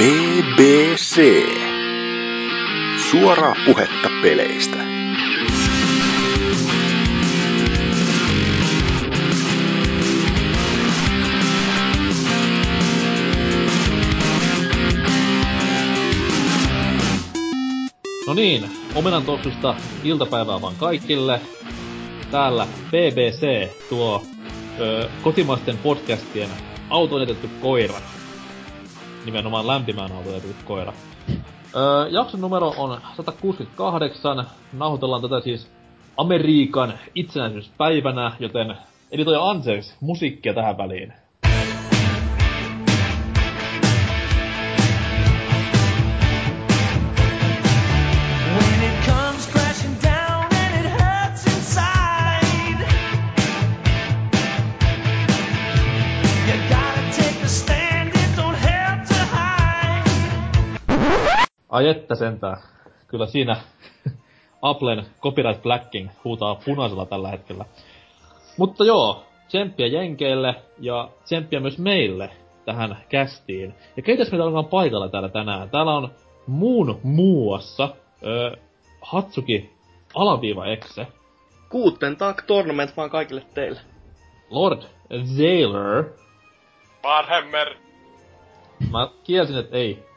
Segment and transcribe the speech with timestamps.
[0.00, 1.20] BBC.
[3.10, 4.76] Suoraa puhetta peleistä.
[18.26, 18.64] No niin,
[18.94, 19.74] omenan toksusta
[20.04, 21.40] iltapäivää vaan kaikille.
[22.30, 24.22] Täällä BBC tuo
[24.78, 26.50] ö, kotimaisten podcastien
[26.90, 28.00] autonetettu koira.
[29.24, 30.92] Nimenomaan lämpimään autonetettu koira.
[31.76, 34.46] Ö, jakson numero on 168.
[34.72, 35.72] Nauhoitellaan tätä siis
[36.16, 38.76] Amerikan itsenäisyyspäivänä, joten
[39.10, 41.12] editoija anteeksi musiikkia tähän väliin.
[61.70, 62.56] Ai että sentään.
[63.06, 63.56] Kyllä siinä
[64.62, 67.64] Applen copyright blacking huutaa punaisella tällä hetkellä.
[68.56, 72.30] Mutta joo, tsemppiä Jenkeille ja tsemppiä myös meille
[72.64, 73.74] tähän kästiin.
[73.96, 75.70] Ja keitäs meitä onkaan paikalla täällä tänään?
[75.70, 76.10] Täällä on
[76.46, 77.88] muun muassa
[78.22, 78.56] ö,
[79.00, 79.70] Hatsuki
[80.14, 81.06] alaviiva Exe,
[81.70, 83.80] Guten Tag Tournament vaan kaikille teille.
[84.50, 84.82] Lord
[85.36, 86.04] Zailer.
[87.04, 87.74] Warhammer.
[88.90, 90.09] Mä kielsin, että ei.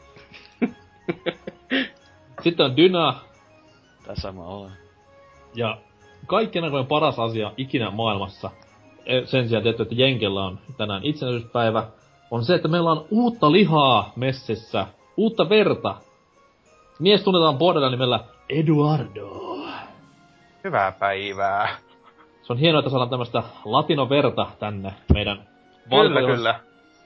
[2.44, 3.16] Sitten on Dyna,
[4.08, 4.72] Tässä mä olen.
[5.56, 5.78] Ja
[6.28, 8.52] kaikkien aikojen paras asia ikinä maailmassa,
[9.06, 11.88] e, sen sijaan tietty, että Jenkellä on tänään itsenäisyyspäivä,
[12.32, 14.88] on se, että meillä on uutta lihaa messissä,
[15.18, 15.96] uutta verta.
[17.00, 19.58] Mies tunnetaan Bordella nimellä Eduardo.
[20.64, 21.78] Hyvää päivää.
[22.42, 25.48] Se on hienoa, että saadaan tämmöstä latinoverta tänne meidän
[25.90, 26.60] Kyllä, kyllä.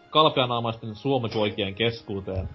[0.09, 2.50] kalpeanaamaisten suomipoikien keskuuteen.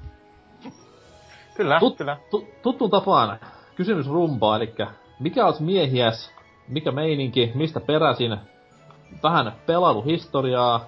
[1.54, 2.16] Kyllä, Tut, kyllä.
[2.30, 3.40] tu, tuttuun tapaan
[3.74, 4.74] kysymys rumpaa, eli
[5.20, 6.32] mikä oot miehiäs,
[6.68, 8.36] mikä meininki, mistä peräsin,
[9.22, 10.84] vähän pelailuhistoriaa,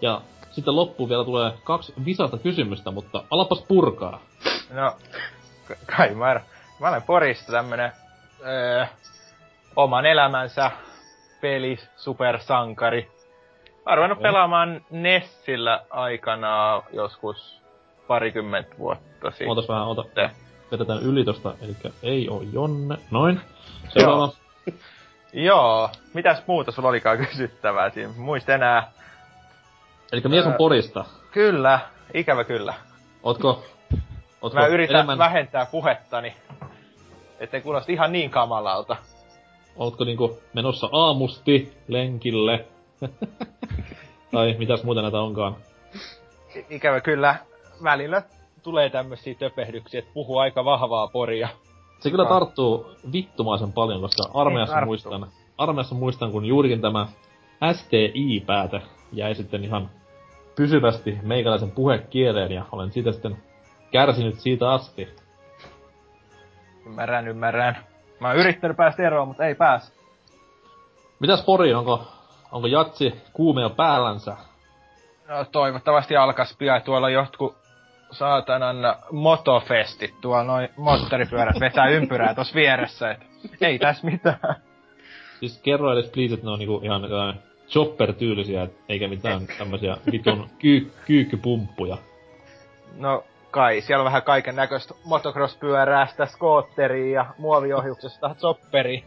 [0.00, 4.20] ja sitten loppuun vielä tulee kaksi visasta kysymystä, mutta alapas purkaa.
[4.70, 4.96] No,
[5.96, 6.40] kai mä,
[6.80, 7.92] mä olen Porista tämmönen
[8.46, 8.86] öö,
[9.76, 10.70] oman elämänsä
[11.40, 13.10] peli supersankari.
[13.86, 17.59] Mä ruvennut pelaamaan Nessillä aikanaan joskus
[18.10, 19.48] parikymmentä vuotta sitten.
[19.48, 20.04] Ootas vähän, ota,
[20.72, 23.40] vedetään yli tosta, eli ei oo Jonne, noin.
[23.88, 24.32] Seuraava.
[25.32, 28.12] Joo, mitäs muuta sulla olikaan kysyttävää siinä?
[28.16, 28.92] Muista enää.
[30.12, 30.54] Eli mies on.
[30.54, 31.04] Porista.
[31.30, 31.80] Kyllä,
[32.14, 32.74] ikävä kyllä.
[33.22, 33.64] Ootko,
[34.42, 36.34] ootko Mä yritän enemmän, vähentää puhettani,
[37.40, 38.96] ettei kuulosta ihan niin kamalalta.
[39.76, 42.64] ootko niinku menossa aamusti lenkille?
[44.32, 45.56] tai mitäs muuta näitä onkaan.
[46.56, 47.49] I- ikävä kyllä
[47.82, 48.22] välillä
[48.62, 51.48] tulee tämmösiä töpehdyksiä, että puhuu aika vahvaa poria.
[52.00, 55.26] Se kyllä tarttuu vittumaisen paljon, koska armeijassa muistan,
[55.58, 57.06] armeijassa muistan, kun juurikin tämä
[57.72, 58.82] STI-pääte
[59.12, 59.90] jäi sitten ihan
[60.56, 63.36] pysyvästi meikäläisen puhekieleen ja olen siitä sitten
[63.90, 65.08] kärsinyt siitä asti.
[66.86, 67.76] Ymmärrän, ymmärrän.
[68.20, 69.92] Mä oon yrittänyt päästä eroon, mutta ei pääs.
[71.20, 72.06] Mitäs Pori, onko,
[72.52, 74.36] onko jatsi kuumea päällänsä?
[75.28, 76.82] No toivottavasti alkas pian.
[76.82, 77.59] Tuolla jotkut
[78.10, 78.76] saatanan
[79.12, 80.14] motofestit.
[80.20, 83.10] Tuolla noin moottoripyörät vetää ympyrää tossa vieressä.
[83.10, 84.56] Et ei täs mitään.
[85.40, 87.34] Siis kerro edes please, että ne on niinku ihan jotain
[87.68, 91.96] chopper-tyylisiä, et eikä mitään tämmösiä vitun kyy- kyykkypumppuja.
[92.96, 99.04] No kai, siellä on vähän kaiken näköistä motocross-pyöräästä, skootteria ja muoviohjuksesta chopperi.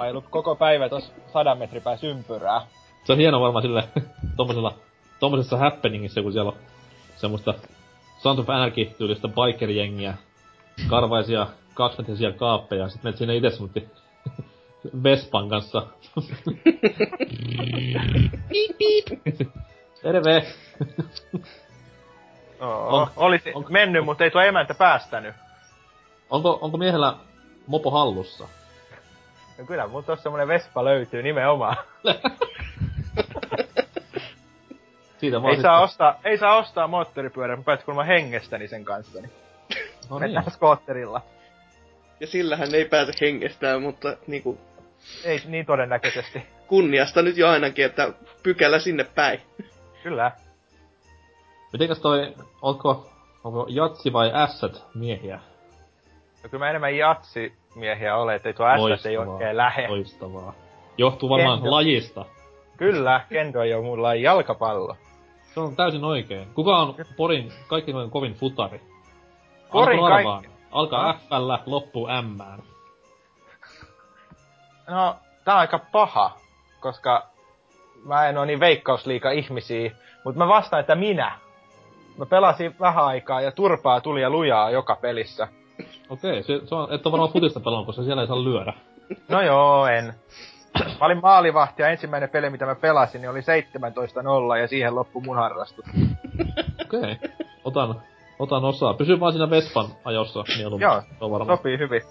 [0.00, 2.60] Ailu koko päivä tos sadan metrin päässä ympyrää.
[3.04, 3.88] Se on hieno varmaan sille
[4.36, 4.74] tommosella,
[5.20, 6.56] tommosessa happeningissa, kun siellä on
[7.16, 7.54] semmoista
[8.26, 10.14] Sound of Anarchy-tyylistä bikerjengiä,
[10.90, 13.88] karvaisia kaksimetrisiä kaappeja, ja sit menet sinne itse semmoitti
[15.04, 15.86] Vespan kanssa.
[18.48, 19.06] piip, piip.
[20.02, 20.46] Terve!
[22.60, 25.34] Oo, On- olisi onko- mennyt, mutta ei tuo emäntä päästänyt.
[26.30, 27.14] Onko, onko miehellä
[27.66, 28.48] mopo hallussa?
[29.58, 31.76] No kyllä, mun tossa semmonen Vespa löytyy nimenomaan.
[35.18, 39.20] Siitä vaan ei, saa ostaa, ei saa ostaa moottoripyörää, päätin kun mä hengestäni sen kanssa,
[39.20, 39.32] niin
[40.10, 40.20] No niin.
[40.20, 41.20] mennään skootterilla.
[42.20, 44.58] Ja sillähän ei pääse hengestään, mutta niinku
[45.24, 46.42] Ei niin todennäköisesti.
[46.66, 49.40] kunniasta nyt jo ainakin, että pykälä sinne päin.
[50.02, 50.32] Kyllä.
[51.72, 53.10] Mitenkäs toi, onko,
[53.44, 55.40] onko jatsi vai ässät miehiä?
[56.42, 58.66] No kyllä mä enemmän jatsimiehiä olen, ettei tuo
[58.98, 59.88] S ei oikein lähe.
[59.88, 60.54] Loistavaa.
[60.98, 61.70] Johtuu varmaan Kendo.
[61.70, 62.24] lajista.
[62.76, 64.96] Kyllä, kendo ei oo mulla jalkapallo.
[65.56, 66.48] Se on täysin oikein.
[66.54, 68.80] Kuka on Porin kaikkein kovin futari?
[69.72, 70.50] Porin kaikki-.
[70.70, 72.38] Alkaa F-llä, loppuu M.
[74.88, 76.36] No, tää on aika paha,
[76.80, 77.26] koska
[78.04, 79.90] mä en oo niin veikkausliika ihmisiä,
[80.24, 81.38] mutta mä vastaan, että minä.
[82.16, 85.48] Mä pelasin vähän aikaa ja turpaa tuli ja lujaa joka pelissä.
[86.08, 88.72] Okei, se, se on, et ole varmaan futista pelannut, koska siellä ei saa lyödä.
[89.28, 90.14] No joo, en.
[90.84, 95.22] Mä olin maalivahti ja ensimmäinen peli, mitä mä pelasin, niin oli 17-0 ja siihen loppui
[95.22, 95.84] mun harrastus.
[96.84, 97.16] Okei.
[97.64, 98.00] Otan,
[98.38, 98.94] otan osaa.
[98.94, 100.84] Pysy vaan siinä Vespan ajossa mieluummin.
[100.84, 101.58] Joo, Se on varmaan.
[101.58, 102.02] Sopii hyvin.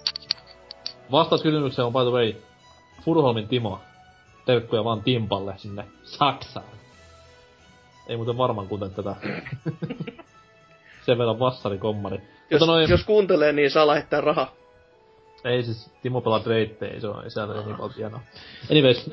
[1.11, 2.33] Vastaus kysymykseen on by the way
[3.01, 3.79] Furholmin Timo.
[4.45, 6.65] Terkkuja vaan Timpalle sinne Saksaan.
[8.07, 9.15] Ei muuten varmaan kuten tätä.
[11.05, 12.21] Sen verran vassarikommari.
[12.49, 14.51] Jos, noin, jos kuuntelee, niin saa lähettää rahaa.
[15.45, 18.21] Ei siis Timo pelaa Dreittejä, ei se on, se ole niin paljon tienoa.
[18.71, 19.11] Anyways.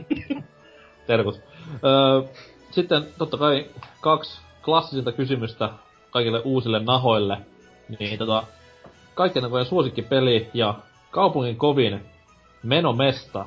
[1.06, 1.40] Terkut.
[1.84, 2.22] Öö,
[2.70, 3.70] sitten totta kai
[4.00, 5.70] kaksi klassisinta kysymystä
[6.10, 7.38] kaikille uusille nahoille.
[7.98, 8.42] Niin tota,
[9.14, 10.74] kaikkien aikojen suosikkipeli ja
[11.10, 12.00] kaupungin kovin
[12.62, 13.46] menomesta.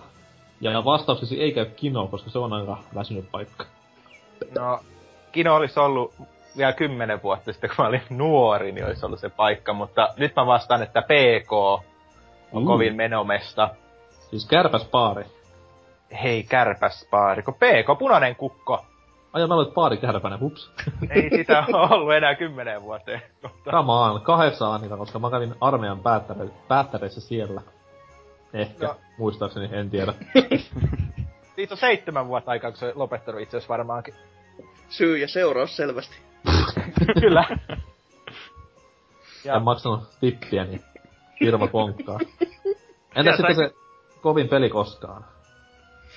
[0.61, 3.65] Ja vastauksesi ei käy kino, koska se on aika väsynyt paikka.
[4.59, 4.79] No,
[5.31, 6.13] Kino olisi ollut
[6.57, 10.35] vielä kymmenen vuotta sitten, kun mä olin nuori, niin olisi ollut se paikka, mutta nyt
[10.35, 11.81] mä vastaan, että PK on
[12.53, 12.65] Mm.
[12.65, 13.69] kovin menomesta.
[14.29, 15.25] Siis kärpäs paari.
[16.23, 18.85] Hei, kärpäs paari, kun PK, punainen kukko.
[19.33, 20.71] Ai ja mä olet paari kärpänä, hups.
[21.15, 23.21] Ei sitä ollut enää kymmenen vuoteen.
[23.43, 27.61] Mutta Come on, kahdeksan Annika, koska mä kävin armeijan päättäre- päättäreissä siellä.
[28.53, 28.95] Ehkä, No.
[29.17, 30.13] muistaakseni, en tiedä.
[31.55, 34.13] siitä on seitsemän vuotta aikaa, kun se on lopettanut itse asiassa varmaankin.
[34.89, 36.17] Syy ja seuraus selvästi.
[37.21, 37.43] Kyllä.
[39.45, 40.81] En maksanut tippiä, niin
[41.39, 42.19] firma konkkaa.
[43.15, 43.75] Entä Ja sitten sai- se
[44.21, 45.25] kovin peli koskaan?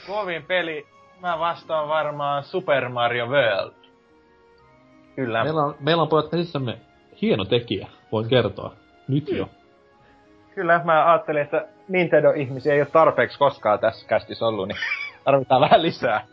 [0.06, 0.86] Kovin peli,
[1.20, 3.74] mä vastaan varmaan Super Mario World.
[5.16, 5.44] Kyllä.
[5.44, 6.78] Meillä on, meillä on pojat käsissämme
[7.22, 8.72] hieno tekijä, voin kertoa.
[9.08, 9.48] Nyt jo.
[10.54, 14.78] Kyllä, mä ajattelin, että Nintendo-ihmisiä ei ole tarpeeksi koskaan tässä kästissä ollut, niin
[15.24, 16.26] tarvitaan vähän lisää.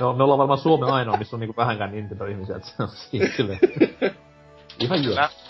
[0.00, 3.28] No, me ollaan varmaan Suomen ainoa, missä on niinku vähänkään Nintendo-ihmisiä, että se on siinä
[3.36, 3.58] silleen.
[4.80, 5.46] Ihan jees.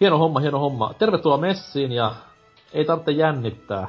[0.00, 0.94] Hieno homma, hieno homma.
[0.98, 2.14] Tervetuloa messiin ja
[2.72, 3.88] ei tarvitse jännittää.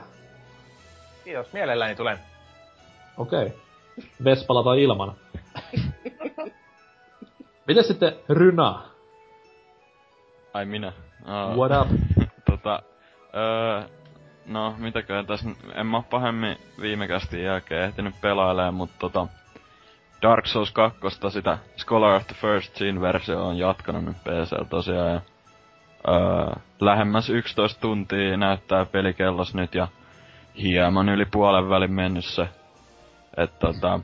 [1.23, 2.19] Kiitos, mielelläni tulen.
[3.17, 3.45] Okei.
[3.45, 3.59] Okay.
[4.23, 5.15] Vespala tai ilman.
[7.67, 8.83] Miten sitten Ryna?
[10.53, 10.93] Ai minä.
[11.21, 11.99] Uh, What up?
[12.49, 12.83] tota,
[13.35, 14.00] öö,
[14.45, 19.27] no mitäköhän tässä, en mä pahemmin viime kästin jälkeen ehtinyt pelailemaan, mutta tota,
[20.21, 20.99] Dark Souls 2,
[21.29, 25.21] sitä Scholar of the First Sin versio on jatkanut nyt PC tosiaan ja
[26.07, 29.87] öö, lähemmäs 11 tuntia näyttää pelikellos nyt ja
[30.57, 32.47] hieman yli puolen välin mennyt se.
[33.37, 33.99] Et tota,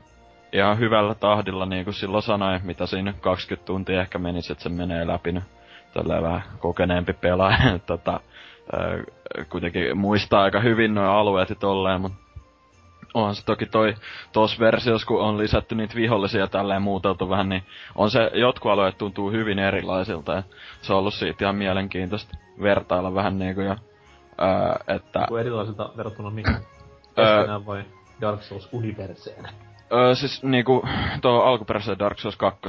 [0.52, 4.62] ihan hyvällä tahdilla niin kuin silloin sanoi, mitä siinä nyt 20 tuntia ehkä menisi, että
[4.62, 5.44] se menee läpi nyt
[5.94, 8.20] tälleen vähän kokeneempi pelaaja, tota,
[8.72, 9.04] ö,
[9.50, 12.18] kuitenkin muistaa aika hyvin nuo alueet ja tolleen, mutta
[13.14, 13.94] onhan se toki toi
[14.32, 17.62] tos versiossa, kun on lisätty niitä vihollisia tälleen muuteltu vähän, niin
[17.94, 20.42] on se, jotkut alueet tuntuu hyvin erilaisilta, ja
[20.82, 23.76] se on ollut siitä ihan mielenkiintoista vertailla vähän niinku ja,
[24.42, 26.56] öö, että Kuin erilaisilta verrattuna mihin?
[27.18, 27.46] Öö.
[27.66, 27.84] Vai
[28.20, 29.48] Dark Souls universeen?
[29.92, 30.82] Öö, siis niinku
[31.22, 32.60] tuo alkuperäiseen Dark Souls 2,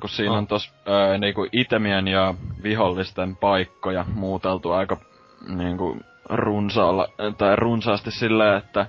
[0.00, 0.38] kun siinä Oh.
[0.38, 4.96] on tos öö, niinku itemien ja vihollisten paikkoja muuteltu aika
[5.48, 5.96] niinku
[6.28, 7.08] runsaalla,
[7.38, 8.86] tai runsaasti silleen, että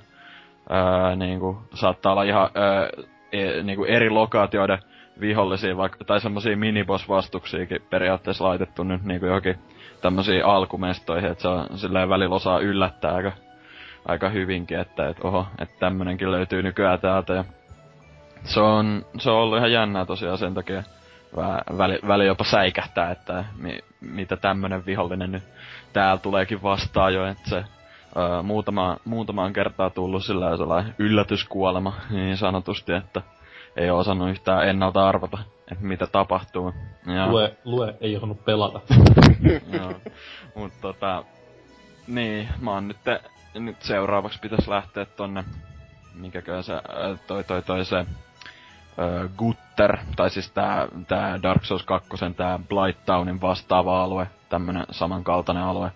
[0.71, 2.89] öö, niinku saattaa olla ihan öö,
[3.31, 4.79] e, niinku eri lokaatioiden
[5.19, 9.59] vihollisia, vaikka, tai semmosia miniboss-vastuksiakin periaatteessa laitettu nyt niinku johonkin
[10.01, 13.31] tämmösiin alkumestoihin, että se on silleen välillä osaa yllättää aika,
[14.05, 17.43] aika hyvinkin, että et, oho, että tämmönenkin löytyy nykyään täältä ja
[18.43, 20.83] se on, se on ollut ihan jännää tosiaan sen takia.
[21.35, 25.43] Vähän väli, väli jopa säikähtää, että mi, mitä tämmönen vihollinen nyt
[25.95, 27.55] täällä tuleekin vastaan jo, että se
[28.17, 33.21] öö, muutama, muutamaan kertaa tullut sillä sellainen yllätyskuolema niin sanotusti, että
[33.75, 35.37] ei oo osannut yhtään ennalta arvata,
[35.71, 36.73] että mitä tapahtuu.
[37.15, 38.81] Ja, Lue, lue ei osannut pelata.
[39.79, 39.93] joo.
[40.55, 41.23] Mut tota,
[42.07, 42.97] niin, mä oon nyt,
[43.53, 45.43] nyt seuraavaksi pitäis lähteä tonne,
[46.13, 46.73] mikäköhän se,
[47.27, 48.05] toi toi toi se,
[48.99, 55.63] ö, Gutter, tai siis tää, tää Dark Souls 2, tää Blightownin vastaava alue, tämmönen samankaltainen
[55.63, 55.91] alue,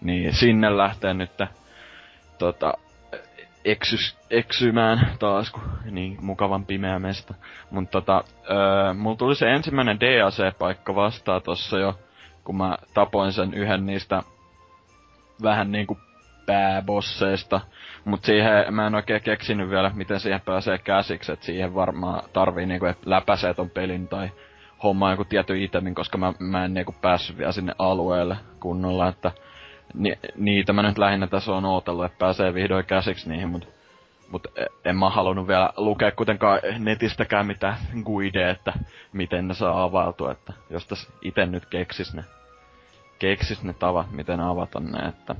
[0.00, 1.30] niin sinne lähtee nyt
[2.38, 2.74] tota,
[3.64, 7.34] eksys, eksymään taas, kun niin mukavan pimeä mesta.
[7.70, 11.98] Mut tota, öö, mulla tuli se ensimmäinen DAC-paikka vastaan tossa jo,
[12.44, 14.22] kun mä tapoin sen yhden niistä
[15.42, 15.98] vähän niinku
[16.50, 17.60] pääbosseista.
[18.04, 22.66] Mut siihen mä en oikein keksinyt vielä, miten siihen pääsee käsiksi, että siihen varmaan tarvii
[22.66, 24.30] niinku, että läpäisee ton pelin tai
[24.82, 29.32] hommaa joku tietty itemin, koska mä, mä en niinku päässyt vielä sinne alueelle kunnolla, että
[29.94, 33.68] ni, niitä mä nyt lähinnä tässä on ootellut, että pääsee vihdoin käsiksi niihin, mut,
[34.30, 34.46] mut
[34.84, 38.72] en mä halunnut vielä lukea kuitenkaan netistäkään mitään guide, että
[39.12, 42.24] miten ne saa availtua, että jos tässä ite nyt keksis ne,
[43.18, 45.34] keksis ne tavat, miten avata ne, että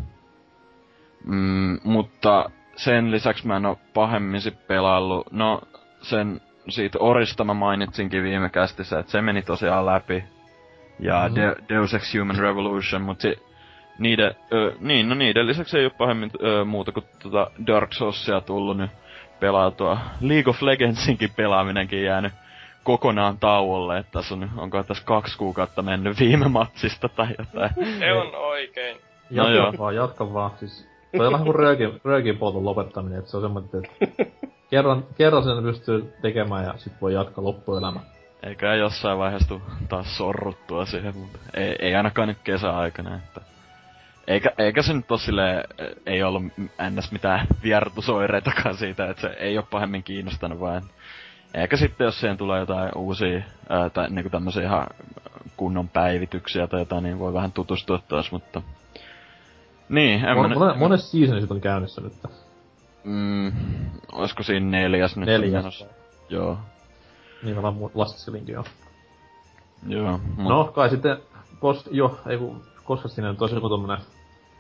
[1.25, 5.33] Mm, mutta sen lisäksi mä en oo pahemmin sit pelaillut.
[5.33, 5.61] No,
[6.03, 10.25] sen siitä Orista mä mainitsinkin viime kästissä, että se meni tosiaan läpi.
[10.99, 11.35] Ja mm-hmm.
[11.35, 13.37] De- Deus Ex Human Revolution, mutta se,
[13.99, 18.41] niiden, ö, niin, no niiden lisäksi ei oo pahemmin ö, muuta kuin tota Dark Soulsia
[18.41, 18.91] tullut nyt
[19.41, 19.99] pelautua.
[20.21, 22.33] League of Legendsinkin pelaaminenkin jäänyt
[22.85, 27.71] kokonaan tauolle, että tässä on, onko tässä kaksi kuukautta mennyt viime matsista tai jotain.
[27.99, 28.97] Se on oikein.
[29.31, 29.75] No Jatka joo.
[29.79, 30.51] vaan, jatka vaan.
[30.59, 34.25] Siis, toi on vähän kuin röökin, röökin polton lopettaminen, että se on semmoinen, että
[34.71, 38.01] kerran, kerran sen pystyy tekemään ja sit voi jatkaa loppuelämä.
[38.43, 43.41] Eikä jossain vaiheessa tuu taas sorruttua siihen, mutta ei, ei ainakaan nyt kesäaikana, että...
[44.27, 45.65] Eikä, eikä se nyt oo silleen,
[46.07, 46.43] ei ollut
[46.91, 50.83] ns mitään viertusoireitakaan siitä, että se ei oo pahemmin kiinnostanut vaan.
[51.55, 54.87] Eikä sitten jos siihen tulee jotain uusia, ää, tai niinku tämmösiä ihan
[55.57, 58.63] kunnon päivityksiä tai jotain, niin voi vähän tutustua taas, mutta...
[59.91, 60.59] Niin, en mä Mon, nyt...
[60.59, 62.13] monen, monessa seasoni sit on käynnissä nyt.
[63.05, 63.53] Mm,
[64.13, 65.85] olisiko siinä neljäs nyt Neljäs.
[66.29, 66.59] Joo,
[67.43, 68.65] Niin mä vaan lastaskelinkin jo.
[69.89, 70.21] joo.
[70.37, 71.17] Mut, No, kai sitten,
[71.61, 73.99] kos, jo, ei kun, koska siinä nyt olisi joku tommonen,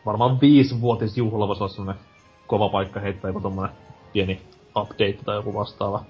[0.06, 2.00] varmaan viisivuotisjuhla voisi olla semmonen
[2.46, 3.72] kova paikka heittää joku tommonen
[4.12, 4.42] pieni
[4.76, 6.04] update tai joku vastaava.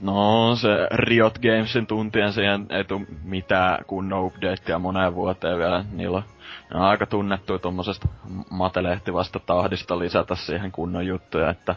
[0.00, 5.84] No, se Riot Gamesin tuntien siihen ei tuu mitään kunnon updatea moneen vuoteen vielä.
[5.92, 6.24] Niillä on,
[6.70, 8.08] ne on aika tunnettu tommosesta
[8.50, 11.74] matelehtivasta tahdista lisätä siihen kunnon juttuja, että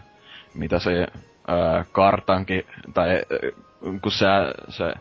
[0.54, 1.08] mitä se
[1.48, 3.22] ää, kartankin, tai ää,
[4.02, 4.26] kun se,
[4.70, 4.94] se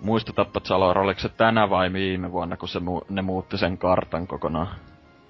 [0.00, 4.26] muistutappa Salor, oliko se tänä vai viime vuonna, kun se, mu- ne muutti sen kartan
[4.26, 4.68] kokonaan?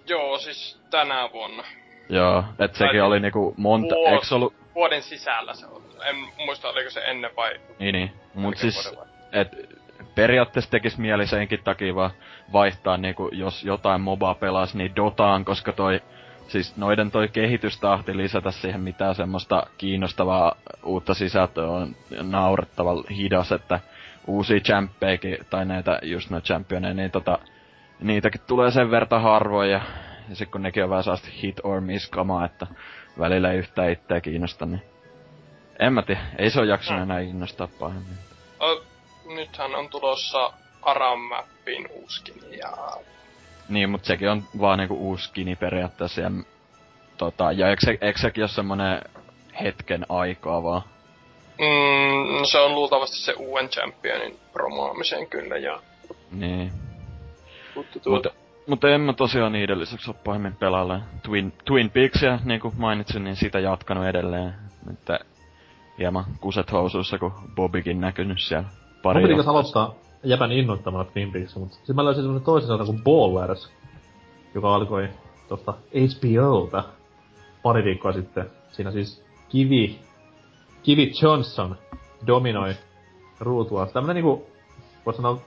[0.09, 1.63] Joo, siis tänä vuonna.
[2.09, 5.83] Joo, et sekin oli niinku monta, eiks ollut, Vuoden sisällä se on.
[6.05, 7.61] En muista, oliko se ennen vai...
[7.79, 8.95] niin niin, mut siis
[9.33, 9.49] et
[10.15, 12.11] periaatteessa tekis mieli senkin takia vaan
[12.53, 16.01] vaihtaa niinku, jos jotain mobaa pelas, niin Dotaan, koska toi,
[16.49, 20.55] siis noiden toi kehitystahti lisätä siihen mitään semmoista kiinnostavaa
[20.85, 23.81] uutta sisältöä on naurettavan hidas, että
[24.27, 27.39] uusia champpeikin, tai näitä just noita championeja, niin tota,
[28.01, 29.81] niitäkin tulee sen verta harvoin, ja,
[30.29, 32.67] ja sit kun nekin on vähän sellaista hit or miss kamaa, että
[33.19, 34.83] välillä ei yhtään itseä kiinnosta, niin
[35.79, 38.19] en mä tiedä, ei se ole jaksanut enää innostaa pahemmin.
[38.61, 38.83] O,
[39.35, 42.73] nythän on tulossa Aram Mappin uuskin ja...
[43.69, 46.21] Niin, mutta sekin on vaan niinku uusi skini periaatteessa.
[46.21, 46.31] Ja,
[47.17, 49.03] tota, ja eikö, se, eikö sekin ole semmonen
[49.63, 50.83] hetken aikaa vaan?
[51.59, 55.83] Mm, se on luultavasti se uuden championin promoamisen kyllä ja...
[56.31, 56.73] Niin.
[57.75, 58.31] Mutta tuota,
[58.69, 61.01] Mutta mut en mä tosiaan niiden lisäksi oo pahemmin pelailla.
[61.23, 64.55] Twin, Twin Peaksia, niin kuin mainitsin, niin sitä jatkanut edelleen.
[64.91, 65.19] Että
[65.99, 68.69] hieman kuset housuissa, kun Bobikin näkynyt siellä
[69.03, 69.95] pari Mun piti aloittaa
[70.25, 73.73] jäpän innoittamana Twin Peaks, mutta sitten mä löysin semmosen toisen sarjan kuin Ballers,
[74.55, 75.09] joka alkoi
[75.49, 76.85] tosta HBOlta
[77.63, 78.51] pari viikkoa sitten.
[78.71, 79.99] Siinä siis Kivi,
[80.83, 81.77] Kivi Johnson
[82.27, 82.75] dominoi
[83.41, 83.87] ruutua.
[83.87, 84.47] Tämmönen niinku,
[85.07, 85.39] voisi sanoa,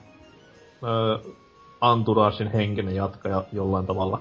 [0.83, 1.31] öö,
[1.81, 4.19] Anturagein henkinen jatkaja jollain tavalla.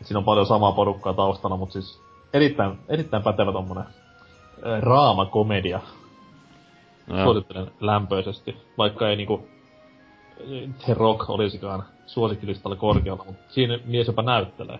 [0.00, 3.84] Et siinä on paljon samaa porukkaa taustalla, mutta siis erittäin, erittäin pätevä tommonen
[4.80, 5.80] raamakomedia
[7.08, 7.24] Joo.
[7.24, 9.48] suosittelen lämpöisesti, vaikka ei niinku
[10.84, 14.78] The Rock olisikaan suosikkilistalla korkealla, mutta siinä mies jopa näyttelee.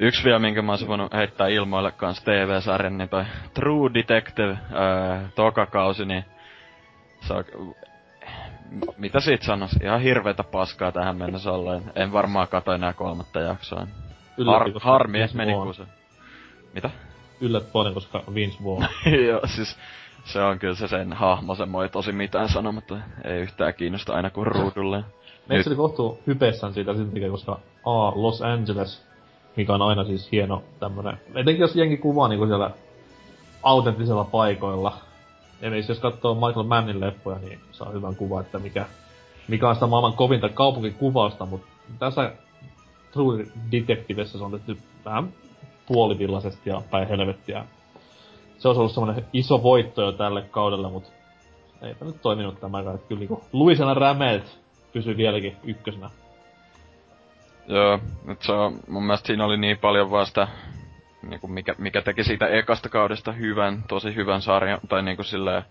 [0.00, 3.24] Yksi vielä, minkä mä olisin voinut heittää ilmoille kans TV-sarjan, niin toi
[3.54, 6.24] True Detective öö, toka kausi, niin
[7.20, 7.44] se on,
[8.96, 9.76] mitä siitä sanois?
[9.82, 11.82] Ihan hirveetä paskaa tähän mennessä olleen.
[11.94, 13.86] En varmaan kato enää kolmatta jaksoa.
[14.46, 15.82] Har, harmi, että meni kun se...
[16.74, 16.90] Mitä?
[17.40, 18.86] Yllätti paljon, koska Vince Vaughn.
[19.28, 19.78] Joo, siis
[20.24, 22.96] se on kyllä se sen hahmo, se moi tosi mitään sanomatta.
[23.24, 25.04] Ei yhtään kiinnosta aina kuin ruudulle.
[25.48, 29.06] Meitä se oli kohtuu hypessään siitä sen takia, koska A, Los Angeles,
[29.56, 32.70] mikä on aina siis hieno tämmönen, etenkin jos jengi kuvaa niinku siellä
[33.62, 34.98] autenttisella paikoilla.
[35.62, 38.86] Eli jos katsoo Michael Mannin leffoja, niin saa hyvän kuvan, että mikä,
[39.48, 41.66] mikä on sitä maailman kovinta kaupunkikuvausta, mutta
[41.98, 42.32] tässä
[43.12, 45.32] True Detectivessa se on tehty vähän
[45.86, 47.64] puolivillaisesti ja päin helvettiä.
[48.58, 51.10] Se olisi ollut semmonen iso voitto jo tälle kaudelle, mutta
[51.82, 52.98] eipä nyt toiminut tämäkään.
[53.08, 54.58] Kyllä niinku Luisana Rämelt
[54.92, 56.10] pysyy vieläkin ykkösenä.
[57.68, 57.98] Joo,
[58.28, 60.48] et se on, mun mielestä siinä oli niin paljon vaan sitä,
[61.30, 65.62] niinku mikä, mikä teki siitä ekasta kaudesta hyvän, tosi hyvän sarjan, tai niinku silleen,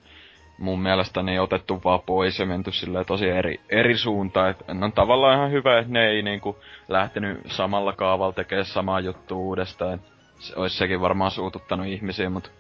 [0.58, 4.50] mun mielestä niin otettu vaan pois ja menty silleen tosi eri, eri suuntaan.
[4.50, 6.58] Et on tavallaan ihan hyvä, että ne ei niinku
[6.88, 10.02] lähtenyt samalla kaavalla tekemään samaa juttua uudestaan.
[10.40, 12.52] Se, ois sekin varmaan suututtanut ihmisiä, mut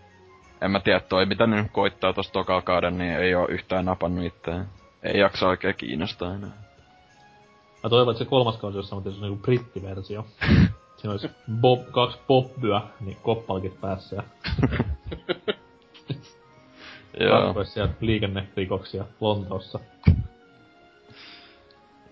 [0.61, 4.25] en mä tiedä, toi mitä nyt koittaa tosta tokaa kauden, niin ei oo yhtään napannut
[4.25, 4.67] itseään.
[5.03, 6.65] Ei jaksa oikein kiinnostaa enää.
[7.83, 10.25] Mä toivon, että se kolmas kausi olisi samalla niinku brittiversio.
[11.05, 11.29] Siinä olisi
[11.61, 14.15] Bob, kaksi Bobbyä, niin koppalkit päässä
[17.19, 19.79] ja Joo, sieltä liikennerikoksia Lontoossa.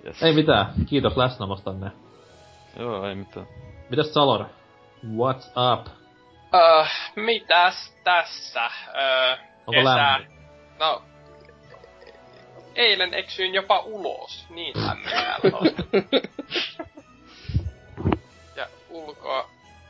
[0.06, 0.24] yes.
[0.24, 1.92] Ei mitään, kiitos läsnäolostanne.
[2.80, 3.48] Joo, ei mitään.
[3.90, 4.46] Mitäs Salor?
[5.06, 5.88] What's up?
[6.54, 6.86] Öö,
[7.16, 8.66] mitäs tässä?
[8.96, 9.32] Öö,
[9.68, 9.96] Onko kesä...
[9.96, 10.32] lämmin?
[10.80, 11.02] No,
[12.76, 14.46] eilen eksyin jopa ulos.
[14.50, 15.68] Niin lämmin täällä on.
[18.94, 19.50] Ulkoa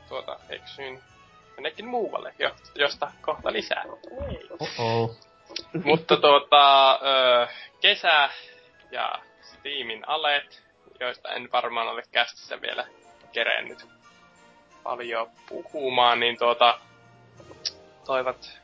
[0.10, 1.02] tuota eksyin
[1.56, 3.84] jonnekin muualle, jo, josta kohta lisää.
[5.84, 7.48] Mutta tuota, öö,
[7.82, 8.30] kesä
[8.92, 10.64] ja Steamin alet,
[11.00, 12.88] joista en varmaan ole kästissä vielä
[13.32, 13.88] kerennyt
[14.84, 16.80] paljon puhumaan, niin tuota,
[18.06, 18.60] toivat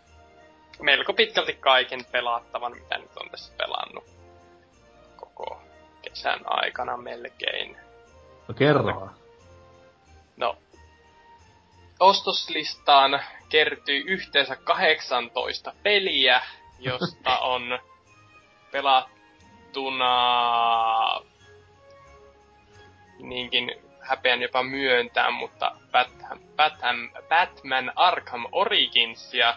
[0.81, 4.03] melko pitkälti kaiken pelattavan, mitä nyt on tässä pelannut
[5.15, 5.62] koko
[6.01, 7.77] kesän aikana melkein.
[8.48, 9.10] No kerro.
[12.00, 16.41] Ostoslistaan kertyi yhteensä 18 peliä,
[16.79, 17.79] josta on
[18.72, 20.12] pelattuna
[23.20, 29.56] niinkin häpeän jopa myöntää, mutta Batman, Batman, Batman Arkham Originsia,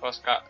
[0.00, 0.42] koska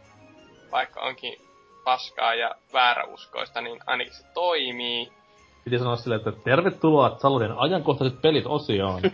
[0.72, 1.36] vaikka onkin
[1.84, 5.12] paskaa ja vääräuskoista, niin ainakin se toimii.
[5.64, 9.02] Piti sanoa silleen, että tervetuloa Salorin ajankohtaiset pelit osioon.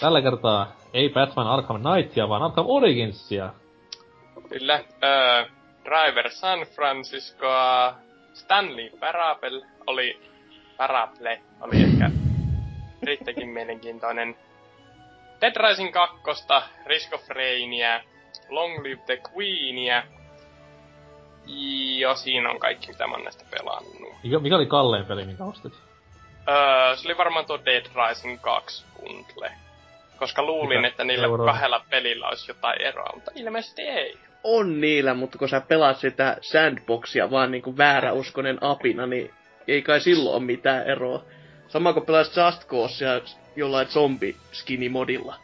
[0.00, 3.50] Tällä kertaa ei Batman Arkham Knightia, vaan Arkham Originsia.
[4.48, 5.44] Kyllä, öö,
[5.84, 7.94] Driver San Franciscoa,
[8.32, 10.20] Stanley Parable oli,
[10.76, 12.10] Parable oli ehkä
[13.02, 14.36] riittäkin mielenkiintoinen.
[15.40, 16.44] Dead Rising 2,
[16.86, 18.00] Risk of Rainia,
[18.48, 20.02] Long Live the Queenia.
[21.98, 24.14] Ja siinä on kaikki, mitä mä oon näistä pelannut.
[24.22, 25.72] Mikä, mikä oli kallein peli, minkä ostit?
[26.48, 29.52] Öö, se oli varmaan tuo Dead Rising 2 bundle.
[30.18, 31.46] Koska luulin, Mikä että niillä euroa?
[31.52, 34.18] kahdella pelillä olisi jotain eroa, mutta ilmeisesti ei.
[34.44, 39.34] On niillä, mutta kun sä pelaat sitä sandboxia vaan niinku vääräuskonen apina, niin
[39.68, 41.24] ei kai silloin ole mitään eroa.
[41.68, 43.20] Sama kuin pelaat Just Causea
[43.56, 45.34] jollain zombi skinny modilla.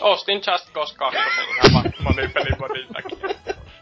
[0.00, 3.28] Ostin Just Cause 2 ihan vaan monipelin modin takia.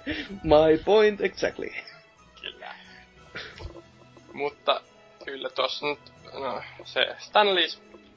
[0.43, 1.71] My point exactly.
[2.41, 2.75] Kyllä.
[4.33, 4.81] Mutta
[5.25, 5.99] kyllä tuossa nyt,
[6.41, 7.67] no, se Stanley,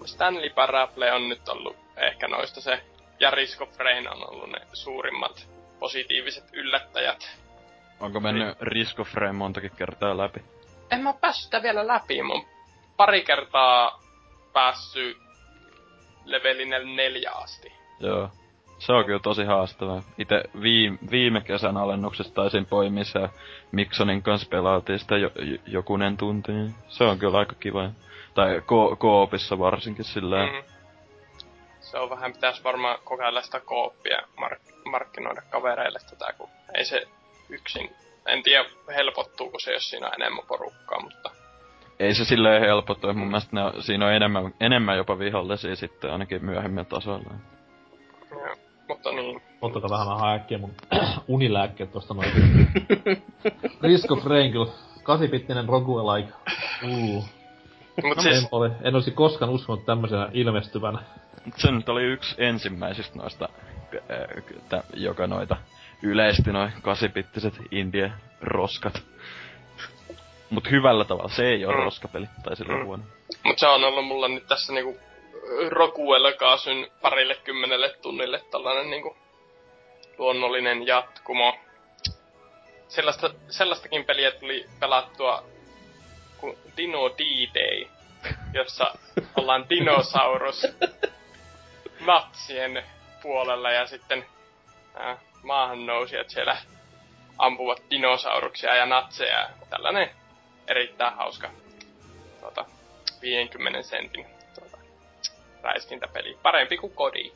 [0.06, 2.84] Stanley Parable on nyt ollut ehkä noista se,
[3.20, 7.38] ja Risk of Rain on ollut ne suurimmat positiiviset yllättäjät.
[8.00, 10.40] Onko mennyt Risk of Rain montakin kertaa läpi?
[10.92, 12.46] En mä päässyt sitä vielä läpi, mä oon
[12.98, 14.04] pari kertaa
[14.54, 15.18] päässyt
[16.26, 17.72] levelille neljä asti.
[18.00, 18.30] Joo.
[18.80, 20.04] Se on kyllä tosi haastavaa.
[20.18, 23.30] Itse viime, viime kesän alennuksesta taisin poimia se ja
[23.72, 26.52] Miksonin kanssa pelaatiin sitä jo, jo, jokunen tunti.
[26.88, 27.90] Se on kyllä aika kiva.
[28.34, 30.64] Tai ko- koopissa varsinkin sillä mm.
[31.80, 37.04] Se on vähän, pitäis varmaan kokeilla sitä kooppia mark- markkinoida kavereille tätä, kun ei se
[37.50, 38.66] yksin, en tiedä
[38.96, 41.32] helpottuuko se, jos siinä on enemmän porukkaa, mutta
[42.00, 43.14] Ei se silleen helpottu.
[43.14, 47.30] Mun mielestä ne, on- siinä on enemmän, enemmän jopa vihollisia sitten ainakin myöhemmin tasoilla.
[48.32, 48.56] ja,
[48.88, 49.42] mutta niin.
[49.62, 50.76] Ottakaa vähän vähän äkkiä mun
[51.28, 52.32] unilääkkeet tosta noin.
[53.84, 54.72] Risk of Rain kyllä.
[55.04, 56.34] Kasipittinen roguelike.
[56.84, 57.26] Uh.
[58.04, 61.00] Mut En, siis, ole, en olisi koskaan uskonut tämmöisenä ilmestyvän.
[61.46, 63.50] Mut se nyt oli yksi ensimmäisistä noista,
[64.74, 65.58] äh, joka noita
[66.04, 69.04] yleisti noin kasipittiset indie roskat.
[70.50, 71.78] Mut hyvällä tavalla, se ei oo Mm.
[71.84, 72.86] roskapeli, tai sillä Mm.
[72.86, 73.04] huono.
[73.44, 75.00] mut se on ollut mulla nyt tässä niinku
[75.70, 79.18] Rokuella kaasun parille kymmenelle tunnille tällainen niinku
[80.18, 81.56] luonnollinen jatkumo.
[82.88, 85.44] Sellaista, sellaistakin peliä tuli pelattua
[86.44, 87.88] kuin Dino D-Day,
[88.54, 88.96] jossa
[89.36, 90.68] ollaan dinosaurus
[92.06, 92.84] natsien
[93.22, 94.26] puolella ja sitten
[95.02, 95.18] äh,
[95.86, 96.58] nousijat siellä
[97.38, 99.50] ampuvat dinosauruksia ja natseja.
[99.70, 100.10] Tällainen
[100.68, 101.50] erittäin hauska
[102.40, 102.66] tuota,
[103.22, 104.26] 50 sentin
[104.56, 104.78] tuota,
[105.62, 106.38] räiskintäpeli.
[106.42, 107.32] Parempi kuin kodi.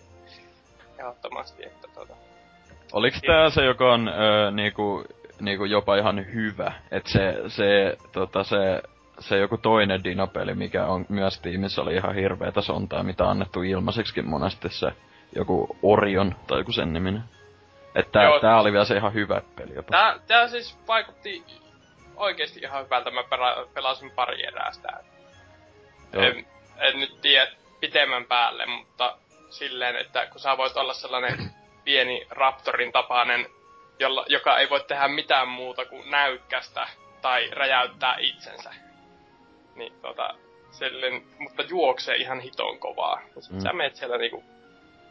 [1.00, 2.14] Ehdottomasti, että tuota,
[2.94, 5.06] Oliks tää se, joka on öö, niinku,
[5.40, 6.74] niinku jopa ihan hyvä?
[6.92, 8.82] Et se, se, tota, se
[9.20, 13.62] se joku toinen Dino-peli, mikä on myös tiimissä, oli ihan hirveetä sontaa, mitä on annettu
[13.62, 14.92] ilmaiseksikin monesti se
[15.36, 17.24] joku Orion tai joku sen niminen.
[17.96, 18.40] Että Joo.
[18.40, 19.92] tää oli vielä se ihan hyvä peli jopa.
[19.92, 21.44] Tää, tää siis vaikutti
[22.16, 23.12] oikeesti ihan hyvältä.
[23.12, 24.90] Mä pela- pelasin pari erää sitä.
[26.14, 26.24] Joo.
[26.24, 29.18] En, en nyt tiedä pitemmän päälle, mutta
[29.50, 31.52] silleen, että kun sä voit olla sellainen
[31.86, 33.50] pieni Raptorin tapainen,
[34.00, 36.88] jolla, joka ei voi tehdä mitään muuta kuin näykkästä
[37.22, 38.87] tai räjäyttää itsensä.
[39.78, 40.34] Niin tota,
[40.72, 43.22] silleen, mutta juoksee ihan hiton kovaa.
[43.36, 43.60] Ja sit Mm.
[43.60, 44.44] sä meet siellä niinku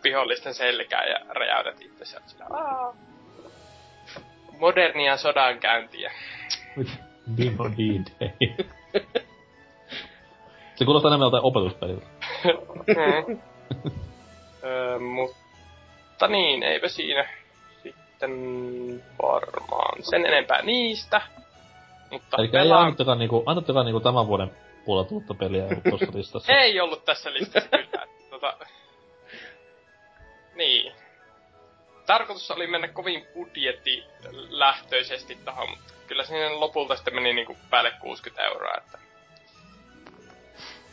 [0.04, 2.96] vihollisten selkään ja räjäytät itsensä sillä "Aa."
[4.58, 6.12] Modernia sodankäyntiä.
[7.36, 8.30] Dino D-Day.
[10.76, 12.06] Se kuulostaa enemmän joltain opetuspeliltä.
[12.86, 13.38] Mm.
[14.64, 17.28] öö, mutta niin, eipä siinä
[17.82, 18.30] sitten
[19.22, 21.20] varmaan sen enempää niistä.
[22.10, 22.82] Mutta Eli ei pelaan...
[22.82, 24.50] ainuttakaan niinku, ainuttakaan niinku tämän vuoden
[24.84, 26.52] puolelta uutta peliä ei ollut tossa listassa.
[26.52, 28.06] Ei ollut tässä listassa kyllä.
[28.30, 28.56] tota...
[30.54, 30.92] Niin.
[32.06, 38.44] Tarkoitus oli mennä kovin budjettilähtöisesti tohon, mutta kyllä siinä lopulta sitten meni niinku päälle 60
[38.44, 38.98] euroa, että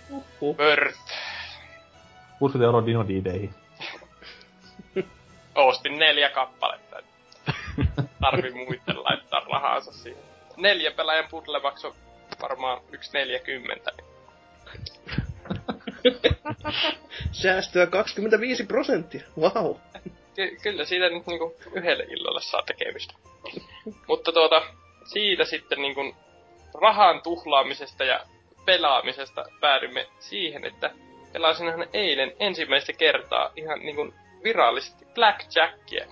[0.09, 0.57] Uhuh.
[0.57, 0.99] worth.
[2.39, 3.53] 60 euroa Dino D-Dayhin.
[5.55, 6.99] Ostin neljä kappaletta.
[6.99, 7.05] et
[8.21, 10.23] Tarvi muiden laittaa rahansa siihen.
[10.57, 11.93] Neljä pelaajan puddle maksoi
[12.41, 13.91] varmaan yksi neljäkymmentä.
[17.31, 19.21] Säästöä 25 prosenttia.
[19.39, 19.75] Wow.
[20.35, 23.13] Ky- kyllä siitä nyt niinku yhdelle illalle saa tekemistä.
[24.07, 24.61] Mutta tuota,
[25.05, 26.15] siitä sitten niinku
[26.81, 28.19] rahan tuhlaamisesta ja
[28.65, 30.91] pelaamisesta päädymme siihen, että
[31.33, 34.13] pelasin ihan eilen ensimmäistä kertaa ihan niinku
[34.43, 36.05] virallisesti Blackjackia.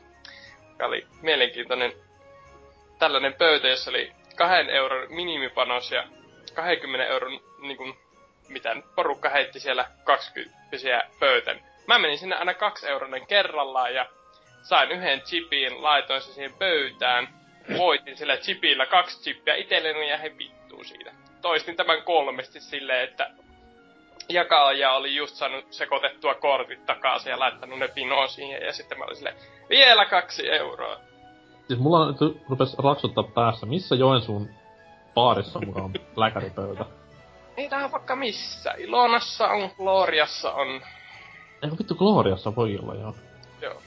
[0.70, 1.94] Joka oli mielenkiintoinen
[3.00, 6.04] tällainen pöytä, jossa oli kahden euron minimipanos ja
[6.54, 7.96] 20 euron niinku,
[8.50, 10.58] mitä nyt porukka heitti siellä 20
[11.20, 11.60] pöytän.
[11.88, 14.06] Mä menin sinne aina kaksi euronen kerrallaan ja
[14.62, 17.28] sain yhden chipin, laitoin sen siihen pöytään,
[17.78, 21.12] voitin sillä chipillä kaksi chippiä itselleni ja he vittuu siitä.
[21.42, 23.30] Toistin tämän kolmesti silleen, että
[24.30, 29.04] jakaja oli just saanut sekoitettua kortit takaisin ja laittanut ne pinoon siihen ja sitten mä
[29.04, 29.36] olin silleen,
[29.70, 31.00] vielä kaksi euroa.
[31.72, 32.18] Siis mulla nyt
[32.50, 34.50] rupes raksuttaa päässä, missä Joensuun
[35.14, 36.86] baarissa mukaan on läkäripöytä.
[37.58, 38.72] Niitä on vaikka missä.
[38.78, 40.68] Ilonassa on, Gloriassa on.
[41.64, 43.16] Eikö vittu Gloriassa voi olla joo.
[43.62, 43.82] Joo.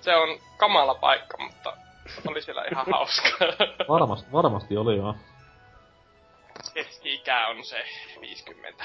[0.00, 1.76] Se on kamala paikka, mutta
[2.28, 3.48] oli siellä ihan hauskaa.
[3.88, 5.14] Varmasti, varmasti oli joo.
[6.74, 7.84] Keski-ikä on se
[8.20, 8.84] 50.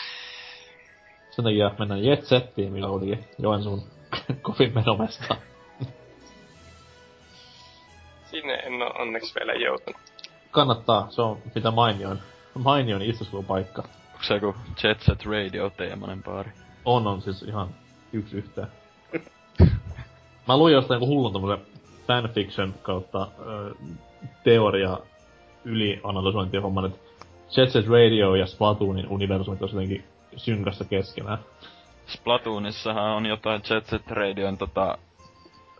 [1.29, 3.83] Sen takia mennään Jet Settiin, mikä oli Joensuun
[4.41, 5.35] kovin menomesta.
[8.37, 10.01] Sinne en ole onneksi vielä joutunut.
[10.51, 12.19] Kannattaa, se on mitä mainioin.
[12.53, 13.01] Mainion
[13.47, 13.81] paikka.
[13.81, 16.51] Onko se joku Jet Set Radio-teemainen baari?
[16.85, 17.69] On, on siis ihan
[18.13, 18.67] yksi yhteen.
[20.47, 21.65] Mä luin jostain joku hullun tommosen
[22.07, 23.75] fanfiction kautta ö,
[24.43, 24.97] teoria
[25.65, 26.99] ylianalysointihomman, että
[27.57, 30.03] Jet Set Radio ja Splatoonin universumit on jotenkin
[30.35, 31.39] synkässä keskenään.
[32.07, 34.97] Splatoonissahan on jotain Jet Set Radion tota,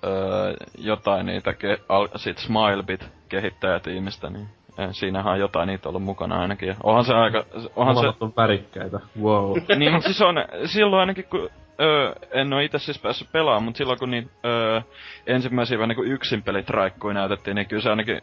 [0.03, 6.03] öö, jotain niitä ke, al, sit Smilebit kehittäjätiimistä, niin eh, siinähän on jotain niitä ollut
[6.03, 6.75] mukana ainakin.
[6.83, 8.99] Onhan se aika, onhan se, on värikkäitä.
[9.21, 9.57] Wow.
[9.77, 11.49] niin mutta siis on, silloin ainakin kun,
[11.81, 14.81] öö, en oo itse siis päässyt pelaamaan, mutta silloin kun niin, öö,
[15.27, 18.21] ensimmäisiä vähän niinku yksin pelit raikkui näytettiin, niin kyllä se ainakin,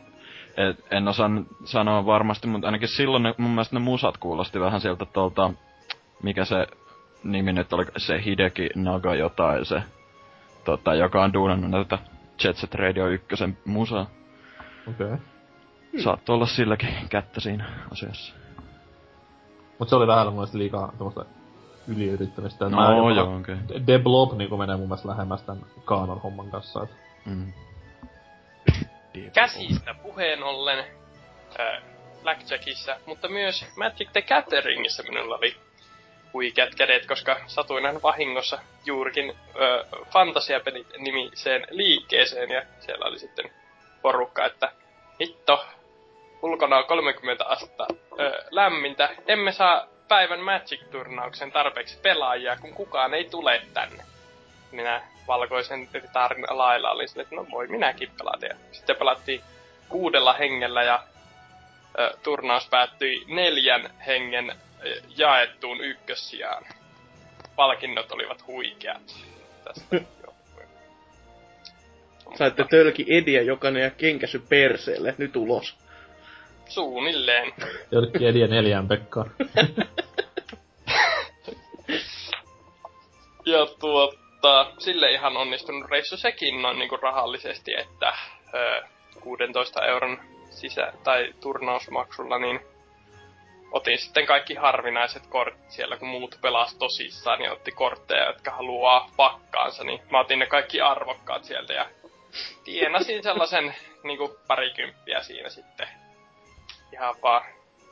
[0.57, 1.31] et, en osaa
[1.65, 5.51] sanoa varmasti, mutta ainakin silloin ne, mun mielestä ne musat kuulosti vähän sieltä tuolta,
[6.23, 6.67] mikä se
[7.25, 9.83] nimi nyt oli, se Hideki Naga jotain, se,
[10.65, 11.99] tota, joka on duunannut näitä
[12.45, 13.27] Jet Set Radio 1
[13.65, 14.07] musaa.
[14.89, 15.07] Okei.
[15.07, 15.19] Okay.
[16.05, 18.35] Saattoi olla silläkin kättä siinä asiassa.
[19.79, 21.25] Mut se oli vähän mun mielestä liikaa tommoista
[21.89, 22.65] yliyrittämistä.
[22.69, 23.55] No Mä jopa- joo, okei.
[23.55, 23.81] Okay.
[23.81, 26.83] The Blob niinku menee mun mielestä lähemmäs tän Kaanon homman kanssa.
[26.83, 26.91] Et
[27.27, 27.53] Mm.
[29.33, 30.79] Käsistä puheen ollen
[31.61, 31.83] äh,
[32.23, 35.57] Blackjackissa, mutta myös Magic the Gatheringissa minulla oli
[36.35, 43.51] huikeat kädet, koska satuin vahingossa juurikin äh, fantasiapelit nimiseen liikkeeseen ja siellä oli sitten
[44.03, 44.73] porukka, että
[45.21, 45.65] hitto,
[46.43, 47.87] ulkona on 30 astetta
[48.51, 54.05] lämmintä, emme saa päivän Magic-turnauksen tarpeeksi pelaajia, kun kukaan ei tule tänne
[54.75, 58.47] minä valkoisen ritarin lailla olin sille, että no voi minäkin pelata.
[58.47, 59.41] Ja sitten pelattiin
[59.89, 61.03] kuudella hengellä ja
[61.99, 64.55] ö, turnaus päättyi neljän hengen ö,
[65.17, 66.65] jaettuun ykkössijaan.
[67.57, 69.17] Palkinnot olivat huikeat.
[69.65, 70.01] Tästä.
[72.39, 75.15] Saitte tölki ediä jokainen ja kenkäsy perseelle.
[75.19, 75.77] Nyt ulos.
[76.69, 77.53] suunnilleen.
[77.91, 79.31] Jollekin Edia neljään Pekkaan.
[83.47, 88.13] Ja tuota, sille ihan onnistunut reissu sekin noin niinku rahallisesti, että
[88.55, 88.83] ö,
[89.21, 90.19] 16 euron
[90.51, 92.61] sisä- tai turnausmaksulla, niin
[93.75, 99.11] otin sitten kaikki harvinaiset kortit siellä, kun muut pelas tosissaan, niin otti kortteja, jotka haluaa
[99.17, 101.87] pakkaansa, niin mä otin ne kaikki arvokkaat sieltä ja
[102.65, 105.89] tienasin sellaisen niinku parikymppiä siinä sitten
[106.93, 107.43] ihan vaan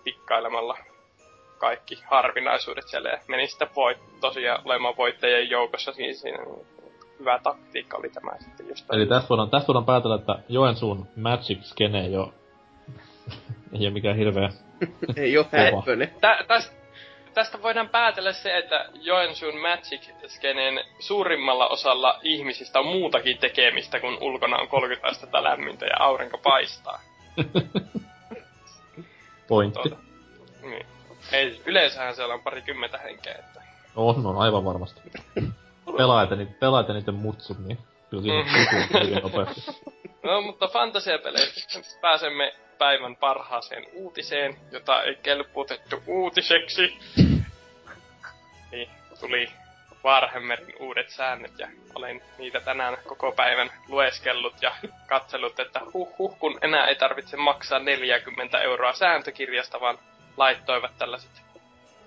[0.05, 0.79] pikkailemalla
[1.59, 6.67] kaikki harvinaisuudet siellä ja meni sitten voit, tosiaan olemaan voittajien joukossa siinä, siinä niin
[7.19, 8.93] hyvä taktiikka oli tämä sitten just.
[8.93, 12.35] Eli tästä voidaan, tästä voidaan päätellä, että Joensuun Magic Skene ei oo...
[13.73, 14.51] ei oo mikään hirveä...
[15.17, 15.63] Ei oo Kova.
[15.63, 16.15] häppönen.
[16.21, 16.73] Tä, tästä,
[17.35, 24.57] tästä voidaan päätellä se, että Joensuun Magic-skeneen suurimmalla osalla ihmisistä on muutakin tekemistä, kun ulkona
[24.57, 27.01] on 30 astetta lämmintä ja aurinko paistaa.
[29.49, 29.81] Pointti.
[29.89, 29.97] Tuota,
[30.63, 30.87] niin.
[31.33, 33.63] Ei, yleensähän siellä on parikymmentä henkeä, että
[33.97, 35.01] On, on aivan varmasti.
[36.61, 37.79] Pelaajat ja, niiden mutsut, niin
[38.11, 38.49] kyllä siinä Mm.
[38.99, 39.07] mm.
[39.09, 39.61] hyvin nopeasti.
[40.23, 46.99] No, mutta fantasiapeleistä pääsemme päivän parhaaseen uutiseen, jota ei kelpuutettu uutiseksi.
[48.71, 49.49] Niin, tuli
[50.05, 54.73] Warhammerin uudet säännöt ja olen niitä tänään koko päivän lueskellut ja
[55.07, 59.99] katsellut, että huh huh, kun enää ei tarvitse maksaa 40 euroa sääntökirjasta, vaan
[60.37, 61.43] laittoivat tällaiset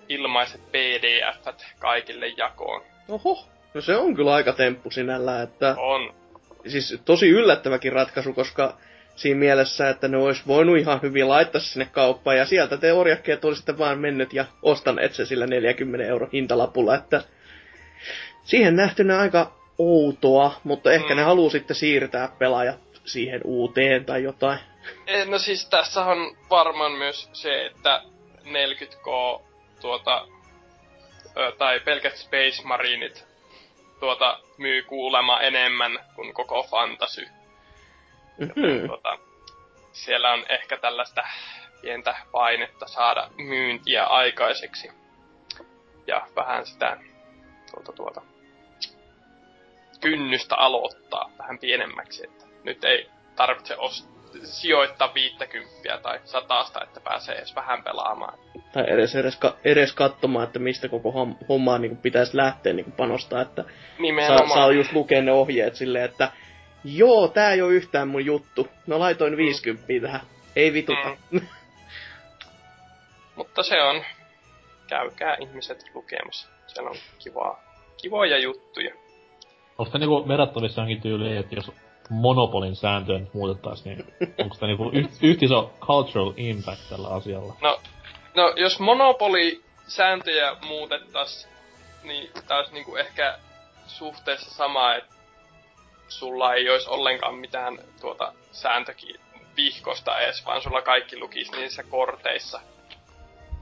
[0.10, 2.82] ilmaiset pdf kaikille jakoon.
[3.10, 3.45] Oho.
[3.73, 6.24] No se on kyllä aika temppu sinällään, että On.
[6.67, 8.78] Siis tosi yllättäväkin ratkaisu, koska
[9.15, 13.45] siinä mielessä, että ne olisi voinut ihan hyvin laittaa sinne kauppaan, ja sieltä te orjakkeet
[13.45, 17.21] olisitte vaan mennyt ja ostaneet se sillä 40 euro hintalapulla, että
[18.43, 21.15] siihen nähtynä aika outoa, mutta ehkä Mm.
[21.17, 24.60] ne haluaa sitten siirtää pelaajat siihen uuteen tai jotain.
[25.08, 28.01] Eh, No siis tässä on varmaan myös se, että
[28.43, 29.41] 40k
[29.82, 30.28] tuota,
[31.58, 33.25] tai pelkät Space Marineit
[34.05, 37.27] tuota, myy kuulemma enemmän kuin koko Fantasy.
[38.37, 38.87] Mhm.
[38.87, 39.17] Tuota,
[39.91, 41.23] siellä on ehkä tällaista
[41.81, 44.91] pientä painetta saada myyntiä aikaiseksi.
[46.07, 46.97] Ja vähän sitä
[47.71, 48.21] tuota, tuota,
[50.01, 57.35] kynnystä aloittaa vähän pienemmäksi, että nyt ei tarvitse os- sijoittaa 50 tai satasta, että pääsee
[57.35, 58.37] edes vähän pelaamaan.
[58.73, 62.91] Tai edes, edes, ka- edes katsomaan, että mistä koko hom- hommaa niin pitäisi lähteä niin
[62.91, 64.49] panostaa, että saa, Nimenomaan.
[64.49, 66.31] saa just lukea ne ohjeet silleen, että
[66.83, 68.67] joo, tää ei ole yhtään mun juttu.
[68.87, 70.21] No laitoin 50 tähän.
[70.55, 71.17] Ei vituta.
[71.31, 71.41] Mm.
[73.35, 74.03] Mutta se on,
[74.87, 76.47] käykää ihmiset lukemassa.
[76.67, 77.63] Siellä on kivaa,
[78.01, 78.93] kivoja juttuja.
[79.77, 81.71] Onko tämä niinku verrattavissa johonkin tyyliin, että jos
[82.09, 87.53] Monopolin sääntöjä nyt muutettais, niin onko tämä niinku yht, yhtä iso cultural impact tällä asialla?
[87.61, 87.79] No,
[88.35, 91.49] no jos Monopoly-sääntöjä muutettais,
[92.03, 93.39] niin tää olisi niinku ehkä
[93.87, 95.15] suhteessa sama, että
[96.07, 99.15] sulla ei olisi ollenkaan mitään tuota sääntökin
[99.57, 102.59] vihkosta edes, vaan sulla kaikki lukisi niissä korteissa.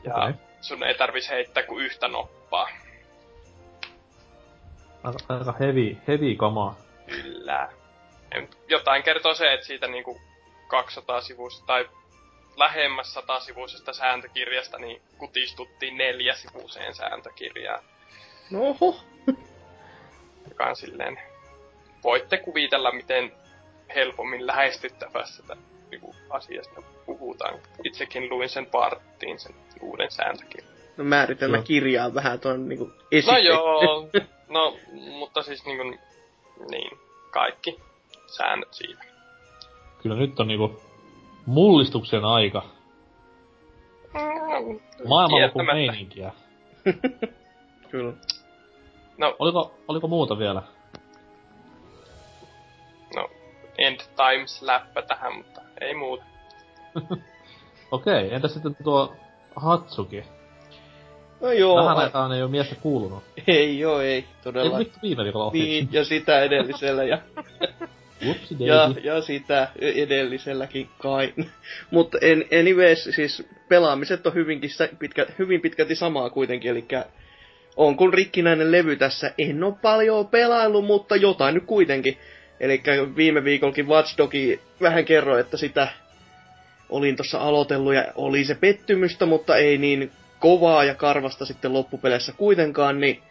[0.03, 0.33] Ja Okei.
[0.61, 2.69] sun ei tarvis heittää kuin yhtä noppaa.
[5.03, 6.75] Aika, aika heavy, heavy kamaa.
[7.05, 7.69] Kyllä.
[8.33, 10.21] En- Jotain kertoo se, että siitä niinku
[10.67, 11.89] 200 sivuista tai
[12.55, 17.83] lähemmäs 100 sivuisesta sääntökirjasta niin kutistuttiin neljä sivuiseen sääntökirjaan,
[18.51, 18.95] No oho.
[20.49, 21.19] joka on silleen...
[22.03, 23.31] Voitte kuvitella, miten
[23.95, 27.59] helpommin lähestyttävässä tästä niinku, asiasta puhutaan.
[27.83, 30.73] Itsekin luin sen parttiin, sen uuden sääntökirjan.
[30.97, 31.63] No määritelmä Joo.
[31.63, 33.39] kirjaa vähän tuon niinku No esite.
[33.39, 34.09] joo,
[34.47, 34.77] no,
[35.17, 35.83] mutta siis niinku,
[36.71, 36.99] niin,
[37.31, 37.79] kaikki
[38.37, 39.03] säännöt siitä.
[40.01, 40.81] Kyllä nyt on niinku
[41.45, 42.63] mullistuksen aika.
[45.07, 45.73] Maailmanlopun Kieltämättä.
[45.73, 46.31] meininkiä.
[47.91, 48.13] Kyllä.
[49.17, 50.61] No, Oliko, oliko muuta vielä?
[53.15, 53.29] no,
[53.77, 56.23] end times läppä tähän, mutta ei muuta.
[57.91, 59.13] Okei, entäs sitten tuo
[59.55, 60.23] Hatsuki?
[61.41, 63.23] No joo, Vähän a- aikaan ei ole miestä kuulunut.
[63.47, 64.79] ei joo, ei Ei todella.
[64.79, 65.59] vittu viime viikolla ohi.
[65.59, 67.17] Niin, ja sitä edellisellä ja,
[68.59, 71.33] ja, ja sitä edelliselläkin kai.
[71.91, 76.85] Mutta en, anyways, siis pelaamiset on hyvinkin pitkä, hyvin pitkälti samaa kuitenkin, eli
[77.75, 79.31] on kun rikkinäinen levy tässä.
[79.37, 82.17] En oo paljon pelaillut, mutta jotain nyt kuitenkin.
[82.59, 82.83] Eli
[83.15, 85.87] viime viikollakin Watch Dogi vähän kerroin, että sitä
[86.89, 92.33] olin tuossa aloitellut ja oli se pettymystä, mutta ei niin kovaa ja karvasta sitten loppupeleissä
[92.37, 93.21] kuitenkaan, niin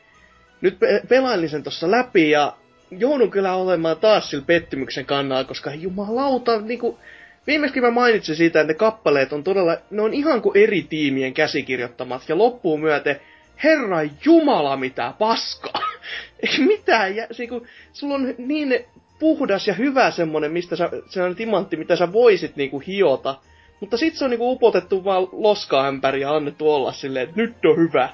[0.61, 2.57] nyt pe- pelailin sen tuossa läpi ja
[2.99, 6.99] joudun kyllä olemaan taas sillä pettymyksen kannalla, koska jumalauta, niinku,
[7.47, 11.35] viimeiskin mä mainitsin siitä, että ne kappaleet on todella, ne on ihan kuin eri tiimien
[11.35, 13.21] käsikirjoittamat, ja loppuun myöten,
[13.65, 15.83] herra jumala mitä paskaa.
[16.43, 18.85] Ei mitään, ja, se, kun, sulla on niin
[19.19, 23.35] puhdas ja hyvä semmonen, mistä sä, sellainen timantti, mitä sä voisit niinku hiota.
[23.81, 27.77] Mutta sit se on niinku upotettu vaan loskaämpäri ja annettu olla silleen, että nyt on
[27.77, 28.09] hyvä.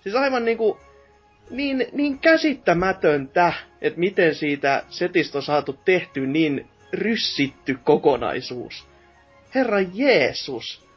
[0.00, 0.78] Siis aivan niinku,
[1.50, 8.86] niin, niin käsittämätöntä, että miten siitä setistä on saatu tehty niin ryssitty kokonaisuus.
[9.54, 10.88] Herra Jeesus.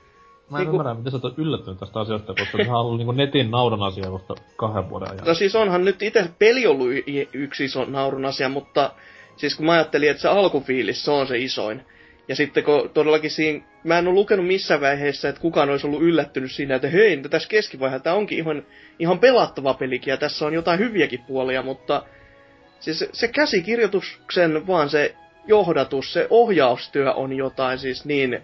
[0.50, 3.12] Mä en Niinku- ymmärrä, miten sä oot yllättynyt tästä asiasta, koska sehän on ollut niinku
[3.12, 5.26] netin naudan asia vasta kahden vuoden ajan.
[5.26, 6.88] No siis onhan nyt itse peli ollut
[7.34, 8.92] yksi iso naurun asia, mutta
[9.36, 11.86] siis kun mä ajattelin, että se alkufiilis, se on se isoin.
[12.28, 16.02] Ja sitten kun todellakin siinä, mä en ole lukenut missään vaiheessa, että kukaan olisi ollut
[16.02, 18.66] yllättynyt siinä, että hei, no tässä keskivaiheessa tämä onkin ihan,
[19.00, 22.04] ihan pelattava pelikin ja tässä on jotain hyviäkin puolia, mutta
[22.80, 25.16] siis se, se käsikirjoituksen vaan se
[25.48, 28.42] johdatus, se ohjaustyö on jotain siis niin,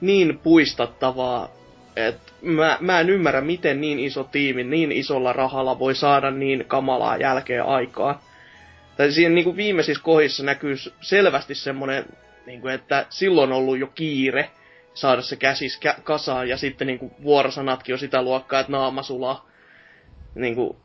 [0.00, 1.50] niin puistattavaa,
[1.96, 6.64] että mä, mä en ymmärrä, miten niin iso tiimi niin isolla rahalla voi saada niin
[6.68, 8.24] kamalaa jälkeen aikaa.
[8.96, 12.04] Tai siinä niin kuin viimeisissä kohdissa näkyy selvästi semmoinen,
[12.46, 14.50] niin kuin, että silloin on ollut jo kiire
[14.94, 19.02] saada se käsis kä- kasaan, ja sitten niin kuin vuorosanatkin on sitä luokkaa, että naama
[19.02, 19.48] sulaa.
[20.34, 20.76] Niin kuin,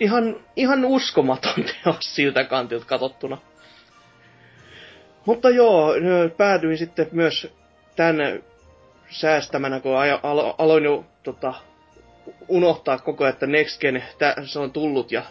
[0.00, 3.38] ihan, ihan uskomaton teos siltä kantilta katsottuna.
[5.26, 5.92] Mutta joo,
[6.36, 7.52] päädyin sitten myös
[7.96, 8.42] tämän
[9.10, 9.92] säästämänä, kun
[10.58, 11.54] aloin jo tota,
[12.48, 15.22] unohtaa koko ajan, että Next Gen, tä, se on tullut ja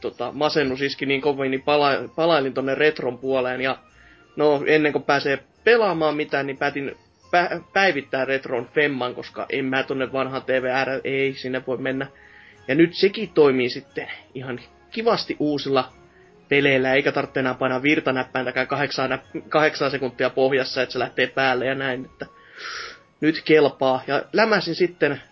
[0.00, 3.78] tota, masennus iski niin kovin, niin pala, palailin tonne retron puoleen ja
[4.36, 6.96] no ennen kuin pääsee pelaamaan mitään, niin päätin
[7.30, 12.06] pä, päivittää retron femman, koska en mä tonne vanhaan TVR, ei sinne voi mennä.
[12.68, 15.92] Ja nyt sekin toimii sitten ihan kivasti uusilla
[16.48, 21.74] peleillä, eikä tarvitse enää painaa virtanäppäintäkään kahdeksaa, näp- sekuntia pohjassa, että se lähtee päälle ja
[21.74, 22.26] näin, että
[23.20, 24.02] nyt kelpaa.
[24.06, 25.22] Ja lämäsin sitten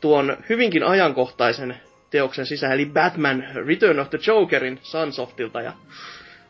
[0.00, 1.76] tuon hyvinkin ajankohtaisen
[2.10, 5.72] teoksen sisään, eli Batman Return of the Jokerin Sunsoftilta, ja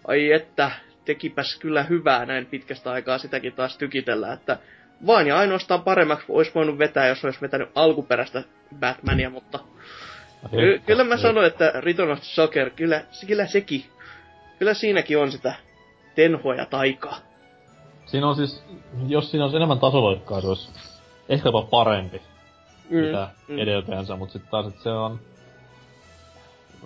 [0.06, 0.70] ai että,
[1.08, 4.58] tekipäs kyllä hyvää näin pitkästä aikaa sitäkin taas tykitellä, että
[5.06, 8.42] vain ja ainoastaan paremmaksi olisi voinut vetää, jos olisi vetänyt alkuperäistä
[8.80, 9.58] Batmania, mutta
[10.50, 13.84] Ky- kyllä mä sanoin, että Return of the Joker, kyllä, kyllä sekin,
[14.58, 15.54] kyllä siinäkin on sitä
[16.14, 17.18] tenhoa ja taikaa.
[18.06, 18.64] Siinä on siis,
[19.06, 20.70] jos siinä olisi enemmän tasoloikkaa, se olisi
[21.28, 22.22] ehkä jopa parempi,
[22.90, 22.96] mm.
[22.96, 23.58] mitä mm.
[23.58, 25.20] edeltäjänsä, mutta sitten taas, että se on...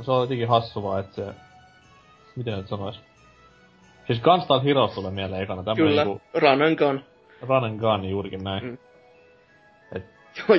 [0.03, 1.35] Se on jotenkin hassu vaan, että se...
[2.37, 3.12] Miten nyt sanois?
[4.15, 5.63] Siis Gunstar Heroes tulee mieleen ekana.
[5.63, 7.01] Tämmönen Kyllä, niinku run and gun.
[7.43, 8.65] run and gun juurikin näin.
[8.65, 8.79] Mm.
[9.97, 10.05] Et,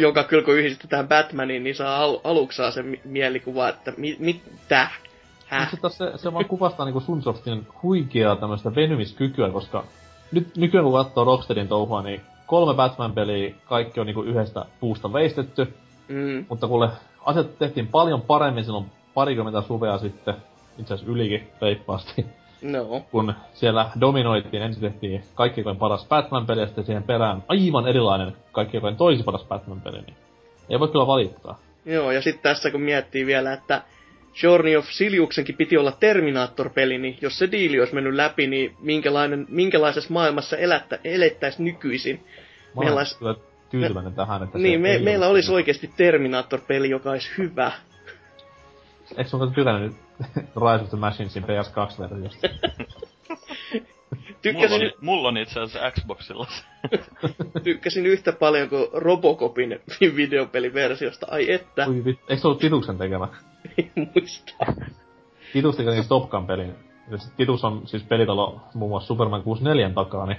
[0.02, 4.18] Joka kyllä kun yhdistetään Batmaniin, niin saa al- aluksi saa se mi- mielikuva, että mi-
[4.20, 4.88] mitä?
[5.48, 5.72] Häh?
[5.72, 9.84] Mutta se, se vaan kuvastaa niinku Sunsoftin huikeaa tämmöistä venymiskykyä, koska
[10.32, 15.74] nyt nykyään kun katsoo Rocksteadin touhua, niin kolme Batman-peliä, kaikki on niinku yhdestä puusta veistetty,
[16.08, 16.89] Mm, mutta kuule,
[17.26, 20.36] asiat tehtiin paljon paremmin silloin parikymmentä suvea sitten,
[20.78, 22.26] itse asiassa ylikin reippaasti,
[22.63, 23.06] no.
[23.12, 28.95] kun siellä dominoitiin, ensin tehtiin kaikkien paras Batman-peli ja sitten siihen perään aivan erilainen kaikkien
[28.97, 30.15] toisi paras Batman-peli, niin
[30.69, 31.60] ei voi kyllä valittaa.
[31.86, 33.82] Joo, ja sitten tässä kun miettii vielä, että
[34.43, 39.45] Journey of Siliuksenkin piti olla Terminator-peli, niin jos se diili olisi mennyt läpi, niin minkälainen,
[39.49, 42.23] minkälaisessa maailmassa elättä, elettäisiin nykyisin?
[42.76, 43.36] Mä Meillä olisi- kyllä
[43.69, 47.71] tyytyväinen tähän, että Niin, me, ei meillä olisi oikeasti Terminator-peli, joka olisi hyvä.
[49.17, 49.93] Eikö sun tykännyt
[50.36, 52.50] Rise of the Machinesin PS2-versiosta?
[54.14, 56.48] Mulla Tykkäsin, on, mulla on itse asiassa Xboxilla
[57.64, 59.80] tykkäsin yhtä paljon kuin Robocopin
[60.16, 61.28] videopeliversiosta.
[61.32, 62.20] Ai että, Ui vit...
[62.30, 63.28] Eikö se ollut Tituksen tekemä?
[63.78, 64.54] ei muista.
[65.54, 66.76] Titus teki niin Top Gun pelin.
[67.18, 70.38] Sit Titus on siis pelitalo muun muassa Superman 64 takaa, niin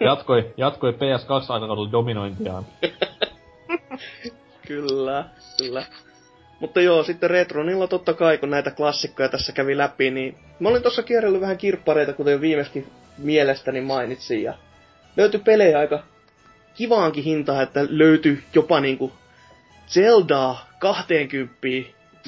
[0.00, 2.64] jatkoi, jatkoi PS2-aikakaudella dominointiaan.
[4.66, 5.24] Kyllä,
[5.58, 5.84] kyllä.
[6.60, 10.82] Mutta joo, sitten Retronilla totta kai, kun näitä klassikkoja tässä kävi läpi, niin mä olin
[10.82, 12.86] tossa kierrellyt vähän kirppareita, kuten jo viimeiskin
[13.18, 14.54] mielestäni mainitsin, ja
[15.16, 16.02] löytyi pelejä aika
[16.74, 19.12] kivaankin hintaan, että löytyi jopa niinku
[19.86, 21.58] Zeldaa 20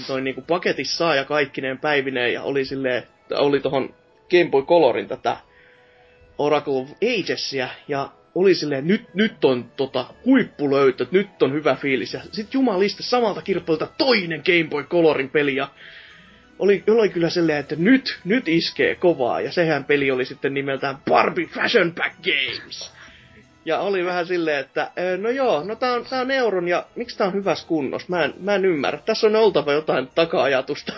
[0.06, 3.02] toi niinku paketissa ja kaikkineen päivineen, ja oli silleen,
[3.34, 3.94] oli tohon
[4.30, 5.36] Game Boy Colorin tätä
[6.38, 12.14] Oracle of Agesia, ja oli silleen, nyt, nyt on tota, huippulöytö, nyt on hyvä fiilis.
[12.14, 15.68] Ja sit jumalista samalta kirppuilta toinen Game Boy Colorin peli, ja
[16.58, 19.40] oli, oli kyllä silleen, että nyt, nyt iskee kovaa.
[19.40, 22.92] Ja sehän peli oli sitten nimeltään Barbie Fashion Pack Games.
[23.64, 26.86] Ja oli vähän silleen, että "Ö, no joo, no tää on, tää on euron ja
[26.96, 28.06] miksi tää on hyvässä kunnossa?
[28.10, 28.98] Mä en, mä en ymmärrä.
[29.06, 30.92] Tässä on oltava jotain taka-ajatusta.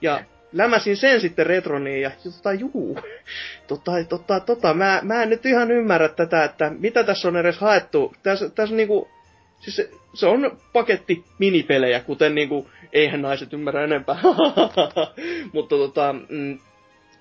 [0.00, 0.20] Ja
[0.52, 2.98] lämäsin sen sitten retroniin ja tota juu,
[3.66, 7.58] tota, tota, tota, mä, mä en nyt ihan ymmärrä tätä, että mitä tässä on edes
[7.58, 8.14] haettu.
[8.22, 9.08] Tässä, tässä niinku,
[9.60, 14.16] siis se, se on paketti minipelejä, kuten niinku, eihän naiset ymmärrä enempää.
[15.52, 16.58] Mutta tota, mm,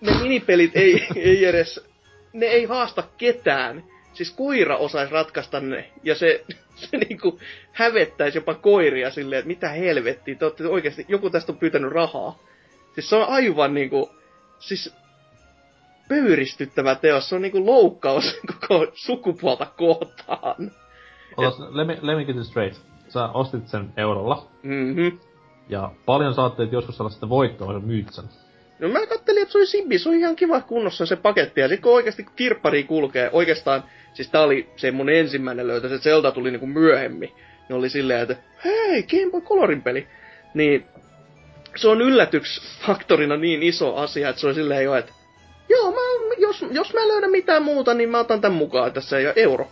[0.01, 1.85] ne minipelit ei, ei edes,
[2.33, 3.83] ne ei haasta ketään.
[4.13, 6.43] Siis koira osaisi ratkaista ne, ja se,
[6.75, 7.39] se niinku
[7.71, 12.48] hävettäisi jopa koiria silleen, että mitä helvettiä, te oikeasti, joku tästä on pyytänyt rahaa.
[13.01, 14.09] Siis se on aivan niinku,
[14.59, 14.95] siis
[16.09, 20.71] pöyristyttävä teos, se on niinku loukkaus koko sukupuolta kohtaan.
[21.37, 22.81] Otas, let me, let me get straight.
[23.07, 25.07] Sä ostit sen eurolla, Mhm.
[25.69, 28.25] ja paljon saatte, että joskus saada sitten voittoa, sä myyt sen.
[28.79, 31.61] No mä kattelin, että se oli Simbi, se on ihan kiva kunnossa se paketti.
[31.61, 33.83] Ja sit kun oikeasti kirppari kulkee, oikeastaan,
[34.13, 37.31] siis tää oli se mun ensimmäinen löytö, se Zelda tuli niinku myöhemmin.
[37.69, 38.35] Ne oli silleen, että
[38.65, 40.07] hei, Game Boy Colorin peli.
[40.53, 40.85] Niin
[41.75, 45.11] se on yllätyksfaktorina niin iso asia, että se on silleen jo, että
[45.69, 49.33] joo, mä, jos, jos mä löydän mitään muuta, niin mä otan tän mukaan, tässä ole
[49.35, 49.67] euro.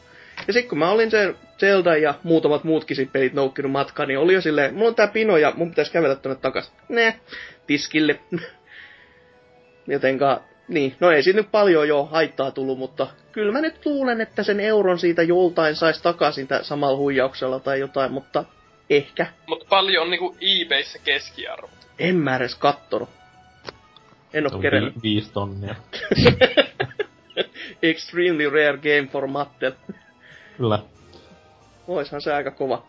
[0.47, 4.19] Ja sitten kun mä olin sen Zelda ja muutamat muutkin sit pelit noukkinut matkaan, niin
[4.19, 6.71] oli jo silleen, mulla on tää pino ja mun pitäisi kävellä tonne takas.
[6.89, 7.19] Ne,
[7.67, 8.19] tiskille.
[9.87, 14.21] Jotenka, niin, no ei siitä nyt paljon jo haittaa tullut, mutta kyllä mä nyt luulen,
[14.21, 18.43] että sen euron siitä joltain saisi takaisin samalla huijauksella tai jotain, mutta
[18.89, 19.27] ehkä.
[19.47, 21.69] Mutta paljon on niinku eBayssä keskiarvo.
[21.99, 23.09] En mä edes kattonut.
[24.33, 24.95] En oo Se on kerennyt.
[24.95, 25.75] vi- viisi tonnia.
[27.83, 29.71] Extremely rare game for Mattel.
[30.57, 30.79] Kyllä.
[31.87, 32.85] Oishan se aika kova.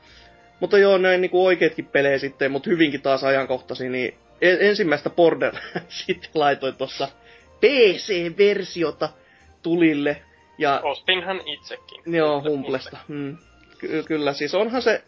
[0.61, 5.55] Mutta joo, näin niinku oikeetkin pelejä sitten, mutta hyvinkin taas ajankohtaisia, niin en- ensimmäistä Border
[5.89, 7.09] sitten laitoin tuossa
[7.61, 9.09] PC-versiota
[9.63, 10.23] tulille.
[10.59, 12.03] Ja Ostinhan itsekin.
[12.07, 12.99] Joo, Humblesta.
[13.09, 13.37] Mm.
[13.79, 15.03] Ky- kyllä, siis onhan se,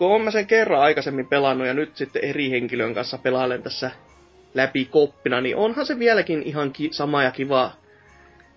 [0.00, 3.90] kun olen mä sen kerran aikaisemmin pelannut ja nyt sitten eri henkilön kanssa pelailen tässä
[4.54, 7.76] läpi koppina, niin onhan se vieläkin ihan ki- sama ja kivaa,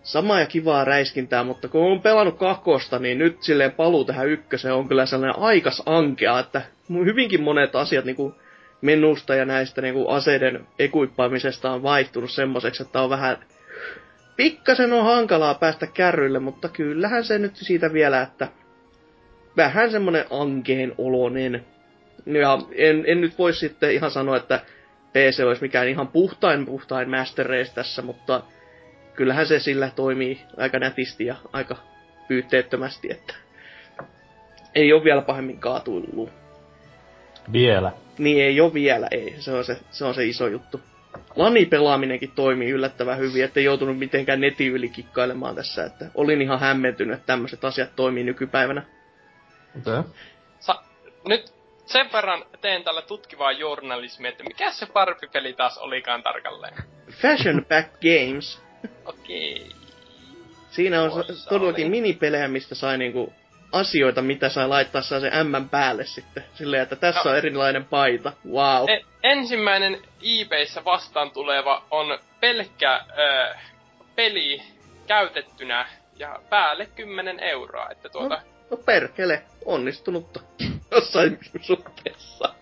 [0.04, 4.74] sama ja kivaa räiskintää, mutta kun on pelannut kakkosta, niin nyt silleen paluu tähän ykköseen
[4.74, 6.62] on kyllä sellainen aikas ankea, että
[7.06, 8.36] hyvinkin monet asiat niinku
[8.82, 13.38] menusta ja näistä niinku aseiden ekuippaamisesta on vaihtunut semmoiseksi, että on vähän
[14.36, 18.48] pikkasen on hankalaa päästä kärryille, mutta kyllähän se nyt siitä vielä, että
[19.58, 21.66] vähän semmonen ankeen olonen.
[22.26, 24.60] Ja en, en nyt voi sitten ihan sanoa, että
[25.14, 28.44] PC olisi mikään ihan puhtain puhtain Master Race tässä, mutta
[29.16, 31.76] kyllähän se sillä toimii aika nätisti ja aika
[32.28, 33.34] pyytteettömästi, että
[34.76, 36.30] ei ole vielä pahemmin kaatuillut.
[37.52, 37.92] Vielä.
[38.18, 39.36] Niin ei ole vielä, ei.
[39.40, 40.82] Se on se, se, on se iso juttu.
[41.36, 45.84] Lani-pelaaminenkin toimii yllättävän hyvin, ettei joutunut mitenkään netin yli kikkailemaan tässä.
[45.86, 48.84] Että olin ihan hämmentynyt, että tämmöiset asiat toimii nykypäivänä.
[49.82, 50.00] Okei.
[50.00, 50.12] Okay.
[50.60, 50.84] Sa-
[51.28, 51.54] nyt
[51.86, 56.74] sen verran teen tällä tutkivaa journalismia, että mikä se Barbie-peli taas olikaan tarkalleen.
[57.12, 58.62] Fashion Pack Games.
[59.06, 59.70] Okei.
[60.70, 61.90] Siinä on Tuossa todellakin oli.
[61.92, 63.34] minipelejä, mistä sai niinku
[63.72, 66.44] asioita, mitä sai laittaa saa se M päälle sitten.
[66.54, 67.32] Silleen, että tässä No.
[67.32, 68.34] on erilainen paita.
[68.52, 68.90] Wow.
[68.90, 70.02] E- ensimmäinen
[70.42, 73.56] eBayssä vastaan tuleva on pelkkä ö,
[74.16, 74.62] peli
[75.08, 77.90] käytettynä ja päälle 10 euroa.
[77.90, 80.40] Että tuota, No perkele, onnistunutta.
[80.92, 82.54] Jossain suhteessa.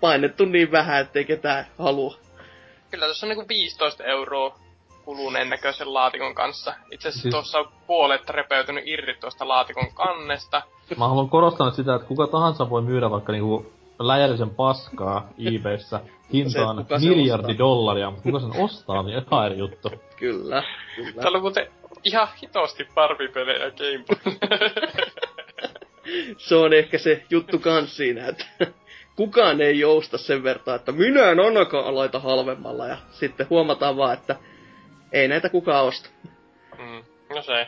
[0.00, 2.14] Painettu niin vähän, ettei ketään halua.
[2.90, 4.58] kyllä tässä on niinku 15 euroa
[5.04, 6.74] kuluneen näköisen laatikon kanssa.
[6.90, 10.62] Itse asiassa Siis- tuossa on puolet repeytynyt irti tuosta laatikon kannesta.
[10.98, 16.00] Mä haluan korostaa sitä, että kuka tahansa voi myydä vaikka niinku läjällisen paskaa eBayssä
[16.32, 17.58] hintaan Se, miljardi ostaa.
[17.58, 19.90] dollaria, mutta kuka sen ostaa, niin ihan eri juttu.
[20.16, 20.62] Kyllä,
[20.96, 21.22] kyllä.
[21.22, 21.66] Täällä on muuten
[22.04, 24.36] ihan hitosti Barbie-pelejä Game Boy.
[26.38, 28.44] Se on ehkä se juttu kans siinä, että
[29.16, 32.86] kukaan ei jousta sen verran, että minä en ainakaan laita halvemmalla.
[32.86, 34.36] Ja sitten huomataan vaan, että
[35.12, 36.10] ei näitä kukaan osta.
[36.78, 37.02] mm,
[37.34, 37.66] no se.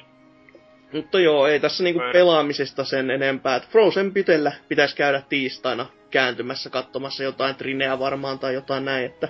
[0.92, 2.12] Mutta joo, ei tässä niinku Pöydä.
[2.12, 3.56] pelaamisesta sen enempää.
[3.56, 9.28] Et Frozen Pytellä pitäisi käydä tiistaina kääntymässä katsomassa jotain Trineä varmaan tai jotain näin, että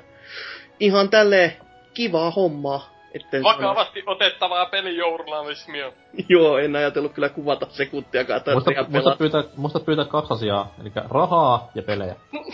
[0.80, 1.52] ihan tälleen
[1.94, 2.99] kivaa hommaa.
[3.14, 3.52] Etten sano.
[3.58, 5.92] Vakavasti otettavaa pelijournalismia.
[6.28, 8.40] Joo, en ajatellut kyllä kuvata sekuntiakaan.
[8.52, 9.16] Muista, pelata.
[9.16, 12.16] pyytää, muista pyytää kaksi asiaa, eli rahaa ja pelejä.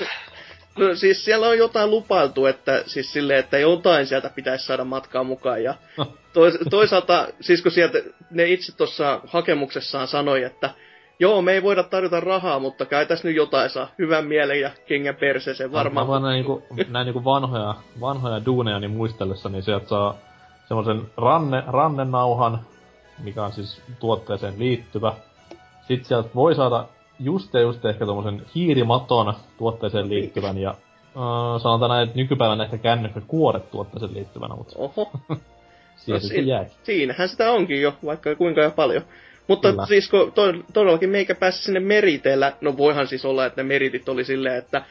[0.78, 5.24] No siis siellä on jotain lupailtu, että siis silleen, että jotain sieltä pitäisi saada matkaa
[5.24, 5.62] mukaan.
[5.62, 6.06] Ja No.
[6.32, 7.98] tois, toisaalta, siis kun sieltä
[8.30, 10.70] ne itse tuossa hakemuksessaan sanoi, että
[11.18, 13.88] joo, me ei voida tarjota rahaa, mutta kai tässä nyt jotain saa.
[13.98, 16.06] Hyvän mielen ja kengän perseeseen varmaan.
[16.06, 20.18] Mä vaan näin, niinku, näin niinku vanhoja, vanhoja duuneja niin muistellessa, niin sieltä saa
[20.68, 22.60] semmoisen ranne, rannenauhan,
[23.22, 25.12] mikä on siis tuotteeseen liittyvä.
[25.88, 26.84] Sitten sieltä voi saada
[27.18, 30.74] just ja just ehkä tommosen hiirimaton tuotteeseen liittyvän ja
[31.16, 35.10] Uh, sanotaan näin, että nykypäivänä ehkä kännykkä kuoret tuottaa sen liittyvänä, mutta Oho.
[35.96, 36.72] siihen No sitten si- jääkin.
[36.82, 39.02] Siinähän sitä onkin jo, vaikka kuinka ja paljon.
[39.48, 39.86] Mutta Kyllä.
[39.86, 40.42] siis kun to,
[40.72, 44.82] todellakin meikä pääsi sinne meriteillä, no voihan siis olla, että ne meritit oli silleen, että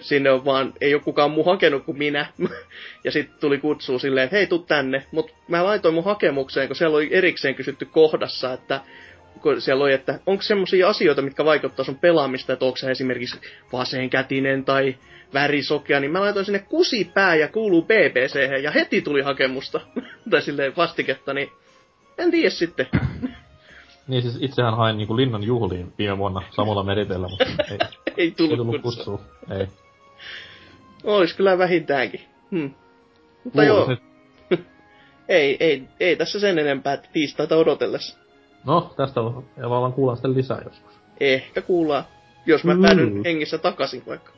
[0.00, 2.26] sinne on vaan, ei ole kukaan muu hakenut kuin minä.
[3.04, 5.06] ja sitten tuli kutsu silleen, että hei, tuu tänne.
[5.12, 8.80] Mutta mä laitoin mun hakemukseen, kun siellä oli erikseen kysytty kohdassa, että
[9.42, 13.40] kun siellä oli, että onko semmoisia asioita, mitkä vaikuttaa sun pelaamista, että onko sä esimerkiksi
[13.72, 14.96] vaseenkätinen tai
[15.34, 19.80] värisokea, niin mä laitoin sinne kusipää ja kuuluu BBC ja heti tuli hakemusta.
[20.30, 21.48] tai silleen vastiketta, niin
[22.18, 22.86] en tiedä sitten.
[24.08, 27.78] Niin siis itsehän hain niinku linnan juhliin viime vuonna samalla meriteillä, mutta ei, Ei
[28.16, 29.16] ei tullut, tullut kutsua.
[29.16, 29.39] kutsua.
[29.50, 29.66] Ei.
[31.04, 32.20] Olis kyllä vähintäänkin.
[32.50, 32.70] Hmm.
[33.44, 34.04] Mutta joo, Luulisin.
[35.28, 38.18] ei, ei, ei tässä sen enempää, että tiistaita odotellessa.
[38.64, 39.20] No, tästä
[39.68, 40.94] vallan kuullaan sitten lisää joskus.
[41.20, 42.04] Ehkä kuullaan,
[42.46, 42.82] jos mä Mm.
[42.82, 44.32] päädyn hengissä takaisin vaikka.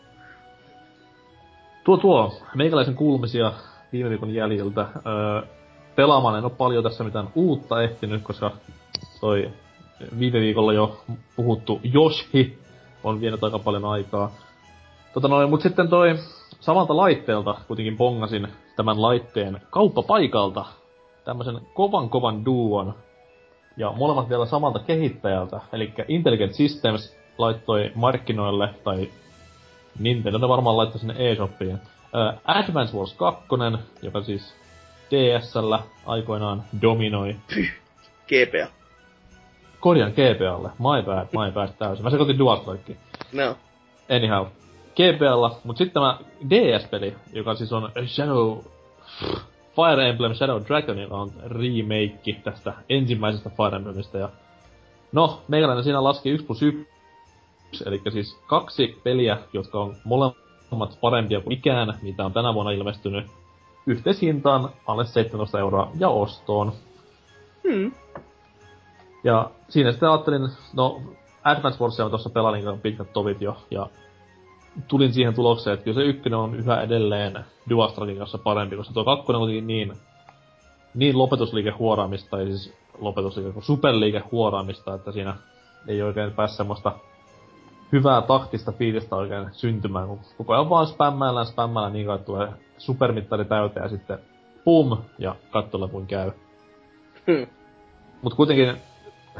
[1.85, 3.53] Tuo tuo, meikäläisen kuulumisia
[3.93, 4.81] viime viikon jäljiltä.
[4.81, 5.43] Öö,
[5.97, 8.51] pelaamaan en ole paljon tässä mitään uutta ehtinyt, koska
[9.21, 9.51] toi
[10.19, 11.05] viime viikolla jo
[11.37, 12.59] puhuttu Yoshi
[13.05, 14.33] on vienyt aika paljon aikaa.
[15.15, 16.19] Tota noin, mut sitten toi
[16.61, 20.65] samalta laitteelta kuitenkin pongasin tämän laitteen kauppapaikalta
[21.25, 22.95] tämmösen kovan kovan duon.
[23.77, 29.11] Ja molemmat vielä samalta kehittäjältä, eli Intelligent Systems laittoi markkinoille, tai
[29.99, 31.75] Nintendo ne varmaan laittoi sinne eShopiin.
[31.75, 33.45] Uh, Advance Wars 2,
[34.03, 34.55] joka siis
[35.11, 37.37] DSllä aikoinaan dominoi
[38.29, 38.73] GPA.
[39.81, 40.69] Korjan GPAlle.
[40.79, 42.05] My bad, my bad täysin.
[42.05, 42.99] Mä sekoitin Dual Strikeen.
[43.33, 43.57] No.
[44.17, 44.47] Anyhow.
[44.97, 46.19] GPAlla, mut sitten tämä
[46.51, 48.59] DS-peli, joka siis on Shadow...
[49.77, 54.19] Fire Emblem Shadow Dragon, joka on remake tästä ensimmäisestä Fire Emblemistä.
[54.19, 54.29] Ja
[55.13, 56.89] no, meikäläinen siinä laski 1 plus 1,
[57.87, 63.27] eli siis kaksi peliä, jotka on molemmat parempia kuin mikään, mitä on tänä vuonna ilmestynyt.
[63.87, 66.73] Yhteishintaan alle 17 euroa ja ostoon.
[67.69, 67.93] Hmm.
[69.25, 71.03] Ja siinä sitten ajattelin, no
[71.45, 73.87] Advance Warsia on tuossa pelailin pitkät tovit jo, ja
[74.89, 79.05] tulin siihen tulokseen, että kyllä se ykkönen on yhä edelleen Duastrakin kanssa parempi, koska tuo
[79.05, 79.93] kakkonen on kuitenkin niin,
[80.95, 85.35] niin lopetusliikehuoraamista, tai siis lopetusliike superliikehuoraamista, että siinä
[85.89, 86.93] ei oikein pääse semmoista
[87.93, 92.49] hyvää taktista fiilistä oikein syntymään, kun koko ajan vaan spämmäillään, spämmäillään niin kauan, että tulee
[92.79, 94.19] supermittari täyteen ja sitten
[94.65, 96.31] pum, ja kattolla kuin käy.
[97.27, 97.47] Hmm.
[98.23, 98.77] Mut kuitenkin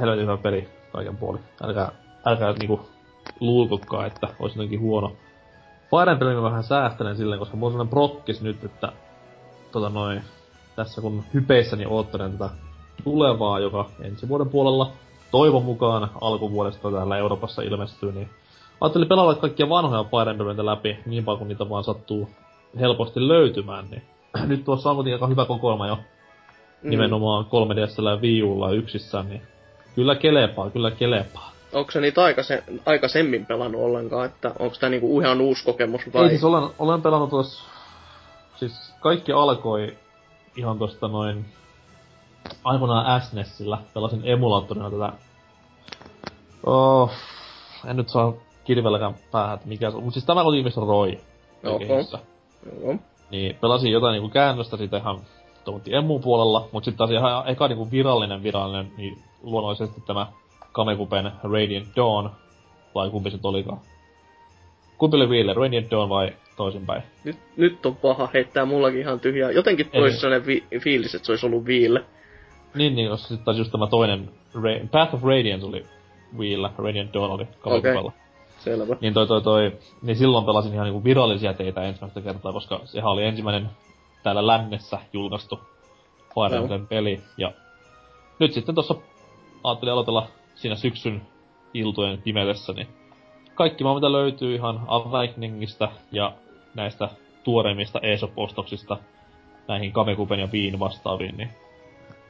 [0.01, 1.39] helvetin hyvä peli kaiken puoli.
[1.63, 1.93] Älkää,
[2.25, 2.81] älkää niinku
[3.41, 5.13] luulkokaan, että olisi jotenkin huono.
[5.91, 8.93] Fire Emblem mä vähän säästelen silleen, koska mulla on sellainen prokkis nyt, että
[9.73, 10.23] tota noin,
[10.77, 12.51] tässä kun hypeissäni oottelen tätä
[13.05, 14.91] tulevaa, joka ensi vuoden puolella
[15.31, 18.31] toivon mukaan alkuvuodesta täällä Euroopassa ilmestyy, niin
[18.81, 22.29] ajattelin pelailla kaikkia vanhoja Fire Emblemitä läpi niin paljon kuin niitä vaan sattuu
[22.81, 24.03] helposti löytymään, niin
[24.49, 25.99] nyt tuossa on kuitenkin aika hyvä kokoelma jo
[26.83, 26.91] Mm.
[26.91, 29.43] nimenomaan 3DSllä ja Wii Ulla yksissään, niin
[29.95, 31.52] kyllä kelepaa, kyllä kelepaa.
[31.73, 36.23] Onko se niitä aikaise, aikaisemmin pelannut ollenkaan, että onko tämä niinku ihan uusi kokemus vai?
[36.23, 37.65] Ei siis olen, olen pelannut tuossa,
[38.57, 39.97] siis kaikki alkoi
[40.57, 41.45] ihan tosta noin,
[42.65, 45.13] aikoinaan SNESillä, pelasin emulaattorina tätä,
[46.67, 47.11] oh,
[47.87, 48.33] en nyt saa
[48.65, 51.19] kirvelläkään päähän, että mikä se on, mutta siis tämä oli ihmistä Roy.
[51.63, 52.99] Joo.
[53.31, 55.21] Niin pelasin jotain niinku käännöstä siitä ihan
[55.65, 60.27] tuommoitti emmun puolella, mutta sitten taas ihan eka niinku virallinen virallinen, niin luonnollisesti tämä
[60.73, 62.31] Kamekupen Radiant Dawn,
[62.95, 63.81] vai kumpi se olikaan.
[64.99, 67.03] Kumpi oli Wheeler, Radiant Dawn vai toisinpäin?
[67.25, 69.51] Nyt, nyt on paha heittää mullakin ihan tyhjää.
[69.51, 72.05] Jotenkin toisi sellainen vi- fiilis, että se olisi ollut viille.
[72.75, 75.87] Niin, niin, koska sitten taas just tämä toinen, Ra- Path of Radiance oli
[76.39, 78.13] Wheeler, Radiant Dawn oli Kamekupella.
[78.59, 78.97] Selvä.
[79.01, 83.11] Niin toi toi toi, niin silloin pelasin ihan niinku virallisia teitä ensimmäistä kertaa, koska sehän
[83.11, 83.71] oli ensimmäinen
[84.23, 85.61] täällä lännessä julkaistu
[86.35, 86.63] Fire Joo.
[86.63, 87.21] Emblem peli.
[87.39, 87.53] Ja
[88.39, 88.95] nyt sitten tossa
[89.65, 90.29] ajattelin aloitella
[90.63, 91.23] siinä syksyn
[91.75, 92.87] iltojen pimeydessä, niin
[93.55, 96.33] kaikki vaan mitä löytyy ihan Awakeningista ja
[96.75, 97.09] näistä
[97.45, 98.97] tuoreimmista ESOP-ostoksista
[99.69, 101.51] näihin Kamekupen ja Viin vastaaviin, niin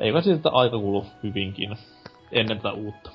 [0.00, 1.76] eikö siitä aika kulu hyvinkin
[2.32, 3.10] ennen tätä uutta.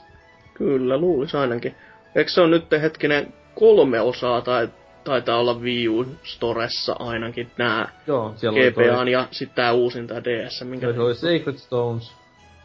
[0.53, 1.75] Kyllä, luulisi ainakin.
[2.15, 4.69] Eikö se on nyt hetkinen kolme osaa tai
[5.03, 8.33] taitaa olla Wii U Storessa ainakin nämä Joo,
[8.75, 10.93] toi- ja sitten tää uusin tää DS, minkä...
[10.93, 12.13] Se oli Sacred Stones.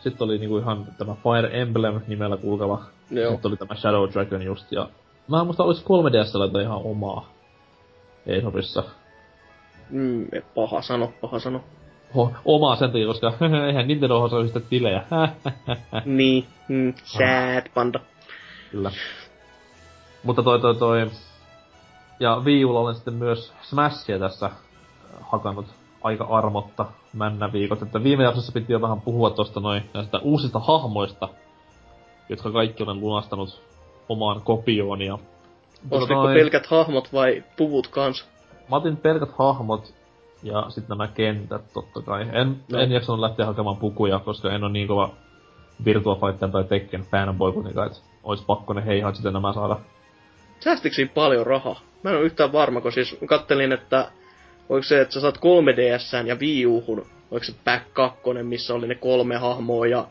[0.03, 2.83] Sitten oli niinku ihan tämä Fire Emblem nimellä kulkeva.
[3.11, 3.33] Joo.
[3.33, 4.73] Sitten oli tämä Shadow Dragon just.
[4.73, 4.89] Ja
[5.29, 7.29] mä en muista, olis 3DSllä tai ihan omaa.
[8.27, 8.85] Eisopissa.
[9.91, 11.65] Mm, paha sano, paha sano.
[12.15, 13.33] Ho, omaa sen takia, koska
[13.67, 15.03] eihän Nintendo osaa yhtä tilejä.
[16.05, 18.01] Niin, mm, sad panda.
[18.71, 18.91] Kyllä.
[20.23, 21.11] Mutta toi toi toi...
[22.21, 24.51] Ja Wii olen sitten myös Smashia tässä
[25.21, 25.67] hakannut
[26.03, 27.83] aika armotta männä viikot.
[27.83, 31.29] Että viime jaksossa piti jo vähän puhua tosta noin näistä uusista hahmoista,
[32.29, 33.63] jotka kaikki olen lunastanut
[34.09, 35.03] omaan kopioon.
[35.03, 35.19] Ja
[35.91, 38.29] Ostitko noin- pelkät hahmot vai puvut kans?
[38.71, 39.95] Mä otin pelkät hahmot
[40.43, 42.27] ja sitten nämä kentät totta kai.
[42.33, 42.79] En, No.
[42.79, 45.11] en jaksanut lähteä hakemaan pukuja, koska en ole niin kova
[45.85, 49.77] Virtua Fighter tai Tekken fanboy kuitenkaan, että ois pakko ne heihat sitten nämä saada.
[50.61, 51.81] Säästikö siinä paljon rahaa?
[52.03, 54.11] Mä en ole yhtään varma, kun siis kattelin, että
[54.69, 58.89] oliko se, että sä saat 3DSään ja Wii Uhun, oliko se Back 2, missä oli
[58.89, 60.07] ne kolme hahmoa ja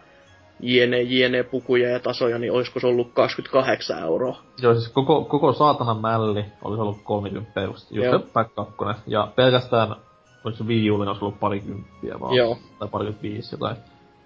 [0.59, 4.41] jne, jne pukuja ja tasoja, niin olisiko se ollut 28 euroa?
[4.61, 8.19] Joo, siis koko, koko saatanan mälli olisi ollut 30 just, just Joo.
[8.19, 9.01] se Back 2.
[9.07, 9.95] Ja pelkästään,
[10.43, 12.35] oliko se Wii Ulle, olisi ollut parikymppiä vaan.
[12.35, 12.57] Joo.
[12.79, 13.77] Tai parikymmentäviisi jotain.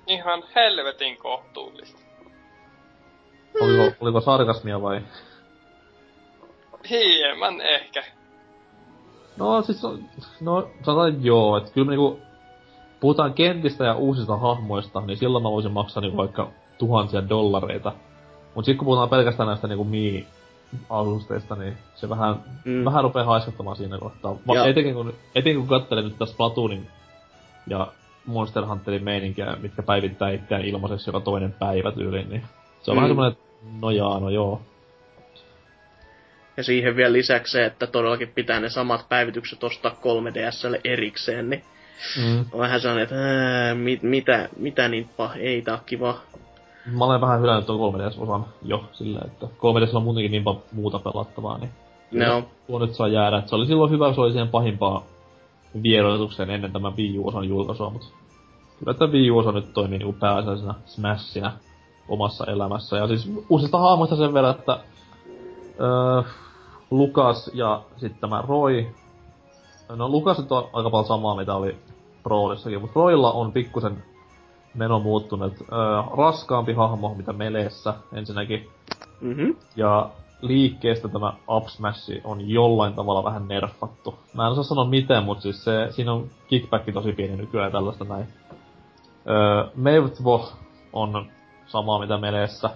[0.08, 2.00] Ihan helvetin kohtuullista.
[3.62, 5.02] Oliko, oliko sarkasmia vai?
[6.90, 8.04] Hieman ehkä.
[9.38, 9.98] No siis, no,
[10.42, 12.20] no sanotaan että joo, että kyllä niinku,
[13.00, 17.92] puhutaan kentistä ja uusista hahmoista, niin silloin mä voisin maksaa niinku vaikka tuhansia dollareita.
[18.56, 20.28] Mut sit kun puhutaan pelkästään näistä niinku Mii
[20.90, 22.86] asusteista, niin se vähän, Mm.
[22.86, 24.36] vähän rupee haiskattamaan siinä kohtaa.
[24.48, 26.88] Va- Ja- etenkin kun, etenkin kun katselen nyt tästä Splatoonin
[27.68, 27.88] ja
[28.26, 32.44] Monster Hunterin meininkiä, mitkä päivittää itseään ilmaiseksi joka toinen päivä tyyliin, niin
[32.82, 32.98] se on Mm.
[32.98, 33.44] vähän semmonen, että
[33.82, 34.62] no jaa, no joo.
[36.58, 41.64] Ja siihen vielä lisäksi se, että todellakin pitää ne samat päivitykset ostaa 3DSlle erikseen, niin
[42.24, 42.46] Mm.
[42.52, 46.16] on vähän sellainen, että ää, mit, mitä, mitä niin pah, ei tää kiva.
[46.86, 51.00] Mä olen vähän hylännyt tuon 3DS-osan jo silleen, että 3DS on muutenkin niin paljon muuta
[51.00, 51.70] pelattavaa, niin
[52.12, 53.38] Ne on, tuo nyt saa jäädä.
[53.38, 55.02] Et se oli silloin hyvä, se oli siihen pahimpaan
[55.84, 58.08] vieroitukseen ennen tämän Wii U-osan julkaisua, mutta
[58.80, 61.52] kyllä tämä Wii U-osa nyt toimii niinku pääasiallisena Smashina
[62.08, 62.98] omassa elämässä.
[62.98, 64.80] Ja siis uusista hahmoista sen verran, että
[65.80, 66.22] öö,
[66.98, 68.86] Lukas ja sitten tämä Roy.
[69.96, 71.78] No Lukas nyt on aika paljon samaa, mitä oli
[72.24, 74.04] Proolissakin, mutta Roilla on pikkusen
[74.74, 75.54] meno muuttunut.
[75.62, 78.70] Öö, raskaampi hahmo, mitä Meleessä ensinnäkin.
[79.22, 79.52] mhm.
[79.76, 80.10] Ja
[80.42, 84.16] liikkeestä tämä Up Smash on jollain tavalla vähän nerfattu.
[84.34, 88.04] Mä en osaa sanoa miten, mutta siis se, siinä on kickback tosi pieni nykyään tällaista
[88.06, 88.28] näin.
[89.30, 90.50] Öö, Mevtvo
[90.94, 91.26] on
[91.68, 92.70] samaa mitä Meleessä.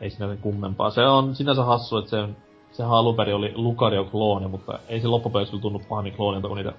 [0.00, 0.90] Ei siinä sen kummempaa.
[0.90, 2.28] Se on sinänsä hassu, että se,
[2.76, 6.72] sehän alun perin oli Lucario-klooni, mutta ei se loppupeleissä kyllä tunnu pahemmin kloonilta, kun niitä,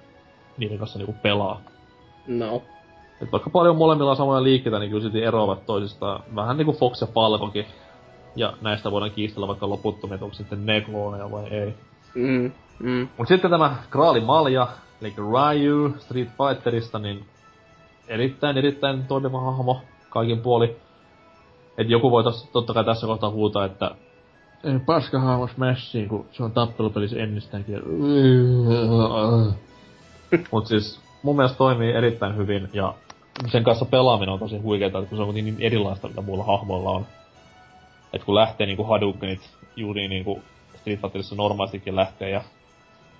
[0.58, 1.60] niiden kanssa niinku pelaa.
[2.26, 2.62] No.
[3.22, 6.22] Et vaikka paljon molemmilla on samoja liikkeitä, niin kyllä silti eroavat toisistaan.
[6.34, 7.66] Vähän niinku Fox ja Falcokin.
[8.36, 11.74] Ja näistä voidaan kiistellä vaikka loputtomia, että onko sitten ne klooneja vai ei.
[12.14, 13.08] Mm, mm.
[13.18, 14.68] Mut sitten tämä Kraali Malja,
[15.02, 17.26] eli Ryu Street Fighterista, niin
[18.08, 19.80] erittäin erittäin toimiva hahmo
[20.10, 20.76] kaikin puoli.
[21.78, 23.90] Et joku voi tos, totta kai tässä kohtaa huutaa, että
[24.86, 27.82] paska hahmo Smashiin, kun se on tappelupelissä ennestäänkin.
[30.52, 32.94] Mut siis mun mielestä toimii erittäin hyvin ja
[33.46, 36.90] sen kanssa pelaaminen on tosi huikeeta, että kun se on niin erilaista, mitä muilla hahmoilla
[36.90, 37.06] on.
[38.12, 39.40] Et kun lähtee niinku Hadoukenit
[39.76, 40.42] juuri niinku
[40.76, 42.42] Street Fighterissa normaalistikin lähtee ja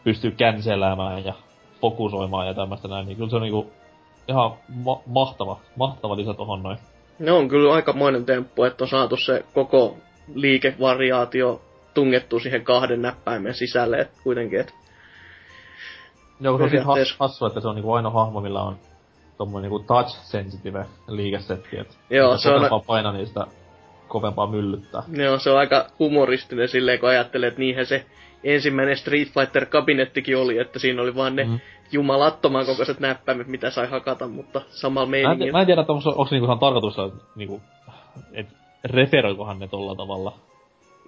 [0.05, 1.35] pystyy känseläämään ja
[1.81, 3.73] fokusoimaan ja tämmöistä näin, niin kyllä se on niinku
[4.29, 4.53] ihan
[4.85, 6.79] ma- mahtava, mahtava lisä tohon noin.
[7.19, 9.97] Ne on kyllä aikamoinen temppu, että on saatu se koko
[10.35, 11.61] liikevariaatio
[11.95, 14.73] tungettu siihen kahden näppäimen sisälle, et kuitenkin, että
[16.41, 18.77] Joo, kun se on sit has, hassu, että se on niinku ainoa hahmo, millä on
[19.39, 23.47] tommonen niinku touch sensitive liikesetti, et Joo, se on- kovempaa painaa, niin sitä
[24.09, 25.03] kovempaa myllyttää.
[25.33, 28.07] on, se on aika humoristinen silleen, kun ajattelee, että niinhän se
[28.45, 31.55] ensimmäinen Street Fighter-kabinettikin oli, että siinä oli vaan ne Mhm.
[31.93, 35.53] jumalattoman kokoiset näppäimet, mitä sai hakata, mutta samalla Mä en, meiningillä.
[35.53, 37.63] mä en tiedä, että onko, onko niinku ihan tarkoitus, että niinku,
[38.33, 38.47] et
[38.85, 40.33] referoikohan ne tolla tavalla.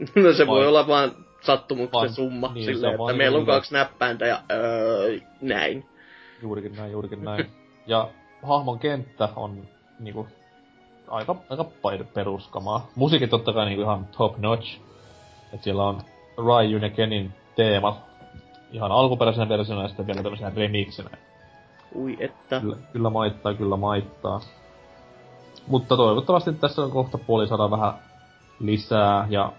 [0.15, 3.75] No se voi Vai- olla vaan sattumuksen Vai- summa niin, silleen, että meillä on kaksi
[3.75, 5.85] näppäintä ja öö, näin.
[6.43, 7.47] Juurikin näin, juurikin näin.
[7.87, 8.09] ja
[8.43, 9.63] hahmon kenttä on
[9.99, 10.27] niinku
[11.09, 11.65] aika, aika
[12.15, 12.87] peruskamaa.
[12.97, 14.79] Musiikit totta kai niinku ihan top notch.
[15.55, 16.01] Et siellä on
[16.39, 17.97] Ryu ja Kenin teemat
[18.73, 21.11] ihan alkuperäisenä versiona ja sitten vielä tämmöisenä remixinä.
[21.95, 22.61] Ui että.
[22.61, 24.41] Kyllä, kyllä maittaa, kyllä maittaa.
[25.71, 27.95] Mutta toivottavasti tässä on kohta puoli saada vähän
[28.61, 29.53] lisää ja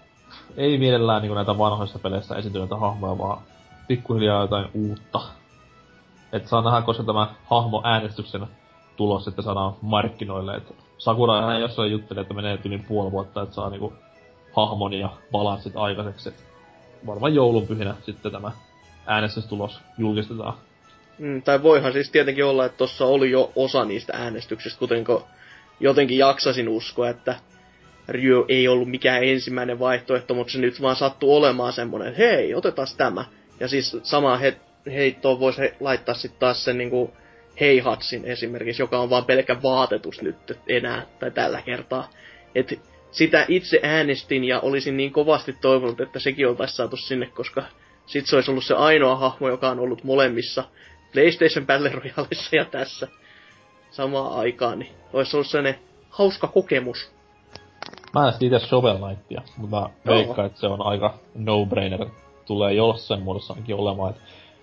[0.56, 3.42] ei mielellään niin näitä vanhoissa peleissä esiintyneitä hahmoja, vaan
[3.88, 5.20] pikkuhiljaa jotain uutta.
[6.32, 8.46] Et saa nähdä, koska tämä hahmo äänestyksen
[8.96, 10.56] tulos sitten saadaan markkinoille.
[10.56, 13.92] Et Sakura ihan jossain jutteli, että menee yli puoli vuotta, että saa niinku
[14.56, 16.28] hahmon ja balanssit aikaiseksi.
[16.28, 16.44] Et
[17.06, 18.52] varmaan joulunpyhinä sitten tämä
[19.06, 20.54] äänestystulos julkistetaan.
[21.18, 25.04] Mm, tai voihan siis tietenkin olla, että tossa oli jo osa niistä äänestyksistä, kuten
[25.80, 27.34] jotenkin jaksasin uskoa, että
[28.08, 32.54] Ryo ei ollut mikään ensimmäinen vaihtoehto, mutta se nyt vaan sattuu olemaan semmonen, että hei,
[32.54, 33.24] otetaan tämä.
[33.60, 34.56] Ja siis sama he,
[34.86, 37.12] heittoon voisi he, laittaa sitten taas sen niinku
[37.60, 42.10] Heihatsin esimerkiksi, joka on vaan pelkkä vaatetus nyt enää, tai tällä kertaa.
[42.54, 47.62] Et sitä itse äänestin ja olisin niin kovasti toivonut, että sekin oltaisiin saatu sinne, koska
[48.06, 50.64] sit se olisi ollut se ainoa hahmo, joka on ollut molemmissa
[51.12, 53.08] PlayStation Battle Royaleissa ja tässä
[53.92, 55.80] samaan aikaan, niin olisi ollut sellainen
[56.10, 57.12] hauska kokemus.
[58.14, 62.06] Mä en itse Shovel Knightia, mutta mä veikkaan, että se on aika no-brainer.
[62.46, 64.10] Tulee jossain muodossa ainakin olemaan.
[64.10, 64.16] Et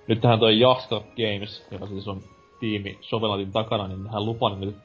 [0.08, 2.22] nyt tähän toi Jaska Games, joka siis on
[2.60, 4.76] tiimi Shovel Knightin takana, niin hän lupaa nyt,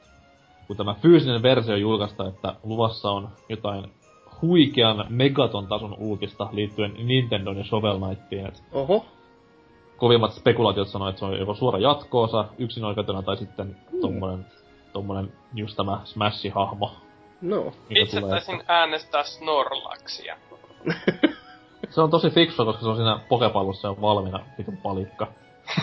[0.67, 3.91] kun tämä fyysinen versio julkaistaan, että luvassa on jotain
[4.41, 8.45] huikean megaton tason uutista liittyen Nintendon ja Shovel Knightiin.
[8.45, 9.05] Et Oho,
[9.97, 12.83] kovimmat spekulaatiot sanoo, että se on joko suora jatkoosa yksin
[13.25, 14.45] tai sitten tommonen,
[14.93, 16.91] tommonen just tämä Smash-hahmo,
[17.41, 17.73] no.
[17.89, 18.31] Itse tulee.
[18.31, 20.37] taisin äänestää Snorlaxia.
[21.89, 25.27] Se on tosi fiksua, koska se on siinä pokepallossa jo valmiina vitun palikka.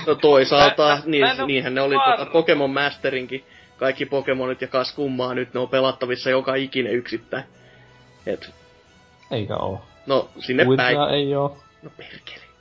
[0.07, 3.45] No toisaalta, Mä- niin, mä niinhän ne oli tota Pokemon Masterinkin.
[3.77, 7.45] Kaikki Pokemonit ja kas kummaa nyt ne on pelattavissa joka ikinen yksittäin.
[8.27, 8.51] Et,
[9.31, 9.81] Eikä oo.
[10.07, 10.97] no sinne päin.
[10.97, 11.57] Kuittia ei oo.
[11.83, 12.52] No perkele.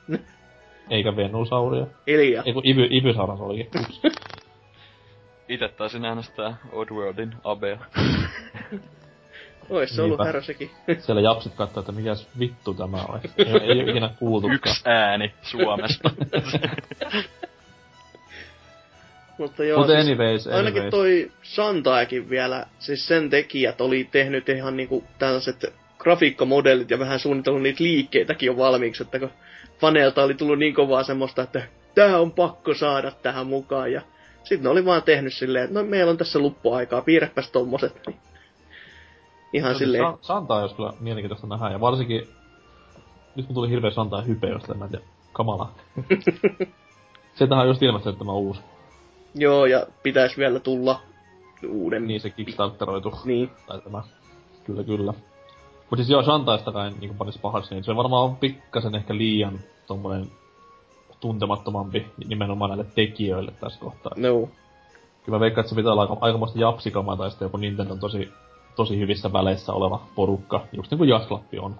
[0.92, 1.86] Eikä Venusauria.
[2.06, 2.42] Elia.
[2.46, 3.68] Ei kun Iby, Ibysauras olikin.
[5.48, 7.78] Ite taisin äänestää Oddworldin Abea.
[9.70, 10.70] Ois se ollut härä sekin.
[10.98, 13.20] Siellä japsit katsoo, että mikäs vittu tämä on.
[13.38, 14.54] Ei, ei oo ikinä kuultukaan.
[14.54, 16.10] Yksi ääni Suomesta.
[19.38, 20.90] Mutta joo, siis anyways, ainakin anyways.
[20.90, 27.62] toi Santaakin vielä, siis sen tekijät oli tehnyt ihan niinku tällaiset grafiikkamodellit ja vähän suunnitellut
[27.62, 29.30] niitä liikkeitäkin jo valmiiksi, että kun
[29.82, 31.62] faneilta oli tullut niin kovaa semmoista, että
[31.94, 34.02] tää on pakko saada tähän mukaan ja
[34.44, 38.00] sitten ne oli vaan tehnyt silleen, että no meillä on tässä luppuaikaa, piirräpäs tommoset.
[38.06, 38.16] Niin.
[39.52, 42.28] Ihan silleen, Sa- Santaa jos kyllä mielenkiintoista nähdä, ja varsinkin...
[43.36, 45.04] Nyt mun tuli hirveä Santaa hypeosta, mä en tiedä.
[45.32, 45.72] Kamala.
[47.34, 48.60] Sieltähän on just ilmestynyt tämä uusi.
[49.34, 51.00] joo ja pitäisi vielä tulla
[51.68, 52.06] uuden.
[52.06, 53.18] Niin se kickstarteroitu.
[53.24, 53.50] Niin.
[53.66, 54.02] Tai tämä.
[54.64, 55.14] Kyllä, kyllä.
[55.92, 59.58] Mut siis joo, Shantaista en niinku panis pahaksi, niin se varmaan on pikkasen ehkä liian
[59.86, 60.30] tommonen
[61.20, 64.12] tuntemattomampi nimenomaan näille tekijöille tässä kohtaa.
[64.16, 64.48] No.
[65.24, 68.32] Kyllä mä veikkaan, että se pitää olla aika, aikamoista japsikamaa tai sitten joku Nintendo tosi,
[68.76, 71.74] tosi hyvissä väleissä oleva porukka, just niin kuin Jasklappi on.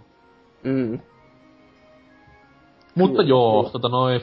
[0.62, 1.00] Mm.
[2.94, 3.72] Mutta Kyllä, joo, kyllä.
[3.72, 4.20] tota noi,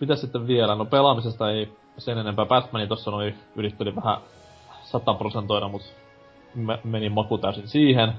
[0.00, 0.74] mitä sitten vielä?
[0.74, 2.46] No pelaamisesta ei sen enempää.
[2.46, 4.18] Batmani tossa noi yritteli vähän
[4.82, 5.82] sataprosentoida, mut
[6.54, 8.12] mä menin maku täysin siihen.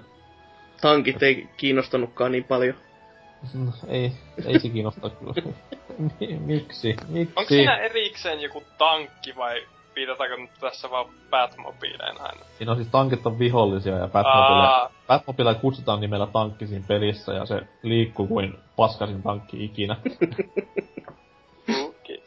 [0.81, 2.75] Tankit ei kiinnostanutkaan niin paljon.
[3.53, 4.11] Mm, Ei,
[4.45, 5.33] ei se kiinnosta kyllä.
[6.19, 6.95] Mi- Miksi?
[7.07, 7.33] Miksi?
[7.35, 12.45] Onko siinä erikseen joku tankki vai viitataanko nyt tässä vaan Batmobileen aina?
[12.57, 17.45] Siinä on siis tankit on vihollisia ja Batmobile, Batmobile kutsutaan nimellä tankki siinä pelissä ja
[17.45, 19.95] se liikkuu kuin paskasin tankki ikinä.
[21.69, 22.17] okay.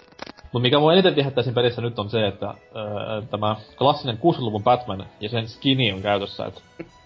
[0.42, 2.46] Mutta mikä mua eniten viehättää siinä pelissä nyt on se, että
[2.76, 6.60] öö, tämä klassinen 60-luvun Batman ja sen skini on käytössä, että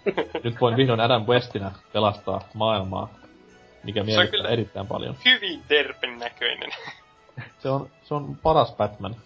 [0.45, 3.09] nyt voin vihdoin Adam Westinä pelastaa maailmaa,
[3.85, 5.15] mikä miellyttää kyllä- erittäin paljon.
[5.25, 6.71] Hyvin derpen näköinen.
[7.59, 9.17] Se on, se on paras Batman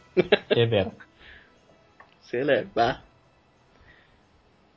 [0.56, 0.86] ever.
[2.20, 2.94] Selvä.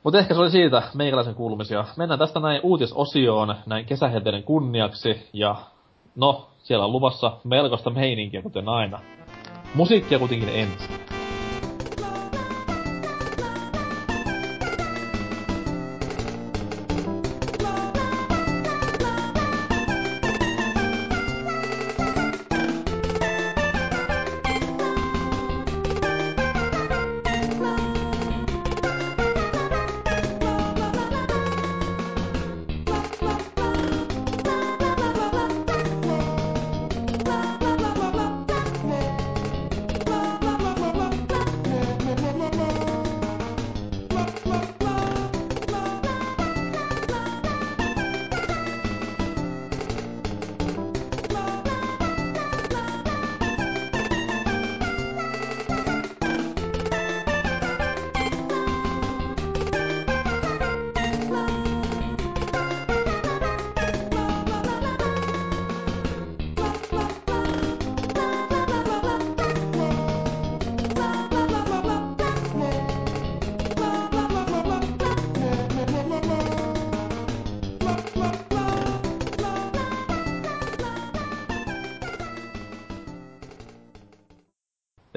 [0.02, 1.84] Mutta ehkä se oli siitä meikäläisen kuulumisia.
[1.96, 5.28] Mennään tästä näin uutisosioon näin kesähelteiden kunniaksi.
[5.32, 5.56] Ja
[6.16, 9.00] no, siellä on luvassa melkoista meininkiä, kuten aina.
[9.74, 11.21] Musiikkia kuitenkin ensin.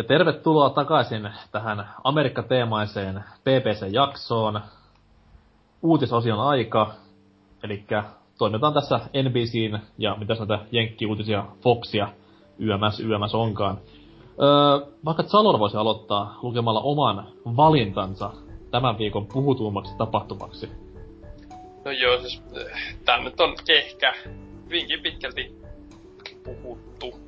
[0.08, 4.62] Tervetuloa takaisin tähän Amerikka-teemaiseen PPC-jaksoon.
[5.82, 6.94] Uutisosion aika.
[7.64, 7.86] Eli
[8.38, 12.08] toimitaan tässä NBCn ja mitä näitä jenkki-uutisia Foxia
[12.60, 13.78] YMS, YMS onkaan.
[14.42, 18.32] Öö, vaikka Zalor voisi aloittaa lukemalla oman valintansa
[18.72, 20.70] tämän viikon puhutuimmaksi tapahtumaksi.
[21.86, 24.14] No joo, siis äh, tää nyt on ehkä
[24.66, 25.56] hyvinkin pitkälti
[26.44, 27.20] puhuttu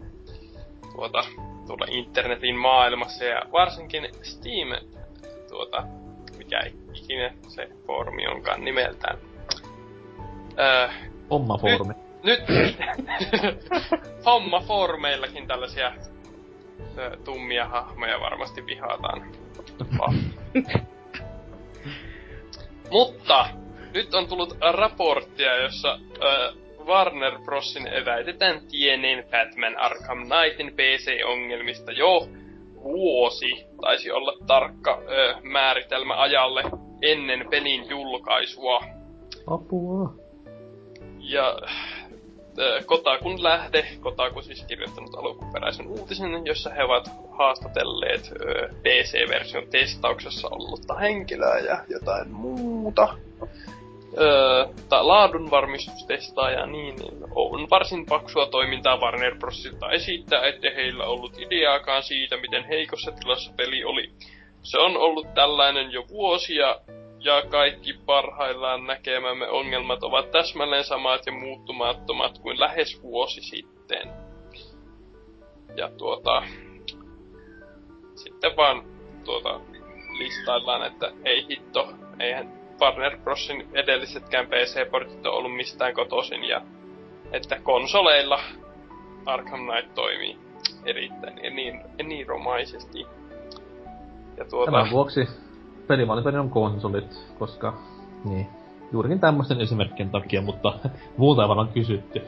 [0.95, 1.23] tuota,
[1.67, 4.67] tuolla internetin maailmassa ja varsinkin Steam,
[5.49, 5.83] tuota,
[6.37, 6.59] mikä
[6.93, 9.17] ikinä se foorumi onkaan nimeltään.
[10.59, 10.89] Öö,
[11.29, 11.93] Oma foorumi.
[12.23, 12.39] nyt
[14.25, 15.93] homma foorumeillakin tällaisia
[16.97, 19.31] ö, tummia hahmoja varmasti vihataan.
[22.91, 23.49] Mutta
[23.93, 26.53] nyt on tullut raporttia, jossa ö,
[26.87, 32.27] Warner Brosin väitetään tieneen Batman Arkham Knightin PC-ongelmista jo
[32.83, 36.63] vuosi, taisi olla tarkka ö, määritelmä ajalle
[37.01, 38.79] ennen pelin julkaisua.
[39.47, 40.13] Apua.
[41.19, 41.57] Ja
[42.85, 48.31] Kotakun lähde, Kotaku siis kirjoittanut alkuperäisen uutisen, jossa he ovat haastatelleet
[48.83, 53.17] PC-version testauksessa ollutta henkilöä ja jotain muuta.
[54.17, 61.05] Öö, tai laadunvarmistustestaa ja niin, niin on varsin paksua toimintaa Warner Brosilta esittää, ettei heillä
[61.05, 64.11] ollut ideaakaan siitä, miten heikossa tilassa peli oli.
[64.63, 66.75] Se on ollut tällainen jo vuosia,
[67.19, 74.11] ja kaikki parhaillaan näkemämme ongelmat ovat täsmälleen samat ja muuttumattomat kuin lähes vuosi sitten.
[75.75, 76.43] Ja tuota...
[78.15, 78.83] Sitten vaan
[79.25, 79.59] tuota
[80.17, 86.61] listaillaan, että ei hitto, eihän Warner Brosin edellisetkään PC-portit ole ollut mistään kotoisin ja
[87.31, 88.39] että konsoleilla
[89.25, 90.37] Arkham Knight toimii
[90.85, 93.07] erittäin eni- eniromaisesti.
[94.37, 94.71] Ja tuota...
[94.71, 95.27] Tämän vuoksi
[95.87, 97.73] pelivalintani on konsolit, koska
[98.23, 98.47] niin,
[98.91, 100.73] juurikin tämmöisten esimerkkien takia, mutta
[101.17, 102.21] muuta ei varmaan kysytty.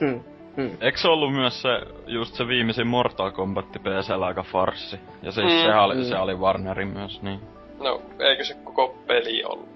[0.00, 0.20] Hmm.
[0.56, 0.70] Hmm.
[0.80, 1.68] Eikö se ollut myös se,
[2.06, 5.00] just se viimeisin Mortal Kombat PCllä aika farssi?
[5.22, 6.02] Ja se, Mm, se, oli, mm.
[6.02, 7.40] se oli Warnerin myös, niin.
[7.78, 9.68] No, eikö se koko peli ollut?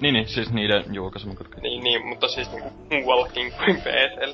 [0.00, 1.62] Niin, niin, siis niiden julkaisema kuitenkin.
[1.62, 4.32] Niin, niin, mutta siis niinku muuallakin kuin PSL.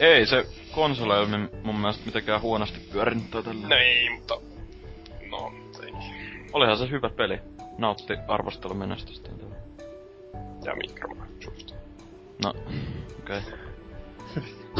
[0.00, 3.68] Ei se konsoleilla niin mun mielestä mitenkään huonosti pyörinyt tai tällä.
[3.68, 4.40] No ei, mutta...
[5.30, 5.52] No,
[5.84, 5.92] ei.
[6.52, 7.38] Olihan se hyvä peli.
[7.78, 9.30] Nautti arvostelumenestystä.
[10.64, 11.74] Ja mikromaksuista.
[12.44, 12.54] No,
[13.20, 13.38] okei.
[13.38, 13.42] Okay.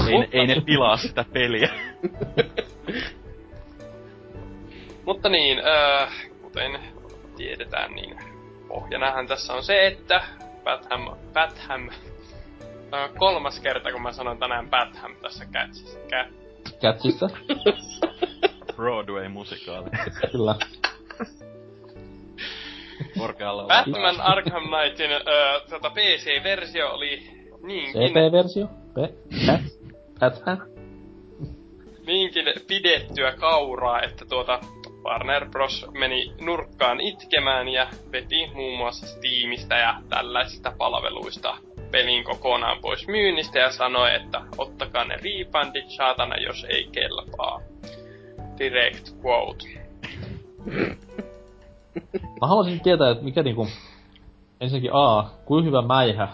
[0.08, 1.70] ei, ne, ei ne pilaa sitä peliä.
[5.06, 6.12] Mutta niin, äh,
[6.42, 6.91] kuten
[7.36, 8.16] tiedetään, niin
[8.68, 10.22] pohjanahan tässä on se, että
[10.64, 15.98] Batham, Batham äh, kolmas kerta, kun mä sanon tänään Batham tässä kätsissä.
[16.08, 16.28] Kä,
[16.80, 17.28] Catchissa,
[18.76, 19.90] Broadway-musikaali.
[20.32, 20.54] kyllä.
[23.18, 25.20] Korkealla Batman Arkham Knightin äh,
[25.70, 27.22] tota PC-versio oli
[27.62, 28.66] niinkin, CP-versio?
[28.66, 28.96] P?
[30.20, 30.72] Batman?
[32.06, 34.60] niinkin pidettyä kauraa, että tuota
[35.04, 35.86] Warner Bros.
[35.98, 41.56] meni nurkkaan itkemään ja veti muun muassa Steamista ja tällaisista palveluista
[41.90, 47.60] pelin kokonaan pois myynnistä ja sanoi, että ottakaa ne refundit saatana, jos ei kelpaa.
[48.58, 49.66] Direct quote.
[52.40, 53.68] Mä haluaisin tietää, että mikä niinku...
[54.60, 56.28] Ensinnäkin A, kuinka hyvä mäihä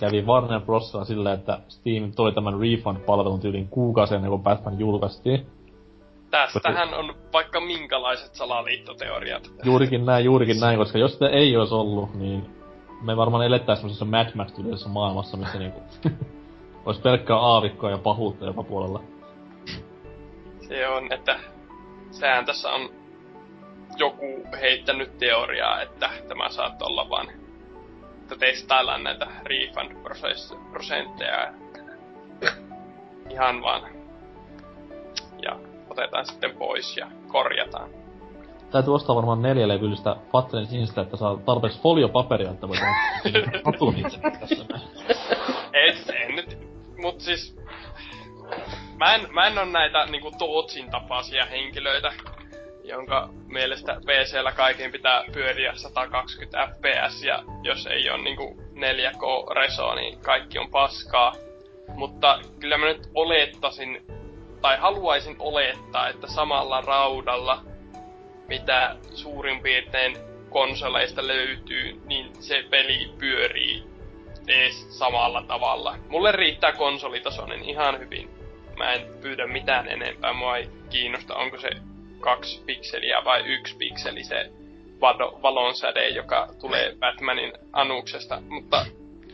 [0.00, 5.46] kävi Warner Brosilla sillä, että Steam toi tämän refund-palvelun tyyliin kuukausi ennen kuin Batman julkaistiin.
[6.30, 9.50] Tästähän on vaikka minkälaiset salaliittoteoriat.
[9.64, 12.50] Juurikin näin, juurikin näin, koska jos sitä ei olisi ollut, niin
[13.02, 14.52] me varmaan elettäis semmoisessa Mad max
[14.88, 15.80] maailmassa, missä niinku...
[16.86, 19.02] olisi pelkkää aavikkoa ja pahuutta joka puolella.
[20.68, 21.38] Se on, että
[22.10, 22.90] sehän tässä on
[23.96, 27.26] joku heittänyt teoriaa, että tämä saattaa olla vaan,
[28.20, 31.52] että testaillaan näitä refund-prosentteja
[33.30, 33.82] ihan vaan.
[35.42, 35.58] Ja
[35.90, 37.90] otetaan sitten pois ja korjataan.
[38.70, 42.66] Täytyy ostaa varmaan neljä levyllistä Fattelin sinistä, että saa tarpeeksi foliopaperia, että
[43.64, 44.64] hatun itse tässä.
[45.72, 46.58] Et, en nyt,
[46.98, 47.56] mut siis...
[48.96, 52.12] Mä en, mä en oo näitä niinku Tootsin tapaisia henkilöitä,
[52.84, 59.94] jonka mielestä PCllä kaiken pitää pyöriä 120 fps ja jos ei ole niinku 4K reso,
[59.94, 61.32] niin kaikki on paskaa.
[61.94, 64.06] Mutta kyllä mä nyt olettasin,
[64.62, 67.64] tai haluaisin olettaa, että samalla raudalla,
[68.48, 70.16] mitä suurin piirtein
[70.50, 73.82] konsoleista löytyy, niin se peli pyörii
[74.48, 75.96] ees samalla tavalla.
[76.08, 78.30] Mulle riittää konsolitasoinen ihan hyvin.
[78.76, 81.70] Mä en pyydä mitään enempää, mua ei kiinnosta, onko se
[82.20, 84.50] kaksi pikseliä vai yksi pikseli se
[85.00, 88.86] vado, valonsäde, joka tulee Batmanin anuksesta, mutta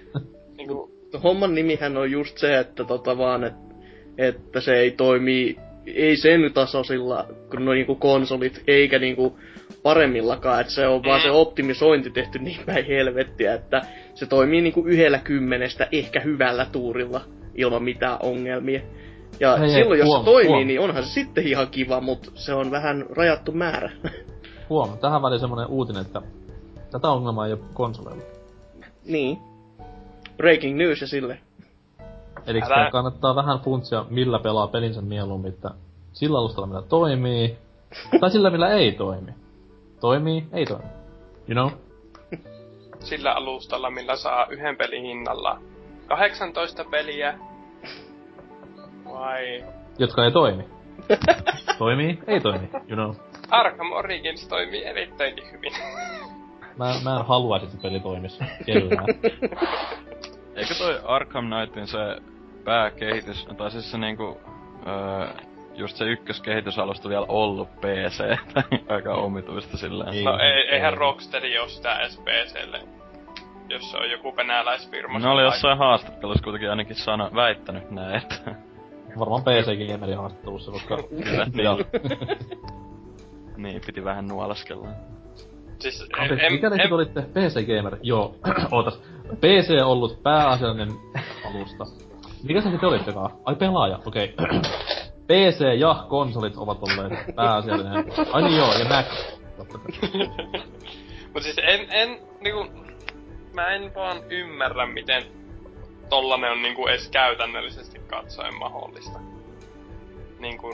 [0.56, 0.92] niinku,
[1.22, 3.71] Homman nimihän on just se, että tota vaan, että
[4.18, 5.56] että se ei toimi,
[5.86, 9.38] ei sen tasoisilla kuin no niinku konsolit, eikä niinku
[9.82, 13.82] paremmillakaan, että se on vaan se optimisointi tehty niin päin helvettiä, että
[14.14, 17.20] se toimii niinku yhdellä kymmenestä ehkä hyvällä tuurilla
[17.54, 18.80] ilman mitään ongelmia.
[19.40, 20.66] Ja Hei, hei, silloin jos huom, se toimii, huom.
[20.66, 23.90] niin onhan se sitten ihan kiva, mutta se on vähän rajattu määrä.
[24.70, 26.22] Huom, tähän väliin semmonen uutinen, että
[26.90, 28.22] tätä ongelmaa ei ole konsoleilla.
[29.04, 29.38] niin.
[30.36, 31.38] Breaking news ja sille.
[32.47, 35.70] Eli Älä- kannattaa vähän funtsia, millä pelaa pelinsä mieluummin, että
[36.12, 37.59] sillä alustalla, millä toimii,
[38.20, 39.32] tai sillä, millä ei toimi.
[40.01, 40.84] Toimii, ei toimi.
[41.49, 41.70] You know?
[43.11, 45.59] Sillä alustalla, millä saa yhden pelin hinnalla
[46.07, 47.38] 18 peliä.
[49.05, 49.64] Vai
[49.99, 50.64] Jotka ei toimi.
[51.78, 52.68] toimii, ei toimi.
[52.72, 53.14] You know?
[53.51, 55.72] Arkham Origins toimii erittäinkin hyvin.
[56.78, 59.07] Mä, mä en haluaisi, että peli toimisi kellään.
[60.55, 61.99] Eikö toi Arkham Knightin se
[62.64, 64.40] pääkehitys, tai siis se niinku,
[64.86, 65.28] öö,
[65.74, 68.38] just se ykköskehitysalusta vielä ollut PC,
[68.94, 70.14] aika omituista silleen.
[70.14, 70.24] Ei.
[70.24, 72.80] No ei, eihän Rocksteady oo sitä edes PClle.
[73.68, 75.18] Jos se on joku venäläisfirma.
[75.18, 78.54] Ne oli jossain haastattelussa kuitenkin ainakin sano, väittänyt näin, että
[79.18, 80.96] Varmaan PC Gamerin haastattelussa, koska...
[81.24, 81.86] Kyllä, niin.
[83.62, 84.88] niin, piti vähän nuolaskella.
[85.78, 87.22] Siis, en, mikä en, te olitte?
[87.22, 87.96] PC Gamer?
[88.02, 88.34] Joo,
[88.72, 89.02] ootas.
[89.36, 90.92] PC on ollut pääasiallinen
[91.46, 92.11] alusta.
[92.43, 93.30] Mikä se te olittekaan?
[93.45, 94.34] Ai pelaaja, okei.
[94.43, 94.61] Okay.
[95.26, 98.05] PC ja konsolit ovat olleet pääasiallinen.
[98.32, 99.07] Ai niin joo, ja Mac.
[101.34, 102.66] Mut siis en, en niinku,
[103.55, 105.22] mä en vaan ymmärrä, miten
[106.09, 109.18] tollanen on niinku edes käytännöllisesti katsoen mahdollista.
[110.38, 110.72] Niinku,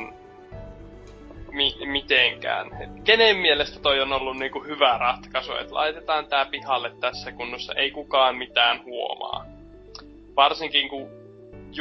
[1.53, 2.83] mi, mitenkään.
[2.83, 7.75] Et kenen mielestä toi on ollut niinku hyvä ratkaisu, että laitetaan tää pihalle tässä kunnossa,
[7.75, 9.47] ei kukaan mitään huomaa.
[10.37, 11.18] Varsinkin kun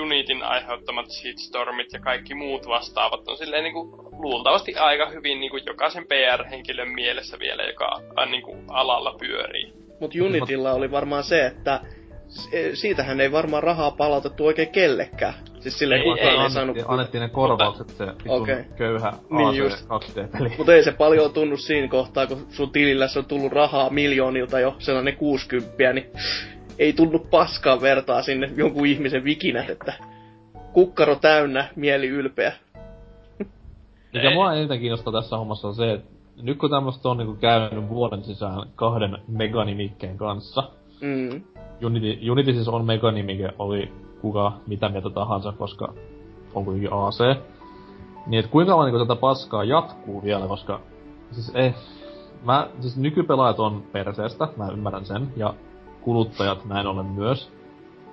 [0.02, 6.06] Unitin aiheuttamat shitstormit ja kaikki muut vastaavat on silleen niinku luultavasti aika hyvin niinku jokaisen
[6.08, 9.74] PR-henkilön mielessä vielä, joka äh, niinku alalla pyörii.
[10.00, 11.82] Mut Unitilla oli varmaan se, että
[12.28, 15.34] se- siitähän ei varmaan rahaa palautettu oikein kellekään.
[15.60, 16.44] Siis silleen Ei, kukaan ei.
[16.44, 16.78] ei, saanut...
[16.88, 18.64] Annettiin, ne korvaukset se Okei.
[18.78, 19.86] köyhä Niin just.
[19.86, 20.52] 2D-peli.
[20.58, 24.60] Mutta ei se paljon tunnu siinä kohtaa, kun sun tilillä se on tullut rahaa miljoonilta
[24.60, 26.12] jo sellainen 60, niin
[26.80, 29.94] ei tunnu paskaa vertaa sinne jonkun ihmisen vikinät, että
[30.74, 32.54] kukkaro täynnä, mieli ylpeä.
[34.14, 34.34] Mikä Ei.
[34.34, 36.12] mua eniten kiinnostaa tässä hommassa on se, että
[36.42, 40.64] nyt kun tämmöstä on niinku käynyt vuoden sisään kahden meganimikkeen kanssa,
[41.02, 41.42] Mm.
[41.86, 45.94] Unity, Unity siis on meganimike, oli kuka mitä mieltä tahansa, koska
[46.54, 47.38] on kuitenkin AC.
[48.28, 50.80] Niin et kuinka kauan niinku tätä paskaa jatkuu vielä, koska
[51.32, 51.76] siis eh,
[52.46, 55.54] mä, siis nykypelaajat on perseestä, mä ymmärrän sen, ja
[56.08, 57.52] kuluttajat näin ollen myös.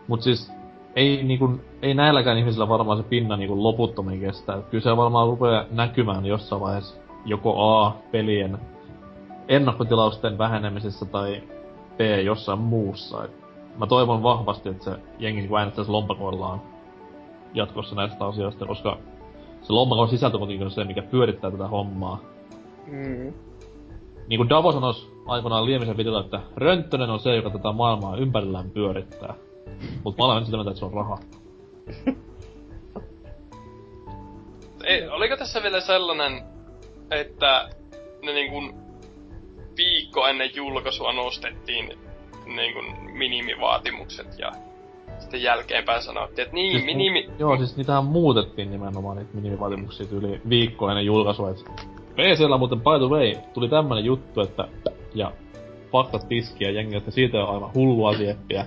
[0.09, 0.53] Mut siis
[0.97, 4.63] ei niinku, ei näilläkään ihmisillä varmaan se pinna niinku loputtomiin kestää.
[4.63, 8.59] Kyllä se varmaan rupeaa näkymään jossain vaiheessa joko A, pelien
[9.49, 11.43] ennakkotilausten vähenemisessä tai
[11.97, 13.25] B, jossain muussa.
[13.25, 13.31] Et
[13.79, 16.63] mä toivon vahvasti, että se jengi niinku äänestäisi lompakoillaan
[17.55, 18.99] jatkossa näistä asioista, koska
[19.63, 22.21] se lompakon sisältö on se, mikä pyörittää tätä hommaa.
[22.87, 23.33] Mm.
[24.29, 28.71] Niin kuin Davo sanoisi aikoinaan Liemisen videolla, että Rönttönen on se, joka tätä maailmaa ympärillään
[28.71, 29.35] pyörittää.
[30.05, 31.19] Mut mä olen sitä mieltä, että se on raha.
[34.85, 36.43] Ei, oliko tässä vielä sellainen,
[37.11, 37.69] että
[38.23, 38.63] ne niinku
[39.77, 41.99] viikko ennen julkaisua nostettiin
[42.47, 42.81] niinku
[43.13, 44.53] minimivaatimukset ja
[45.19, 47.31] sitten jälkeenpäin sanottiin, että niin, Siis minimi...
[47.39, 51.65] Joo, siis niitähän muutettiin nimenomaan niitä minimivaatimuksia yli viikko ennen julkaisua, et
[52.15, 54.69] PCllä muuten by the way tuli tämmönen juttu, että
[55.15, 55.33] ja
[55.93, 58.67] faktat tiskiä jengi, että siitä on aivan hullua sieppiä.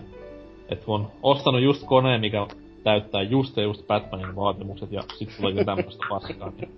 [0.69, 2.47] Että on ostanut just koneen, mikä
[2.83, 6.51] täyttää just ja just Batmanin vaatimukset ja sit tuleekin tämmöstä paskaa.
[6.57, 6.75] Niin.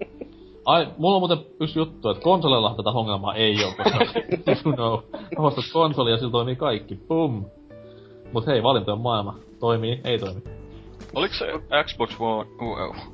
[0.66, 4.00] Ai, mulla on muuten yksi juttu, että konsolilla tätä ongelmaa ei oo, koska
[4.66, 5.00] you know,
[5.38, 7.46] ostat konsoli ja sillä toimii kaikki, pum.
[8.34, 9.36] Mut hei, valintojen maailma.
[9.60, 10.59] Toimii, ei toimi.
[11.16, 11.46] Oliko se
[11.84, 12.50] Xbox One,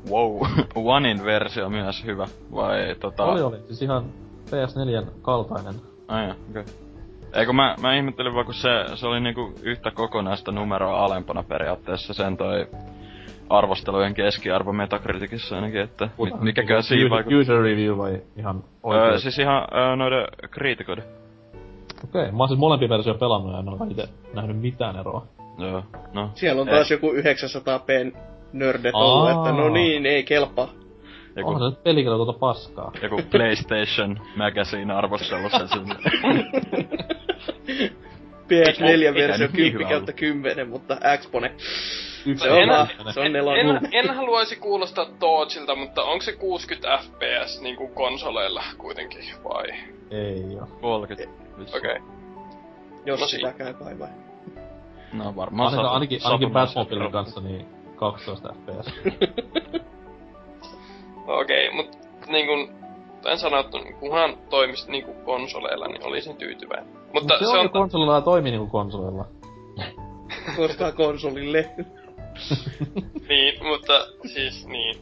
[0.09, 0.41] wow,
[0.95, 2.27] Onein versio myös hyvä?
[2.55, 3.25] Vai tota...
[3.25, 3.57] Oli, oli.
[3.67, 4.05] Siis ihan
[4.45, 5.73] PS4 kaltainen.
[6.07, 6.37] Ai okei.
[6.49, 6.63] Okay.
[7.33, 12.13] Eikö mä, mä ihmettelin vaan, kun se, se oli niinku yhtä kokonaista numeroa alempana periaatteessa
[12.13, 12.67] sen toi
[13.49, 17.39] arvostelujen keskiarvo Metacriticissa ainakin, että mi- mikäkään siinä User, vaikuttaa.
[17.39, 19.19] user review vai ihan Öö, oikein?
[19.19, 21.03] siis ihan öö, noiden kriitikoiden.
[22.03, 22.31] Okei, okay.
[22.31, 25.25] mä oon siis molempia versioita pelannut ja en oo ite nähnyt mitään eroa.
[25.57, 25.83] Joo,
[26.13, 26.29] no.
[26.35, 28.17] Siellä on taas joku 900p
[28.53, 30.73] nördet ollut, että no niin, ei kelpaa.
[31.35, 32.91] Joku, Onhan se nyt pelikirja tuota paskaa.
[33.01, 35.95] joku PlayStation Magazine arvostelussa sinne.
[38.45, 40.97] PS4-versio Eikä nyt niin 10 hyvä kautta 10, mutta.
[42.25, 43.67] Yksi Se on En- vaan, se on nelonen.
[43.67, 49.67] En, en haluaisi kuulostaa Torchilta, mutta onko se 60 fps niinku konsoleilla kuitenkin, vai?
[50.11, 50.67] Ei oo.
[50.81, 51.33] 30.
[51.77, 51.79] Okei.
[51.79, 52.01] Okay.
[53.05, 54.09] Jos No sitä si- käy kai vai.
[55.13, 58.93] No varmaan Ainakin, satu- ainakin, ainakin Batmobilen kanssa niin 12 fps.
[61.27, 61.97] Okei, okay, mut
[62.27, 62.69] niin kuin
[63.25, 66.87] en sanottu, niin kunhan toimisi niinku konsoleilla, niin olisin tyytyväinen.
[67.13, 69.25] Mutta Mut se, on, konsolilla ja toimii niinku konsolilla.
[70.55, 71.69] Koska konsolille.
[73.29, 74.95] Niin, mutta siis niin.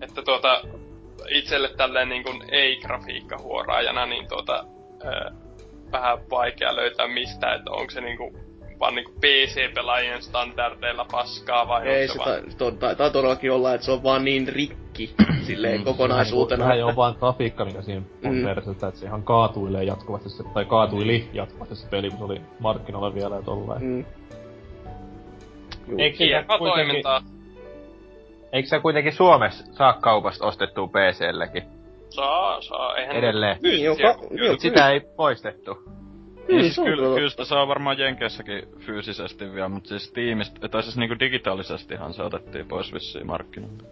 [0.00, 0.62] Että tuota,
[1.28, 4.64] itselle tälleen niin kuin ei-grafiikkahuoraajana, niin tuota,
[5.04, 5.30] ö,
[5.92, 8.32] vähän vaikea löytää mistä, että onko se niinku
[8.80, 12.30] vaan niinku PC-pelaajien standardeilla paskaa vai Ei se se vaan...
[12.42, 15.14] ta- to- taitaa todellakin olla, että se on vaan niin rikki
[15.46, 16.64] silleen kokonaisuutena.
[16.64, 18.36] Vähän jo vaan grafiikka, mikä siinä on Mm.
[18.38, 18.44] mm.
[18.44, 22.40] persettä, että se ihan kaatuilee jatkuvasti se, tai kaatuili jatkuvasti se peli, kun se oli
[22.58, 23.82] markkinoilla vielä ja tollain.
[23.84, 24.04] Mm.
[25.98, 27.22] Eikö Hienoa kuitenkin, toimintaa.
[28.52, 31.62] eikö se kuitenkin Suomessa saa kaupasta ostettua PCllekin
[32.08, 32.96] Saa, saa.
[32.96, 33.56] Eihän edelleen?
[33.62, 34.56] Niin, joka, kyllä.
[34.58, 35.78] Sitä ei poistettu.
[36.50, 40.68] Niin siis se on kyllä, kyllä sitä saa varmaan Jenkeissäkin fyysisesti vielä, mutta siis tiimistä,
[40.68, 43.84] tai siis niinku digitaalisestihan se otettiin pois vissiin markkinoilta.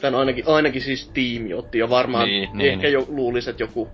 [0.00, 2.92] Tän ainakin, ainakin siis tiimi otti ja varmaan Niin, niin, ehkä niin.
[2.92, 3.88] jo luulisi, että joku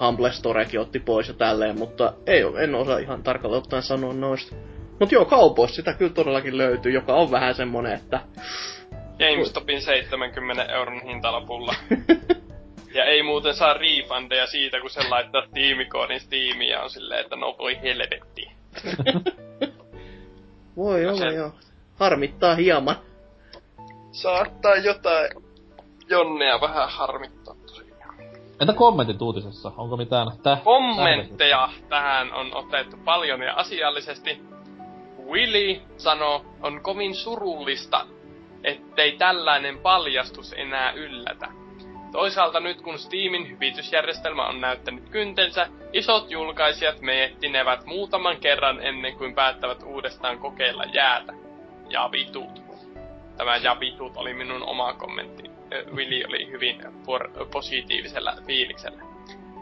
[0.00, 4.12] Humble Storekin otti pois ja tälleen, mutta ei oo, en osaa ihan tarkalleen ottaen sanoa
[4.12, 4.56] noista.
[5.00, 8.20] Mut joo, kaupoissa sitä kyllä todellakin löytyy, joka on vähän semmonen, että
[9.18, 11.74] GameStopin 70 euron hintalapulla.
[12.94, 17.36] ja ei muuten saa refundeja siitä, kun se laittaa tiimikoodin Steamiin ja on silleen, että
[17.36, 18.50] no voi helvetti.
[20.76, 21.50] voi olla se- joo.
[21.98, 22.96] Harmittaa hieman.
[24.12, 25.30] Saattaa jotain
[26.08, 28.14] Jonnea vähän harmittaa tosiaan.
[28.60, 29.72] Entä kommentit uutisessa?
[29.76, 34.42] Onko mitään tä- Kommentteja tähän on otettu paljon ja asiallisesti.
[35.30, 38.06] Willy sanoo, on kovin surullista,
[38.64, 41.63] ettei tällainen paljastus enää yllätä.
[42.14, 49.34] Toisaalta nyt kun Steamin hyvitysjärjestelmä on näyttänyt kyntensä, isot julkaisijat miettinevät muutaman kerran ennen kuin
[49.34, 51.32] päättävät uudestaan kokeilla jäätä.
[51.88, 52.62] Ja vitut.
[53.36, 55.50] Tämä ja vitut oli minun oma kommentti.
[55.72, 59.02] Ö, Willy oli hyvin por- positiivisella fiiliksellä.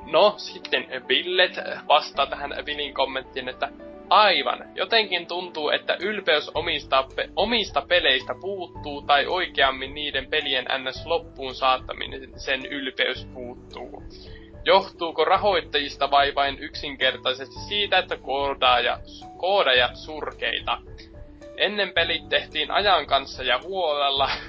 [0.07, 1.57] No, sitten Billet
[1.89, 3.69] vastaa tähän Willin kommenttiin, että
[4.11, 11.07] aivan, jotenkin tuntuu, että ylpeys omista, pe- omista peleistä puuttuu, tai oikeammin niiden pelien ns.
[11.07, 14.03] loppuun saattaminen sen ylpeys puuttuu.
[14.65, 19.01] Johtuuko rahoittajista vai vain yksinkertaisesti siitä, että koodaajat,
[19.37, 20.79] koodajat surkeita?
[21.57, 24.31] Ennen pelit tehtiin ajan kanssa ja huolella.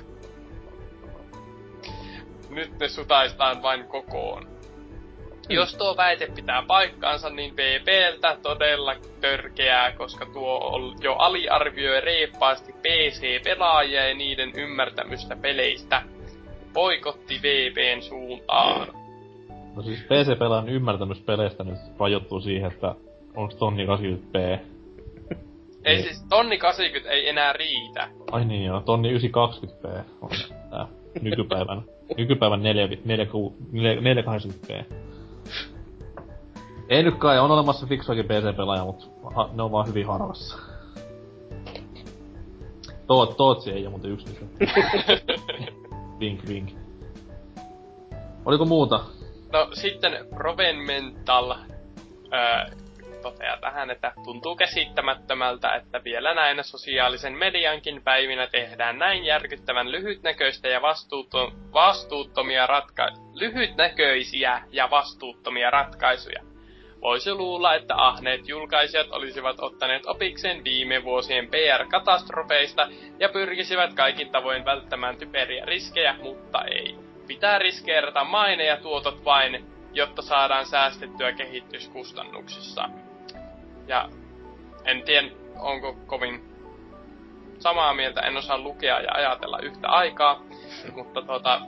[2.50, 4.53] Nyt ne sutaistaan vain kokoon.
[5.50, 14.08] Jos tuo väite pitää paikkaansa, niin VPltä todella törkeää, koska tuo jo aliarvioi reippaasti PC-pelaajia
[14.08, 16.02] ja niiden ymmärtämystä peleistä.
[16.74, 18.88] Poikotti VPn suuntaan.
[19.76, 22.96] No siis PC-pelaajan ymmärtämys peleistä nyt rajoittuu siihen, että
[23.36, 24.38] onks tonni 80p.
[25.86, 26.04] Ei Niin.
[26.04, 28.10] siis, tonni 80 ei enää riitä.
[28.32, 30.30] Ai niin joo, tonni 920p on
[30.70, 30.88] tää
[31.22, 31.82] nykypäivän,
[32.18, 33.26] nykypäivän 4, 4,
[33.76, 34.84] 480p.
[36.90, 39.06] Ei nyt kai, on olemassa fiksuakin PC-pelaaja, mutta
[39.54, 40.58] ne on vaan hyvin harvassa.
[43.08, 44.46] Toot, Tootsi ei oo muuten yksi niistä.
[46.20, 46.70] vink vink.
[48.46, 49.00] Oliko muuta?
[49.52, 51.52] No sitten Provenmental
[52.34, 52.76] öö,
[53.22, 60.68] toteaa tähän, että tuntuu käsittämättömältä, että vielä näinä sosiaalisen mediankin päivinä tehdään näin järkyttävän lyhytnäköistä
[60.68, 66.53] ja vastuutto- vastuuttomia ratka- lyhytnäköisiä ja vastuuttomia ratkaisuja.
[67.04, 72.88] Voisi luulla, että ahneet julkaisijat olisivat ottaneet opikseen viime vuosien PR-katastrofeista
[73.20, 76.96] ja pyrkisivät kaikin tavoin välttämään typeriä riskejä, mutta ei.
[77.28, 82.90] Pitää riskeerata maine ja tuotot vain, jotta saadaan säästettyä kehityskustannuksissa.
[83.88, 84.10] Ja
[84.86, 85.28] en tiedä,
[85.60, 86.42] onko kovin
[87.60, 90.42] samaa mieltä, en osaa lukea ja ajatella yhtä aikaa,
[90.98, 91.62] mutta tota,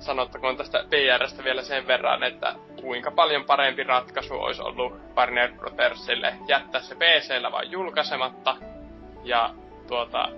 [0.00, 6.34] sanottakoon tästä PRstä vielä sen verran, että kuinka paljon parempi ratkaisu olisi ollut Warner Brothersille
[6.48, 8.56] jättää se PCllä vai julkaisematta
[9.24, 9.54] ja
[9.88, 10.28] tuota,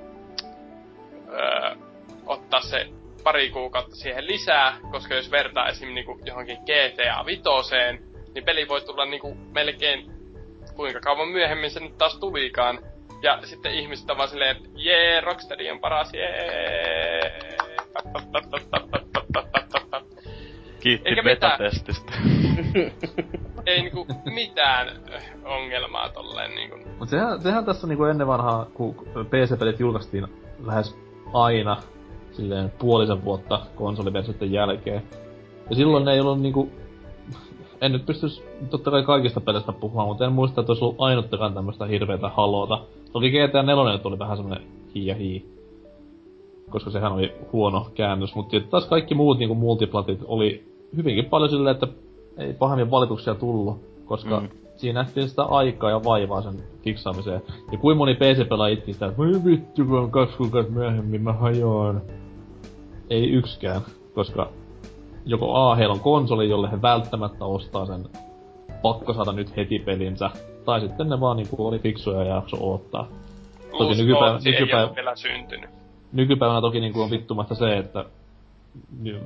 [1.33, 1.75] öö,
[2.27, 2.87] ottaa se
[3.25, 5.95] pari kuukautta siihen lisää, koska jos vertaa esim.
[5.95, 7.43] Niinku johonkin GTA 5,
[8.35, 10.11] niin peli voi tulla niinku melkein
[10.77, 12.79] kuinka kauan myöhemmin se nyt taas tulikaan.
[13.23, 17.39] Ja sitten ihmiset on vaan silleen, että jee, Rocksteady on paras, jee.
[20.81, 21.53] Kiitti Eikä mitään.
[21.59, 22.13] beta-testistä.
[23.67, 26.77] ei niinku mitään äh, ongelmaa tolleen niinku.
[26.99, 28.95] Mut sehän, sehän tässä niinku ennen vanhaa, kun
[29.31, 30.27] PC-pelit julkaistiin
[30.65, 30.99] lähes
[31.33, 31.77] aina
[32.33, 35.03] silleen puolisen vuotta konsoliversioiden jälkeen.
[35.71, 36.71] Ja silloin ne ei ollut niinku...
[37.81, 41.55] En nyt pystys totta kai kaikista pelistä puhumaan, mutta en muista, että olisi ollut ainuttakaan
[41.55, 42.79] tämmöstä hirveetä halota.
[43.13, 44.63] Toki GTA 4 tuli vähän semmonen
[44.95, 45.61] hii ja hii.
[46.71, 51.75] Koska sehän oli huono käännös, mutta taas kaikki muut niinku multiplatit oli hyvinkin paljon silleen,
[51.75, 51.87] että
[52.39, 53.81] ei pahemmin valituksia tullut.
[54.05, 54.49] Koska Mm.
[54.77, 56.55] siinä nähtiin sitä aikaa ja vaivaa sen
[56.85, 57.43] fiksaamiseen.
[57.73, 61.33] Ja kuin moni PC-pelaaja itki sitä, että voi vittu, kun on kaksi kuukautta myöhemmin, mä
[61.33, 62.03] hajoan.
[63.11, 63.81] Ei yksikään,
[64.15, 64.49] koska
[65.27, 68.05] joko A, heillä on konsoli, jolle he välttämättä ostaa sen
[68.83, 70.31] pakko saada nyt heti pelinsä,
[70.65, 73.09] tai sitten ne vaan niinku oli fiksuja ja jakso odottaa.
[73.71, 75.71] Plus nykypäivä- ei nykypäivä- ole vielä syntynyt.
[76.13, 78.05] Nykypäivänä toki niinku on vittumasta se, että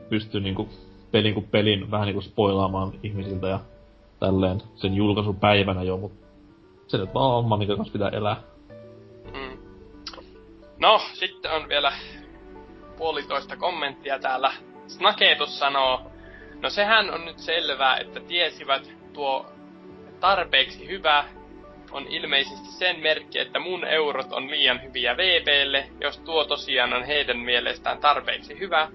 [0.09, 0.69] pystyy niinku
[1.15, 3.61] pelin kuin pelin vähän niinku spoilaamaan ihmisiltä ja
[4.21, 6.13] tälleen sen julkaisupäivänä jo, mut
[6.87, 8.37] se nyt vaan on minkä kanssa pitää elää.
[9.35, 9.59] Mm.
[10.79, 11.93] No, sitten on vielä
[12.99, 14.53] puolitoista kommenttia täällä.
[14.87, 16.01] Snaketus sanoo,
[16.63, 19.47] no sehän on nyt selvää, että tiesivät tuo
[20.21, 21.25] tarpeeksi hyvä
[21.93, 27.05] on ilmeisesti sen merkki, että mun eurot on liian hyviä VPlle, jos tuo tosiaan on
[27.05, 28.89] heidän mielestään tarpeeksi hyvä.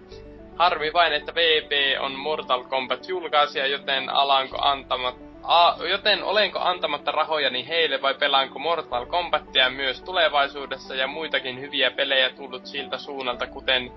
[0.59, 7.11] Harmi vain, että VP on Mortal Kombat julkaisija, joten alanko antamat, a, joten olenko antamatta
[7.11, 13.47] rahojani heille vai pelaanko Mortal Kombatia myös tulevaisuudessa ja muitakin hyviä pelejä tullut siltä suunnalta,
[13.47, 13.91] kuten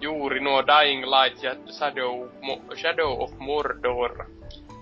[0.00, 4.24] juuri nuo Dying Light ja Shadow, Mo- Shadow of Mordor.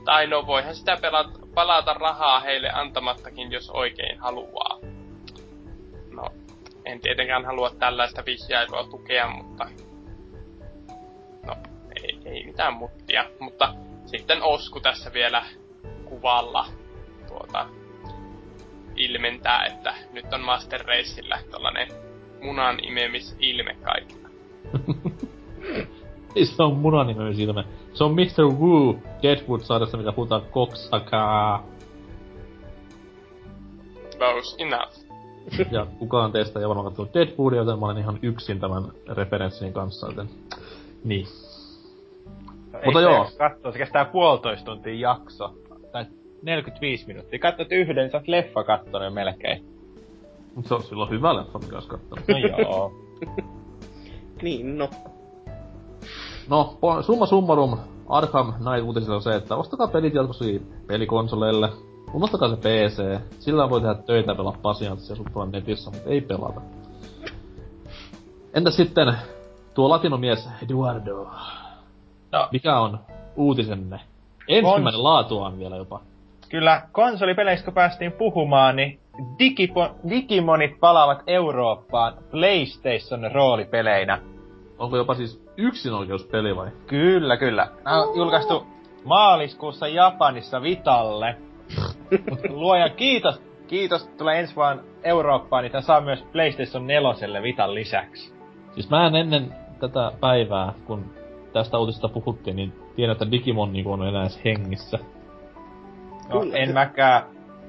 [0.04, 4.78] Tai no voihan sitä pelata, palata rahaa heille antamattakin, jos oikein haluaa.
[6.10, 6.24] No,
[6.84, 9.87] en tietenkään halua tällaista vihjailua tukea, mutta...
[12.28, 13.24] Ei, mitään muttia.
[13.40, 13.74] Mutta
[14.06, 15.44] sitten Osku tässä vielä
[16.04, 16.66] kuvalla
[17.28, 17.66] tuota,
[18.96, 21.88] ilmentää, että nyt on Master Raceillä tällainen
[22.42, 24.28] munan imemisilme kaikilla.
[26.36, 27.64] Ei se on munanimen silmä.
[27.94, 28.44] Se on Mr.
[28.58, 31.66] Wu Deadwood-sarjassa, mikä puhutaan koksakaa.
[34.18, 35.08] Close enough.
[35.70, 40.06] Ja kukaan teistä ei varmaan katsonut Deadwoodia, joten mä olen ihan yksin tämän referenssin kanssa,
[40.06, 40.28] joten...
[41.04, 41.26] Niin.
[42.84, 43.26] Mutta joo.
[43.38, 45.54] Katsoo, se kestää puolitoista tuntia jakso.
[45.92, 46.04] Tai
[46.42, 47.38] 45 minuuttia.
[47.38, 49.64] Katsot yhden, sä oot leffa kattonut melkein.
[50.54, 52.28] Mut se on silloin hyvä leffa, mikä olisi kattonut.
[52.28, 52.92] No joo.
[54.42, 54.90] Niin, no.
[56.48, 57.78] No, summa summarum,
[58.08, 60.44] Arkham Knight uutisilla on se, että ostakaa pelit jatkossa
[60.86, 61.68] pelikonsoleille.
[62.14, 63.20] Unohtakaa se PC.
[63.38, 66.60] Sillä voi tehdä töitä ja pelaa pasiantsia suppulla netissä, mutta ei pelata.
[68.54, 69.14] Entä sitten
[69.74, 71.26] tuo latinomies Eduardo?
[72.32, 72.48] No.
[72.52, 72.98] Mikä on
[73.36, 74.00] uutisenne?
[74.48, 76.00] Ensimmäinen laatuaan vielä jopa.
[76.48, 84.20] Kyllä konsolipeleistä kun päästiin puhumaan, niin Digipo- Digimonit palaavat Eurooppaan PlayStation roolipeleinä.
[84.78, 86.68] Onko jopa siis yksinoikeuspeli vai?
[86.86, 87.68] Kyllä, kyllä.
[87.84, 88.66] Nämä on julkaistu
[89.04, 91.36] maaliskuussa Japanissa Vitalle.
[92.30, 98.34] Mut luojan kiitos, kiitos, tulee ensi vuonna Eurooppaan, niin saa myös PlayStation 4 Vitan lisäksi.
[98.74, 101.17] Siis mä en ennen tätä päivää, kun
[101.52, 104.98] tästä uutisesta puhuttiin, niin tiedän, että Digimon niinku on enää edes hengissä.
[106.28, 106.56] No, Kyllä.
[106.56, 107.22] en mäkään.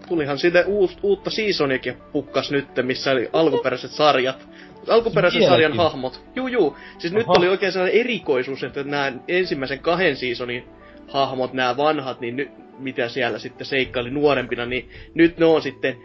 [0.08, 4.48] Tulihan siitä uus, uutta seasoniakin pukkas nyt, missä oli alkuperäiset sarjat.
[4.90, 5.54] Alkuperäisen Vieläkin?
[5.54, 6.22] sarjan hahmot.
[6.36, 6.78] Juu, juu.
[6.98, 7.34] Siis nyt Oho.
[7.38, 10.64] oli oikein sellainen erikoisuus, että nämä ensimmäisen kahden seasonin
[11.08, 15.98] hahmot, nämä vanhat, niin nyt, mitä siellä sitten seikkaili nuorempina, niin nyt ne on sitten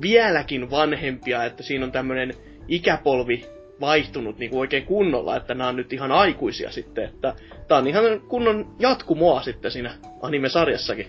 [0.00, 2.34] vieläkin vanhempia, että siinä on tämmönen
[2.68, 3.44] ikäpolvi
[3.82, 7.34] vaihtunut niin kuin oikein kunnolla, että nämä on nyt ihan aikuisia sitten, että
[7.68, 11.06] tää on ihan kunnon jatkumoa sitten siinä anime-sarjassakin.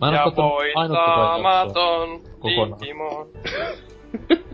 [0.00, 2.20] Mä en oo Ja voittamaton.
[2.80, 3.28] Digimon.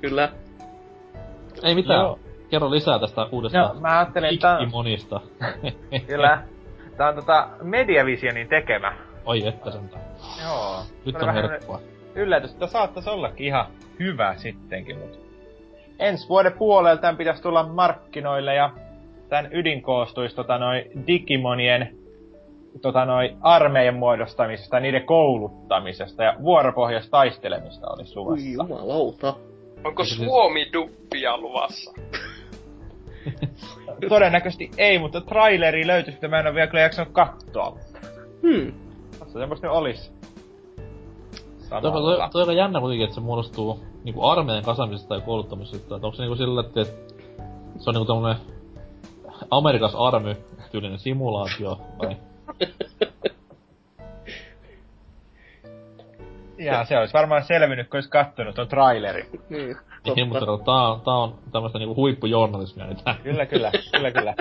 [0.00, 0.32] Kyllä.
[1.62, 2.00] Ei mitään.
[2.00, 2.18] Joo.
[2.50, 5.20] Kerro lisää tästä uudesta Joo, mä ajattelin, että Digimonista.
[6.06, 6.42] kyllä.
[6.96, 8.92] Tää on tota Mediavisionin tekemä.
[9.24, 10.04] Oi että sentään.
[10.42, 10.82] Joo.
[11.04, 11.80] Nyt on herkkua.
[12.14, 13.66] yllätys, että saattaisi ollakin ihan
[13.98, 15.27] hyvä sittenkin, mutta
[15.98, 18.70] ensi vuoden puolella tämän pitäisi tulla markkinoille ja
[19.28, 21.98] tämän ydin koostuisi tota noi Digimonien
[22.82, 28.48] tota noi armeijan muodostamisesta ja niiden kouluttamisesta ja vuoropohjasta taistelemista olisi Ui luvassa.
[28.48, 29.34] jumalauta.
[29.84, 31.92] Onko Suomi-duppia luvassa?
[34.08, 37.78] Todennäköisesti ei, mutta traileri löytyisi, mitä mä en ole vielä kyllä jaksanut katsoa.
[38.42, 38.72] Hmm.
[39.18, 40.17] Tässä semmoista nyt olis.
[41.70, 41.80] Toi,
[42.32, 45.96] toi aika jännä kuitenkin, että se muodostuu niinku armeijan kasaamisesta ja kouluttamisesta.
[45.96, 46.84] Et onko se niinku sillä, että
[47.78, 48.36] se on niinku tommonen
[49.50, 50.36] Amerikas army
[50.70, 52.16] tyylinen simulaatio vai?
[56.58, 59.22] Jaa, se olisi varmaan selvinnyt, kun olisi kattonut tuon traileri.
[59.50, 59.76] niin,
[60.16, 62.98] niin, mutta tää on, tää on tämmöstä niinku huippujournalismia nyt.
[63.22, 64.34] kyllä, kyllä, kyllä, kyllä.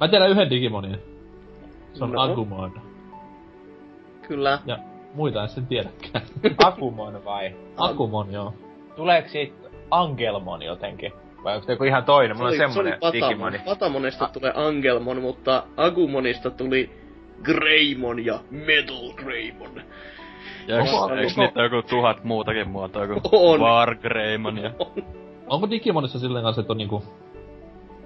[0.00, 0.98] Mä tiedän yhden Digimonin.
[1.92, 2.20] Se on no.
[2.20, 2.80] Agumon.
[4.28, 4.58] Kyllä.
[4.66, 4.78] Ja
[5.14, 6.24] muita en sen tiedäkään.
[6.64, 7.54] Akumon vai?
[7.76, 8.54] Agumon, joo.
[8.96, 9.54] Tuleeko siitä
[9.90, 11.12] Angelmon jotenkin?
[11.44, 12.36] Vai onko se joku ihan toinen?
[12.36, 13.12] Mulla on semmonen Patamon.
[13.28, 13.58] Digimoni.
[13.58, 14.32] Patamonista Ah.
[14.32, 16.90] tulee Angelmon, mutta Agumonista tuli
[17.42, 19.70] Greymon ja Metal Greymon.
[20.66, 23.60] Ja eiks, Onko- eiks onko- niitä joku tuhat muutakin muotoa kuin On.
[23.60, 24.70] Wargreymon ja...
[25.46, 27.02] Onko Digimonissa silleen kanssa, että on niinku...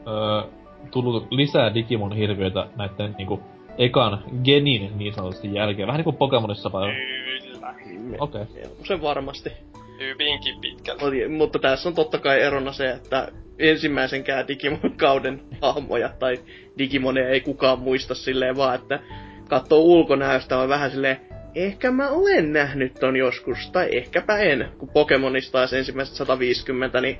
[0.07, 0.43] Öö,
[0.91, 3.41] tullut lisää Digimon-hirviöitä näitten niinku
[3.79, 5.87] ekan genin niin sanotusti jälkeen?
[5.87, 6.93] Vähän niinku Pokemonissa vai?
[6.93, 8.17] Kyllä.
[8.21, 8.43] Okei.
[8.43, 8.71] Okay.
[8.85, 9.53] Se varmasti.
[9.99, 11.05] Hyvinkin pitkälti.
[11.05, 13.29] Oli- Mutta tässä on totta kai erona se, että
[13.59, 16.41] ensimmäisenkään Digimon-kauden hahmoja tai
[16.79, 19.01] Digimoneja ei kukaan muista silleen vaan, että
[19.49, 21.21] katsoo ulkonäöstä on vähän silleen,
[21.55, 24.69] ehkä mä olen nähnyt ton joskus, tai ehkäpä en.
[24.79, 27.19] Kun Pokemonista taas ensimmäiset 150, niin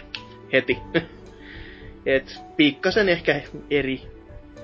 [0.53, 0.79] heti.
[2.07, 3.41] Et pikkasen ehkä
[3.71, 4.03] eri.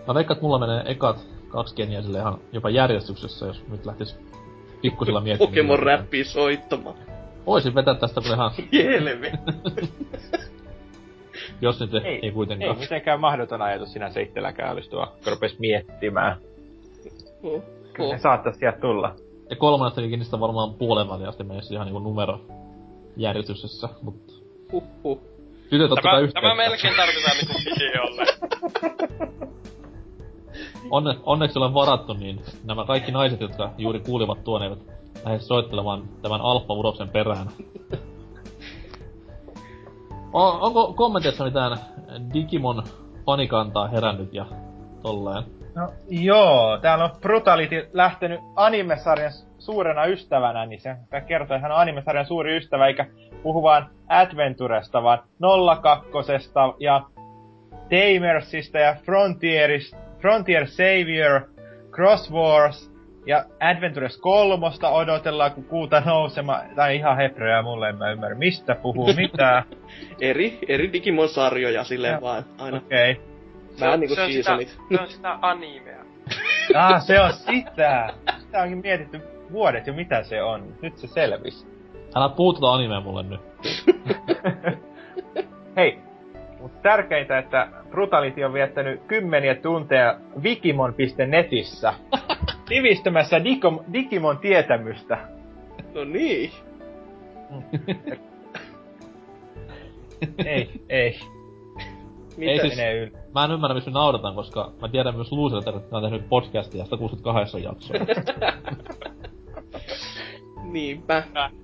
[0.07, 4.19] Mä veikkaan, että mulla menee ekat kaksi geniä sille ihan jopa järjestyksessä, jos nyt lähtis
[4.83, 5.51] pikkusilla miettimään.
[5.51, 6.97] Pokemon räppiä soittamaan.
[7.47, 9.33] Voisin vetää tästä kyllä ihan, Helve.
[11.61, 12.79] jos nyt ei, ei Ei kuitenkaan.
[12.79, 16.37] mitenkään mahdoton ajatus sinänsä itselläkään olisi tuo, kun rupes miettimään.
[17.43, 17.63] Oh,
[17.93, 18.13] Kyllä oh.
[18.13, 19.15] ne saattais sieltä tulla.
[19.51, 22.41] Ja kolmannesta niistä varmaan puolen väliin asti menisi ihan niinku numero
[23.17, 24.33] järjestyksessä, mutta
[24.73, 25.21] Huhhuh.
[25.71, 26.41] tytöt Tämä, yhteyttä.
[26.41, 28.27] tämä melkein tarvitaan niinku videolle.
[30.91, 34.79] Onne, onneksi olen varattu, niin nämä kaikki naiset, jotka juuri kuulivat tuon, eivät
[35.25, 37.47] lähde soittelemaan tämän alfa-uroksen perään.
[40.33, 41.79] O, onko kommenteissa mitään
[42.35, 42.83] Digimon
[43.27, 44.47] fanikantaa herännyt ja
[45.03, 45.45] tolleen?
[45.75, 50.97] No joo, täällä on Brutality lähtenyt animesarjan suurena ystävänä, niin se
[51.27, 53.07] kertoo, että hän on animesarjan suuri ystävä, eikä
[53.43, 55.19] puhu vaan Adventuresta, vaan
[55.83, 56.11] 02
[56.79, 57.03] ja
[57.91, 61.41] Tamersista ja Frontierista, Frontier Savior,
[61.91, 62.91] Cross Wars
[63.27, 68.75] ja Adventures kolmosta odotellaan, kun kuuta nousema, tai ihan hebreaa mulle, en mä ymmärrä, mistä
[68.75, 69.63] puhuu mitään.
[70.21, 72.21] Eri, eri Digimon-sarjoja silleen Joo.
[72.21, 72.77] vaan aina.
[72.77, 73.13] Okei.
[73.13, 73.25] Okay.
[73.81, 74.69] Vähän niinku se, on sitä, seasonit.
[74.69, 76.01] se on sitä animea.
[76.75, 78.15] Ah, se on sitä!
[78.39, 79.21] Sitä onkin mietitty
[79.53, 80.75] vuodet jo mitä se on.
[80.83, 81.67] Nyt se selvisi.
[82.15, 83.41] Älä puhu tota animea mulle nyt.
[85.77, 85.99] Hei,
[86.61, 91.95] mutta tärkeintä, että Brutality on viettänyt kymmeniä tunteja Wikimon.netissä
[92.69, 95.19] tiivistämässä Dikom- Digimon tietämystä.
[95.95, 96.51] No niin.
[100.45, 101.19] Ei, ei.
[102.37, 102.51] Mitä?
[102.53, 105.59] Ei siis- Menee yl- Mä en ymmärrä, miksi me naurataan, koska mä tiedän myös Loser,
[105.59, 107.97] että ne on tehnyt podcastia 168 jaksoa.
[110.73, 111.23] Niinpä.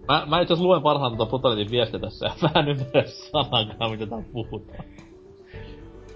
[0.08, 4.06] mä, mä itse luen parhaan tota Brutalitin viestiä tässä, ja mä en ymmärrä sanakaan, mitä
[4.06, 4.84] täällä puhutaan.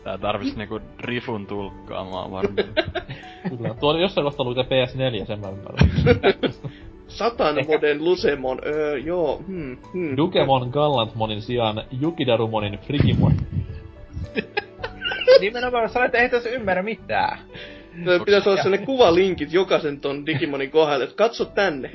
[0.04, 2.56] Tää tarvis niinku Rifun tulkkaamaan varmaan.
[3.48, 3.74] Kyllä.
[3.80, 5.90] Tuo jossain kohtaa lukee PS4, sen mä ymmärrän.
[7.08, 10.16] Satan vuoden Lusemon, öö, joo, hmm, hmm.
[10.16, 13.32] Dukemon Gallantmonin sijaan Yukidarumonin Frigimon.
[15.40, 17.38] Nimenomaan sanoin, että ei tässä ymmärrä mitään.
[18.06, 21.90] Öö, Pitäis olla sellainen kuvalinkit jokaisen ton Digimonin kohdalle, että katso tänne.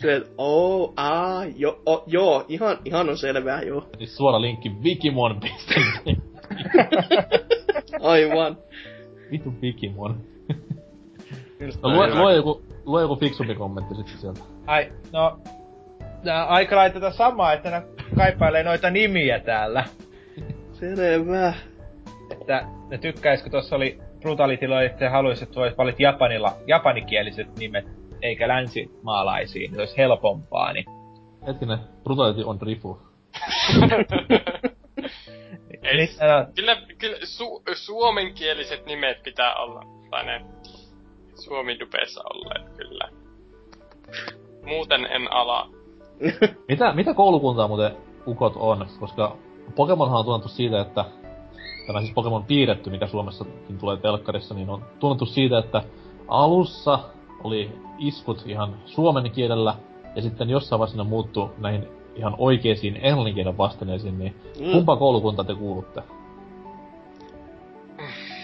[0.00, 3.86] Silleen, oo, aa, jo, o, joo, ihan, ihan on selvää, joo.
[3.98, 6.16] Siis suora linkki wikimon.net.
[8.02, 8.58] Aivan.
[9.30, 10.20] Vitu Wikimon.
[11.82, 14.40] No lue, lue, joku, lue joku fiksumpi kommentti sitten sieltä.
[14.66, 15.40] Ai, no...
[16.24, 17.82] Nää aika laiteta samaa, että ne
[18.16, 19.84] kaipailee noita nimiä täällä.
[20.72, 21.54] Selvä.
[22.30, 27.58] Että ne tykkäis, kun tuossa oli Brutalitylla, että he haluaisi, että olisi valittu japanilla, japanikieliset
[27.58, 30.84] nimet, eikä länsimaalaisiin, se olisi helpompaa, niin...
[31.46, 32.98] Hetkinen, Brutality on Rifu.
[35.82, 40.44] Ei, Nyt, älä- kyllä, kyllä su, suomenkieliset nimet pitää olla, tai ne
[41.34, 43.08] suomidupessa olleet, kyllä.
[44.64, 45.68] Muuten en ala.
[46.68, 48.86] Mitä, mitä koulukuntaa muuten ukot on?
[49.00, 49.36] Koska
[49.76, 51.04] Pokemonhan on tunnettu siitä, että
[51.86, 55.82] tämä siis Pokemon piirretty, mikä Suomessakin tulee telkkarissa, niin on tunnettu siitä, että
[56.28, 56.98] alussa
[57.44, 59.74] oli iskut ihan suomen kielellä,
[60.16, 64.72] ja sitten jossain vaiheessa ne muuttu näihin ihan oikeisiin englanninkielen vastineisiin, niin Mm.
[64.72, 66.02] kumpa koulukunta te kuulutte?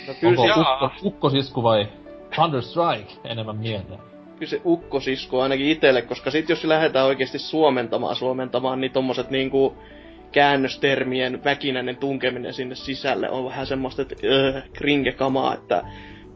[0.09, 1.89] No kyllä, Onko ukko, ukkosisku vai
[2.35, 4.01] Thunder Strike enemmän mieleen?
[4.39, 9.75] kyllä se ukkosisku ainakin itelle, koska sit jos lähdetään oikeasti suomentamaan, suomentamaan, niin tommoset niinku
[10.33, 15.83] käännöstermien väkinäinen tunkeminen sinne sisälle on vähän semmoista, että öö, kringekamaa, että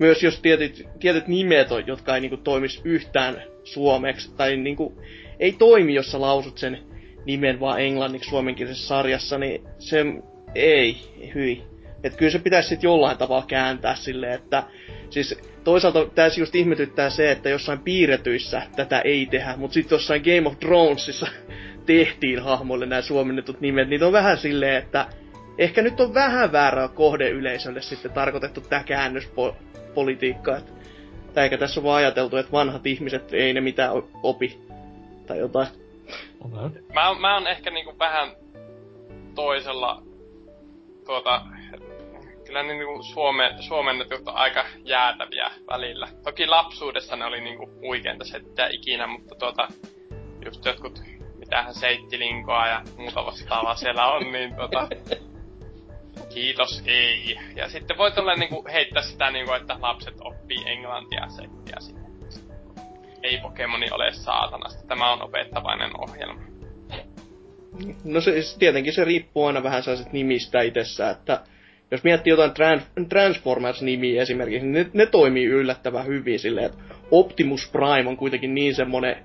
[0.00, 5.02] myös jos tietyt, tietyt nimet on, jotka ei niinku toimis yhtään suomeksi, tai niinku,
[5.38, 6.78] ei toimi, jos sä lausut sen
[7.24, 10.04] nimen vaan englanniksi suomenkielisessä sarjassa, niin se
[10.54, 10.96] ei,
[11.34, 11.62] hyi.
[12.04, 14.62] Et kyllä se pitäisi sitten jollain tavalla kääntää silleen, että
[15.10, 20.22] siis toisaalta tässä just ihmetyttää se, että jossain piirretyissä tätä ei tehdä, mutta sitten jossain
[20.22, 21.26] Game of Thronesissa
[21.86, 25.06] tehtiin hahmoille nämä suomennetut nimet, niin on vähän silleen, että
[25.58, 28.84] ehkä nyt on vähän väärää kohdeyleisölle sitten tarkoitettu tämä
[29.90, 30.56] käännöspolitiikka.
[30.56, 30.72] Että,
[31.34, 33.90] tai eikä tässä ole vaan ajateltu, että vanhat ihmiset ei ne mitään
[34.22, 34.60] opi
[35.26, 35.68] tai jotain.
[36.44, 36.70] Okay.
[36.92, 38.32] Mä, mä oon ehkä niinku vähän
[39.34, 40.02] toisella
[41.06, 41.42] tuota,
[42.46, 46.08] kyllä ne niinku suome, suomennetut on aika jäätäviä välillä.
[46.24, 49.68] Toki lapsuudessa ne oli niinku huikeinta settiä ikinä, mutta tuota,
[50.44, 51.02] just jotkut,
[51.38, 54.88] mitähän seittilinkoa ja muuta vastaavaa siellä on, niin tuota,
[56.34, 57.38] kiitos ei.
[57.56, 62.00] Ja sitten voi tulla niinku heittää sitä niinku, että lapset oppii englantia settiä sinne.
[63.22, 66.40] Ei Pokemoni ole saatanasta, tämä on opettavainen ohjelma.
[68.04, 71.40] No se, tietenkin se riippuu aina vähän sellaisesta nimistä itsessä, että
[71.90, 76.78] jos miettii jotain Trans- Transformers-nimiä esimerkiksi, niin ne, ne toimii yllättävän hyvin silleen, että
[77.10, 79.16] Optimus Prime on kuitenkin niin semmonen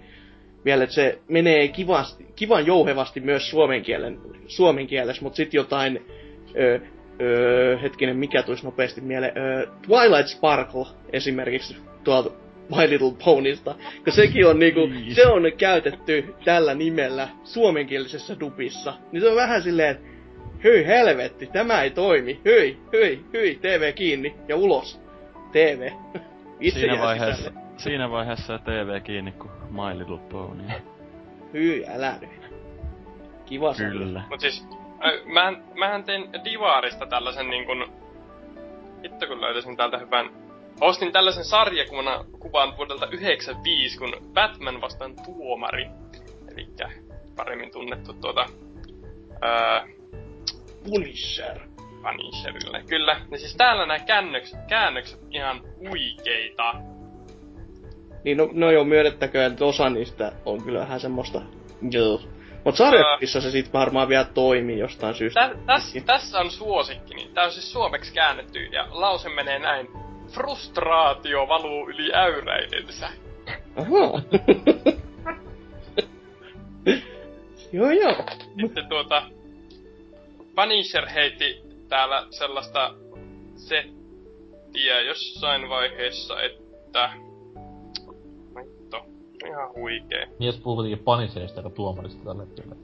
[0.66, 6.06] vielä, että se menee kivasti, kivan jouhevasti myös suomen, kielen, suomen kielessä, mutta sitten jotain,
[6.60, 6.80] ö,
[7.22, 12.30] ö, hetkinen, mikä tulisi nopeasti mieleen, ö, Twilight Sparkle esimerkiksi tuolta
[12.70, 14.80] My Little Ponysta, kun sekin on niinku,
[15.14, 20.08] se on käytetty tällä nimellä suomenkielisessä dubissa, niin se on vähän silleen, että
[20.64, 25.02] hyi helvetti, tämä ei toimi, hyi, hyi, hyi, TV kiinni ja ulos.
[25.52, 25.90] TV.
[26.60, 27.60] Itse Siinä vaiheessa, sisälle.
[27.78, 30.64] siinä vaiheessa TV kiinni kuin My Little Pony.
[31.54, 32.30] Hyi, älä nyt.
[33.46, 33.74] Kiva.
[33.74, 34.24] Kyllä.
[34.30, 34.68] Mut siis,
[35.26, 37.94] mähän, mähän tein Divaarista tällaisen niinkun...
[39.04, 40.30] Hitto kun löytäisin täältä hyvän...
[40.82, 45.88] Ostin tällaisen sarjakuvan kuvan vuodelta 95, kun Batman vastaan tuomari.
[46.52, 46.90] Elikkä
[47.36, 48.46] paremmin tunnettu tuota...
[49.44, 49.96] Öö,
[50.90, 51.60] Punisher.
[52.02, 52.84] Punisherille.
[52.90, 53.22] Kyllä.
[53.32, 56.74] Ja siis täällä nämä käännökset, käännökset ihan huikeita.
[58.24, 61.42] Niin no, no joo, myönnettäköön, että osa niistä on kyllä vähän semmoista...
[61.92, 62.22] Joo.
[62.66, 65.50] Mut sarjakuvissa se sit varmaan vielä toimii jostain syystä.
[65.50, 67.24] Tä, täs, tässä on suosikkini.
[67.24, 69.88] niin Tää on siis suomeksi käännetty ja lause menee näin.
[70.34, 73.10] Frustraatio valuu yli äyräidensä.
[73.76, 74.22] Aha.
[77.74, 78.26] joo joo.
[78.62, 79.24] Sitten tuota...
[80.56, 82.94] Punisher heitti täällä sellaista
[83.56, 87.25] settiä jossain vaiheessa, että...
[89.48, 90.28] Ihan huikee.
[90.40, 92.76] Mies puhuu kuitenkin Punisherista joka tuomarista tällä hetkellä.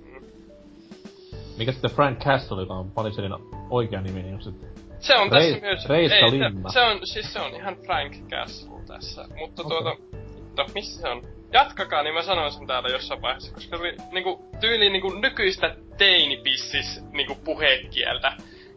[1.57, 3.33] Mikä sitten Frank Castle, joka on Punisherin
[3.69, 4.51] oikea nimi, niin onko se...
[4.99, 5.89] Se on tässä Rei- myös...
[5.89, 6.69] Reiska ei, Linna.
[6.69, 9.25] Se, se, on, siis se on ihan Frank Castle tässä.
[9.39, 9.95] Mutta tuota...
[10.51, 11.23] Vittu, missä se on?
[11.53, 15.75] Jatkakaa, niin mä sanoin sen täällä jossain vaiheessa, koska se oli niinku tyyli niinku nykyistä
[15.97, 18.33] teinipissis niinku puhekieltä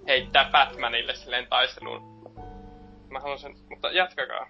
[0.08, 2.02] heittää Batmanille silleen taisteluun.
[3.10, 4.46] Mä haluan sen, mutta jatkakaa.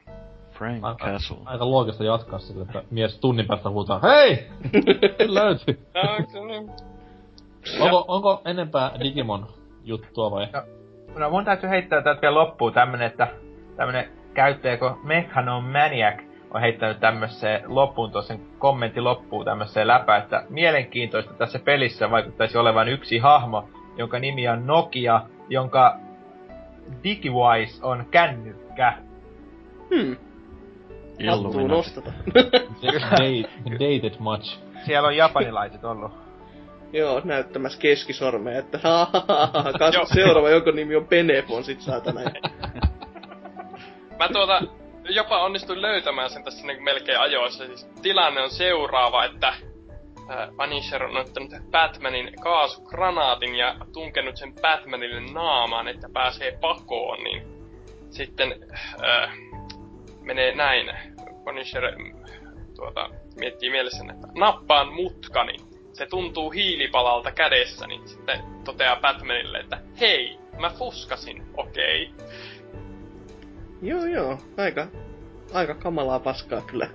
[0.59, 1.37] Frank Aika, Castle.
[1.45, 4.47] aika loogista jatkaa sille, että mies tunnin päästä huutaa, hei!
[5.29, 5.87] Löytyy.
[7.79, 8.05] No, onko?
[8.09, 9.47] Onko, enempää Digimon
[9.85, 10.47] juttua vai?
[11.19, 13.29] No mun täytyy heittää täältä vielä loppuun tämmönen, että
[13.77, 16.23] tämmönen käyttäjä kuin Mechanomaniac
[16.55, 22.89] on heittänyt tämmöiseen loppuun tuossa kommentti loppuu tämmöiseen läpä, että mielenkiintoista tässä pelissä vaikuttaisi olevan
[22.89, 25.97] yksi hahmo, jonka nimi on Nokia, jonka
[27.05, 28.99] DigiWise on kännykkä.
[29.95, 30.17] Hmm.
[31.27, 31.69] Hattuun Illuminati.
[31.69, 32.13] nostata.
[32.83, 34.59] Date, dated much.
[34.87, 36.13] Siellä on japanilaiset ollut.
[36.93, 42.21] Joo, näyttämässä keskisormea, että ha, ha, katso seuraava, jonka nimi on Benefon, sit saatana.
[44.19, 44.63] Mä tuota
[45.09, 47.67] jopa onnistuin löytämään sen tässä niin melkein ajoissa.
[47.67, 49.57] Siis tilanne on seuraava, että äh,
[50.57, 57.43] Punisher on ottanut Batmanin kaasugranaatin ja tunkenut sen Batmanille naamaan, että pääsee pakoon, niin
[58.11, 58.55] sitten
[59.05, 59.31] äh,
[60.25, 60.91] menee näin.
[61.45, 62.15] Punisher mm,
[62.77, 65.57] tuota, miettii mielessä, että nappaan mutkani.
[65.93, 72.11] Se tuntuu hiilipalalta kädessä, niin sitten toteaa Batmanille, että hei, mä fuskasin, okei.
[72.19, 72.29] Okay.
[73.83, 74.87] joo, joo, aika,
[75.53, 76.89] aika kamalaa paskaa kyllä.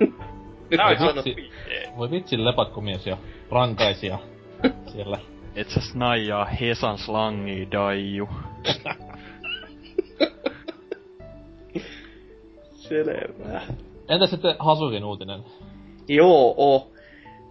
[0.70, 1.94] Nyt voi huikee.
[1.98, 3.18] Voi vitsi lepakkomies ja
[3.52, 4.20] rankaisia
[4.86, 5.18] siellä.
[5.56, 8.30] Et sä snaijaa Hesan slangia, Daiju.
[12.90, 13.62] Selvä.
[14.10, 15.40] Entä sitten Hasukin uutinen?
[16.08, 16.92] Joo, o.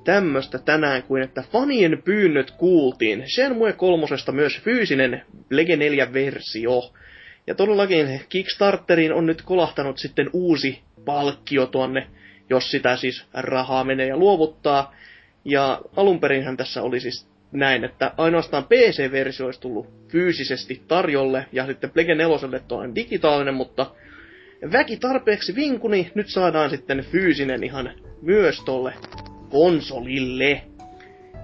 [0.04, 3.24] Tämmöstä tänään kuin, että fanien pyynnöt kuultiin.
[3.34, 6.92] Shenmue kolmosesta myös fyysinen Lege 4-versio.
[7.46, 12.06] Ja todellakin Kickstarteriin on nyt kolahtanut sitten uusi palkkio tuonne
[12.50, 14.94] jos sitä siis rahaa menee ja luovuttaa.
[15.44, 21.90] Ja alunperinhän tässä oli siis näin, että ainoastaan PC-versio olisi tullut fyysisesti tarjolle, ja sitten
[21.90, 23.86] Plege 4 toinen digitaalinen, mutta
[24.72, 27.90] väki tarpeeksi vinkuni, nyt saadaan sitten fyysinen ihan
[28.22, 28.94] myös tolle
[29.50, 30.62] konsolille.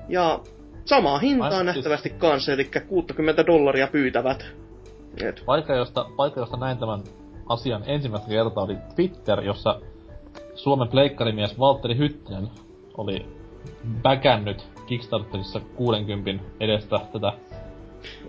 [0.08, 0.40] Ja
[0.84, 4.46] samaa hintaa Ai, siis- nähtävästi kanssa, eli 60 dollaria pyytävät.
[5.22, 7.00] Et, Paikka josta, paikka, josta näin tämän
[7.48, 9.80] asian ensimmäistä kertaa oli Twitter, jossa
[10.54, 12.48] Suomen pleikkarimies Valtteri Hyttinen
[12.96, 13.26] oli
[14.02, 17.32] bäkännyt Kickstarterissa 60 edestä tätä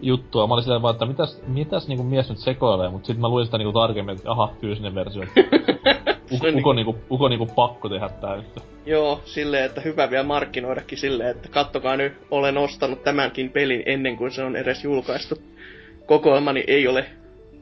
[0.01, 0.47] juttua.
[0.47, 3.45] Mä olin silleen vaan, että mitäs, mitäs niinku mies nyt sekoilee, mut sit mä luin
[3.45, 5.23] sitä niinku tarkemmin, että aha, fyysinen versio.
[6.31, 8.45] Uko, uko, niinku, uko niinku pakko tehdä tää nyt.
[8.85, 14.17] Joo, silleen, että hyvä vielä markkinoidakin silleen, että kattokaa nyt, olen ostanut tämänkin pelin ennen
[14.17, 15.35] kuin se on edes julkaistu.
[16.05, 17.05] Kokoelmani ei ole,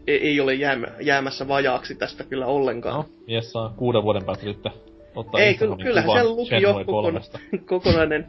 [0.08, 2.96] ei, ei ole jäämä, jäämässä vajaaksi tästä kyllä ollenkaan.
[2.96, 4.72] No, mies saa kuuden vuoden päästä sitten
[5.16, 7.22] ottaa ei, kyllä, Instagramin kyllähän siellä luki jo kokon,
[7.70, 8.28] kokonainen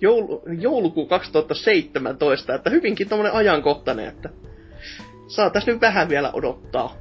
[0.00, 4.28] joulu, joulukuu 2017, että hyvinkin tommonen ajankohtainen, että
[5.26, 6.96] saa tässä nyt vähän vielä odottaa.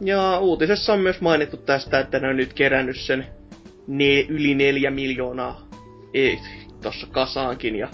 [0.00, 3.26] Ja uutisessa on myös mainittu tästä, että ne on nyt kerännyt sen
[3.86, 5.68] ne, yli neljä miljoonaa
[6.14, 6.38] ei,
[6.82, 7.88] tossa kasaankin ja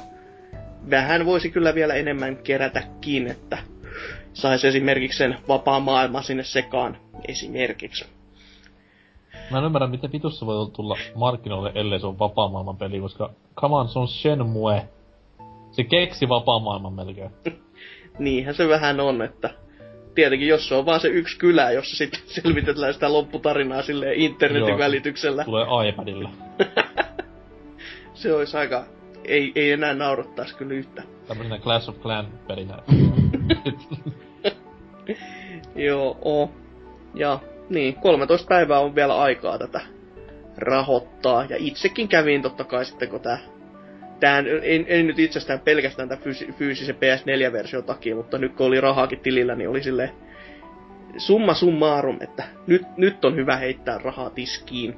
[0.90, 3.58] vähän voisi kyllä vielä enemmän kerätäkin, että
[4.32, 6.96] saisi esimerkiksi sen vapaa maailma sinne sekaan
[7.28, 8.04] esimerkiksi.
[9.51, 13.31] Mä en ymmärrä, miten vitussa voi tulla markkinoille, ellei se on vapaa maailman peli, koska
[13.56, 14.89] come on, se on Shenmue.
[15.70, 17.31] Se keksi vapaa maailman melkein.
[18.19, 19.51] Niinhän se vähän on, että
[20.14, 24.69] tietenkin jos se on vaan se yksi kylä, jossa sitten selvitetään sitä lopputarinaa sille internetin
[24.69, 24.78] Joo.
[24.78, 26.31] välityksellä, Tulee iPadilla.
[28.14, 28.85] se olisi aika,
[29.24, 31.02] ei, ei enää naurattaisi kyllä yhtä.
[31.28, 32.78] Tämmönen Clash of Clan pelinä.
[35.74, 36.51] Joo, oo.
[37.14, 37.39] Ja
[37.70, 39.80] niin, 13 päivää on vielä aikaa tätä
[40.56, 41.44] rahoittaa.
[41.44, 43.39] Ja itsekin kävin totta kai sitten, kun tää...
[44.20, 48.80] Tää ei, ei nyt itsestään pelkästään tämän fyysi, fyysisen PS4-version takia, mutta nyt kun oli
[48.80, 50.10] rahaakin tilillä, niin oli silleen
[51.16, 54.97] summa summarum, että nyt, nyt on hyvä heittää rahaa tiskiin.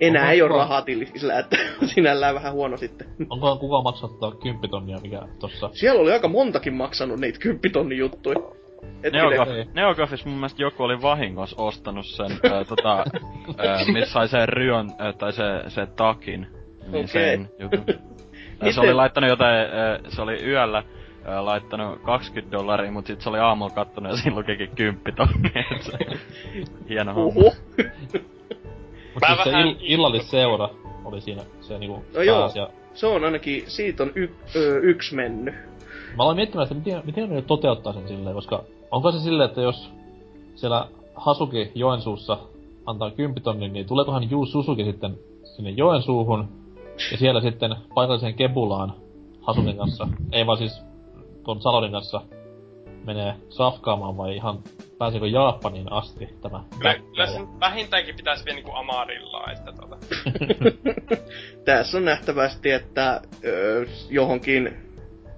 [0.00, 1.56] Enää Onko- ei ole rahaa tilillä, että
[1.94, 3.08] sinällään vähän huono sitten.
[3.30, 5.70] Onko kukaan maksanut 10 tonnia, mikä tossa...
[5.72, 8.38] Siellä oli aika montakin maksanut niitä 10 juttuja.
[9.12, 9.48] Neogaf.
[9.74, 13.04] Neogafis mun mielestä joku oli vahingossa ostanut sen, ää, tota,
[13.58, 16.40] ää, missä sai sen ryön, ää, tai se, se takin.
[16.82, 17.06] Niin Okei.
[17.06, 17.84] sen jutun.
[18.74, 20.82] Se oli laittanut jotain, ää, se oli yöllä
[21.24, 25.64] ää, laittanut 20 dollaria, mut sit se oli aamulla kattonut ja siinä lukikin 10 tonnia.
[25.76, 26.18] et se-
[26.88, 27.28] Hieno homma.
[27.40, 27.42] Uhu.
[29.14, 30.68] Mut Mä siis se vähän ill- illallisseura
[31.04, 32.38] oli siinä se niinku No joo.
[32.38, 32.68] pääasia.
[32.94, 35.54] Se on ainakin, siitä on y, ö, yksi mennyt.
[36.16, 39.60] Mä aloin miettimään, että miten, miten ne toteuttaa sen silleen, koska onko se silleen, että
[39.60, 39.90] jos
[40.54, 42.38] siellä Hasuki Joensuussa
[42.86, 46.48] antaa 10 tonnin, niin tuleekohan Yu Susuki sitten sinne Joensuuhun
[47.10, 48.94] ja siellä sitten paikalliseen Kebulaan
[49.40, 50.82] Hasukin kanssa, ei vaan siis
[51.44, 52.20] tuon Salonin kanssa
[53.04, 54.58] menee safkaamaan vai ihan
[54.98, 59.96] pääseekö Japaniin asti tämä Kyllä, kyllä sen vähintäänkin pitäisi vielä niinku Amarilla, että tota.
[61.64, 64.76] Tässä on nähtävästi, että ö, johonkin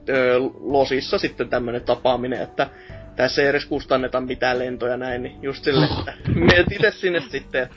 [0.09, 2.70] ö, losissa sitten tämmönen tapaaminen, että
[3.19, 7.62] tässä ei edes kustanneta mitään lentoja näin, niin just silleen, että menet itse sinne sitten,
[7.62, 7.77] että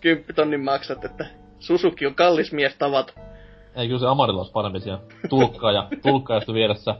[0.00, 1.26] kymppitonnin maksat, että
[1.58, 3.12] Susuki on kallis mies tavata.
[3.76, 6.94] Ei kyllä se Amarilla olisi parempi siellä tulkkaa ja tulkkaa sitten vieressä.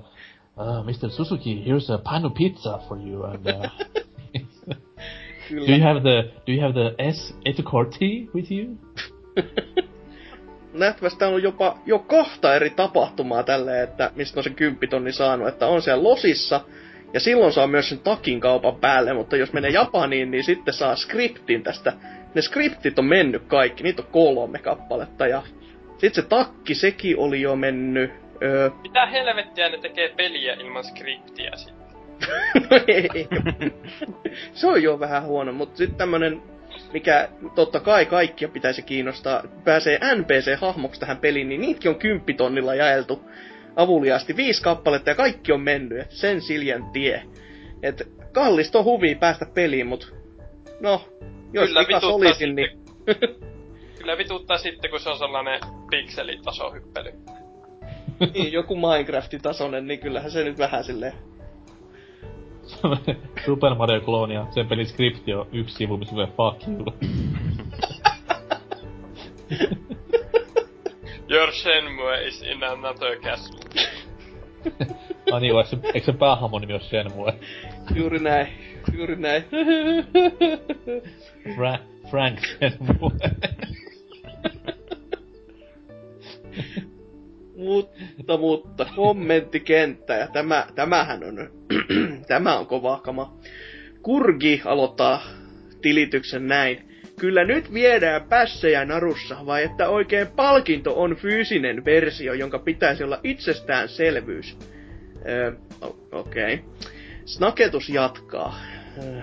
[0.57, 1.11] Uh, Mr.
[1.11, 3.71] Suzuki, here's a pano pizza for you and uh,
[5.67, 8.79] do you have the do you have the S Etocore tea with you?
[10.73, 15.67] nähtävästi on jopa jo kahta eri tapahtumaa tälle, että mistä on se kymppitonni saanut, että
[15.67, 16.61] on siellä Losissa,
[17.15, 20.97] ja silloin saa myös sen takin kaupan päälle, mutta jos menee Japaniin, niin sitten saa
[20.97, 21.93] skriptin tästä.
[22.35, 25.43] Ne skriptit on mennyt kaikki, niitä on kolme kappaletta, ja
[25.99, 28.11] sitten se takki, sekin oli jo mennyt.
[28.43, 31.85] Öö, Mitä helvettiä ne tekee peliä ilman skriptiä sitten?
[32.71, 33.29] no ei.
[34.53, 36.43] se on jo vähän huono, mutta sitten tämmönen,
[36.93, 43.23] mikä totta kai kaikkia pitäisi kiinnostaa, pääsee NPC-hahmoksi tähän peliin, niin niitäkin on kymppitonnilla jaeltu
[43.77, 47.23] avuliaasti viisi kappaletta ja kaikki on mennyt, et sen siljen tie.
[47.83, 50.15] Et kallista on huvi päästä peliin, mut
[50.81, 51.09] no,
[51.53, 52.71] jos Kyllä vikas olisin, niin
[53.99, 55.61] Kyllä vituttaa sitten, kun se on sellainen
[55.91, 57.13] pikselitasohyppely.
[58.35, 61.15] niin, joku Minecraftin tasonen, niin kyllähän se nyt vähän silleen
[63.47, 66.85] Super Mario Clone ja sen pelin skripti on yksi sivu, missä fuck you.
[71.35, 73.61] Your Shenmue is in another castle.
[75.33, 77.35] Ai niin, eikö se, eikö se päähahmon nimi ole Shenmue?
[77.95, 78.47] juuri näin,
[78.97, 79.45] juuri näin.
[81.57, 83.11] Fra- Frank Shenmue.
[87.57, 91.51] Mutta, mutta, kommenttikenttä, ja tämä, tämähän on,
[92.29, 93.39] tämä on kova kama.
[94.03, 95.23] Kurgi aloittaa
[95.83, 96.94] tilityksen näin.
[97.21, 103.21] Kyllä nyt viedään pässejä narussa, vai että oikein palkinto on fyysinen versio, jonka pitäisi olla
[103.23, 104.59] itsestäänselvyys.
[105.29, 105.53] Öö,
[106.13, 106.55] okei.
[106.55, 106.59] Okay.
[107.25, 108.59] Snaketus jatkaa.
[109.03, 109.23] Öö,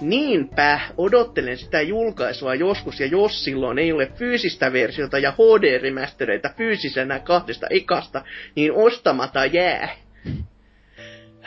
[0.00, 7.18] Niinpä, odottelen sitä julkaisua joskus, ja jos silloin ei ole fyysistä versiota ja HD-remastereita fyysisenä
[7.18, 8.24] kahdesta ekasta,
[8.56, 9.88] niin ostamatta jää.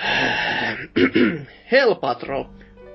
[1.72, 2.44] Hell Patrol.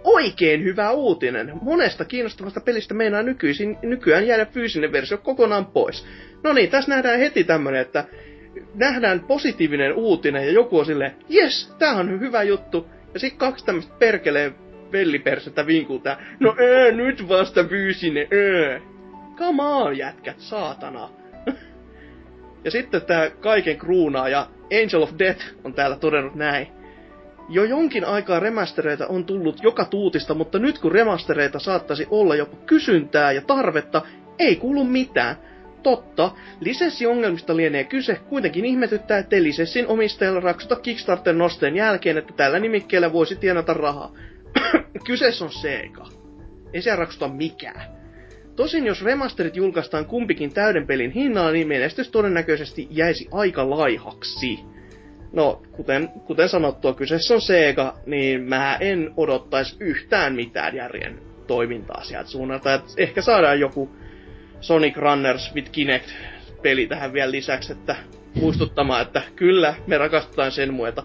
[0.09, 1.53] Oikein hyvä uutinen.
[1.63, 6.07] Monesta kiinnostavasta pelistä meinaa nykyisin, nykyään jäädä fyysinen versio kokonaan pois.
[6.45, 8.05] No niin, tässä nähdään heti tämmönen, että
[8.75, 12.87] nähdään positiivinen uutinen ja joku on silleen, jes, tää on hyvä juttu.
[13.15, 14.55] Ja sitten kaksi tämmöistä perkeleen
[14.93, 18.81] vellipersettä vinkuu tää, no ää, nyt vasta fyysinen, ää.
[19.37, 21.11] Come on, jätkät, saatana.
[22.65, 24.47] ja sitten tää kaiken kruunaa ja
[24.83, 26.78] Angel of Death on täällä todennut näin.
[27.49, 32.57] Jo jonkin aikaa remastereita on tullut joka tuutista, mutta nyt kun remastereita saattaisi olla jopa
[32.67, 34.03] kysyntää ja tarvetta,
[34.39, 35.37] ei kuulu mitään.
[35.83, 36.31] Totta,
[36.61, 43.37] lisenssiongelmista lienee kyse, kuitenkin ihmetyttää, ettei lisenssin omistajalla raksuta Kickstarter-nosteen jälkeen, että tällä nimikkeellä voisi
[43.37, 44.13] tienata rahaa.
[45.07, 46.07] Kyseessä on Sega.
[46.73, 47.99] Ei se raksuta mikään.
[48.57, 54.59] Tosin jos remasterit julkaistaan kumpikin täyden pelin hinnalla, niin menestys todennäköisesti jäisi aika laihaksi.
[55.33, 62.05] No, kuten, kuten sanottua, kyseessä on Sega, niin mä en odottaisi yhtään mitään järjen toimintaa
[62.05, 62.75] sieltä suunnalta.
[62.75, 63.91] Et ehkä saadaan joku
[64.61, 67.97] Sonic Runners with Kinect-peli tähän vielä lisäksi, että
[68.35, 71.03] muistuttamaan, että kyllä, me rakastetaan sen mueta.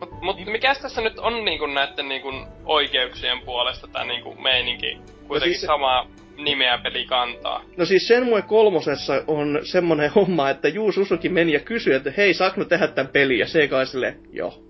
[0.00, 2.32] Mut, mut mikäs tässä nyt on niinku näitten niinku
[2.64, 4.98] oikeuksien puolesta tää niinku meininki?
[5.28, 6.06] Kuitenkin siis- sama
[6.36, 7.62] nimeä peli kantaa.
[7.76, 12.34] No siis Shenmue kolmosessa on semmonen homma, että Juu Susuki meni ja kysyi, että hei,
[12.34, 13.38] saanko mä tehdä tän pelin?
[13.38, 14.62] Ja Sega oli silleen, joo.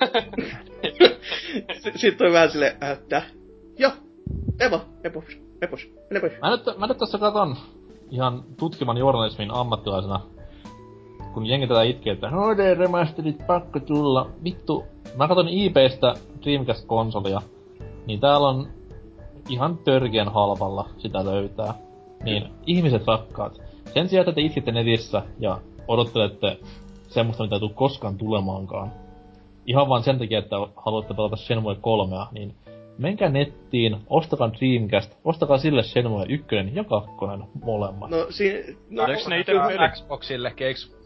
[1.72, 3.22] S- Sitten on vähän silleen, että
[3.78, 3.92] joo,
[4.60, 5.70] Evo, mene pois, mene
[6.20, 6.32] pois.
[6.42, 7.56] Mä nyt, mä nyt tässä katon
[8.10, 10.20] ihan tutkiman journalismin ammattilaisena,
[11.34, 14.30] kun jengi tätä itkee, että HD remasterit pakko tulla.
[14.44, 14.84] Vittu,
[15.16, 17.40] mä katon eBaystä Dreamcast-konsolia,
[18.06, 18.68] niin täällä on
[19.48, 21.74] ihan törkeän halvalla sitä löytää.
[22.22, 23.62] Niin, ihmiset rakkaat.
[23.94, 25.58] Sen sijaan, että te itkette netissä ja
[25.88, 26.58] odottelette
[27.08, 28.92] semmoista, mitä ei tule koskaan tulemaankaan.
[29.66, 32.54] Ihan vaan sen takia, että haluatte pelata Shenmue 3, niin
[32.98, 37.10] menkää nettiin, ostakaa Dreamcast, ostakaa sille Shenmue 1 ja 2
[37.64, 38.10] molemmat.
[38.10, 39.88] No, si- no, Eiks ne ite Kyllä myydä?
[39.88, 40.98] Xboxillekin, eiks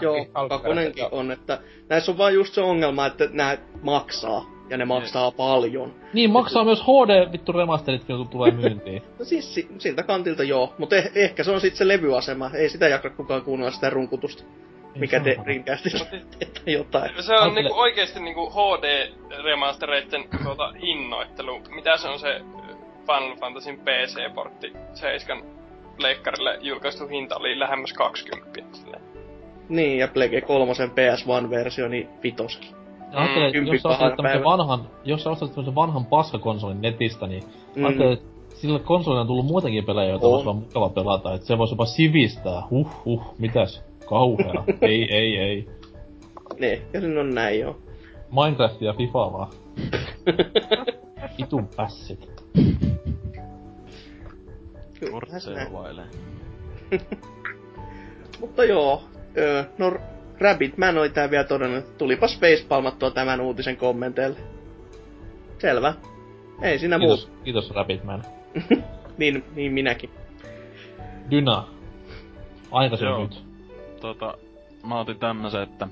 [0.00, 4.57] Joo, kakonenkin on, että näissä on vaan just se ongelma, että nämä maksaa.
[4.70, 5.94] Ja ne maksaa paljon.
[6.12, 9.02] Niin, maksaa myös HD vittu remasteritkin, kun tulee myyntiin.
[9.18, 12.50] No siis si- siltä kantilta joo, mutta eh- ehkä se on sitten se levyasema.
[12.54, 14.44] Ei sitä jaksa kukaan kuunnella sitä runkutusta.
[14.94, 15.44] Mikä Ei te saa.
[15.44, 16.06] Dreamcastilla
[16.40, 17.10] että jotain.
[17.22, 21.60] Se on niinku oikeesti niinku HD-remastereitten tuota hinnoittelu.
[21.70, 22.40] Mitä se on se
[23.06, 25.42] Final Fantasyn PC-portti 7
[25.98, 28.62] leikkarille julkaistu hinta oli lähemmäs 20.
[28.72, 29.02] Silleen.
[29.68, 32.62] Niin, ja Plege 3 PS1-versio, niin vitosen.
[33.12, 37.26] Ja ajattele, kympin jos sä ostat tämmösen vanhan, jos sä ostat tämmösen vanhan paskakonsolin netistä,
[37.26, 37.80] niin Mm.
[37.80, 37.84] mm.
[37.84, 40.32] ajattele, että sillä konsolilla on tullut muutenkin pelejä, joita On.
[40.32, 41.34] olisi vaan mukava pelata.
[41.34, 42.62] Että se voisi jopa sivistää.
[42.70, 43.84] Huh, huh, mitäs?
[44.08, 44.64] Kauhea.
[44.82, 45.68] ei, ei, ei.
[46.58, 47.76] Ne, ehkä se on näin joo.
[48.30, 49.48] Minecraft ja FIFA vaan.
[51.38, 52.28] Itun pässit.
[55.10, 56.04] Kortseilailee.
[58.40, 59.02] Mutta joo,
[59.36, 59.92] öö, no
[60.40, 64.38] Rabbitman oli tää vielä todennut, että tulipas facepalmattua tämän uutisen kommenteille.
[65.58, 65.94] Selvä.
[66.62, 67.42] Ei siinä Kiitos, muuta.
[67.44, 68.22] kiitos Rabbitman.
[69.18, 70.10] Niin, niin minäkin.
[71.30, 71.64] Dyna.
[72.70, 73.22] Aikaisin Joo.
[73.22, 73.44] nyt.
[74.00, 74.34] Tota,
[74.86, 75.88] mä otin tämmösen, että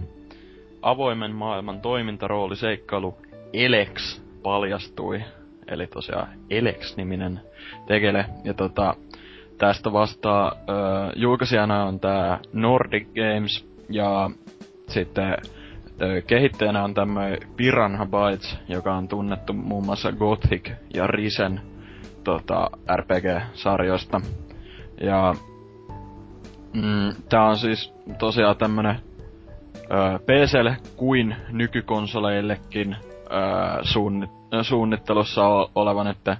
[0.82, 3.14] avoimen maailman toimintarooli seikkailu
[3.52, 5.22] Elex paljastui.
[5.68, 7.40] Eli tosiaan Elex-niminen
[7.86, 8.26] tekele.
[8.44, 8.94] Ja tota,
[9.58, 14.30] tästä vastaa ö, julkaisijana on tää Nordic Games ja
[14.88, 15.36] sitten
[16.26, 21.60] kehittäjänä on tämmöinen Piranha Bytes, joka on tunnettu muun muassa Gothic ja Risen
[22.24, 24.20] tota, RPG-sarjoista.
[25.00, 25.34] Ja
[26.76, 28.96] Mm, tää on siis tosiaan tämmönen
[29.76, 33.28] ö, PClle kuin nykykonsoleillekin ö,
[33.82, 36.36] suunni, ö, suunnittelussa o- oleva nyt ö,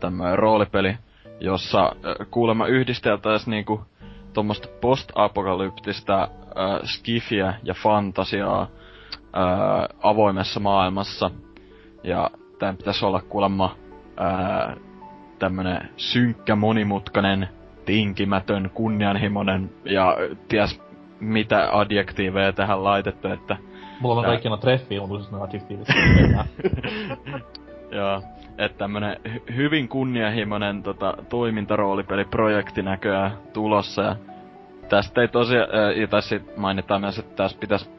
[0.00, 0.96] tämmönen roolipeli,
[1.40, 3.80] jossa ö, kuulemma yhdisteltäis niinku
[4.32, 8.66] tuommoista post-apokalyptista ö, skifiä ja fantasiaa ö,
[10.02, 11.30] avoimessa maailmassa.
[12.04, 13.76] Ja tää pitäisi olla kuulemma
[14.06, 14.80] ö,
[15.38, 17.48] tämmönen synkkä, monimutkainen,
[17.84, 20.16] tinkimätön, kunnianhimoinen ja
[20.48, 20.80] ties
[21.20, 23.56] mitä adjektiiveja tähän laitettu, että
[24.00, 25.88] Mulla on Tää- kaikki treffiä, mutta siis ne adjektiivit.
[27.96, 28.22] Joo,
[28.58, 34.16] että tämmönen hy- hyvin kunnianhimoinen tota, toimintaroolipeliprojekti näköjään tulossa ja
[34.88, 35.68] tästä ei tosiaan,
[36.00, 37.90] ja tässä mainitaan myös, että tässä pitäisi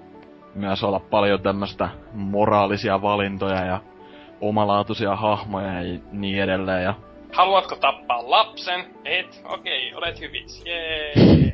[0.55, 3.79] myös olla paljon tämmöistä moraalisia valintoja ja
[4.41, 6.93] omalaatuisia hahmoja ja niin edelleen ja
[7.33, 8.85] Haluatko tappaa lapsen?
[9.05, 9.41] Et?
[9.45, 10.63] Okei, olet hyvits.
[10.65, 11.13] Jee.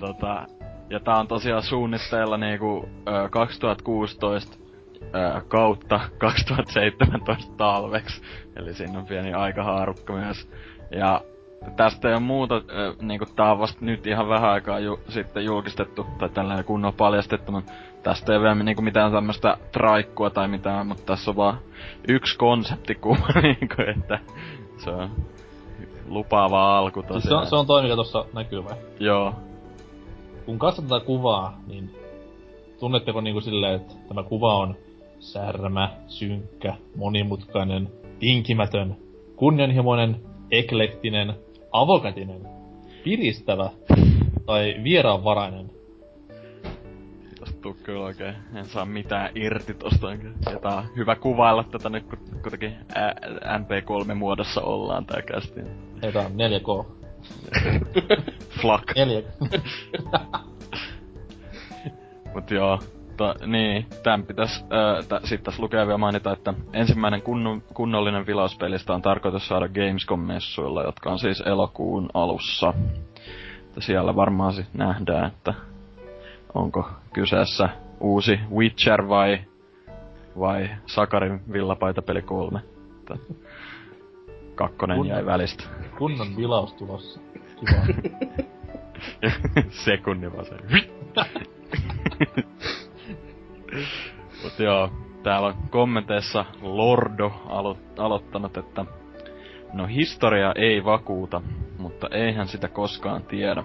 [0.00, 0.46] tota,
[0.90, 4.58] ja tää on tosiaan suunnitteilla niinku ö, 2016
[5.00, 8.22] ö, kautta 2017 talveksi.
[8.56, 10.48] Eli siinä on pieni aikahaarukka myös.
[10.90, 11.20] Ja
[11.70, 15.44] tästä ei ole muuta, ö, niinku tää on vasta nyt ihan vähän aikaa ju- sitten
[15.44, 17.72] julkistettu, tai tällainen kunnon paljastettu, mutta
[18.02, 21.58] tästä ei vielä niinku mitään tämmöstä traikkua tai mitään, mutta tässä on vaan
[22.08, 24.18] yksi konseptikuva, niinku, että
[24.76, 25.10] se on
[26.08, 27.28] lupaava alku siis tosiaan.
[27.28, 28.74] se, on, se on toi, mikä tossa näkyy vai?
[29.00, 29.34] Joo,
[30.46, 31.90] Kun katsotaan tätä kuvaa, niin
[32.80, 34.76] tunnetteko niinku silleen, että tämä kuva on
[35.18, 38.96] särmä, synkkä, monimutkainen, tinkimätön,
[39.36, 40.16] kunnianhimoinen,
[40.50, 41.34] eklektinen,
[41.72, 42.48] avokätinen,
[43.04, 43.70] piristävä
[44.46, 45.70] tai vieraanvarainen.
[47.62, 50.06] Tuu kyllä oikein, en saa mitään irti tosta.
[50.50, 55.60] Ja tää on hyvä kuvailla tätä nyt, kun kuitenkin ä- MP3 muodossa ollaan tää kästi.
[56.02, 56.86] Ei tää on 4K.
[58.60, 58.82] Flak.
[58.96, 59.22] 4
[62.34, 62.78] Mut joo,
[63.22, 68.26] ta, niin, tän pitäis, ää, tä, sit tässä lukee vielä mainita, että ensimmäinen kunnon, kunnollinen
[68.26, 72.74] vilauspelistä on tarkoitus saada Gamescom-messuilla, jotka on siis elokuun alussa.
[73.66, 75.54] Että siellä varmaan sit nähdään, että
[76.54, 77.68] onko kyseessä
[78.00, 79.38] uusi Witcher vai,
[80.38, 82.60] vai Sakarin villapaitapeli 3.
[83.00, 83.16] Että
[84.54, 85.64] kakkonen Kunnon- jäi välistä.
[85.98, 87.20] kunnon vilaus tulossa.
[87.60, 87.86] Kiva.
[89.84, 90.54] Sekunni vaan se.
[94.42, 94.90] Mut joo,
[95.22, 98.84] täällä on kommenteissa Lordo alo- aloittanut, että
[99.72, 101.42] no historia ei vakuuta,
[101.78, 103.64] mutta eihän sitä koskaan tiedä.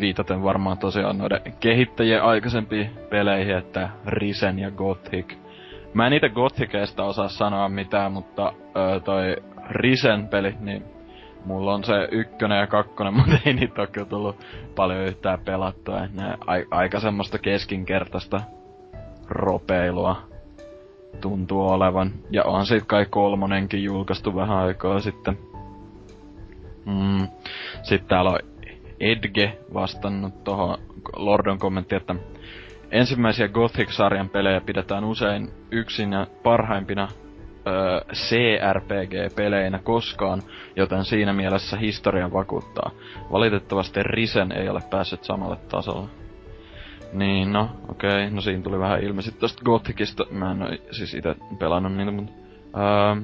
[0.00, 5.34] Viitaten varmaan tosiaan noiden kehittäjien aikaisempiin peleihin, että Risen ja Gothic.
[5.94, 8.52] Mä en niitä Gothiceista osaa sanoa mitään, mutta
[8.96, 9.36] ö, toi
[9.70, 10.84] Risen peli, niin
[11.44, 14.36] Mulla on se ykkönen ja kakkonen, mutta ei niitä kyllä tullut
[14.76, 16.00] paljon yhtään pelattua.
[16.00, 18.40] Ne ai- aika semmoista keskinkertaista
[19.28, 20.16] ropeilua
[21.20, 22.12] tuntuu olevan.
[22.30, 25.38] Ja on sit kai kolmonenkin julkaistu vähän aikaa sitten.
[26.86, 27.28] Mm.
[27.82, 28.38] Sitten täällä on
[29.00, 30.78] Edge vastannut tohon
[31.16, 32.14] Lordon kommentti, että
[32.90, 37.08] ensimmäisiä Gothic-sarjan pelejä pidetään usein yksin ja parhaimpina
[37.66, 40.42] öö, CRPG-peleinä koskaan,
[40.76, 42.90] joten siinä mielessä historian vakuuttaa.
[43.32, 46.08] Valitettavasti Risen ei ole päässyt samalle tasolle.
[47.14, 48.30] Niin, no, okei, okay.
[48.30, 52.10] no siinä tuli vähän ilmi sit tosta Gothicista, mä en oo siis ite pelannut niitä,
[52.10, 52.32] mutta...
[52.76, 53.22] Öö,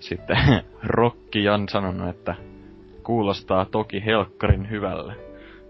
[0.00, 0.36] sitten
[0.82, 2.34] Rokki Jan sanonut, että
[3.02, 5.14] kuulostaa toki helkkarin hyvälle.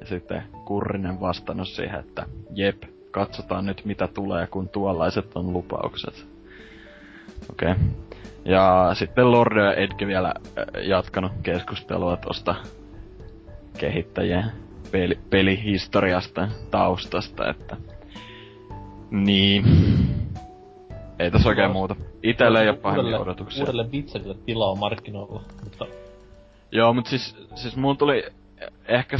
[0.00, 6.26] Ja sitten Kurrinen vastannut siihen, että jep, katsotaan nyt mitä tulee, kun tuollaiset on lupaukset.
[7.50, 7.72] Okei.
[7.72, 7.84] Okay.
[8.44, 12.54] Ja sitten Lorde ja Edge vielä äh, jatkanut keskustelua tosta
[13.78, 14.52] kehittäjien
[14.92, 17.76] peli, pelihistoriasta taustasta, että...
[19.10, 19.64] Niin.
[21.18, 21.96] Ei tässä oikein muuta.
[22.22, 23.60] Itelle ei oo pahemmin Uudelle- odotuksia.
[23.60, 25.86] Uudelle Witcherille tilaa markkinoilla, mutta
[26.72, 28.24] Joo, mut siis, siis mulla tuli
[28.88, 29.16] ehkä,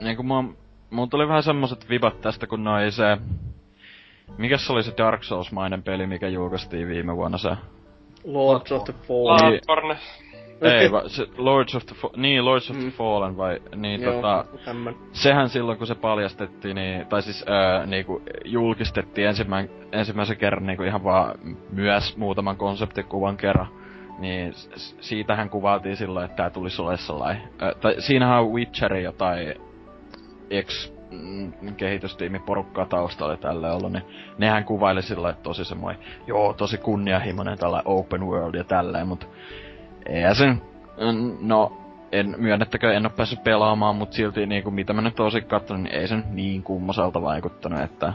[0.00, 0.44] niinku mua,
[0.90, 3.18] mulla tuli vähän semmoset vibat tästä, kun noi se,
[4.38, 7.50] mikäs oli se Dark Souls-mainen peli, mikä julkaistiin viime vuonna se?
[8.24, 9.60] Lords of the Fallen.
[9.66, 9.98] Bloodborne.
[10.62, 12.92] Ei, va, se Lords of the, Fa- niin, Lords of the Mm.
[12.92, 14.96] Fallen vai, niin Joo, tota, tämmön.
[15.12, 20.82] sehän silloin kun se paljastettiin, niin, tai siis ää, niinku, julkistettiin ensimmäin, ensimmäisen kerran niinku
[20.82, 21.34] ihan vaan
[21.72, 23.66] myös muutaman konseptikuvan kerran.
[24.18, 24.52] Niin
[25.00, 27.42] siitähän kuvailtiin silloin, että tää tulisi olemaan sellainen.
[27.58, 29.54] Ää, tai siinähän on Witcherin jotain
[30.50, 34.04] ex mm, kehitystiimi porukkaa taustalla tällä ollut, niin
[34.38, 39.26] nehän kuvaili sillä että tosi semmoinen, joo, tosi kunnianhimoinen tällä open world ja tälleen, mutta
[40.06, 40.62] eihän sen,
[41.40, 41.72] no,
[42.12, 45.94] en, myönnettäkö, en oo päässyt pelaamaan, mutta silti niinku, mitä mä nyt osin katsonut, niin
[45.94, 48.12] ei sen niin kummoselta vaikuttanut, että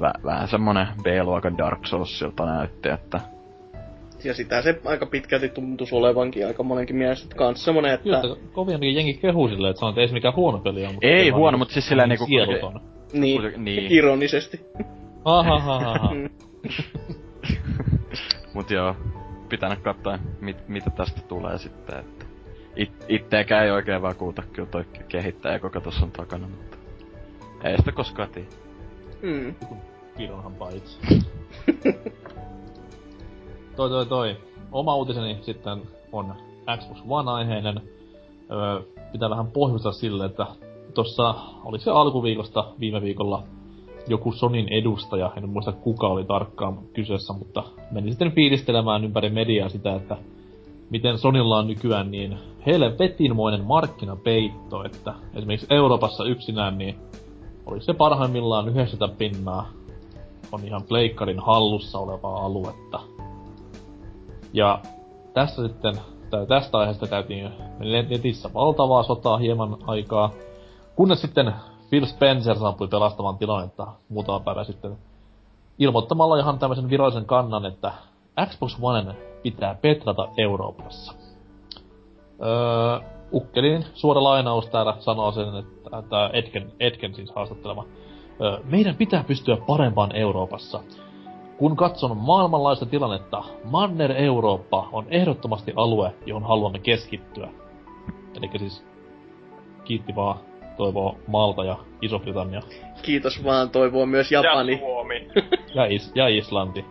[0.00, 3.20] vä, vähän semmonen B-luokan Dark Soulsilta näytti, että
[4.24, 7.24] Ja sitä se aika pitkälti tuntuisi olevankin aika monenkin mielestä.
[7.24, 8.20] että Kans semmonen, että...
[8.20, 10.94] kyllä kovin jengi kehuu silleen, että sanoo, että ei se mikään huono peli on.
[10.94, 12.80] Mutta Ei huono, niinku- mut siis sillä niinku- Sieluton.
[13.12, 13.92] Niin, kuitenkin- niin.
[13.98, 14.60] ironisesti.
[15.24, 16.14] Ahahaha.
[16.14, 16.28] Mm.
[18.54, 18.96] Mut joo.
[19.48, 22.24] Pitänyt katsoa, mit, mitä tästä tulee sitten, että
[22.76, 26.76] it, itteekään ei oikein vakuuta kyllä toi kehittäjä, joka tuossa on takana, mutta
[27.64, 28.48] ei sitä koskaan tiedä.
[29.22, 29.54] Mm.
[30.16, 30.98] Pidonhan paitsi.
[33.76, 34.36] toi toi toi.
[34.72, 36.34] Oma uutiseni sitten on
[36.78, 37.80] Xbox One-aiheinen.
[38.50, 38.80] Öö,
[39.12, 40.46] pitää vähän pohjustaa sille, että
[40.94, 41.34] tossa
[41.64, 43.42] oli se alkuviikosta viime viikolla
[44.08, 49.68] joku Sonin edustaja, en muista kuka oli tarkkaan kyseessä, mutta meni sitten fiilistelemään ympäri mediaa
[49.68, 50.16] sitä, että
[50.90, 56.96] miten Sonilla on nykyään niin heille vetinmoinen markkinapeitto, että esimerkiksi Euroopassa yksinään niin
[57.66, 59.68] oli se parhaimmillaan 900 pinnaa
[60.52, 63.00] on ihan pleikkarin hallussa olevaa aluetta.
[64.52, 64.80] Ja
[65.34, 65.94] tässä sitten,
[66.30, 67.50] tai tästä aiheesta käytiin
[68.10, 70.30] netissä valtavaa sotaa hieman aikaa,
[70.96, 71.52] kunnes sitten
[71.94, 74.98] Phil Spencer saapui pelastamaan tilannetta muutama päivä sitten
[75.78, 77.92] ilmoittamalla ihan tämmöisen virallisen kannan, että
[78.46, 81.14] Xbox One pitää petrata Euroopassa.
[82.42, 87.84] Öö, Ukkelin suora lainaus täällä sanoo sen, että, että Edgen, Edgen siis haastattelema.
[88.40, 90.80] Öö, meidän pitää pystyä parempaan Euroopassa.
[91.58, 97.48] Kun katson maailmanlaista tilannetta, Manner Eurooppa on ehdottomasti alue, johon haluamme keskittyä.
[98.34, 98.84] Eli siis
[99.84, 100.38] kiitti vaan
[100.76, 102.62] toivoo Malta ja Iso-Britannia.
[103.02, 104.72] Kiitos vaan, toivoo myös Japani.
[104.72, 105.28] Ja Suomi.
[105.74, 106.84] Ja, is- ja Islanti.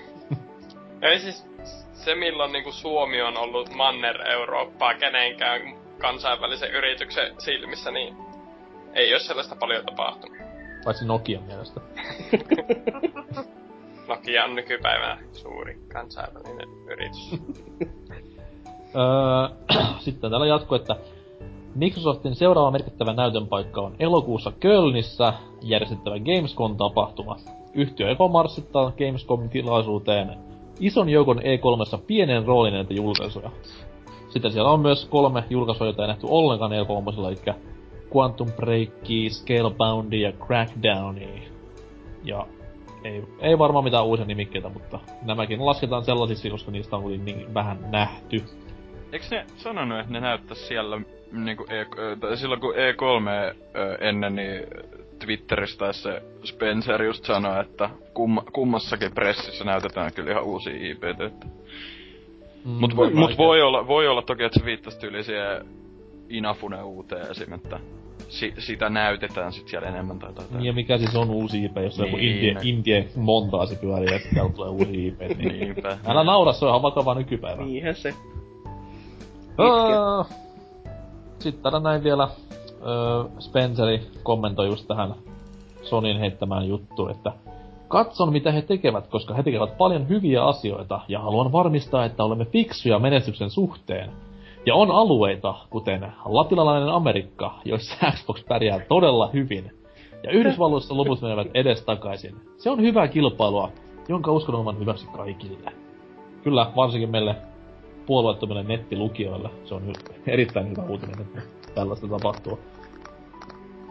[1.02, 1.46] Ei siis
[1.92, 5.60] se milloin niinku Suomi on ollut Manner-Eurooppaa kenenkään
[5.98, 8.16] kansainvälisen yrityksen silmissä, niin
[8.94, 10.38] ei ole sellaista paljon tapahtunut.
[10.84, 11.80] Paitsi Nokian mielestä.
[14.08, 17.40] Nokia on nykypäivänä suuri kansainvälinen yritys.
[18.96, 20.96] öö, sitten täällä jatkuu, että
[21.74, 25.32] Microsoftin seuraava merkittävä näytön paikka on elokuussa Kölnissä
[25.62, 27.36] järjestettävä Gamescom-tapahtuma.
[27.74, 30.38] Yhtiö aikoo marssittaa Gamescom-tilaisuuteen
[30.80, 33.50] ison joukon E3 pienen roolin näitä julkaisuja.
[34.28, 37.56] Sitten siellä on myös kolme julkaisua, joita ei nähty ollenkaan E3, eli
[38.16, 41.42] Quantum Breakia, Scaleboundi ja Crackdownia.
[42.24, 42.46] Ja
[43.04, 47.78] ei, ei varmaan mitään uusia nimikkeitä, mutta nämäkin lasketaan sellaisiksi, koska niistä on niin vähän
[47.90, 48.44] nähty.
[49.12, 51.00] Eikö ne sanonut, että ne näyttäis siellä
[51.32, 51.86] niinku e,
[52.20, 54.62] tai silloin kun E3 ö, ennen, niin
[55.18, 61.26] Twitterissä taisi se Spencer just sanoi, että kumma, kummassakin pressissä näytetään kyllä ihan uusia IPtä.
[61.26, 61.46] Että.
[62.64, 65.66] Mm, Mut, voi, mut voi, olla, voi olla toki, että se viittasi tyyli siihen
[66.28, 67.80] Inafune uuteen esim, että
[68.28, 70.44] si, sitä näytetään sit siellä enemmän tai tai.
[70.50, 72.34] Niin ja mikä siis on uusi IP, jos on joku Niin.
[72.34, 75.20] Indie, Indie montaasi pyörii ja sitten tulee uusi IP.
[75.20, 75.60] Niin.
[75.60, 75.98] Niinpä.
[76.06, 77.64] Älä naura, se on ihan vakavaa nykypäivää.
[77.64, 78.14] Niinhän se.
[79.58, 80.24] Aa,
[81.38, 82.28] Sitten täällä näin vielä
[82.86, 85.14] öö, Spenceri kommentoi just tähän
[85.82, 87.32] Sonin heittämään juttuun, että
[87.88, 92.44] Katson mitä he tekevät, koska he tekevät paljon hyviä asioita ja haluan varmistaa, että olemme
[92.44, 94.10] fiksuja menestyksen suhteen.
[94.66, 99.72] Ja on alueita, kuten latinalainen Amerikka, joissa Xbox pärjää todella hyvin.
[100.22, 102.36] Ja Yhdysvalloissa loput menevät edestakaisin.
[102.58, 103.70] Se on hyvää kilpailua,
[104.08, 105.72] jonka uskon olevan hyväksi kaikille.
[106.42, 107.36] Kyllä, varsinkin meille
[108.10, 109.50] puolueettomille nettilukijoille.
[109.64, 109.92] Se on
[110.26, 111.42] erittäin hyvä uutinen, että
[111.74, 112.60] tällaista tapahtuu.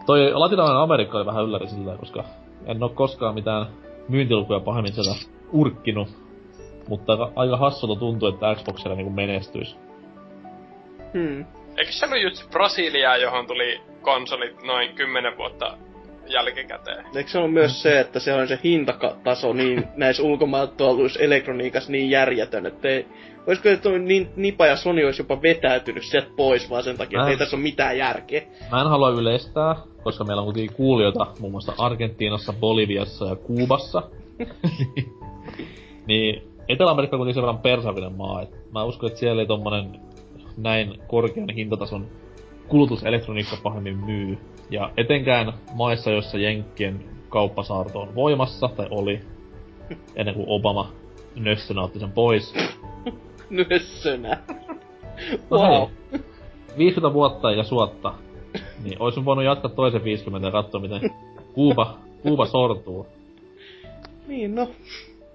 [0.06, 2.24] Toi latinalainen Amerikka oli vähän ylläri sillä, koska
[2.66, 3.66] en oo koskaan mitään
[4.08, 5.10] myyntilukuja pahemmin sieltä
[5.52, 6.08] urkkinut.
[6.88, 9.76] Mutta aika, hassulta tuntuu, että Xbox siellä niinku menestyisi.
[11.14, 11.44] Hmm.
[11.76, 15.78] Eikö se ollut just Brasiliaa, johon tuli konsolit noin 10 vuotta
[16.32, 17.04] jälkikäteen?
[17.16, 21.92] Eikö se ole myös se, että se on se hintataso niin näissä ulkomailta tuolla elektroniikassa
[21.92, 23.06] niin järjetön, että ei,
[23.46, 27.20] olisiko että toi niin, Nipa ja Sony olisi jopa vetäytynyt sieltä pois vaan sen takia,
[27.20, 28.42] että ei tässä ole mitään järkeä.
[28.70, 34.02] Mä en halua yleistää, koska meillä on kuitenkin kuulijoita muun muassa Argentiinassa, Boliviassa ja Kuubassa.
[36.08, 40.00] niin Etelä-Amerikka on kuitenkin sen verran persavinen maa, että mä uskon, että siellä ei tommonen
[40.56, 42.06] näin korkean hintatason
[42.70, 44.38] kulutuselektroniikka pahemmin myy.
[44.70, 49.20] Ja etenkään maissa, joissa Jenkkien kauppasaarto on voimassa, tai oli,
[50.16, 50.92] ennen kuin Obama
[51.36, 52.54] nössönä otti sen pois.
[53.50, 54.38] Nössönä.
[55.50, 55.88] No wow.
[56.12, 56.20] hei,
[56.78, 58.14] 50 vuotta ja suotta.
[58.84, 61.10] Niin oisin voinut jatkaa toisen 50 ja katsoa miten
[61.52, 63.06] Kuuba, Kuuba sortuu.
[64.26, 64.68] Niin no.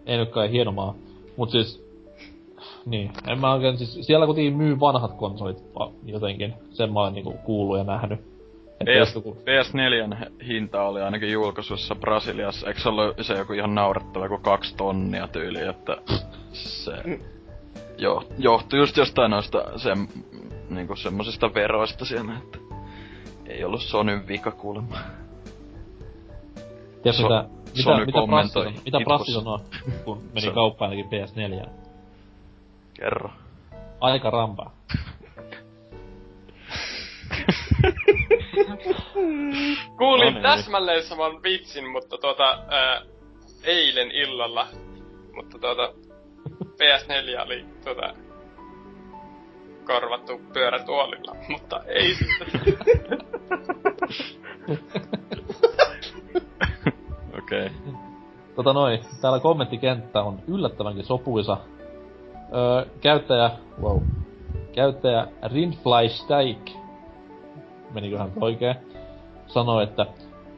[0.05, 0.95] Ei nyt kai hieno maa.
[1.37, 1.84] Mut siis,
[2.85, 5.63] niin, en mä oikein, siis siellä kuitenkin myy vanhat konsolit
[6.05, 6.53] jotenkin.
[6.69, 8.19] Sen mä oon niinku kuullut ja nähnyt.
[8.97, 13.75] Jos PS, joku, PS4 hinta oli ainakin julkaisussa Brasiliassa, eikö se ollut se joku ihan
[13.75, 15.97] naurettava, joku kaksi tonnia tyyli, että
[16.53, 16.91] se
[17.97, 20.07] jo, johtui just jostain noista sem,
[20.69, 22.57] niinku semmosista veroista siellä, että
[23.45, 24.97] ei ollut Sonyn vika kuulemma.
[27.03, 27.45] tiedätkö So- mitä,
[27.75, 29.39] mitä, Sony mitä, Brassi, mitä Brassi itkussa.
[29.39, 29.59] sanoo,
[30.05, 31.84] kun meni kauppaan ainakin PS4.
[32.99, 33.30] Kerro.
[34.01, 34.76] Aika rampaa.
[39.97, 40.43] Kuulin No niin.
[40.43, 43.01] täsmälleen saman vitsin, mutta tuota, ää,
[43.63, 44.67] eilen illalla.
[45.35, 45.93] Mutta tuota,
[46.59, 48.13] PS4 oli tuota,
[49.85, 52.47] korvattu pyörätuolilla, mutta ei sitten.
[57.38, 57.65] Okei.
[57.65, 57.69] Okay.
[58.55, 61.57] Tota noin, täällä kommenttikenttä on yllättävänkin sopuisa.
[62.56, 63.52] Öö, käyttäjä,
[63.82, 63.98] wow.
[64.73, 66.69] Käyttäjä Rinfly Steak,
[67.94, 68.76] meniköhän oikein,
[69.48, 70.06] sanoi, että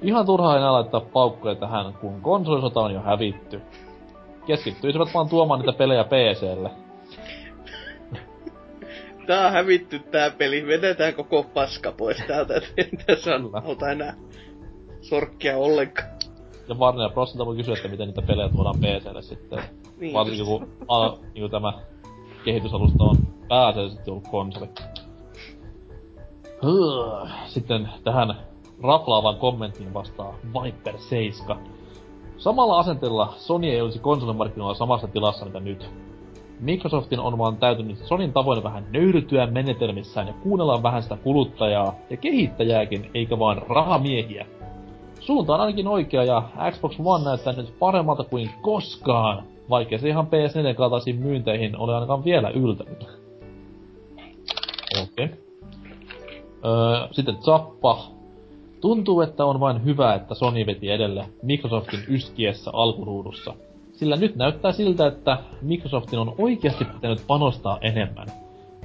[0.02, 3.62] ihan turhaa enää laittaa paukkuja tähän, kun konsolisota on jo hävitty.
[4.46, 6.72] Keskittyisivät vaan tuomaan niitä pelejä PClle.
[9.28, 10.68] Tää on hävitty tää peli.
[10.68, 13.32] Vedetään koko paska pois täältä, et en tässä
[13.66, 14.14] auta enää
[15.02, 16.08] sorkkia ollenkaan.
[16.70, 19.60] Ja Warner Brosilta voi kysyä, että miten niitä pelejä tuodaan PClle sitten.
[20.00, 20.60] Niin Varsinkin just.
[20.60, 21.74] kun a, niin tämä
[22.46, 23.18] kehitysalusta on
[23.48, 24.70] pääasiallisesti ollut konsoli.
[27.46, 28.38] Sitten tähän
[28.84, 30.34] raflaavaan kommenttiin vastaa
[30.64, 31.58] Viper 7.
[32.38, 35.90] Samalla asenteella Sony ei olisi konsolimarkkinoilla samassa tilassa mitä nyt.
[36.60, 42.18] Microsoftin on vaan täytynyt Sonin tavoin vähän nöyrytyä menetelmissään ja kuunnella vähän sitä kuluttajaa ja
[42.18, 44.46] kehittäjääkin, eikä vaan rahamiehiä.
[45.20, 50.28] Suunta on ainakin oikea ja Xbox One näyttää nyt paremmalta kuin koskaan, vaikka se ihan
[50.28, 53.08] PS4 kaltaisiin myynteihin ole ainakaan vielä yltänyt.
[55.02, 55.26] Okei.
[55.26, 55.38] Okay.
[56.66, 58.04] Öö, sitten Zappa.
[58.82, 63.54] Tuntuu, että on vain hyvä, että Sony veti edelle Microsoftin yskiessä alkuruudussa.
[63.94, 68.28] Sillä nyt näyttää siltä, että Microsoftin on oikeasti pitänyt panostaa enemmän.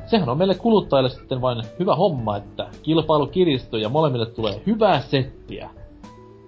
[0.06, 5.00] Sehän on meille kuluttajille sitten vain hyvä homma, että kilpailu kiristyy ja molemmille tulee hyvää
[5.00, 5.70] settiä.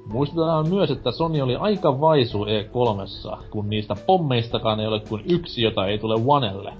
[0.06, 5.62] Muistetaan myös, että Sony oli aika vaisu E3, kun niistä pommeistakaan ei ole kuin yksi,
[5.62, 6.72] jota ei tule Onelle.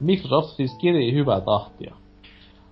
[0.00, 1.94] Microsoft siis kirii hyvää tahtia.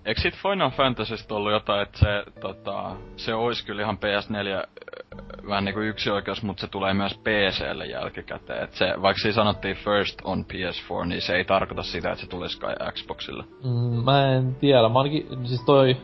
[0.04, 5.48] Eikö sit Final Fantasystä ollut jotain, että se, tota, se olisi kyllä ihan PS4 äh,
[5.48, 8.64] vähän niinku yksi oikeus, mutta se tulee myös PClle jälkikäteen.
[8.64, 12.30] Et se, vaikka siinä sanottiin first on PS4, niin se ei tarkoita sitä, että se
[12.30, 13.44] tulisikaan Xboxille.
[13.64, 15.96] Mm, mä en tiedä, mä ainakin, siis toi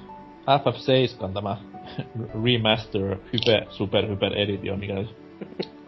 [0.46, 1.56] FF7 tämä
[2.44, 5.16] remaster hyper, super hyper edition, mikä nyt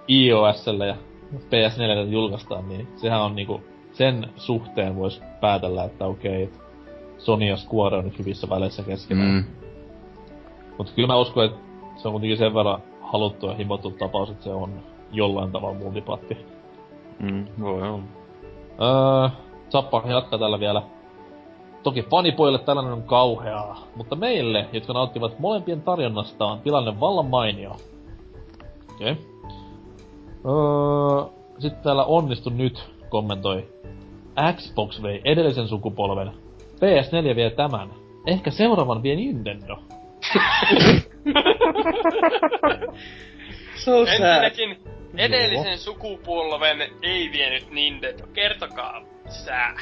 [0.09, 0.97] iOSlle ja
[1.35, 3.63] PS4 julkaistaan, niin sehän on niinku,
[3.93, 6.61] sen suhteen vois päätellä, että okei, et
[7.19, 9.31] Sony ja Square on nyt hyvissä väleissä keskenään.
[9.31, 9.45] Mm.
[10.79, 11.59] Mutta kyllä mä uskon, että
[11.97, 16.37] se on kuitenkin sen verran haluttu ja himottu tapaus, että se on jollain tavalla multipatti.
[17.19, 18.03] Mm, voi olla.
[18.81, 19.29] Öö,
[19.71, 20.83] Zappa jatkaa tällä vielä.
[21.83, 27.77] Toki fanipoille tällainen on kauheaa, mutta meille, jotka nauttivat molempien tarjonnasta, on tilanne vallan mainio.
[28.95, 29.13] Okei.
[29.13, 29.25] Okay.
[30.47, 31.25] Öö,
[31.59, 33.69] sitten täällä onnistu nyt kommentoi.
[34.57, 36.33] Xbox vei edellisen sukupolven.
[36.77, 37.91] PS4 vie tämän.
[38.27, 39.79] Ehkä seuraavan vie Nintendo.
[43.85, 44.01] So.
[44.01, 44.77] Ensinnäkin
[45.17, 48.27] edellisen sukupolven ei vienyt Nintendo.
[48.33, 49.75] Kertokaa sää.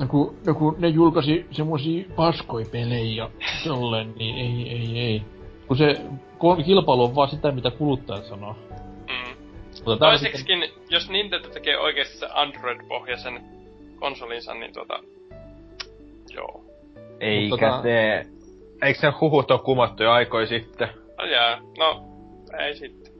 [0.00, 3.30] No kun, no kun ne julkaisi semmosia paskoi pelejä ja
[3.64, 5.22] tolleen, niin ei, ei, ei.
[5.66, 5.92] Kun se
[6.38, 8.56] ko- kilpailu on vaan sitä, mitä kuluttajat sanoo.
[9.08, 9.36] Mm.
[9.84, 13.40] Mutta täällä sitten, Toiseksikin, jos Nintendo tekee oikeesti se Android-pohjaisen
[14.00, 14.98] konsolinsa, niin tota...
[16.34, 16.64] Joo.
[17.20, 18.26] Eikä tota- se...
[18.82, 20.88] Eikö se huhut on kumottu jo aikoi sitten?
[21.18, 22.04] No jää, no,
[22.58, 23.12] ei sitten.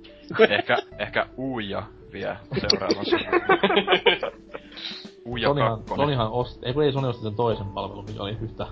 [0.51, 1.83] ehkä, ehkä Uija
[2.13, 3.05] vie seuraavan
[5.27, 5.83] Uija Sonyhan.
[5.97, 8.67] Sonyhan osti, ei kun ei Sony osti sen toisen palvelun, mikä oli yhtä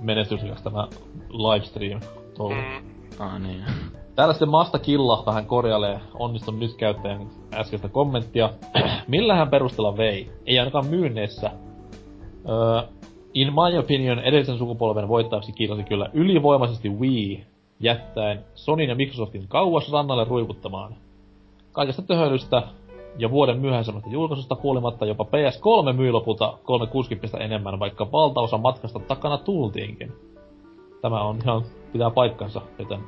[0.00, 0.88] menestyksekäs tämä
[1.28, 2.00] livestream
[2.36, 2.54] touhu.
[2.54, 2.90] Mm.
[3.18, 3.64] Ah niin.
[4.14, 8.50] Täällä sitten Masta Killa vähän korjailee onnistunut nyt käyttäjän äskeistä kommenttia.
[9.08, 10.30] Millähän perusteella vei?
[10.46, 11.50] Ei ainakaan myynneissä.
[12.48, 12.82] Öö,
[13.34, 17.46] in my opinion edellisen sukupolven voittajaksi kiitosi kyllä ylivoimaisesti Wii,
[17.80, 20.94] jättäen Sonin ja Microsoftin kauas rannalle ruikuttamaan.
[21.72, 22.62] Kaikesta töhöilystä
[23.18, 29.38] ja vuoden myöhäisemmästä julkaisusta huolimatta jopa PS3 myi lopulta 360 enemmän, vaikka valtaosa matkasta takana
[29.38, 30.12] tultiinkin.
[31.02, 31.62] Tämä on ihan,
[31.92, 33.00] pitää paikkansa, joten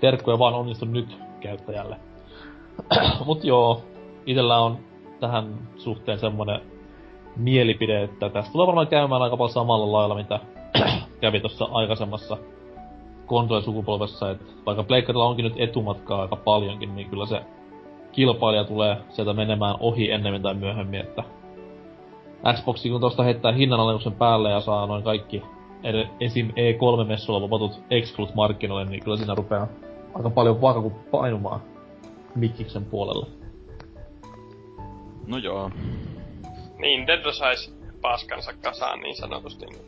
[0.00, 1.96] terkkuja vaan onnistu nyt käyttäjälle.
[3.26, 3.82] Mut joo,
[4.26, 4.78] itellä on
[5.20, 6.60] tähän suhteen semmonen
[7.36, 10.40] mielipide, että tästä tulee varmaan käymään aika paljon samalla lailla, mitä
[11.20, 12.36] kävi tuossa aikaisemmassa
[13.26, 17.42] konsolisukupolvessa, että vaikka Pleikkarilla onkin nyt etumatkaa aika paljonkin, niin kyllä se
[18.16, 21.22] kilpailija tulee sieltä menemään ohi ennemmin tai myöhemmin, että
[22.54, 25.42] Xbox kun tosta heittää hinnanalennuksen päälle ja saa noin kaikki
[26.20, 26.48] esim.
[26.48, 29.68] E3-messuilla vapatut exclut markkinoille, niin kyllä siinä rupeaa
[30.14, 31.60] aika paljon vakaku painumaan
[32.34, 33.26] Mikkiksen puolelle.
[35.26, 35.70] No joo.
[36.78, 39.84] Nintendo sais paskansa kasaan niin sanotusti, niin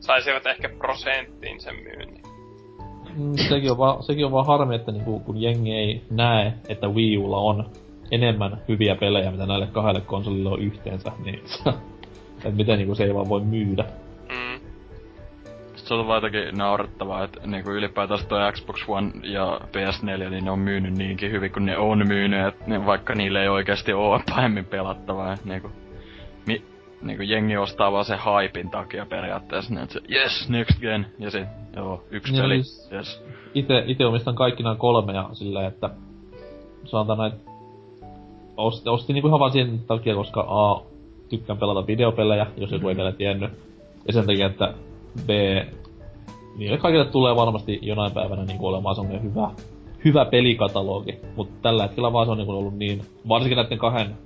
[0.00, 2.25] saisivat ehkä prosenttiin sen myynnin.
[3.16, 6.88] Mm, sekin, on vaan, sekin on vaan harmi, että niinku, kun jengi ei näe, että
[6.88, 7.70] Wii Ulla on
[8.10, 11.40] enemmän hyviä pelejä, mitä näille kahdelle konsolille on yhteensä, niin
[12.36, 13.84] että miten niinku se ei vaan voi myydä.
[14.28, 14.60] Mm.
[15.76, 20.50] Se on vaan jotenkin naurettavaa, että niinku ylipäätään toi Xbox One ja PS4, niin ne
[20.50, 24.20] on myynyt niinkin hyvin kuin ne on myynyt, että ne, vaikka niille ei oikeasti oo
[24.30, 25.70] pahemmin pelattavaa, että niinku,
[26.46, 26.62] mi,
[27.06, 31.30] niinku jengi ostaa vaan se hypin takia periaatteessa, niin että se, yes, next gen, ja
[31.30, 31.46] se,
[31.76, 33.24] joo, yksi Niin, peli, siis- yes.
[33.54, 35.90] Ite, ite omistan kaikki nämä kolme ja silleen, että
[36.84, 37.32] sanotaan näin,
[38.56, 40.82] osti, ostin niinku ihan vaan sen takia, koska A,
[41.28, 43.50] tykkään pelata videopelejä, jos joku ei vielä tiennyt.
[44.06, 44.74] Ja sen takia, että
[45.26, 45.28] B,
[46.56, 49.50] niille kaikille tulee varmasti jonain päivänä niinku olemaan semmonen hyvä,
[50.04, 51.18] hyvä pelikatalogi.
[51.36, 54.25] Mutta tällä hetkellä vaan se on niinku ollut niin, varsinkin näiden kahden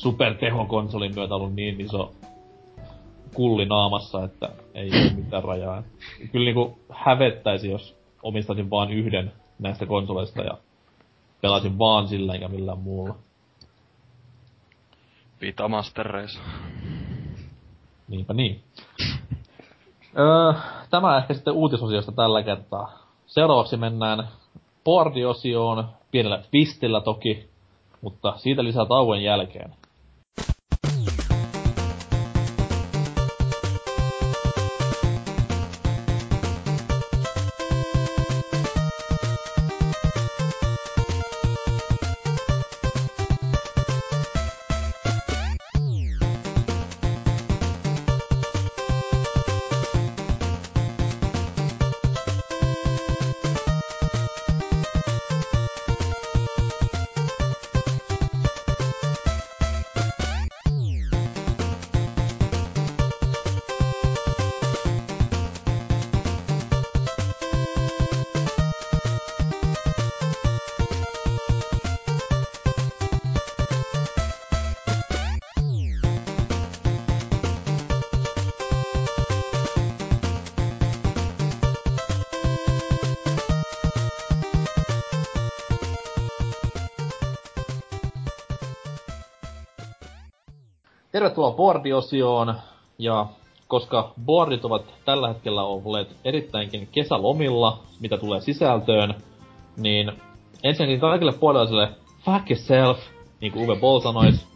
[0.00, 2.12] supertehokonsolin myötä ollut niin iso
[3.34, 5.82] kulli naamassa, että ei ole mitään rajaa.
[6.32, 10.58] Kyllä niinku hävettäisi, jos omistaisin vaan yhden näistä konsoleista ja
[11.40, 13.14] pelasin vaan sillä eikä millään muulla.
[15.40, 16.38] Vita Master Race.
[18.08, 18.60] Niinpä niin.
[20.18, 20.52] öö,
[20.90, 22.98] tämä ehkä sitten uutisosiosta tällä kertaa.
[23.26, 24.28] Seuraavaksi mennään
[24.84, 27.48] boardiosioon, pienellä twistillä toki,
[28.00, 29.79] mutta siitä lisää tauon jälkeen.
[91.50, 92.54] Tervetuloa boardiosioon,
[92.98, 93.26] ja
[93.68, 99.14] koska boardit ovat tällä hetkellä olleet erittäinkin kesälomilla, mitä tulee sisältöön,
[99.76, 100.12] niin
[100.62, 101.88] ensinnäkin kaikille boardilaisille
[102.24, 102.98] fuck yourself,
[103.40, 104.46] niin kuin Uwe Boll sanois.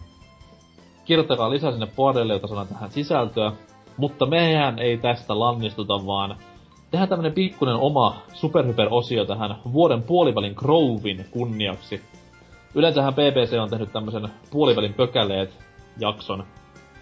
[1.05, 3.53] Kirjoittakaa lisää sinne boardille, jota saadaan tähän sisältöä.
[3.97, 6.37] Mutta mehän ei tästä lannistuta, vaan
[6.91, 12.03] tehdään tämmönen pikkunen oma superhyper-osio tähän vuoden puolivälin Grovin kunniaksi.
[12.75, 15.59] Yleensähän BBC on tehnyt tämmösen puolivälin pökäleet
[16.01, 16.45] jakson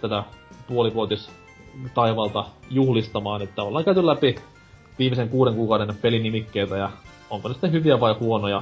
[0.03, 0.23] tätä
[0.67, 1.29] puolivuotis
[1.93, 4.35] taivalta juhlistamaan, että ollaan käyty läpi
[4.99, 6.89] viimeisen kuuden kuukauden pelinimikkeitä ja
[7.29, 8.61] onko ne sitten hyviä vai huonoja.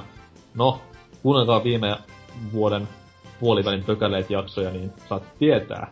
[0.55, 0.81] No,
[1.23, 1.97] kuunnelkaa viime
[2.53, 2.87] vuoden
[3.39, 5.91] puolivälin pökäleet jaksoja, niin saat tietää,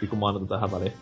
[0.00, 0.92] pikku mainita tähän väliin.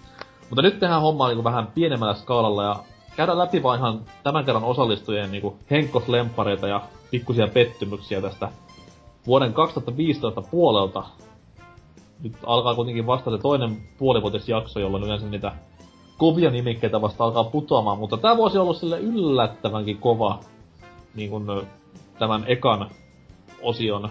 [0.50, 2.76] Mutta nyt tehdään hommaa niinku vähän pienemmällä skaalalla ja
[3.16, 8.48] käydään läpi vaan ihan tämän kerran osallistujien niinku henkkoslempareita ja pikkusia pettymyksiä tästä
[9.26, 11.04] vuoden 2015 puolelta.
[12.22, 15.52] Nyt alkaa kuitenkin vasta se toinen puolivuotisjakso, jolloin yleensä niitä
[16.18, 20.40] kovia nimikkeitä vasta alkaa putoamaan, mutta tämä vuosi on ollut sille yllättävänkin kova
[21.14, 21.66] niin kun,
[22.18, 22.90] tämän ekan
[23.62, 24.08] osion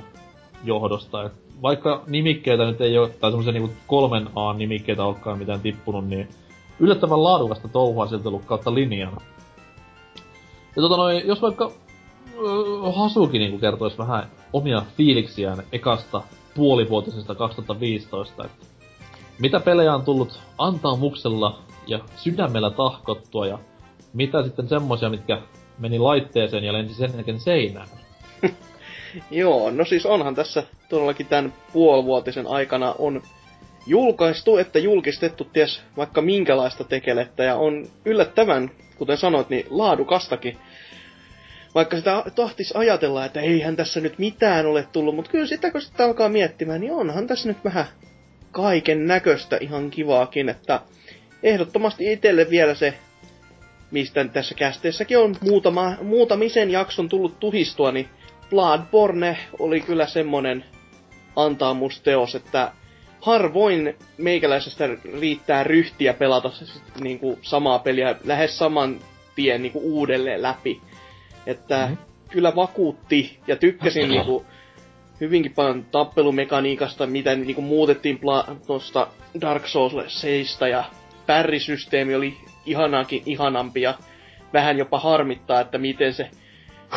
[0.63, 1.23] johdosta.
[1.23, 6.07] Et vaikka nimikkeitä nyt ei ole, tai semmoisia niinku kolmen A nimikkeitä olekaan mitään tippunut,
[6.07, 6.29] niin
[6.79, 9.17] yllättävän laadukasta touhua siltä ollut kautta linjan.
[10.75, 11.71] Ja tota noin, jos vaikka
[12.95, 16.21] Hasuki niinku kertois vähän omia fiiliksiään ekasta
[16.57, 18.65] puolivuotisesta 2015, että
[19.39, 23.59] mitä pelejä on tullut antaumuksella ja sydämellä tahkottua ja
[24.13, 25.41] mitä sitten semmosia, mitkä
[25.79, 27.87] meni laitteeseen ja lensi sen jälkeen seinään.
[29.31, 33.21] Joo, no siis onhan tässä todellakin tämän puolivuotisen aikana on
[33.85, 40.57] julkaistu, että julkistettu ties vaikka minkälaista tekelettä ja on yllättävän, kuten sanoit, niin laadukastakin.
[41.77, 45.81] Vaikka sitä tahtis ajatella, että eihän tässä nyt mitään ole tullut, mutta kyllä sitä kun
[45.81, 47.85] sitä alkaa miettimään, niin onhan tässä nyt vähän
[48.51, 50.81] kaiken näköistä ihan kivaakin, että
[51.43, 52.93] ehdottomasti itselle vielä se,
[53.91, 58.09] mistä tässä kästeessäkin on muutama, muutamisen jakson tullut tuhistua, niin
[58.49, 60.65] Bloodborne oli kyllä semmonen
[61.35, 62.71] antaamusteos, että
[63.21, 64.89] harvoin meikäläisestä
[65.19, 68.99] riittää ryhtiä pelata sit niinku samaa peliä lähes saman
[69.35, 70.81] tien niinku uudelleen läpi.
[71.47, 71.91] Että Mhm.
[71.91, 72.29] mm-hmm.
[72.29, 74.45] kyllä vakuutti ja tykkäsin niinku
[75.21, 79.07] hyvinkin paljon tappelumekaniikasta, mitä niinku muutettiin pla- tuosta
[79.41, 80.83] Dark Souls 7 ja
[81.25, 83.93] pärrisysteemi oli ihanaakin ihanampi ja
[84.53, 86.29] vähän jopa harmittaa, että miten se,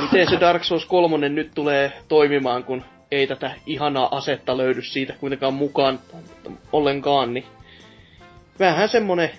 [0.00, 5.12] miten se Dark Souls 3 nyt tulee toimimaan, kun ei tätä ihanaa asetta löydy siitä
[5.20, 5.98] kuitenkaan mukaan
[6.72, 7.44] ollenkaan, niin
[8.58, 9.30] vähän semmonen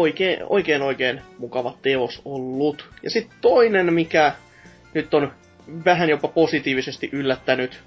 [0.00, 2.88] oikein, oikein, oikein mukava teos ollut.
[3.02, 4.32] Ja sitten toinen, mikä
[4.94, 5.32] nyt on
[5.84, 7.80] vähän jopa positiivisesti yllättänyt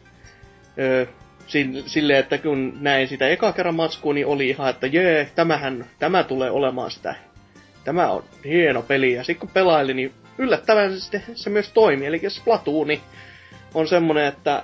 [0.79, 1.05] öö,
[1.85, 6.23] sille, että kun näin sitä eka kerran matskua, niin oli ihan, että jee, tämähän, tämä
[6.23, 7.15] tulee olemaan sitä.
[7.83, 9.13] Tämä on hieno peli.
[9.13, 10.91] Ja sitten kun pelaili, niin yllättävän
[11.35, 12.07] se, myös toimii.
[12.07, 13.01] Eli Splatooni
[13.73, 14.63] on semmonen, että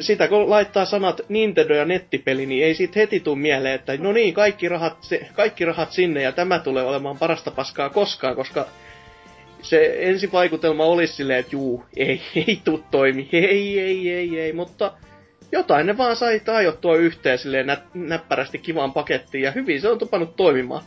[0.00, 4.12] sitä kun laittaa sanat Nintendo ja nettipeli, niin ei siitä heti tule mieleen, että no
[4.12, 8.66] niin, kaikki rahat, se, kaikki rahat sinne ja tämä tulee olemaan parasta paskaa koskaan, koska
[9.62, 14.92] se ensivaikutelma olisi silleen, että juu, ei, ei tuu toimi, ei, ei, ei, ei, mutta
[15.52, 19.98] jotain ne vaan sai tajottua yhteen silleen nä- näppärästi kivaan pakettiin ja hyvin se on
[19.98, 20.82] tupannut toimimaan.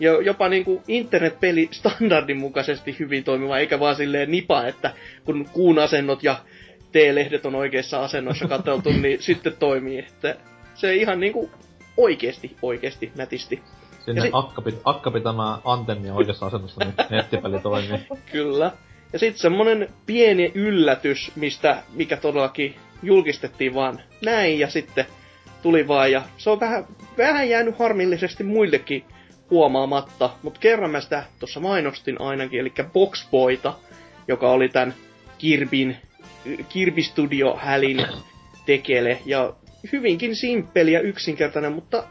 [0.00, 4.90] Ja jopa niinku internetpeli standardin mukaisesti hyvin toimiva, eikä vaan silleen nipa, että
[5.24, 6.36] kun kuun asennot ja
[6.98, 9.98] T-lehdet on oikeissa asennoissa katseltu, niin sitten toimii.
[9.98, 10.36] Että
[10.74, 11.50] se ihan niinku
[11.96, 13.62] oikeesti, oikeesti nätisti.
[14.04, 17.98] Sinne si- akkapi, akkapi tämä antenni oikeassa asennossa, niin nettipeli toimii.
[18.32, 18.72] Kyllä.
[19.12, 25.06] Ja sitten semmonen pieni yllätys, mistä, mikä todellakin julkistettiin vaan näin ja sitten
[25.62, 26.84] tuli vaan ja se on vähän,
[27.18, 29.04] vähän jäänyt harmillisesti muillekin
[29.50, 33.74] huomaamatta, mutta kerran mä sitä tuossa mainostin ainakin, eli Boxboyta,
[34.28, 34.94] joka oli tämän
[35.38, 35.96] Kirbin,
[36.68, 38.06] Kirby Studio Hälin
[38.66, 39.52] tekele ja
[39.92, 42.04] hyvinkin simppeli ja yksinkertainen, mutta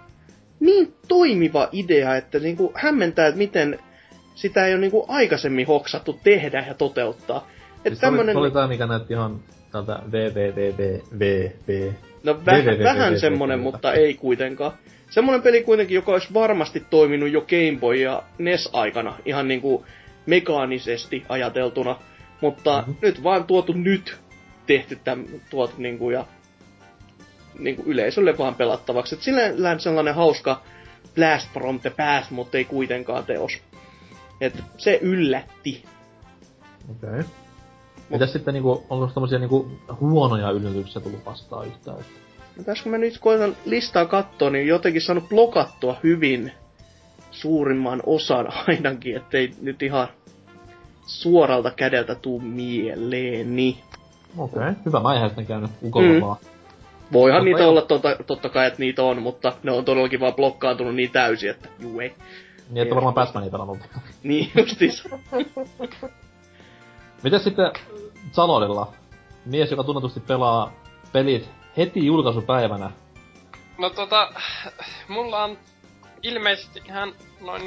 [0.59, 3.79] niin toimiva idea, että niinku hämmentää, että miten
[4.35, 7.47] sitä ei ole niinku aikaisemmin hoksattu tehdä ja toteuttaa.
[7.77, 8.35] Että Siis tämmönen...
[8.35, 9.39] Se oli tää, mikä näytti ihan
[9.71, 11.89] tältä www.
[12.23, 14.71] no väh, vähän semmonen, mutta ei kuitenkaan.
[15.09, 19.85] Semmonen peli kuitenkin, joka olisi varmasti toiminut jo Game Boy ja NES-aikana ihan niinku
[20.25, 21.95] mekaanisesti ajateltuna.
[22.41, 22.91] Mutta Mhm.
[23.01, 24.17] nyt vaan tuotu nyt
[24.67, 26.25] tehty täm, tuotu niinku ja
[27.59, 29.15] niinku yleisölle vaan pelattavaksi.
[29.15, 30.61] Et sillä sellainen hauska
[31.15, 33.51] blast from the past, mutta ei kuitenkaan teos.
[34.41, 35.83] Et se yllätti.
[36.91, 37.09] Okei.
[37.09, 37.23] Okay.
[38.09, 41.99] Mitäs sitten niinku, onko tommosia niinku huonoja yllätyksiä tullut vastaan yhtään?
[41.99, 42.19] Että...
[42.57, 46.51] No tässä kun mä nyt koitan listaa katsoa, niin jotenkin saanut blokattua hyvin
[47.31, 50.07] suurimman osan ainakin, ettei nyt ihan
[51.05, 53.83] suoralta kädeltä tuu mieleeni.
[54.37, 54.73] Okei, okay.
[54.85, 54.99] hyvä.
[54.99, 56.21] Mä en ihan sitten käynyt ukolla Mm.
[56.21, 56.37] vaan.
[57.13, 60.95] Voihan niitä olla totta, totta kai, että niitä on, mutta ne on todellakin vaan blokkaantunut
[60.95, 62.15] niin täysin, että juu ei.
[62.69, 63.77] Niin, että varmaan Batmania pelannut.
[64.23, 65.03] Niin justiis.
[67.23, 67.71] Miten sitten
[68.33, 68.93] Zalorilla?
[69.45, 70.71] Mies, joka tunnetusti pelaa
[71.11, 72.91] pelit heti julkaisupäivänä.
[73.77, 74.31] No tota,
[75.07, 75.57] mulla on
[76.23, 77.65] ilmeisesti ihan noin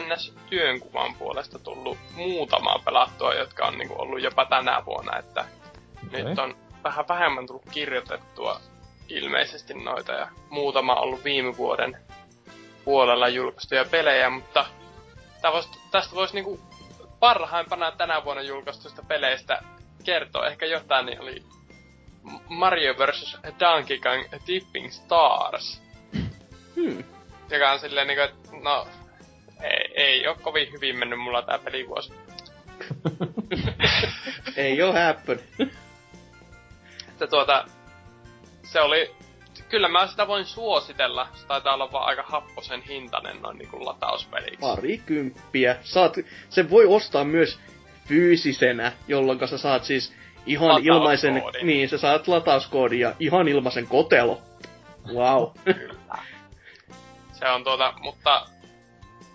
[0.00, 5.44] niinku NS-työnkuvan puolesta tullut muutamaa pelattua, jotka on niinku ollut jopa tänä vuonna, että
[6.06, 6.22] Okei.
[6.24, 8.60] nyt on vähän vähemmän tullut kirjoitettua
[9.08, 11.96] ilmeisesti noita ja muutama ollut viime vuoden
[12.84, 14.66] puolella julkaistuja pelejä, mutta
[15.52, 16.60] vois, tästä voisi niinku
[17.20, 19.62] parhaimpana tänä vuonna julkaistuista peleistä
[20.04, 21.42] kertoa ehkä jotain, niin oli
[22.48, 23.36] Mario vs.
[23.60, 25.82] Donkey Kong Tipping Stars.
[26.76, 27.04] Hmm.
[27.50, 28.86] Joka on silleen niinku, että no,
[29.62, 32.12] ei, ei oo kovin hyvin mennyt mulla tää pelivuosi.
[34.56, 35.40] ei oo happen.
[37.08, 37.64] Että tuota,
[38.62, 39.10] se oli,
[39.68, 41.28] kyllä mä sitä voin suositella.
[41.34, 44.60] Se taitaa olla vaan aika happosen hintainen noin niinku latauspeliksi.
[44.60, 45.76] Pari kymppiä.
[45.82, 46.14] Saat,
[46.48, 47.60] se voi ostaa myös
[48.08, 50.12] fyysisenä, jolloin sä saat siis
[50.46, 51.42] ihan ilmaisen...
[51.62, 54.42] Niin, sä saat latauskoodin ja ihan ilmaisen kotelo.
[55.14, 55.50] Wow.
[55.64, 56.18] Kyllä.
[57.32, 58.46] Se on tuota, mutta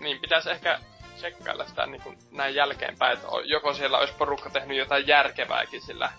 [0.00, 0.80] niin pitäisi ehkä
[1.16, 6.12] tsekkailla sitä niin kuin näin jälkeenpäin, että joko siellä olisi porukka tehnyt jotain järkevääkin sillä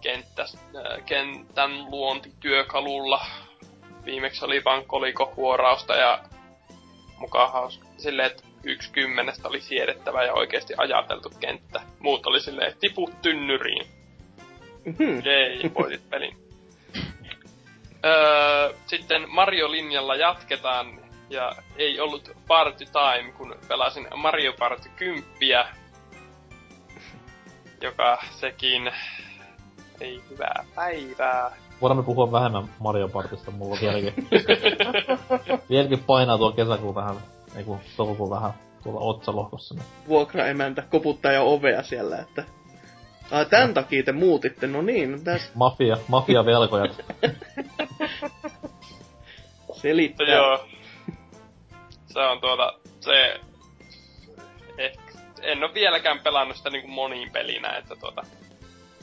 [0.00, 3.26] kenttäs, äh, kentän luontityökalulla.
[4.04, 6.24] Viimeksi oli vaan kolikohuorausta ja
[7.18, 7.86] mukaan hauska.
[7.96, 11.80] Silleen, että yksi kymmenestä oli siedettävä ja oikeasti ajateltu kenttä.
[11.98, 13.86] Muut oli silleen, että tipu tynnyriin.
[14.84, 15.20] Mhm.
[15.24, 16.36] Jei, voitit pelin.
[18.04, 25.64] Öö, sitten Mario-linjalla jatketaan, ja ei ollut party time, kun pelasin Mario Party 10,
[27.80, 28.92] joka sekin
[30.00, 31.56] ei hyvää päivää.
[31.80, 34.28] Voidaan me puhua vähemmän Mario Partista, mulla on vieläkin,
[35.70, 37.16] vieläkin painaa tuo kesäkuun vähän,
[37.56, 39.74] ei kun toukokuun vähän tuolla otsalohkossa.
[39.74, 39.84] Niin.
[40.08, 42.44] Vuokraemäntä koputtaa jo ovea siellä, että
[43.30, 47.04] Ai, tän takia te muutitte, no niin, no tässä Mafia, mafiavelkojat.
[49.82, 50.26] selittää.
[50.26, 50.75] Mutta joo.
[52.16, 53.40] Se on tuota, se...
[54.78, 54.92] Eh,
[55.42, 58.22] en oo vieläkään pelannut sitä niinku moniin pelinä, että tuota...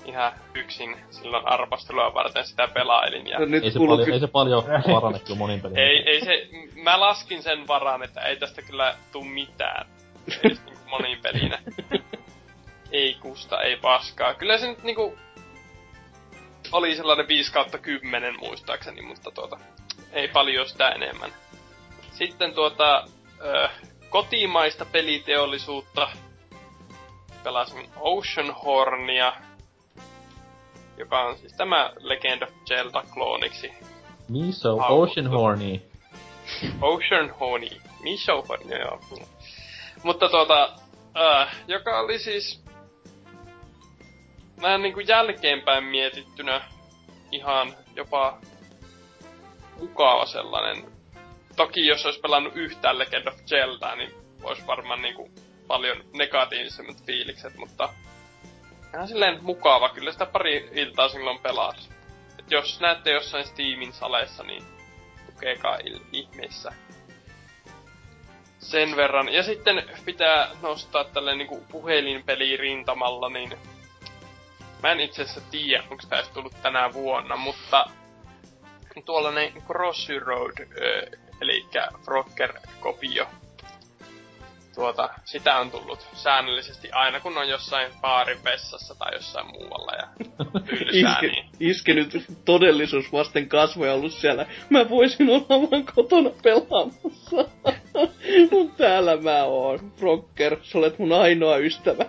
[0.05, 3.39] Ihan yksin silloin arvostelua varten sitä pelailin ja...
[3.39, 5.77] No, nyt ei, se paljon, ky- ei se paljon parane kyllä monin pelin.
[5.77, 9.87] Ei, ei se, mä laskin sen varaan, että ei tästä kyllä tuu mitään.
[10.43, 11.59] Edes niinku moniin pelinä.
[12.91, 14.33] ei kusta, ei paskaa.
[14.33, 15.17] Kyllä se nyt niinku...
[16.71, 19.59] Oli sellainen 5 kautta 10 muistaakseni, mutta tuota...
[20.11, 21.42] Ei paljon sitä enemmän.
[22.13, 23.05] Sitten tuota...
[23.45, 23.69] Ö,
[24.09, 26.09] kotimaista peliteollisuutta.
[27.43, 29.33] Pelasin Ocean Hornia.
[30.97, 33.73] Joka on siis tämä Legend of Zelda klooniksi
[34.29, 34.77] Miso.
[34.89, 35.81] Ocean Horny.
[36.81, 37.69] Ocean Honey.
[38.03, 38.99] Miso Honey, joo.
[40.03, 40.75] Mutta tuota,
[41.17, 42.63] äh, joka oli siis
[44.61, 46.61] vähän niinku jälkeenpäin mietittynä
[47.31, 48.37] ihan jopa
[49.79, 50.92] mukava sellainen.
[51.55, 54.13] Toki jos olisi pelannut yhtään Legend of Zeldaa, niin
[54.43, 55.31] olisi varmaan niinku
[55.67, 57.93] paljon negatiivisemmat fiilikset, mutta
[58.93, 59.89] ihan silleen mukava.
[59.89, 61.89] Kyllä sitä pari iltaa silloin pelasi.
[62.39, 64.63] Et jos näette jossain Steamin saleissa, niin
[65.25, 66.71] tukekaa il- ihmeessä.
[68.59, 69.29] Sen verran.
[69.33, 73.57] Ja sitten pitää nostaa tälle niinku puhelinpeli rintamalla, niin
[74.83, 77.85] mä en itse asiassa tiedä, onko edes tullut tänä vuonna, mutta
[79.05, 80.53] tuollainen Crossy Road,
[81.43, 81.65] eli
[82.05, 83.27] Frogger-kopio.
[84.75, 90.07] Tuota, sitä on tullut säännöllisesti aina, kun on jossain baarin vessassa tai jossain muualla ja
[90.65, 94.45] tylsää, Iske, niin iskenyt todellisuus vasten kasvoja ollut siellä.
[94.69, 97.45] Mä voisin olla vaan kotona pelaamassa.
[98.51, 99.91] Mut täällä mä oon.
[99.97, 102.05] Frocker, sä olet mun ainoa ystävä.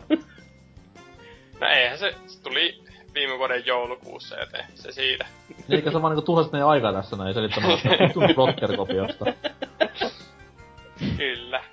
[1.61, 2.84] No eihän se, se tuli
[3.15, 5.27] viime vuoden joulukuussa, joten se siitä.
[5.71, 9.25] Eikä se vaan niinku tuhlasit meidän aikaa tässä näin selittämään sitä Blocker-kopiosta.
[11.17, 11.65] Kyllä.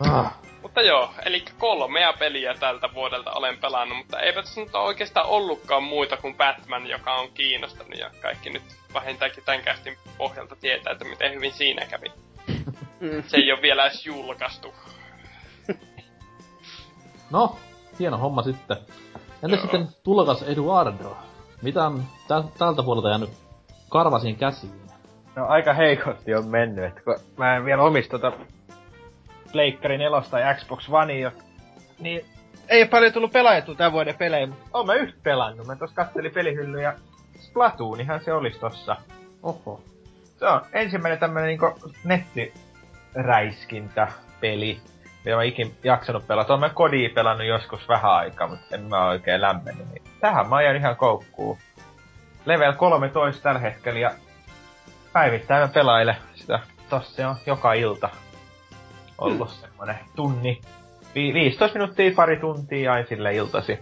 [0.00, 0.38] Ah.
[0.62, 5.82] Mutta joo, eli kolmea peliä tältä vuodelta olen pelannut, mutta eipä tässä nyt oikeastaan ollutkaan
[5.82, 8.62] muita kuin Batman, joka on kiinnostanut ja kaikki nyt
[8.94, 12.06] vähintäänkin tämän kästin pohjalta tietää, että miten hyvin siinä kävi.
[13.00, 13.22] Mm.
[13.26, 14.74] Se ei ole vielä edes julkaistu.
[17.30, 17.56] No,
[17.98, 18.76] hieno homma sitten.
[19.42, 19.62] Entä Joo.
[19.62, 21.16] sitten tulokas Eduardo?
[21.62, 23.30] Mitä on tä- tältä puolelta jäänyt
[23.88, 24.72] karvasiin käsiin?
[25.36, 28.36] No aika heikosti on mennyt, että kun mä en vielä omista tota
[29.52, 31.32] Pleikkari 4 tai Xbox Onea,
[31.98, 32.24] niin
[32.68, 35.66] ei ole paljon tullut pelaajattu tämän vuoden pelejä, mutta oon mä yhtä pelannut.
[35.66, 36.94] Mä tossa kattelin pelihylly ja
[37.40, 38.96] Splatoonihan se olisi tossa.
[39.42, 39.80] Oho.
[40.38, 41.66] Se on ensimmäinen tämmönen niinku
[42.04, 44.80] nettiräiskintäpeli,
[45.28, 46.52] mitä mä ikin jaksanut pelata.
[46.52, 49.88] Oon mä kodia pelannut joskus vähän aikaa, mutta en mä oikein lämmennyt.
[49.88, 51.58] Niin tähän mä ajan ihan koukkuun.
[52.46, 54.10] Level 13 tällä hetkellä ja
[55.12, 56.60] päivittäin mä pelailen sitä.
[56.90, 58.08] Tossa se on joka ilta
[59.18, 59.60] ollut hmm.
[59.60, 60.60] semmonen tunni.
[61.14, 63.78] Vi- 15 minuuttia, pari tuntia aina sille iltasi.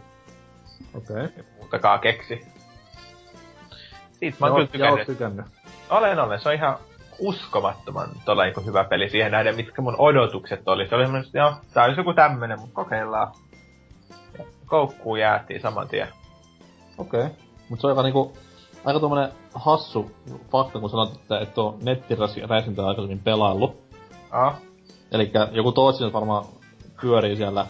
[0.95, 1.25] Okei.
[1.25, 1.45] Okay.
[1.57, 2.47] Muutakaan keksi.
[4.13, 5.07] Siitä mä oon kyllä Ja tykännyt.
[5.07, 5.47] tykännyt.
[5.91, 6.41] Olen, olen.
[6.41, 6.79] Se on ihan
[7.19, 10.89] uskomattoman tolla niinku hyvä peli siihen nähden, mitkä mun odotukset oli.
[10.89, 13.33] Se oli semmoinen, joo, tää olisi joku tämmönen, mutta kokeillaan.
[14.39, 16.09] Ja koukkuun jäätiin saman tien.
[16.99, 17.21] Okei.
[17.21, 17.33] Okay.
[17.69, 18.33] Mut se on aika niinku,
[18.85, 20.11] aika tommonen hassu
[20.51, 23.77] fakta, kun sanot, että et oo nettiräisintää aikaisemmin pelaillut.
[24.31, 24.55] Ah,
[25.13, 26.45] Elikkä joku toisin varmaan
[27.01, 27.67] pyörii siellä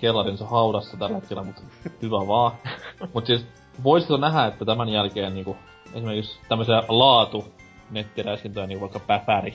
[0.00, 1.62] kellarinsa haudassa tällä hetkellä, mutta
[2.02, 2.52] hyvä vaan.
[3.14, 3.46] Mut siis,
[3.84, 5.56] voisitko nähdä, että tämän jälkeen niinku,
[5.94, 7.44] esimerkiksi tämmöisiä laatu
[7.90, 9.54] nettiräiskintöjä, niin vaikka Päfäri,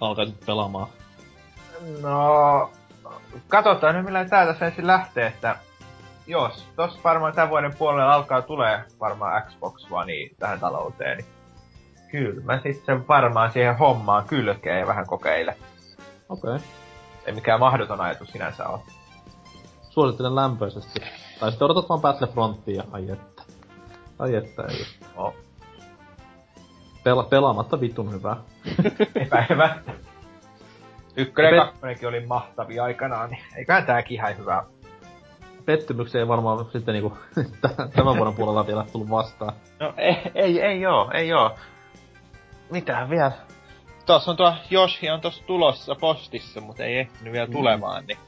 [0.00, 0.88] alkaisit pelaamaan?
[2.02, 2.70] no...
[3.48, 5.56] Katsotaan nyt millä tää tässä ensin lähtee, että
[6.26, 11.26] jos tossa varmaan tämän vuoden puolella alkaa tulee varmaan Xbox One tähän talouteen, niin
[12.10, 15.56] kyllä mä sit sen varmaan siihen hommaan kylkeen ja vähän kokeile.
[16.28, 16.50] Okei.
[16.50, 16.60] Okay.
[17.26, 18.80] Ei mikään mahdoton ajatus sinänsä ole.
[19.90, 21.00] Suosittelen lämpöisesti.
[21.40, 23.42] Tai sitten odotat vaan Battlefrontia, ai että.
[24.18, 24.86] Ai että, ei.
[25.16, 25.34] No,
[27.04, 28.36] Pela- pelaamatta vitun hyvää.
[29.26, 29.92] epäilemättä.
[31.16, 34.62] Ykkönen Ja pet- kakkonenkin oli mahtavia aikanaan, niin eiköhän tääkin ihan hyvää.
[35.64, 37.18] Pettymyksiä ei varmaan sitten niinku
[37.60, 39.52] tä- tämän vuoden puolella vielä tullut vastaan.
[39.80, 41.54] No ei, ei, ei oo, ei oo.
[42.70, 43.32] Mitään vielä?
[44.06, 48.18] Tuossa on tuo Yoshi on tossa tulossa postissa, mutta ei ehtinyt vielä tulemaan, niin...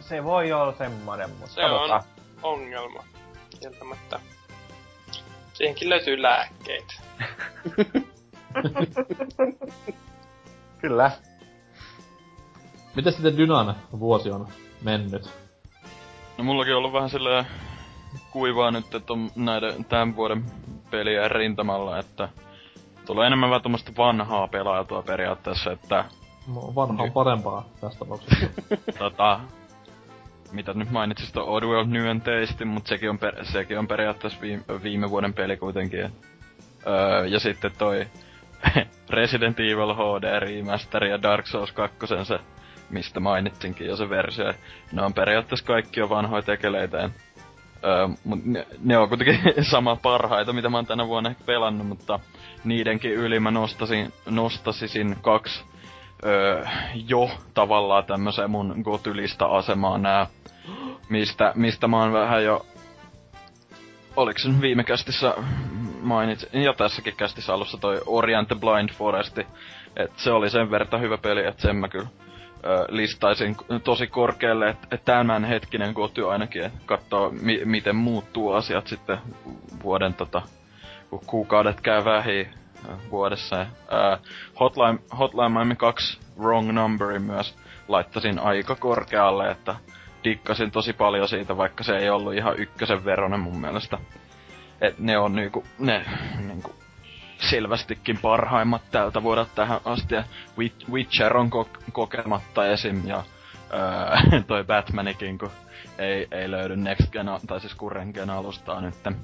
[0.00, 2.02] Se voi olla semmonen, mutta Se on katsotaan.
[2.42, 3.04] ongelma.
[3.60, 4.20] Kieltämättä.
[5.58, 6.94] Siihenkin löytyy lääkkeitä.
[10.80, 11.10] Kyllä.
[12.94, 14.48] Miten sitten Dynan vuosi on
[14.82, 15.30] mennyt?
[16.38, 17.46] No mullakin on ollut vähän silleen
[18.30, 20.44] kuivaa nyt, että on näiden tämän vuoden
[20.90, 22.28] peliä rintamalla, että
[23.06, 26.04] tulee enemmän vähän tommoista vanhaa pelailtua periaatteessa, että
[26.54, 27.12] No, vanha on Niin.
[27.12, 28.46] parempaa tässä tapauksessa.
[28.98, 29.40] tota,
[30.52, 35.10] mitä nyt mainitsit, on Oddworld Tasty, mutta sekin on, per, sekin on periaatteessa viime, viime
[35.10, 36.12] vuoden peli kuitenkin.
[36.86, 38.06] Öö, ja sitten toi
[39.10, 42.38] Resident Evil HD Remaster ja Dark Souls 2 se,
[42.90, 44.52] mistä mainitsinkin jo se versio.
[44.92, 47.10] Ne on periaatteessa kaikki jo vanhoja tekeleitä.
[47.84, 51.86] Öö, mut ne, ne on kuitenkin sama parhaita, mitä mä oon tänä vuonna ehkä pelannut,
[51.86, 52.20] mutta
[52.64, 55.64] niidenkin yli mä nostasin, nostasisin kaksi
[56.26, 56.64] öö,
[57.08, 60.26] jo tavallaan tämmöseen mun gotylista asemaan nää,
[61.08, 62.66] mistä, mistä mä oon vähän jo
[64.18, 65.34] Oliko se viime kästissä
[66.00, 69.46] mainitsin, ja tässäkin kästissä alussa toi Orient Blind Foresti,
[69.96, 72.08] että se oli sen verran hyvä peli, että sen mä kyllä
[72.64, 76.76] ö, listaisin tosi korkealle, että et tämän hetkinen koty ainakin, että
[77.40, 79.18] mi- miten muuttuu asiat sitten
[79.82, 80.42] vuoden tota,
[81.10, 82.48] kun kuukaudet käy vähin
[83.10, 83.56] vuodessa.
[83.56, 84.18] Ja, ää,
[84.60, 87.54] Hotline, Hotline Miami 2 Wrong Numberin myös
[87.88, 89.74] laittasin aika korkealle, että
[90.24, 93.98] dikkasin tosi paljon siitä, vaikka se ei ollut ihan ykkösen veronen mun mielestä.
[94.80, 96.04] Et ne on niinku, ne
[96.46, 96.74] niinku
[97.50, 100.14] selvästikin parhaimmat tältä vuodelta tähän asti.
[100.90, 103.06] Witcher on ko- kokematta esim.
[103.06, 103.22] Ja
[103.72, 105.50] öö, toi Batmanikin, kun
[105.98, 109.16] ei, ei löydy Next Gen, tai siis Current Gen alustaa nytten.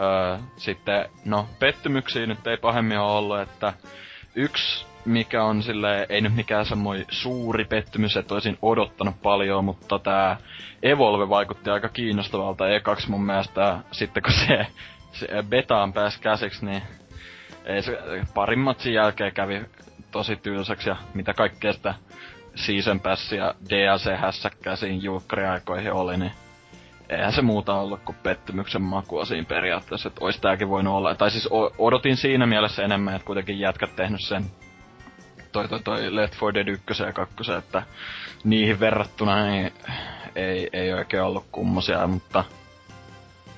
[0.00, 3.72] Öö, sitten, no, pettymyksiä nyt ei pahemmin ole ollut, että
[4.34, 9.98] yksi, mikä on sille ei nyt mikään semmoinen suuri pettymys, että olisin odottanut paljon, mutta
[9.98, 10.36] tää
[10.82, 13.78] Evolve vaikutti aika kiinnostavalta ekaksi mun mielestä.
[13.92, 14.66] Sitten kun se,
[15.12, 16.82] se betaan pääsi käsiksi, niin
[17.64, 17.98] ei se,
[18.34, 19.60] parin matsin jälkeen kävi
[20.10, 21.94] tosi tylsäksi ja mitä kaikkea sitä
[22.54, 25.12] Season Pass ja DLC-hässäkkää siinä
[25.92, 26.32] oli, niin
[27.10, 31.14] eihän se muuta ollut kuin pettymyksen makua siinä periaatteessa, että ois tääkin voinut olla.
[31.14, 34.44] Tai siis odotin siinä mielessä enemmän, että kuitenkin jätkät tehnyt sen
[35.52, 37.82] toi, toi, toi Left 4 Dead 1 ja 2, että
[38.44, 39.72] niihin verrattuna niin
[40.36, 42.44] ei, ei oikein ollut kummosia, mutta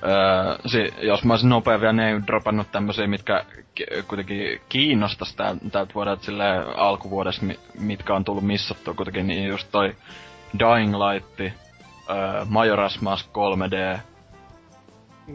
[0.07, 5.55] Öö, si, jos mä olisin nopea vielä name dropannut tämmösiä, mitkä ki- kuitenkin kiinnostais tää,
[5.71, 9.95] tältä vuodelta silleen alkuvuodesta, mi, mitkä on tullut missattua kuitenkin, niin just toi
[10.59, 11.55] Dying Light,
[12.09, 13.99] öö, Majora's Mask 3D,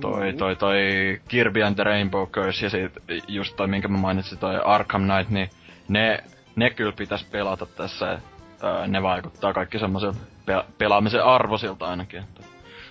[0.01, 0.81] toi, toi, toi
[1.28, 2.93] Kirby and the Rainbow Curse ja sit
[3.28, 5.51] just toi, minkä mä mainitsin, toi Arkham Knight, niin
[5.89, 6.24] ne,
[6.57, 8.19] ne kyllä pitäis pelata tässä.
[8.65, 12.23] Öö, ne vaikuttaa kaikki semmoisilta pe- pelaamisen arvosilta ainakin.
[12.23, 12.43] Että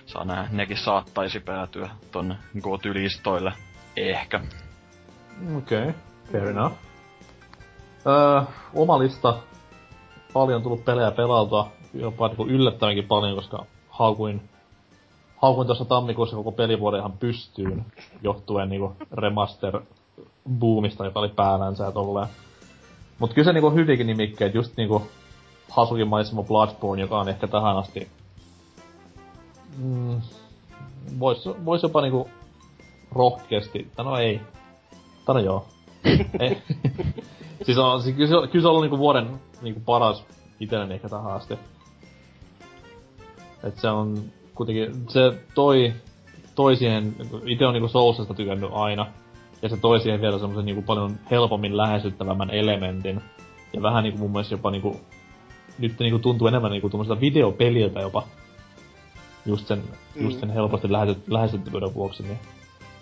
[0.06, 3.52] saa nää, nekin saattaisi päätyä tonne GOTY-listoille.
[3.96, 4.40] Ehkä.
[5.56, 5.92] Okei, okay,
[6.32, 6.74] fair enough.
[8.06, 8.42] Öö,
[8.74, 9.34] oma lista.
[10.32, 14.48] Paljon tullut pelejä pelautua, jopa niinku yllättävänkin paljon, koska haukuin,
[15.36, 17.84] haukuin tuossa tammikuussa koko pelivuoden ihan pystyyn,
[18.22, 19.80] johtuen niinku remaster
[20.58, 22.28] boomista, joka oli päällänsä ja tolleen.
[23.18, 25.02] Mut kyllä se niinku hyvinkin nimikkeet, just niinku
[25.70, 28.08] Hasukin mainitsema Bloodborne, joka on ehkä tähän asti
[29.78, 30.20] mm,
[31.20, 32.28] vois, vois jopa niinku
[33.12, 34.40] rohkeasti, tai no ei,
[35.24, 35.66] tai no joo.
[36.40, 36.62] ei.
[37.62, 40.24] siis on, siis kyllä, se, kyllä se on ollut niinku vuoden niinku paras
[40.60, 41.58] itelleni ehkä tähän asti.
[43.64, 44.22] Et se on
[44.54, 45.20] kuitenkin, se
[45.54, 45.92] toi,
[46.54, 47.14] toi siihen,
[47.46, 49.06] ite on niinku Soulsista tykännyt aina.
[49.62, 53.20] Ja se toi siihen vielä semmosen niinku paljon helpommin lähestyttävämmän elementin.
[53.72, 55.00] Ja vähän niinku mun mielestä jopa niinku,
[55.78, 58.22] nyt niinku tuntuu enemmän niinku tuommoiselta videopeliltä jopa.
[59.46, 59.82] Just sen,
[60.14, 60.24] mm.
[60.24, 62.38] just sen helposti lähesty, lähestyttävyyden vuoksi, niin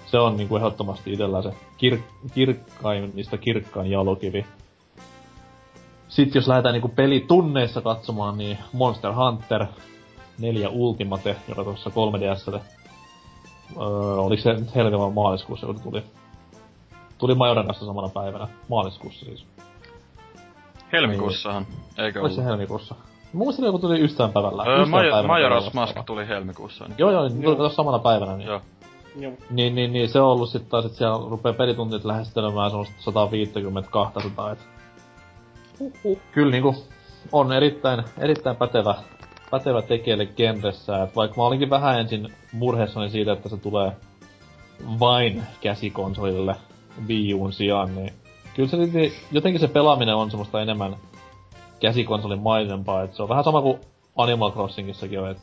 [0.07, 1.99] se on niinku ehdottomasti itellä se kir,
[2.35, 4.47] kirkkain, niistä kirkkain jalokivi.
[6.09, 9.67] Sitten jos lähdetään niinku pelitunneissa katsomaan, niin Monster Hunter
[10.39, 12.61] 4 Ultimate, joka tuossa 3DSlle,
[13.77, 13.85] öö,
[14.15, 16.03] oliko se nyt helmi vai maaliskuussa, kun tuli?
[17.19, 19.47] Tuli Majoran kanssa samana päivänä, maaliskuussa siis.
[20.93, 21.67] Helmikuussahan,
[21.99, 22.51] eikö Oliko se ollut?
[22.51, 22.95] helmikuussa?
[23.33, 24.63] Muistin, kun tuli ystävänpäivällä.
[24.67, 25.71] Öö, Majo- ystävänpäivänä Majora's.
[25.75, 26.85] Mask tuli helmikuussa.
[26.85, 26.95] Niin.
[26.99, 27.55] Joo, joo, tuli Joo.
[27.55, 28.37] tuossa samana päivänä.
[28.37, 28.47] Niin.
[28.49, 28.61] Joo.
[29.21, 29.33] Joo.
[29.51, 33.11] Niin, niin, niin, se on ollut sit taas, että siellä rupee pelituntit lähestelemään semmoista
[34.49, 34.59] 150-200, et...
[36.33, 36.75] Kyllä niinku
[37.33, 38.95] on erittäin, erittäin pätevä,
[39.51, 43.93] pätevä tekijälle genressä, et vaikka mä olinkin vähän ensin murheessani siitä, että se tulee
[45.01, 46.57] vain käsikonsolille
[47.09, 48.13] Wii Uun sijaan, niin
[48.55, 50.97] kyllä se silti, jotenkin se pelaaminen on semmoista enemmän
[51.81, 53.81] käsikonsolin maisempaa, et se on vähän sama kuin
[54.17, 55.39] Animal Crossingissakin on, et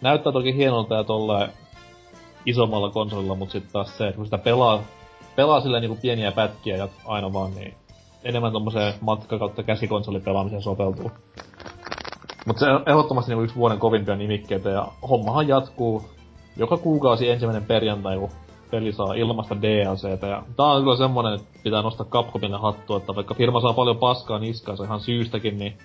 [0.00, 1.48] näyttää toki hienolta ja tolleen
[2.46, 4.82] isommalla konsolilla, mutta sitten taas se, että kun sitä pelaa,
[5.36, 7.74] pelaa silleen niinku pieniä pätkiä ja aina vaan, niin
[8.24, 11.10] enemmän tommoseen matka kautta käsikonsolipelaamiseen sopeutuu.
[12.44, 16.02] Mutta se on ehdottomasti niinku yksi vuoden kovimpia nimikkeitä ja hommahan jatkuu
[16.56, 18.30] joka kuukausi ensimmäinen perjantai, kun
[18.70, 20.26] peli saa ilmasta DLCtä.
[20.26, 23.98] Ja tää on kyllä semmonen, että pitää nostaa Capcomille hattua, että vaikka firma saa paljon
[23.98, 25.78] paskaa niskaansa ihan syystäkin, niin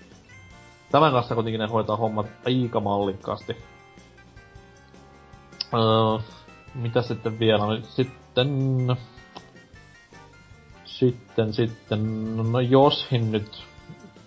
[0.92, 3.58] tämän kanssa kuitenkin ne hoitaa hommat aika mallikkaasti.
[5.74, 6.20] Öö,
[6.76, 7.66] mitä sitten vielä?
[7.66, 8.98] No, sitten...
[10.86, 12.38] Sitten, sitten...
[12.52, 13.64] No joshin nyt...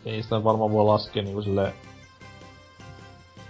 [0.04, 1.74] Ei sitä varmaan voi laskea niinku sille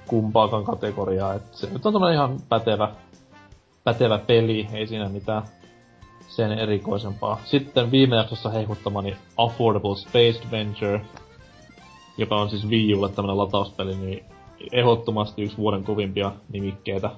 [0.07, 1.35] kumpaakaan kategoriaa.
[1.35, 2.93] Et se nyt on ihan pätevä,
[3.85, 5.43] pätevä peli, ei siinä mitään
[6.29, 7.41] sen erikoisempaa.
[7.45, 11.01] Sitten viime jaksossa heikuttamani Affordable Space Adventure,
[12.19, 14.25] joka on siis Wii Ulle tämmönen latauspeli, niin
[14.73, 17.11] ehdottomasti yksi vuoden kovimpia nimikkeitä.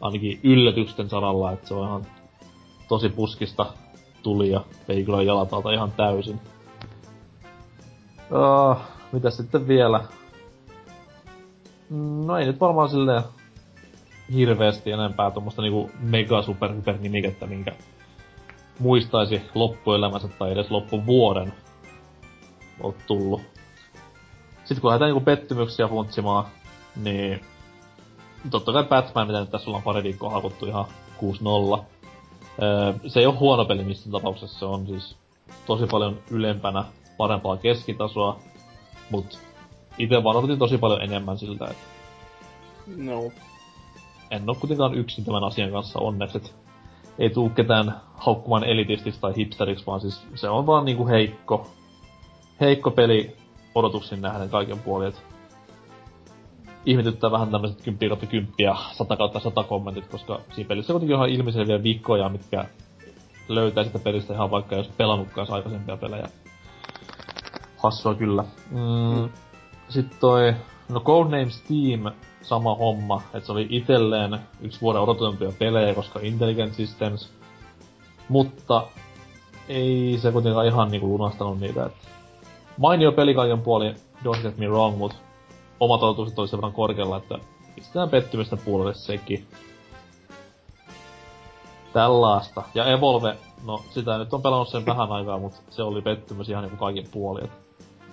[0.00, 2.06] Ainakin yllätysten saralla, että se on ihan
[2.88, 3.66] tosi puskista
[4.22, 6.40] tuli ja vei kyllä jalat alta ihan täysin.
[8.30, 8.76] Uh,
[9.12, 10.00] mitä sitten vielä?
[11.90, 13.22] No ei nyt varmaan silleen
[14.34, 17.72] hirveästi enempää tuommoista niinku mega super hyper nimikettä, minkä
[18.78, 21.52] muistaisi loppuelämänsä tai edes loppuvuoden
[22.80, 23.40] on tullut.
[24.64, 26.44] Sitten kun lähdetään niinku pettymyksiä funtsimaan,
[26.96, 27.40] niin
[28.50, 30.84] totta kai Batman, mitä nyt tässä ollaan pari viikkoa hakuttu ihan
[31.78, 31.84] 6-0.
[32.62, 35.16] Öö, se ei ole huono peli missään tapauksessa, se on siis
[35.66, 36.84] tosi paljon ylempänä
[37.16, 38.38] parempaa keskitasoa,
[39.10, 39.38] mut
[39.98, 41.82] itse vaan odotin tosi paljon enemmän siltä, että
[42.96, 43.22] No.
[44.30, 46.54] en oo kuitenkaan yksin tämän asian kanssa onneksi, et
[47.18, 51.66] ei tuu ketään haukkumaan elitistiksi tai hipsteriksi, vaan siis se on vaan niinku heikko,
[52.60, 53.36] heikko peli
[53.74, 55.22] odotuksiin nähden kaiken puolin, et
[56.86, 61.16] ihmetyttää vähän tämmöiset 10 kautta 10 ja 100 kautta 100 kommentit, koska siinä pelissä kuitenkin
[61.16, 62.64] on ihan ilmiselviä vikkoja, mitkä
[63.48, 66.28] löytää sitä pelistä ihan vaikka jos pelannutkaan aikaisempia pelejä.
[67.76, 68.44] Hassua kyllä.
[68.70, 69.28] Mm,
[69.88, 70.54] Sitten toi,
[70.88, 76.74] no Codenames Steam, sama homma, että se oli itelleen yksi vuoden odotetumpia pelejä, koska Intelligent
[76.74, 77.32] Systems,
[78.28, 78.86] mutta
[79.68, 82.08] ei se kuitenkaan ihan niinku lunastanut niitä, että
[82.76, 83.94] mainio peli kaiken puolin,
[84.24, 85.14] don't get me wrong, mut
[85.80, 87.38] omat odotukset oli sen verran korkealla, että
[87.74, 89.46] pistetään pettymystä puolelle sekin.
[91.92, 92.62] Tällaista.
[92.74, 93.36] Ja Evolve,
[93.66, 97.08] no sitä nyt on pelannut sen vähän aikaa, mutta se oli pettymys ihan niinku kaikin
[97.12, 97.44] puolin.
[97.44, 97.50] Et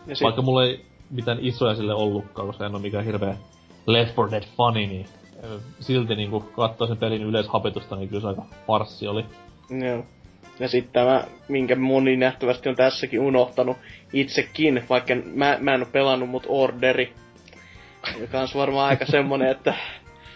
[0.07, 3.38] Ja sit, vaikka mulla ei mitään isoja sille ollutkaan, koska en oo mikään hirveä
[3.88, 5.06] Left 4 Dead fani, niin
[5.80, 9.26] silti niinku kattoo sen pelin yleishapetusta, niin kyllä se aika farssi oli.
[9.69, 10.03] Joo.
[10.60, 13.77] Ja sitten tämä, minkä moni nähtävästi on tässäkin unohtanut
[14.14, 17.14] itsekin, vaikka mä, mä en oo pelannut, mut Orderi.
[18.19, 19.73] Joka on varmaan aika semmonen, että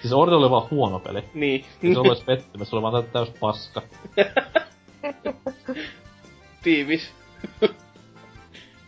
[0.02, 1.24] Siis Order oli vaan huono peli.
[1.34, 1.66] niin.
[1.84, 3.82] Ei se olisi pettymys, se oli vaan täys paska.
[6.64, 7.12] Tiivis.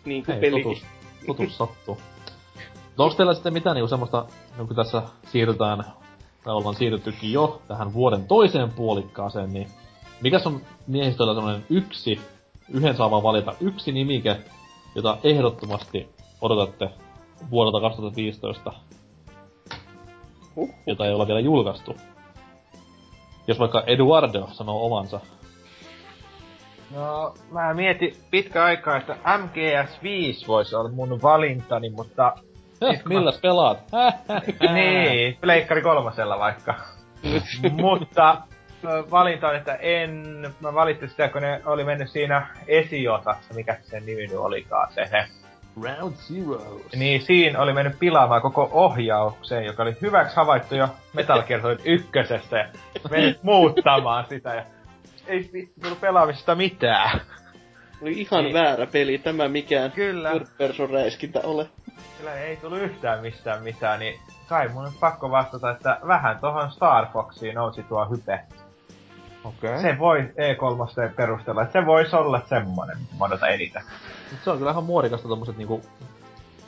[0.06, 0.64] niin kuin Hei, pelikin.
[0.64, 0.86] totuus,
[1.28, 1.98] totuus sattuu.
[2.98, 4.26] No onks teillä sitten mitään niinku semmoista,
[4.58, 5.84] no kun tässä siirrytään,
[6.44, 9.68] tai ollaan siirryttykin jo tähän vuoden toiseen puolikkaaseen, niin
[10.22, 12.22] mikäs on miehistöllä semmonen yksi,
[12.70, 14.38] yhden saa vaan valita yksi nimike,
[14.96, 16.10] jota ehdottomasti
[16.42, 16.90] odotatte
[17.52, 18.74] vuodelta 2015,
[20.56, 20.70] Huh.
[20.88, 21.96] jota ei olla vielä julkaistu.
[23.48, 25.20] Jos vaikka Eduardo sanoo omansa.
[26.96, 32.34] No, mä mietin pitkä aikaa, että MGS5 voisi olla mun valintani, mutta...
[32.82, 33.80] Eh, kun mä- milläs pelaat?
[34.74, 36.76] niin, Pleikkari kolmosella vaikka.
[37.72, 38.42] mutta
[39.12, 40.42] valinta on, että en...
[40.60, 44.94] Mä valitsin sitä, kun ne oli mennyt siinä esiosassa, mikä se sen nimi nyt olikaan,
[44.94, 45.26] se, se.
[45.84, 46.80] Round Zero.
[46.96, 51.80] Niin siinä oli mennyt pilaamaan koko ohjaukseen, joka oli hyväksi havaittu jo Metal Gear Solid
[51.86, 52.68] ykkösessä ja
[53.10, 54.64] mennyt muuttamaan sitä ja
[55.32, 57.22] ei vittu tullut pelaamisesta mitään.
[58.02, 58.54] Oli ihan Niin.
[58.54, 60.30] väärä peli, tämä mikään Kyllä.
[60.32, 61.70] third person räiskintä ole.
[62.18, 66.72] Kyllä ei tullut yhtään mistään mitään, niin kai mun on pakko vastata, että vähän tohon
[66.72, 68.40] Star Foxiin nousi tuo hype.
[69.44, 69.80] Okei.
[69.82, 73.82] Se voi E3 perustella, että se voisi olla semmonen, mitä mä odotan eniten.
[74.32, 75.82] Mut se on kyllä ihan muodikasta tommoset niinku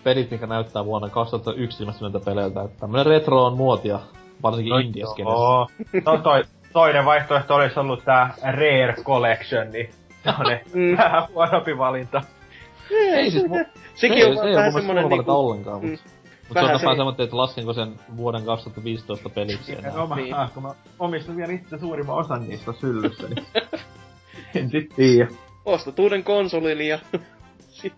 [0.03, 3.99] pelit, mikä näyttää vuonna 2001 ilmestyneiltä peleiltä, että tämmönen retro on muotia,
[4.43, 5.37] varsinkin no, indiaskenessä.
[5.37, 5.67] Oo.
[6.05, 6.43] No toi,
[6.73, 9.89] toinen vaihtoehto olisi ollut tää Rare Collection, niin
[10.23, 10.97] se on ne Mm.
[10.97, 12.21] vähän huonompi valinta.
[12.91, 15.31] Ei siis mu- Sekin ei, on oo vähän semmonen niinku...
[15.31, 15.89] ollenkaan, mut, mm.
[15.91, 15.99] mut
[16.53, 19.91] se on vähän se- semmoinen, että laskenko sen vuoden 2015 peliksi enää.
[20.15, 20.35] Niin.
[20.53, 20.69] kun mä
[20.99, 23.45] omistan vielä itse suurimman osan niistä syllyssä, niin
[24.55, 25.27] en sit tiiä.
[25.65, 26.99] Ostat uuden konsolin ja
[27.69, 27.93] si-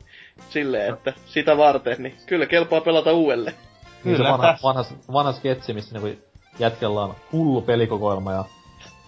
[0.50, 3.56] silleen, että sitä varten, niin kyllä kelpaa pelata uudelleen.
[4.04, 4.84] Niin se Kyllä, vanha, vanha,
[5.14, 6.22] vanha sketsi, missä niinku
[6.60, 8.46] jätkellä on hullu pelikokoelma ja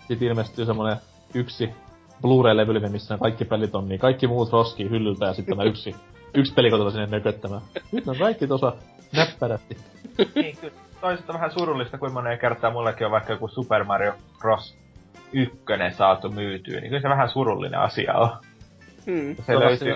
[0.07, 0.97] sit ilmestyy semmonen
[1.34, 1.69] yksi
[2.21, 5.95] Blu-ray-levyllinen, missä ne kaikki pelit on, niin kaikki muut roskii hyllyltä ja sitten tämä yksi
[6.39, 7.61] yksi pelikotelo sinne nököttämään.
[7.91, 8.73] Nyt on kaikki tuossa
[9.15, 9.77] näppärästi.
[10.35, 10.88] niin, kyllä.
[11.01, 14.77] Toisaalta vähän surullista, kuinka moneen kertaa mullekin on vaikka joku Super Mario Bros.
[15.34, 18.29] ykkönen saatu myytyä, niin kyllä se vähän surullinen asia on.
[19.05, 19.35] Hmm.
[19.35, 19.95] Se Se on löytyy,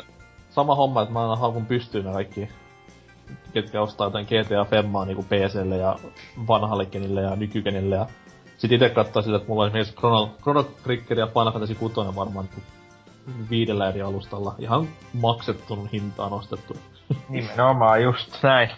[0.49, 2.49] sama homma, että mä aina haukun pystyyn ne kaikki,
[3.53, 5.95] ketkä ostaa jotain GTA Femmaa niinku PClle ja
[6.47, 8.07] vanhalle kenille ja nykykenille ja
[8.61, 11.95] sit ite katsoo sillä, että mulla on esimerkiksi Chrono, Chrono Trigger ja Final Fantasy 6
[12.15, 12.61] varmaan niinku
[13.49, 16.77] viidellä eri alustalla ihan maksettun hintaan ostettu.
[17.29, 18.69] nimenomaan just näin.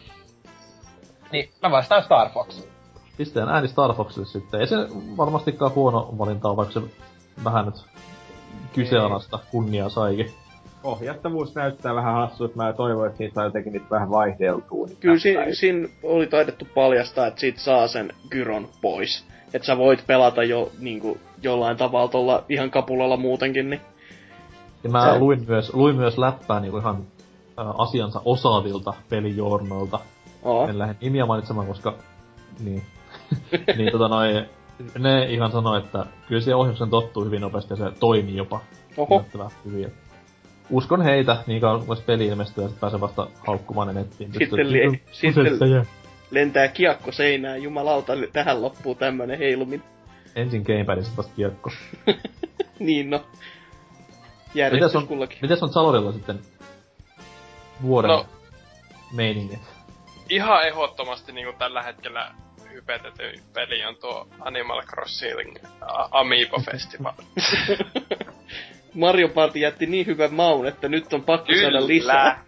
[1.31, 2.64] Niin, mä vastaan Star Fox.
[3.18, 4.60] Pisteen ääni Star Foxille sitten.
[4.60, 4.76] Ei se
[5.18, 6.81] varmastikaan huono valinta ole, vaikka se
[7.43, 7.76] vähän nyt
[8.73, 10.31] kyseenalaista kunniaa saikin.
[10.84, 14.85] Ohjattavuus näyttää vähän hassulta, mä toivon, että siitä saa jotenkin nyt vähän vaihdeltua.
[14.88, 19.26] Niin Kyllä si- siinä oli taidettu paljastaa, että siitä saa sen gyron pois.
[19.53, 23.81] Että sä voit pelata jo niinku, jollain tavalla tuolla ihan kapulalla muutenkin, niin
[24.84, 26.95] Ja mä Se- luin myös, luin myös läppää niinku ihan
[27.59, 29.99] ä, asiansa osaavilta pelijournoilta.
[30.43, 30.67] oo.
[30.67, 31.93] En lähde nimiä mainitsemaan, koska...
[32.59, 32.84] Niin.
[33.77, 34.45] niin tota noin...
[34.99, 38.59] Ne ihan sanoi, että kyllä se ohjauksen tottuu hyvin nopeasti ja se toimii jopa
[38.97, 39.25] Oho.
[39.65, 39.93] hyvin.
[40.69, 44.34] Uskon heitä, niin kauan kun peli ilmestyy ja sit pääsee vasta haukkumaan ne nettiin.
[44.34, 46.02] Sitten li- sitten-.
[46.34, 49.85] Lentää kiekko seinään, jumalauta, tähän loppuu tämmönen heiluminen.
[50.35, 51.72] Ensin gamepadissa vasta kiekko.
[52.80, 53.18] niin no.
[53.18, 55.38] Mitäs Järjestys on, kullakin.
[55.41, 56.39] mitäs on Salorilla sitten
[57.81, 58.26] vuoden No.
[59.15, 59.60] meiningit?
[60.30, 62.31] Ihan ehdottomasti niinku tällä hetkellä
[62.73, 63.23] hypetetty
[63.53, 65.55] peli on tuo Animal Crossing
[66.11, 67.14] Amiibo Festival.
[68.93, 72.43] Mario Party jätti niin hyvän maun, että nyt on pakko saada lisää.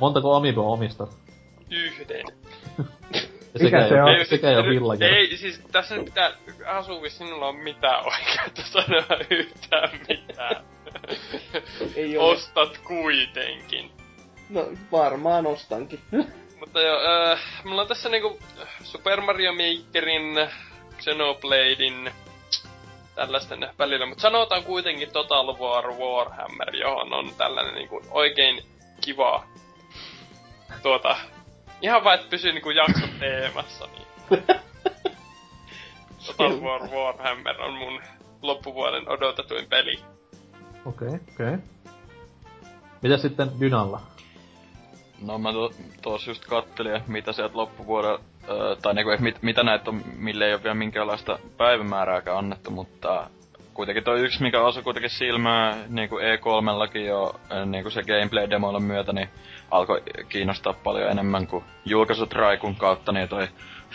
[0.00, 1.10] Montako Amiiboa omistat?
[1.70, 2.41] Yhden.
[3.60, 4.08] Mikä se ei on?
[4.08, 5.06] ole, sekä ei ole.
[5.06, 6.32] Ei, siis tässä nyt pitää
[6.66, 10.64] Asuvi, sinulla on mitään oikeutta sanoa yhtään mitään.
[11.96, 12.30] Ei ole.
[12.32, 13.90] Ostat kuitenkin.
[14.50, 16.00] No varmaan ostankin.
[16.60, 17.00] Mutta joo,
[17.32, 18.38] äh, mulla on tässä niinku
[18.82, 20.48] Super Mario Makerin,
[20.98, 22.10] Xenobladein,
[23.14, 28.62] tällaisten välillä, mutta sanotaan kuitenkin Total War Warhammer, johon on tällainen niinku oikein
[29.00, 29.44] kiva
[30.82, 31.16] tuota,
[31.82, 34.06] ihan vaan, että pysyy niinku jakson teemassa, niin
[36.26, 38.02] Total War Warhammer on mun
[38.42, 39.94] loppuvuoden odotetuin peli.
[40.86, 41.46] Okei, okay, okei.
[41.46, 41.58] Okay.
[43.02, 44.00] Mitäs sitten Dynalla?
[45.22, 45.70] No mä to,
[46.02, 50.02] tuossa just kattelin, että mitä sieltä loppuvuodella, öö, tai niinku, että mit, mitä näitä on,
[50.16, 53.30] mille ei ole vielä minkäänlaista päivämäärääkään annettu, mutta
[53.74, 59.28] kuitenkin toi yksi, mikä osui kuitenkin silmään niinku E3-llakin jo niinku se gameplay-demoilla myötä, niin
[59.72, 63.48] alkoi kiinnostaa paljon enemmän kuin julkaisut Raikun kautta, niin toi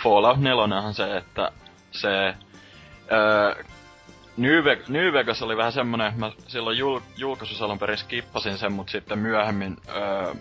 [0.04, 1.52] Fallout 4 se, että
[1.92, 2.34] se
[3.12, 3.64] öö,
[4.38, 8.74] New, Ve- New Vegas oli vähän semmonen, mä silloin jul- julkaisussa alun perin skippasin sen,
[8.74, 10.34] mutta sitten myöhemmin, öö,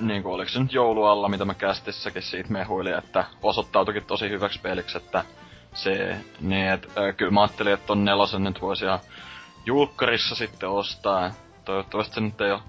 [0.00, 4.96] niinku oliko se nyt joulualla, mitä mä kästissäkin siitä mehuilin, että osoittautuikin tosi hyväksi peliksi,
[4.96, 5.24] että
[5.74, 8.98] se, niin et, öö, kyllä mä ajattelin, että ton nelosen nyt voisi ihan
[9.66, 11.30] julkkarissa sitten ostaa.
[11.64, 12.60] Toivottavasti se nyt ei ole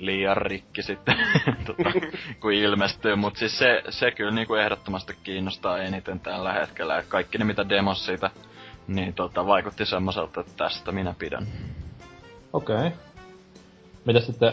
[0.00, 1.16] liian rikki sitten,
[1.66, 1.92] tota,
[2.40, 7.38] kun ilmestyy, mutta siis se, se kyllä niinku ehdottomasti kiinnostaa eniten tällä hetkellä, että kaikki
[7.38, 8.30] ne mitä demos siitä
[8.88, 11.46] niin tota, vaikutti semmoiselta, että tästä minä pidän.
[12.52, 12.76] Okei.
[12.76, 12.90] Okay.
[14.04, 14.52] Mitäs sitten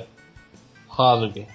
[0.87, 1.47] Harki?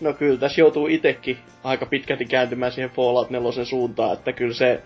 [0.00, 4.82] No kyllä tässä joutuu itekin aika pitkälti kääntymään siihen Fallout 4 suuntaan, että kyllä se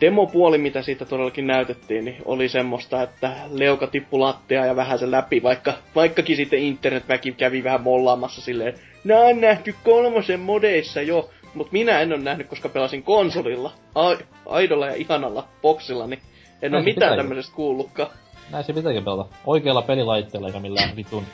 [0.00, 5.10] demopuoli, mitä siitä todellakin näytettiin, niin oli semmoista, että leuka tippu lattia ja vähän se
[5.10, 11.30] läpi, vaikka, vaikkakin sitten internetväki kävi vähän mollaamassa silleen, nää on nähty kolmosen modeissa jo,
[11.54, 16.20] mutta minä en ole nähnyt, koska pelasin konsolilla, a- aidolla ja ihanalla boksilla, niin
[16.62, 18.10] en ole mitään tämmöisestä kuullutkaan.
[18.50, 19.34] Näin se pitääkin pelata.
[19.46, 21.24] Oikealla pelilaitteella eikä millään vitun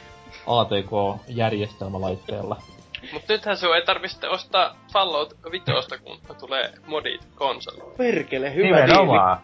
[0.47, 2.57] ATK-järjestelmälaitteella.
[3.13, 5.65] Mut nythän se ei tarvi sitten ostaa Fallout 5,
[6.05, 7.93] kun tulee modit konsoli.
[7.97, 8.83] Perkele, hyvä diili.
[8.83, 9.39] Nimenomaan.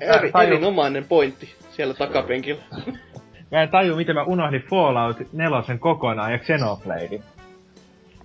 [0.00, 2.62] Eri, Taju- erinomainen pointti siellä takapenkillä.
[3.50, 7.08] Mä en taju, miten mä unohdin Fallout 4 kokonaan ja Xenobladein.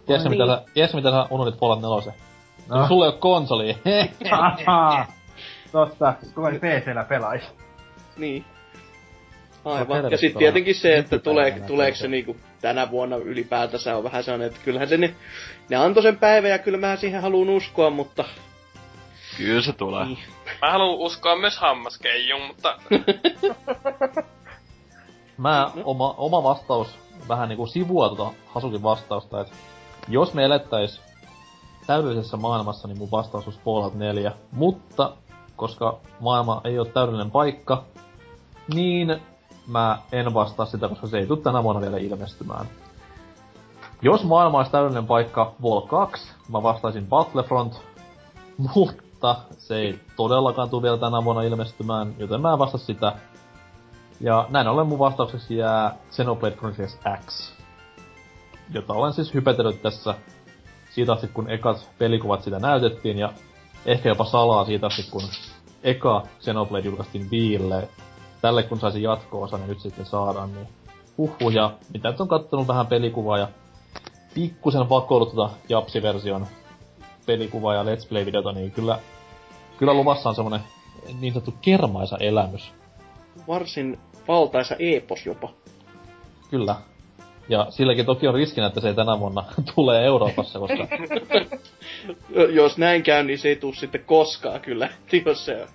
[0.06, 0.42] Tiedätkö, niin.
[0.42, 2.14] mitä sä, tiedätkö, mitä sä unohdit Fallout 4?
[2.70, 2.78] No.
[2.82, 2.88] No.
[2.88, 3.78] Sulla ei oo konsoli.
[5.72, 7.48] Totta, kuka PCllä pelaisi.
[8.18, 8.46] Niin.
[9.66, 10.12] Aivan.
[10.12, 14.48] Ja sitten tietenkin se, että tulee, tuleeko se niinku tänä vuonna ylipäätänsä on vähän sellainen,
[14.48, 15.16] että kyllähän se ne,
[15.70, 18.24] ne antoi sen päivän ja kyllä mä siihen haluan uskoa, mutta
[19.38, 20.06] Kyllä se tulee.
[20.06, 20.20] Niin.
[20.62, 22.78] Mä haluan uskoa myös hammaskeijun, mutta
[25.38, 26.88] Mä, oma, oma vastaus
[27.28, 29.56] vähän niinku sivua tota Hasukin vastausta, että
[30.08, 31.02] jos me elettäis
[31.88, 34.32] täydellisessä maailmassa, niin mun vastaus olisi Fallout 4.
[34.52, 35.14] Mutta,
[35.56, 37.84] koska maailma ei ole täydellinen paikka,
[38.74, 39.22] niin
[39.68, 42.66] mä en vastaa sitä, koska se ei tule tänä vuonna vielä ilmestymään.
[44.02, 47.82] Jos maailma olisi täydellinen paikka Vol 2, mä vastaisin Battlefront,
[48.58, 53.14] mutta se ei todellakaan tule vielä tänä vuonna ilmestymään, joten mä en vasta sitä.
[54.20, 57.54] Ja näin ollen mun vastaukseksi jää Xenoblade Chronicles X,
[58.74, 60.16] jota olen siis hypetellyt tässä
[60.92, 63.34] siitä asti, kun ekat pelikuvat sitä näytettiin, ja
[63.86, 65.24] ehkä jopa salaa siitä asti, kun
[65.84, 67.90] eka Xenoblade julkaistiin Viille.
[68.44, 70.68] Tälle kun saisi jatko-osa, niin nyt sitten saadaan, niin
[71.18, 73.48] huhhuh, ja mitä nyt on kattonut vähän pelikuvaa ja
[74.34, 76.48] pikkusen vakoillut tota Japsi-version
[77.26, 79.00] pelikuvaa ja Let's Play-videota, niin kyllä,
[79.78, 80.60] kyllä luvassa on semmonen
[81.20, 82.74] niin sanottu kermaisa elämys.
[83.48, 85.50] Varsin valtaisa epos jopa.
[86.50, 86.76] Kyllä.
[87.50, 89.44] Ja silläkin toki on riskinä, että se ei tänä vuonna
[89.76, 90.88] tule Euroopassa, koska
[92.60, 94.90] Jos näin käy, niin se ei tuu sitten koskaan kyllä,
[95.26, 95.68] jos se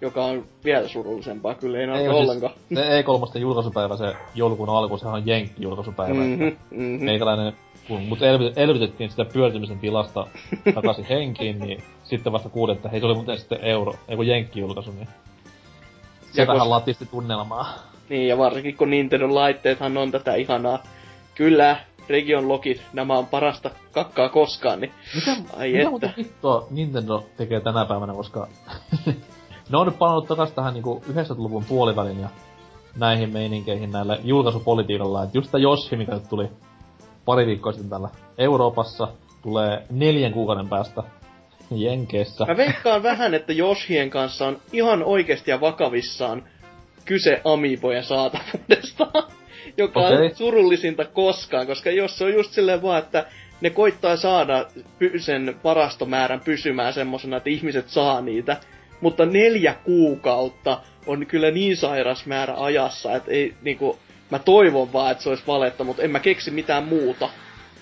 [0.00, 2.52] joka on vielä surullisempaa, kyllä ei ei näy oo ollenkaan.
[2.68, 6.14] siis, se E3 julkaisupäivä, se joulukuun alku, sehän on Jenkki julkaisupäivä.
[6.14, 6.44] Mm-hmm.
[6.70, 7.04] Mhm, mhm.
[7.04, 7.52] Meikäläinen,
[7.88, 10.26] kun mut elvy, elvytettiin sitä pyörtymisen tilasta
[10.74, 14.26] takaisin henkiin, niin sitten vasta kuulin, että hei se oli muuten sitten euro, ei kun
[14.26, 15.08] Jenkki julkaisu, niin
[16.32, 17.74] se Ja vähän kos- latisti tunnelmaa.
[18.08, 20.82] Niin, ja varsinkin kun Nintendo laitteethan on tätä ihanaa.
[21.34, 21.76] Kyllä,
[22.08, 25.90] Region Logit, nämä on parasta kakkaa koskaan, niin Mitä, Ai mitä että.
[25.90, 28.48] muuta vittua Nintendo tekee tänä päivänä, koska
[29.70, 32.28] ne on nyt palannut takas tähän niinku 90-luvun puolivälin ja
[32.96, 36.48] näihin meininkeihin näillä julkaisupolitiikalla, että just tää Yoshi, mikä nyt tuli
[37.24, 39.08] pari viikkoa sitten täällä Euroopassa,
[39.42, 41.02] tulee neljän kuukauden päästä
[41.70, 42.44] Jenkeissä.
[42.44, 46.42] Mä veikkaan vähän, että Joshien kanssa on ihan oikeasti ja vakavissaan
[47.04, 49.06] kyse Amiibojen saatavuudesta,
[49.78, 50.26] joka Okei.
[50.26, 53.26] on surullisinta koskaan, koska jos se on just silleen vaan, että
[53.60, 54.66] ne koittaa saada
[55.18, 58.56] sen varastomäärän pysymään semmosena, että ihmiset saa niitä,
[59.00, 63.98] mutta neljä kuukautta on kyllä niin sairas määrä ajassa, että ei niinku,
[64.30, 67.28] mä toivon vaan, että se olisi valetta, mutta en mä keksi mitään muuta.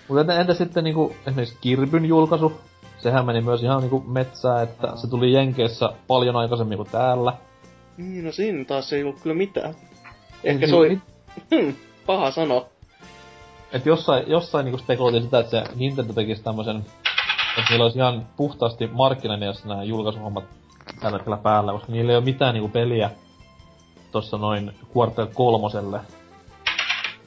[0.08, 2.60] Mutta entä, entä sitten niinku esimerkiksi Kirbyn julkaisu?
[2.98, 7.32] Sehän meni myös ihan niinku metsään, että se tuli Jenkeissä paljon aikaisemmin kuin täällä.
[7.96, 9.74] Niin, no siinä taas ei ollut kyllä mitään.
[10.44, 10.98] Ei Ehkä se oli...
[11.54, 11.74] Hmm,
[12.06, 12.68] paha sano.
[13.72, 16.76] Et jossain, jossain niinku spekuloitiin sitä, että se Nintendo tekisi tämmösen,
[17.58, 20.44] että niillä olisi ihan puhtaasti markkinamielessä nämä julkaisuhommat
[21.00, 23.10] tällä hetkellä päällä, koska niillä ei ole mitään niinku peliä
[24.12, 26.00] tossa noin Quarter kolmoselle.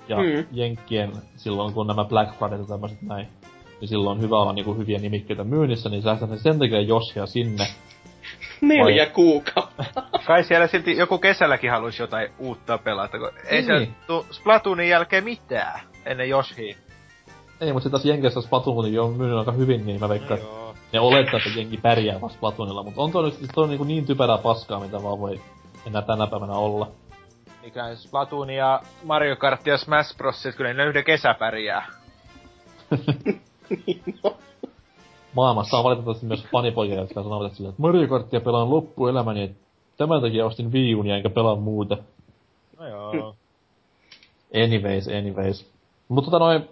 [0.10, 0.46] Ja Mm.
[0.52, 3.28] Jenkkien silloin, kun nämä Black Friday ja tämmöset näin,
[3.82, 7.26] niin silloin on hyvä olla niinku hyviä nimikkeitä myynnissä, niin säästää ne sen takia Joshia
[7.26, 7.68] sinne.
[8.62, 9.84] Neljä Vai- kuukautta.
[10.28, 13.66] Kai siellä silti joku kesälläkin haluaisi jotain uutta pelata, kun ei Niin.
[13.66, 16.76] siellä tuu Splatoonin jälkeen mitään ennen Yoshia.
[17.62, 20.67] Ei, mutta sitten taas Jenkeissä Splatoon kuitenkin on myynyt aika hyvin, niin mä veikkaan, joo.
[20.94, 23.84] Ne olettaa, että jengi pärjää vasta Splatoonilla, mutta on toi nyt siis toi on niinku
[23.84, 25.42] niin typerää paskaa, mitä vaan voi
[25.88, 26.92] enää tänä päivänä olla.
[27.64, 30.46] Mikä Splatoon ja Mario Kart ja Smash Bros.
[30.46, 31.88] et kyllä ne yhden kesä pärjää.
[35.34, 39.58] Maailmassa on valitettavasti myös fanipoikia, jotka sanovat että sillä, että Mario Karttia pelaan loppuelämäni, että
[39.98, 41.98] tämän takia ostin Wii Unia enkä pelaa muuta.
[42.80, 43.36] No joo.
[44.64, 45.72] Anyways, anyways.
[46.08, 46.70] Mutta tota noin,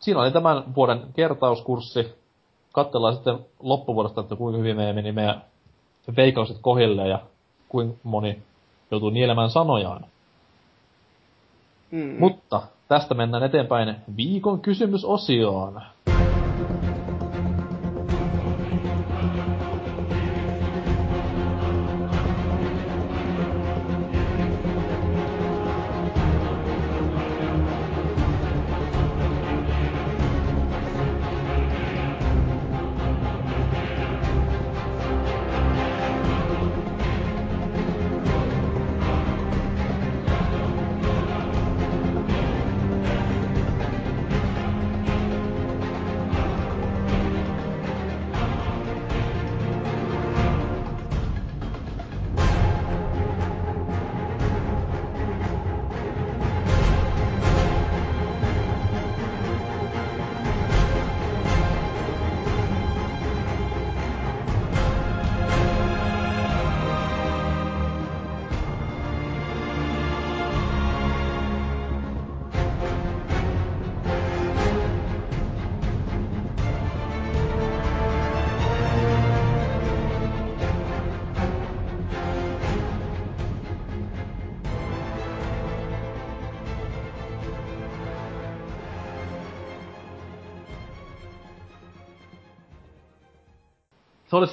[0.00, 2.21] siinä oli tämän vuoden kertauskurssi.
[2.72, 5.42] Katsellaan sitten loppuvuodesta, että kuinka hyvin meidän meni meidän
[6.16, 7.18] veikkaukset kohille ja
[7.68, 8.42] kuinka moni
[8.90, 10.04] joutuu nielemään sanojaan.
[11.90, 12.16] Mm.
[12.18, 15.82] Mutta tästä mennään eteenpäin viikon kysymysosioon.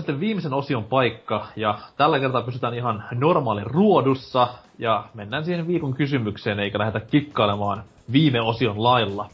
[0.10, 4.48] Sitten viimeisen osion paikka, ja tällä kertaa pysytään ihan normaalin ruodussa,
[4.80, 9.30] ja mennään siihen viikon kysymykseen, eikä lähdetä kikkailemaan viime osion lailla.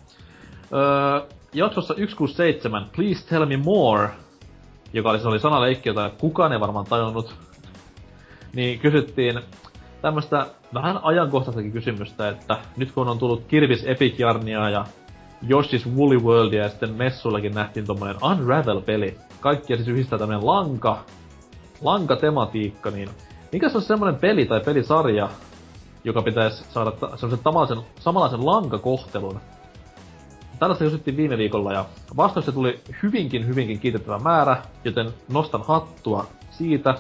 [0.74, 4.10] Öö, jaksossa 167, Please Tell Me More,
[4.94, 7.36] joka oli, se oli sanaleikki, jota kukaan ei varmaan tajunnut,
[8.54, 9.40] niin kysyttiin
[10.02, 14.86] tämmöstä vähän ajankohtaistakin kysymystä, että nyt kun on tullut Kirby's Epic Yarnia ja
[15.44, 19.18] Yoshi's Woolly Worldia ja sitten messullakin nähtiin tommonen Unravel-peli.
[19.40, 20.98] Kaikkia siis yhdistää tämmönen lanka,
[21.82, 23.10] lankatematiikka, niin
[23.52, 25.30] mikä se on semmonen peli tai pelisarja,
[26.04, 29.40] joka pitäisi saada ta- semmosen tavallisen, samanlaisen lankakohtelun?
[30.60, 31.86] Tällaista kysyttiin viime viikolla ja
[32.18, 36.96] vastauksia tuli hyvinkin hyvinkin kiitettävä määrä, joten nostan hattua siitä.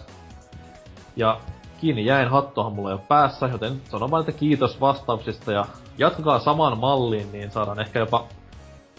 [1.15, 1.39] Ja
[1.81, 5.65] kiinni jäin, hattuahan mulla jo päässä, joten sanon vain, että kiitos vastauksista ja
[5.97, 8.23] jatkakaa samaan malliin, niin saadaan ehkä jopa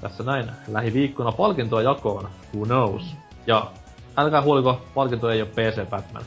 [0.01, 2.29] tässä näin lähiviikkona palkintoa jakoon.
[2.55, 3.17] Who knows?
[3.47, 3.67] Ja
[4.17, 6.23] älkää huoliko, palkinto ei ole PC Batman.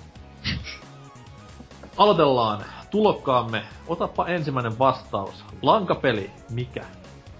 [1.97, 2.65] Aloitellaan.
[2.89, 3.63] Tulokkaamme.
[3.87, 5.45] Otappa ensimmäinen vastaus.
[5.61, 6.31] Lankapeli.
[6.49, 6.85] Mikä?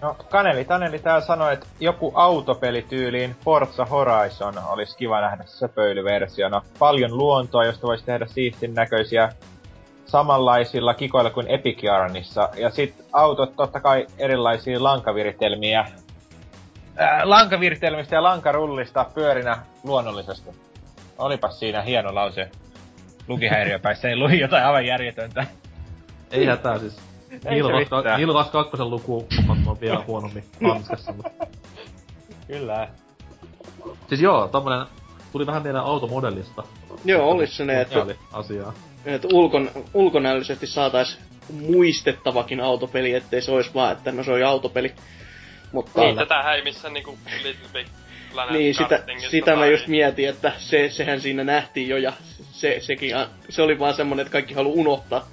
[0.02, 6.62] No, Kaneli Taneli täällä sanoi, että joku autopeli tyyliin Forza Horizon olisi kiva nähdä söpöilyversiona.
[6.80, 9.30] Paljon luontoa, josta voisi tehdä siistin näköisiä
[10.06, 12.50] samanlaisilla kikoilla kuin Epic Yarnissa.
[12.56, 15.86] Ja sit autot totta kai erilaisia lankaviritelmiä.
[16.96, 20.50] Ää, lankaviritelmistä ja lankarullista pyörinä luonnollisesti.
[21.18, 22.52] Olipas siinä hieno lause.
[23.28, 25.46] Lukihäiriöpäissä ei luki jotain aivan järjetöntä.
[26.32, 27.09] Ei hätää siis.
[27.30, 29.28] Se vasta, kakkosen luku
[29.66, 31.48] on vielä huonommin hanskassa, mutta...
[32.48, 32.88] Kyllä.
[34.10, 34.86] Siis joo, tommonen...
[35.32, 36.64] Tuli vähän meidän automodellista.
[37.06, 38.74] Joo, olis se ne, että, Oli asiaa.
[39.06, 41.20] että ulkon, ulkonäöllisesti saatais
[41.54, 44.94] muistettavakin autopeli, ettei se olisi vaan, että no se on autopeli.
[45.72, 47.88] Mutta Niin, tätähän ei missään niinku Little Big
[48.32, 52.14] Planet Niin, sitä, sitä mä just mietin, että se, sehän siinä nähtiin jo ja
[52.52, 53.16] se, sekin,
[53.50, 55.28] se oli vaan semmonen, että kaikki halu unohtaa.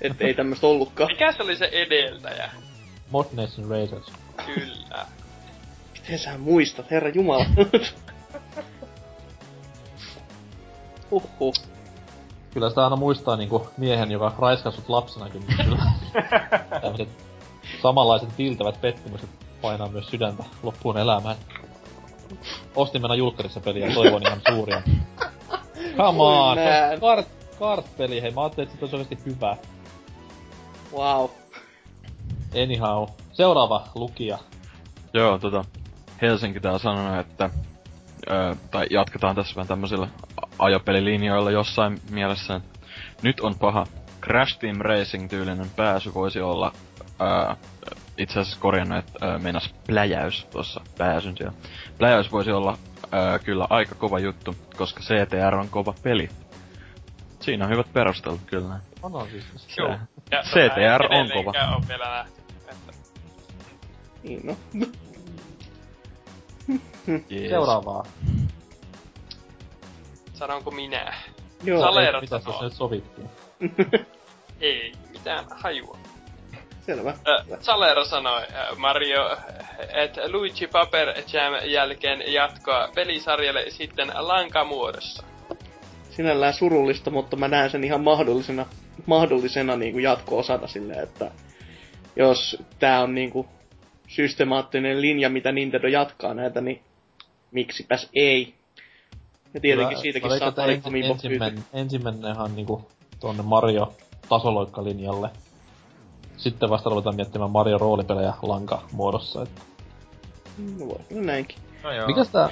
[0.00, 1.10] Että ei tämmöstä ollutkaan.
[1.12, 2.50] Mikä se oli se edeltäjä?
[3.10, 4.12] Mod Nation Racers.
[4.54, 5.06] Kyllä.
[5.92, 7.44] Miten sä muistat, herra jumala?
[11.10, 11.54] Huhhuh.
[12.54, 15.82] Kyllä sitä aina muistaa niinku miehen, joka raiskas sut lapsenakin, niin kyllä.
[16.82, 17.08] Tämmöset
[17.82, 19.30] samanlaiset tiltävät pettymykset
[19.62, 21.36] painaa myös sydäntä loppuun elämään.
[22.76, 24.82] Ostin mennä julkkarissa peliä ja toivon ihan suuria.
[25.96, 26.58] Come on!
[26.92, 27.28] On kart,
[27.58, 29.56] kart-peli, hei mä ajattelin, että se olisi oikeesti hyvä.
[30.92, 31.30] Wow.
[32.62, 33.08] Anyhow.
[33.32, 34.38] Seuraava lukija.
[35.14, 35.64] Joo, tota,
[36.22, 37.50] Helsinki täällä sanonut, että,
[38.30, 40.08] ö, tai jatketaan tässä vähän tämmöisillä
[40.58, 42.54] ajopelilinjoilla jossain mielessä.
[42.54, 42.78] että
[43.22, 43.86] Nyt on paha.
[44.22, 46.72] Crash Team Racing-tyylinen pääsy voisi olla,
[47.20, 47.54] ö,
[48.18, 51.56] itse asiassa korjannut, että meinas pläjäys tuossa pääsyn siellä.
[51.98, 56.28] Pläjäys voisi olla ö, kyllä aika kova juttu, koska CTR on kova peli.
[57.40, 58.80] Siinä on hyvät perustelut kyllä.
[59.02, 59.44] On on siis.
[59.78, 59.98] Joo.
[60.30, 61.52] Ja CTR on kova.
[61.76, 62.40] on vielä nähty.
[62.68, 62.92] Että
[64.22, 64.56] Niin no.
[67.28, 67.50] Jees.
[67.50, 68.04] Seuraavaa.
[70.34, 71.14] sanonko minä?
[71.64, 71.80] Joo.
[71.80, 72.62] Salero Mitä sanoo.
[72.62, 73.30] nyt sovittiin?
[74.60, 75.98] Ei mitään hajua.
[76.86, 77.10] Selvä.
[77.10, 78.42] Äh, Salero sanoi
[78.76, 79.36] Mario,
[79.94, 85.22] että Luigi Paper Jam jälkeen jatkoa pelisarjalle sitten lankamuodossa.
[86.10, 88.66] Sinällään surullista, mutta mä näen sen ihan mahdollisena,
[89.08, 91.30] mahdollisena niin kuin jatko-osana silleen, että
[92.16, 93.48] jos tää on niin kuin
[94.08, 96.82] systemaattinen linja, mitä Nintendo jatkaa näitä, niin
[97.50, 98.54] miksipäs ei.
[99.54, 102.88] Ja tietenkin Kyllä, siitäkin saa pari että kumipop ensimmäinen, ensimmäinenhan niinku
[103.20, 103.92] tuonne Mario
[104.28, 105.30] tasoloikkalinjalle.
[106.36, 109.42] Sitten vasta ruvetaan miettimään Mario roolipelejä lanka muodossa.
[109.42, 109.62] Että.
[110.78, 111.58] No voi, no näinkin.
[111.82, 112.06] No joo.
[112.06, 112.48] Mikäs tää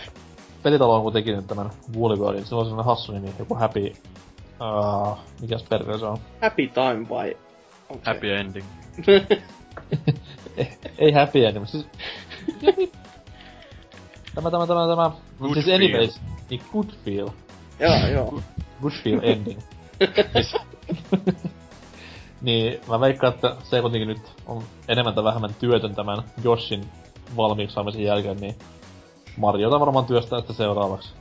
[0.62, 2.46] pelitalo on nyt tämän Woolly Worldin?
[2.46, 3.92] Sillä on sellainen hassu nimi, joku Happy...
[4.60, 6.18] Uh, mikäs perkele se on?
[6.42, 7.36] Happy time vai?
[7.88, 8.66] se- Happy ending.
[10.56, 11.86] Eh, ei Happy Ending, mutta siis...
[14.34, 15.10] tämä, tämä, tämä, tämä...
[15.40, 15.76] Good siis feel.
[15.76, 16.20] anyways,
[16.50, 17.28] niin Good Feel.
[17.80, 18.42] Joo, joo.
[18.82, 19.60] Good Feel Ending.
[22.42, 26.84] niin mä veikkaan, että se kuitenkin nyt on enemmän tai vähemmän työtön tämän Joshin
[27.36, 28.54] valmiiksi saamisen jälkeen, niin
[29.36, 31.12] Mariota varmaan työstää sitä seuraavaksi.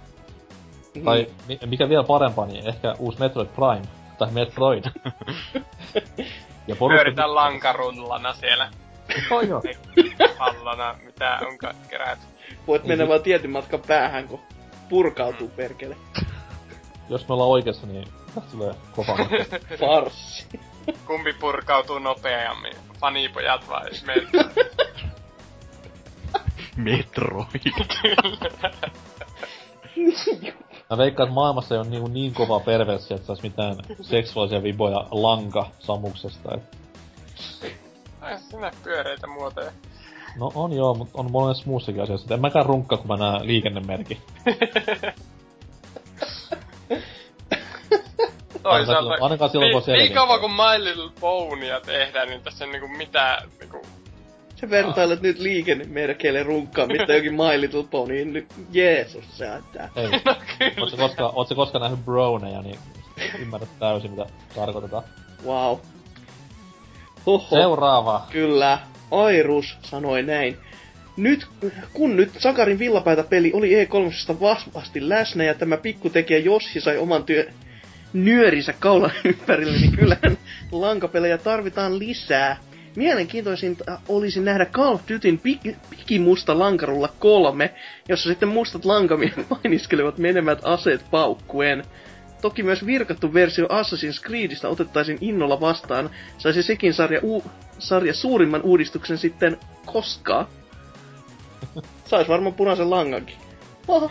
[0.95, 1.03] Mm.
[1.03, 3.82] Tai mi- mikä vielä parempaa, niin ehkä uusi Metroid Prime.
[4.17, 4.83] Tai Metroid.
[6.67, 6.95] ja porukka...
[7.03, 8.69] Pyöritään lankarullana siellä
[9.32, 9.61] Oh, joo.
[10.38, 12.19] pallona, mitä onka kerät.
[12.67, 14.40] Voit mennä vaan tietyn matkan päähän, kun
[14.90, 15.98] purkautuu perkele.
[17.09, 19.17] Jos me ollaan oikeassa, niin tästä tulee kova.
[19.80, 20.48] Farssi.
[21.07, 22.74] Kumpi purkautuu nopeammin?
[22.99, 24.14] Fanipojat vai me?
[26.77, 27.61] Metroid.
[30.90, 35.08] Mä veikkaan, että maailmassa ei ole niin, niin kova perverssi, että saisi mitään seksuaalisia viboja
[35.12, 36.56] lanka Samuksesta.
[36.56, 36.78] Et
[38.22, 39.72] Ai sinä pyöreitä muotoja.
[40.40, 42.34] No on joo, mutta on monessa muussakin asiassa.
[42.34, 44.18] En mäkään runkkaa, kun mä näen liikennemerkin.
[48.64, 51.12] Toisaalta, ainakaan silloin, kun niin, niin kauan kun My Little
[51.86, 53.82] tehdään, niin tässä ei niinku mitään niinku...
[54.56, 59.90] Sä vertailet nyt liikennemerkeille runkkaamista jokin My Little Pony, niin Jeesus säätää.
[59.95, 60.09] Ei.
[60.25, 60.74] No kyllä.
[60.82, 62.80] Oot sä koskaan, oot sä koskaan nähnyt Browneja, niin
[63.40, 64.25] ymmärrät täysin, mitä
[64.56, 65.03] tarkoitetaan.
[65.45, 65.77] Wow.
[67.25, 67.56] Hoho.
[67.56, 68.27] Seuraava.
[68.32, 68.80] Kyllä,
[69.11, 70.58] Airus sanoi näin.
[71.17, 71.48] Nyt,
[71.93, 77.51] kun nyt Sakarin villapäitä-peli oli E3 vahvasti läsnä ja tämä pikkutekijä Joshi sai oman työ
[78.14, 80.38] nyörinsä kaulan ympärille, niin kyllähän
[80.72, 82.58] lankapelejä tarvitaan lisää.
[82.95, 87.74] Mielenkiintoisinta olisi nähdä Call of Dutyn pik- pikimusta lankarulla kolme,
[88.09, 91.83] jossa sitten mustat lankamiehet painiskelevat menemät aseet paukkuen.
[92.41, 97.43] Toki myös virkattu versio Assassin's Creedistä otettaisiin innolla vastaan, saisi sekin sarja, u-
[97.80, 100.45] sarja suurimman uudistuksen sitten koskaan.
[102.09, 103.35] Sais varmaan punaisen langankin.
[103.88, 104.09] Aha.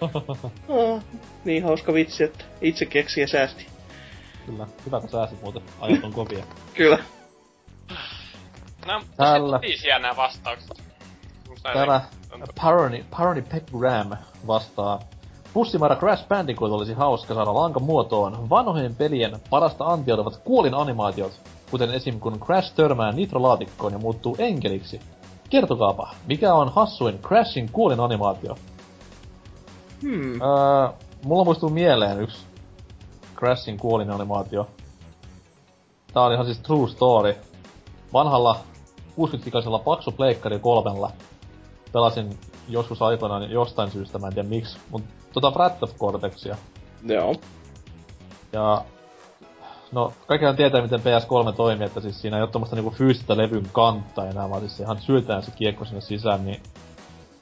[0.68, 1.02] Ah,
[1.44, 3.66] niin hauska vitsi, että itse keksi ja säästi.
[4.46, 5.62] Kyllä, hyvä kun säästit muuten.
[5.80, 6.44] Ajat on kovia.
[6.74, 6.98] Kyllä.
[8.86, 9.60] No, Täällä.
[9.60, 10.82] Viisiä nämä vastaukset.
[11.48, 12.00] Musta Täällä
[12.30, 12.46] tuntuu.
[12.62, 15.00] Parony, Parony Pegram vastaa.
[15.52, 18.50] Pussimäärä Crash Bandicoot olisi hauska saada lankan muotoon.
[18.50, 22.20] Vanhojen pelien parasta antiota ovat kuolin animaatiot, kuten esim.
[22.20, 25.00] kun Crash törmää nitrolaatikkoon ja muuttuu enkeliksi.
[25.50, 28.54] Kertokaapa, mikä on hassuin Crashin kuolin animaatio?
[30.02, 30.40] Hmm.
[30.40, 30.88] Öö,
[31.24, 32.46] mulla muistuu mieleen yksi
[33.36, 34.68] Crashin kuolin animaatio.
[36.14, 37.34] Tää on ihan siis true story.
[38.12, 38.60] Vanhalla
[39.18, 41.12] 60-gigaisella paksu pleikkari kolmella
[41.92, 46.56] pelasin joskus aikoinaan jostain syystä, mä en tiedä miksi, mut tota Wrath of Cortexia.
[47.04, 47.34] Joo.
[48.52, 48.84] Ja
[49.92, 53.68] no, kaikkihan tietää miten PS3 toimii, että siis siinä ei oo tommoista niinku fyysistä levyn
[53.72, 56.62] kantta enää, vaan siis se ihan syltään se kiekko sinne sisään, niin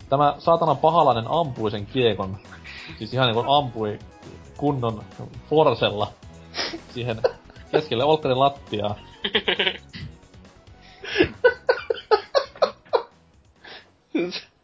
[0.08, 2.38] tämä saatana pahalainen ampui sen kiekon,
[2.98, 3.98] siis ihan niinku ampui
[4.56, 5.02] kunnon
[5.50, 6.12] forsella
[6.94, 7.20] siihen
[7.72, 8.94] keskelle olkkarin lattiaa.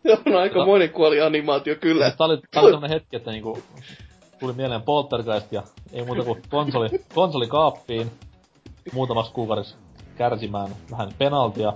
[0.07, 2.11] Se on aika Tota- monikuoli animaatio kyllä.
[2.11, 3.59] Tää oli, tää oli semmonen hetki, että niinku
[4.41, 8.11] tuli mieleen Poltergeist ja ei muuta kuin konsoli, konsoli kaappiin
[8.93, 9.77] muutamaksi kuukaudessa
[10.17, 11.73] kärsimään vähän penaltia,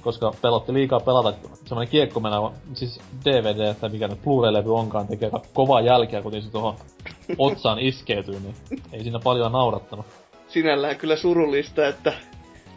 [0.00, 1.32] koska pelotti liikaa pelata.
[1.64, 2.38] Semmonen kiekko mennä,
[2.74, 6.74] siis DVD tai mikä nyt Blu-ray-levy onkaan, tekee aika kovaa jälkeä, kun se tuohon
[7.38, 8.54] otsaan iskeytyy, niin
[8.92, 10.06] ei siinä paljon naurattanut.
[10.48, 12.12] Sinällään kyllä surullista, että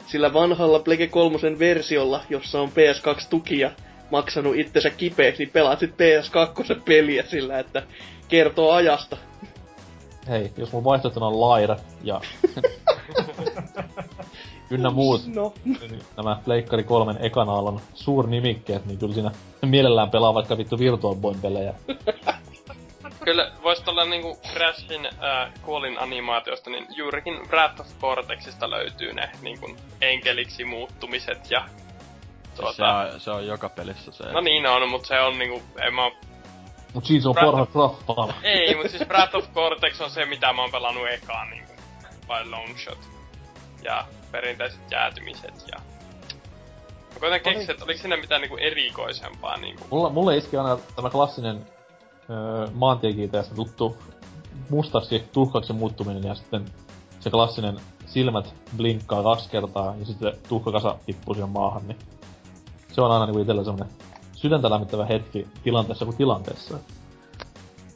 [0.08, 3.72] sillä vanhalla Plege 3 versiolla, jossa on PS2-tukia
[4.12, 7.84] maksanut itsensä kipeäksi, niin pelasit PS2 peliä sillä, että
[8.28, 9.18] kertoo ajasta.
[10.30, 12.22] Hei, jos mun vaihtoehtona on Lair ja
[14.72, 15.54] ynnä muut No.
[16.18, 19.32] nämä Pleikkari kolmen ekan aallon suurnimikkeet, niin kyllä siinä
[19.66, 21.74] mielellään pelaa vaikka vittu Virtual Boyn pelejä.
[23.28, 29.32] Kyllä vois olla niinku Crashin äh, kuolin animaatiosta, niin juurikin Wrath of Cortexista löytyy ne
[29.42, 31.66] niinku enkeliksi muuttumiset ja
[32.54, 32.98] Se, tuota...
[32.98, 34.24] on, se on joka pelissä se.
[34.32, 36.12] No niin on, mut se on niinku, en mä
[36.94, 38.34] Mut siinä se on Wrath- parhaat raffaan.
[38.44, 41.74] Ei, mut siis Wrath of Cortex on se, mitä mä oon pelannut ekaan niinku,
[42.28, 43.10] vai Lone Shot.
[43.84, 45.80] Ja perinteiset jäätymiset ja...
[47.14, 49.86] Mä koitan keksiä, että oliko siinä mitään niinku erikoisempaa niinku...
[49.92, 51.77] Mulla, mulle iski aina tämä klassinen
[52.30, 53.96] öö, maantiekiinteästä tuttu
[54.70, 56.66] mustaksi tuhkaksi muuttuminen ja sitten
[57.20, 61.98] se klassinen silmät blinkkaa kaksi kertaa ja sitten tuhkakasa tippuu siihen maahan, niin
[62.92, 63.90] se on aina niinku itellä semmonen
[64.36, 66.80] sydäntä lämmittävä hetki tilanteessa kuin tilanteessa.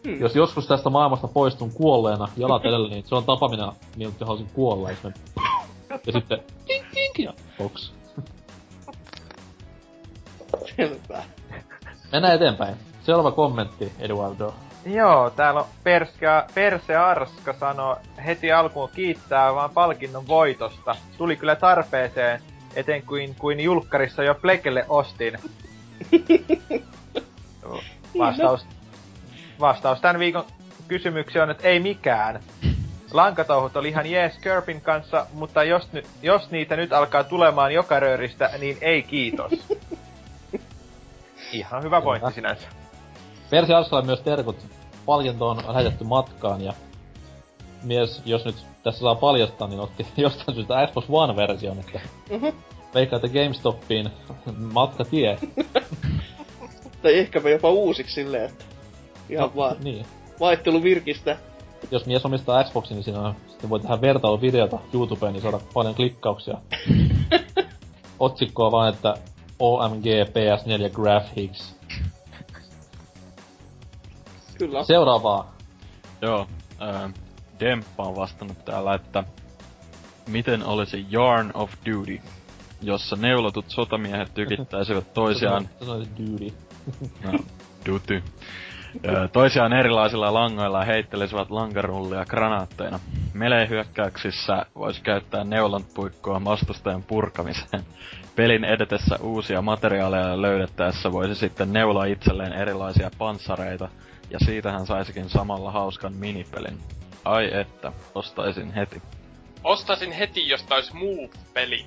[0.08, 0.20] Hmm.
[0.20, 4.50] Jos joskus tästä maailmasta poistun kuolleena jalat edellä, niin se on tapa minä minuutti haluaisin
[4.54, 5.14] kuolla, jos me...
[5.90, 7.92] Ja sitten tink tink ja box.
[10.76, 11.24] Selvä.
[12.12, 12.91] Mennään eteenpäin.
[13.04, 14.54] Seuraava kommentti, Eduardo.
[14.86, 20.96] Joo, täällä on Perska, Perse Arska sanoo heti alkuun kiittää vaan palkinnon voitosta.
[21.18, 22.42] Tuli kyllä tarpeeseen,
[22.76, 25.40] eten kuin, kuin julkkarissa jo Plekelle ostin.
[28.20, 28.68] Vastaus,
[29.60, 30.46] vastaus tämän viikon
[30.88, 32.40] kysymykseen on, että ei mikään.
[33.12, 38.00] Lankatouhut oli ihan jees Körpin kanssa, mutta jos, ny, jos niitä nyt alkaa tulemaan joka
[38.00, 39.52] rööristä, niin ei kiitos.
[41.52, 42.81] Ihan hyvä pointti sinänsä.
[43.52, 44.56] Persi Arskalle myös terkut.
[45.06, 46.74] Palkinto on lähetetty matkaan ja
[47.84, 52.00] mies, jos nyt tässä saa paljastaa, niin otti jostain syystä Xbox One-version, että
[52.30, 52.46] Mhm.
[52.94, 54.10] veikkaa, että GameStopiin
[54.74, 55.38] matka tie.
[57.02, 58.66] Tai ehkäpä jopa uusiksi silleen, että
[59.30, 60.06] ihan vaan Niin.
[60.40, 61.38] vaihtelu virkistä.
[61.92, 65.96] Jos mies omistaa Xboxin, niin siinä on, sitten voi tehdä vertailuvideota YouTubeen, niin saada paljon
[65.96, 66.58] klikkauksia.
[68.20, 69.14] Otsikkoa vaan, että
[69.60, 71.76] OMG PS4 Graphics.
[74.62, 74.84] Kyllä.
[74.84, 75.52] Seuraavaa.
[76.22, 76.48] Joo,
[76.80, 77.10] ää,
[77.60, 79.24] Demppa on vastannut täällä, että
[80.28, 82.20] miten olisi Yarn of Duty,
[82.82, 86.54] jossa neulotut sotamiehet tykittäisivät toisiaan Se on duty.
[87.24, 87.40] No,
[87.86, 88.24] duty.
[89.34, 93.00] Toisiaan erilaisilla langoilla ja heittelisivät lankarullia granaatteina.
[93.34, 97.84] Melee-hyökkäyksissä voisi käyttää neulonpuikkoa vastustajan purkamiseen.
[98.36, 103.90] Pelin edetessä uusia materiaaleja löydettäessä voisi sitten neuloa itselleen erilaisia panssareita,
[104.32, 106.78] ja siitä hän saisikin samalla hauskan minipelin.
[107.26, 109.02] Ai että, ostaisin heti.
[109.64, 111.86] Ostaisin heti, jos tää olisi Move-peli.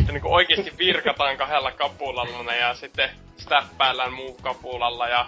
[0.00, 5.26] Että niinku oikeesti virkataan kahdella kapulalla ja sitten stäppäillään Move-kapulalla ja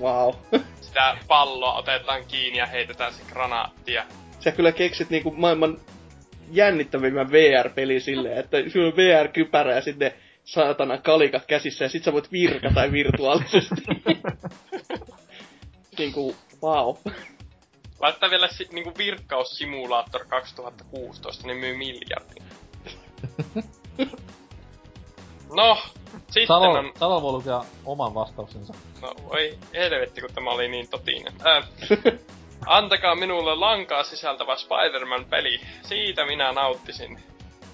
[0.00, 0.34] Wow.
[0.80, 4.04] sitä palloa otetaan kiinni ja heitetään se granaatti ja
[4.40, 5.78] Sä kyllä keksit niinku maailman
[6.50, 10.12] jännittävimmän VR-peli silleen, että sulla on VR-kypärä ja sitten
[10.52, 13.82] saatana kalikat käsissä ja sit sä voit virkata virtuaalisesti.
[15.98, 16.96] niinku, wow.
[18.00, 22.42] laittaa vielä si- niinku virkkaussimulaattor 2016, niin myy miljardin.
[25.56, 25.78] No,
[26.16, 26.92] sitten Salo, on...
[26.98, 28.74] Salo voi lukea oman vastauksensa.
[29.02, 31.32] No voi helvetti, kun tämä oli niin totinen.
[31.46, 31.68] Äh,
[32.66, 35.60] antakaa minulle lankaa sisältävä Spider-Man-peli.
[35.82, 37.22] Siitä minä nauttisin.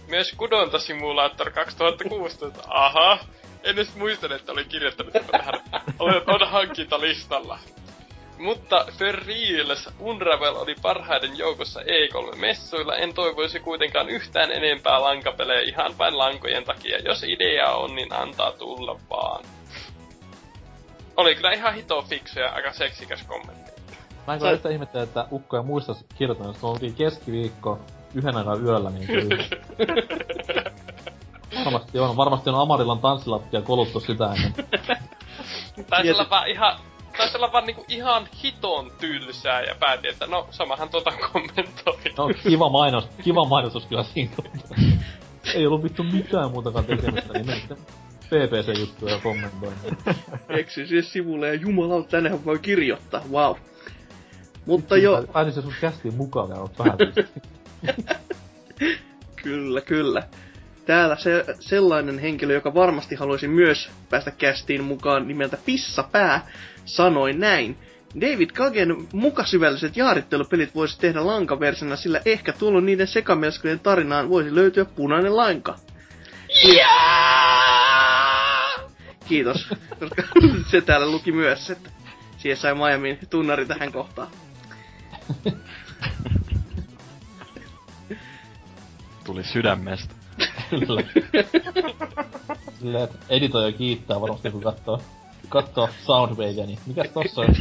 [0.08, 2.62] Myös Kudonta Simulator 2016.
[2.68, 3.18] Aha.
[3.64, 5.54] En edes muista, että olin kirjoittanut tätä tähän.
[5.98, 7.58] Olen, on hankintalistalla.
[8.38, 12.96] Mutta for reals, Unravel oli parhaiden joukossa E3-messuilla.
[12.96, 16.98] En toivoisi kuitenkaan yhtään enempää lankapelejä ihan vain lankojen takia.
[16.98, 19.44] Jos idea on, niin antaa tulla vaan.
[21.16, 23.70] Oli kyllä ihan hito fiksu ja aika seksikäs kommentti.
[24.26, 27.78] Mä en kyllä yhtään ihmettele, että Ukko ja muistas kirjoittanut, että oltiin keskiviikko
[28.16, 29.44] yhden aikaa yöllä, niin kyllä.
[31.64, 34.54] varmasti on, varmasti on Amarillan tanssilattia koluttu sitä ennen.
[35.90, 36.76] Taisi olla vaan ihan,
[37.16, 41.98] taisi olla vaan niinku ihan hiton tylsää ja päätin, että no samahan tota kommentoi.
[42.18, 44.32] No, kiva mainos, kiva mainostus kyllä siinä.
[45.54, 47.78] Ei ollut vittu mitään muutakaan tekemistä, niin meni sitten
[48.26, 49.96] PPC-juttuja kommentoimaan.
[50.48, 53.56] Eksy siis sivulle ja jumalauta, tännehän voi kirjoittaa, wow.
[54.66, 56.98] Mutta jo, Päätin se sun kästiin mukaan vielä, oot vähän.
[59.42, 60.22] Kyllä, kyllä.
[60.86, 66.46] Täällä se, sellainen henkilö, joka varmasti haluaisi myös päästä kästiin mukaan nimeltä Pissapää,
[66.84, 67.76] sanoi näin.
[68.20, 74.84] David Kagen mukasyvälliset jaarittelupelit voisi tehdä lankaversiona, sillä ehkä tuolloin niiden sekamelskojen tarinaan voisi löytyä
[74.84, 75.76] punainen lanka.
[79.28, 80.22] Kiitos, koska
[80.70, 81.90] se täällä luki myös, että
[82.38, 84.28] siihen sai Miamin tunnari tähän kohtaan.
[89.24, 90.14] Tuli sydämestä.
[90.70, 91.02] Kyllä.
[92.80, 95.00] Silleen, että editoija kiittää varmasti, kun katsoo,
[95.48, 97.48] katsoo Soundwavea, niin mikäs tossa on?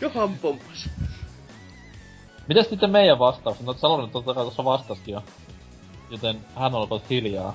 [0.00, 0.88] Johan pompas.
[2.48, 3.60] Mitäs sitten meidän vastaus?
[3.60, 5.22] No Salonen totta kai tuossa vastaskin jo.
[6.10, 7.54] Joten hän on ollut hiljaa.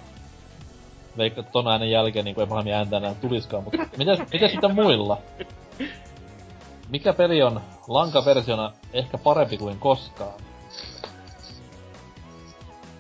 [1.18, 5.18] Veikka, ton äänen jälkeen niin ei pahemmin ääntä enää tuliskaan, mutta mitäs, mitäs sitten muilla?
[6.90, 10.34] Mikä peli on lankaversiona ehkä parempi kuin koskaan?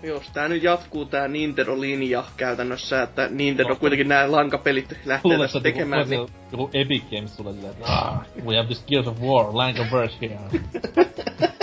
[0.04, 3.76] Jos tää nyt jatkuu tää Nintendo-linja käytännössä, että Nintendo No.
[3.80, 7.86] kuitenkin nämä lankapelit lähtee tässä että joku, tekemään, niin joku, Epic Games tulee silleen, että
[7.86, 10.40] ah, we have this Gears of War, Lankaverse here.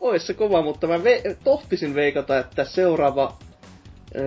[0.00, 3.36] ois se kova, mutta mä ve- tohtisin veikata, että seuraava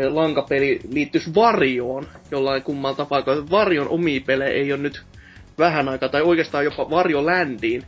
[0.10, 5.03] lankapeli liittyisi Varjoon jollain kumman tapaa, koska Varjon omia pelejä ei ole nyt
[5.58, 7.84] vähän aikaa, tai oikeastaan jopa Varjo Landiin,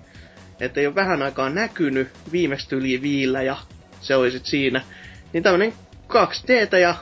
[0.60, 3.58] että ei ole vähän aikaa näkynyt, viimeksi tyli viillä ja
[4.02, 4.82] se oli sit siinä.
[5.34, 5.74] Niin tämmönen
[6.08, 6.96] 2Dtä ja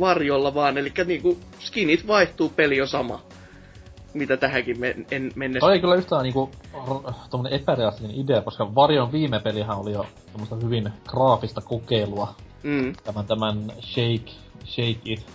[0.00, 3.22] varjolla vaan, eli niinku skinit vaihtuu, peli on sama.
[4.14, 5.60] Mitä tähänkin men- en mennessä.
[5.66, 10.06] Toi ei kyllä yhtään niinku r- tommonen epärealistinen idea, koska Varjon viime pelihän oli jo
[10.30, 12.34] semmoista hyvin graafista kokeilua.
[12.62, 12.92] Mm.
[13.04, 14.32] Tämän, tämän Shake,
[14.64, 15.26] Shake It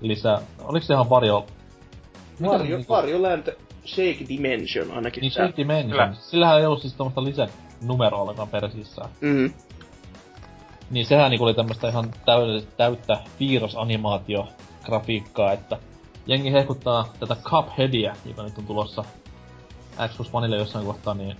[0.00, 0.40] lisä...
[0.58, 1.46] Oliks se ihan Varjo...
[2.42, 3.56] Varjo, niinku- Varjo Land
[3.86, 5.20] Shake Dimension ainakin.
[5.20, 5.46] Niin tää.
[5.46, 5.90] Shake Dimension.
[5.90, 6.12] Kyllä.
[6.20, 9.02] Sillähän ei ollut siis tommoista lisänumeroa ollenkaan persissä.
[9.20, 9.52] Mm.
[10.90, 15.78] Niin sehän niinku oli tämmöstä ihan täydellistä, täyttä piirrosanimaatio-grafiikkaa, että
[16.26, 19.04] jengi hehkuttaa tätä Cupheadia, joka nyt on tulossa
[20.08, 21.36] Xbox Oneille jossain kohtaa, niin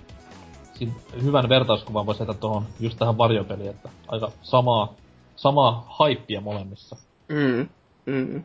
[1.23, 4.93] hyvän vertauskuvan voisi jättää tuohon just tähän varjopeliin, että aika samaa,
[5.35, 6.95] samaa haippia molemmissa.
[7.29, 7.69] Mm.
[8.05, 8.43] Mm.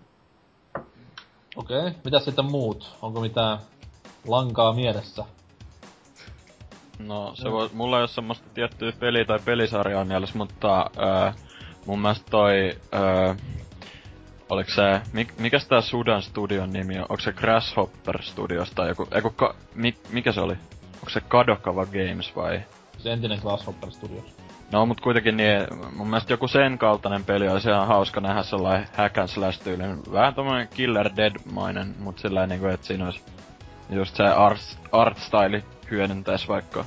[1.57, 1.93] Okei, okay.
[2.05, 2.97] mitä sitten muut?
[3.03, 3.59] Onko mitään
[4.27, 5.25] lankaa mielessä?
[6.99, 11.35] No, se voi, mulla ei ole semmoista tiettyä peli- tai pelisarjaa mielessä, mutta ää,
[11.87, 13.35] mun mielestä toi, öö,
[14.49, 17.07] oliko se, mik, mikäs tää Sudan Studion nimi on?
[17.09, 20.55] Onko se Grasshopper Studios tai joku, eiku, ka, mi, mikä se oli?
[20.95, 22.61] Onko se Kadokawa Games vai?
[22.99, 24.25] Se entinen Grasshopper Studios.
[24.73, 25.67] No, mut kuitenkin niin,
[25.97, 29.99] mun mielestä joku sen kaltainen peli olisi ihan hauska nähdä sellainen hack and slash tyylinen.
[30.13, 33.21] Vähän tommonen Killer Dead-mainen, mut sillä niinku, että siinä olisi
[33.91, 34.61] just se art,
[34.93, 36.85] art style hyödyntäis vaikka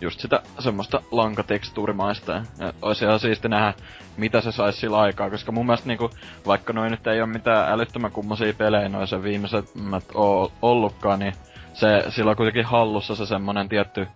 [0.00, 2.32] just sitä semmoista lankatekstuurimaista.
[2.32, 3.74] Ja olisi ihan siisti nähdä,
[4.16, 6.10] mitä se saisi sillä aikaa, koska mun mielestä niinku,
[6.46, 9.64] vaikka noin nyt ei ole mitään älyttömän kummosia pelejä noin se viimeiset
[10.62, 11.32] ollutkaan, niin
[11.72, 14.08] se, sillä on kuitenkin hallussa se semmonen tietty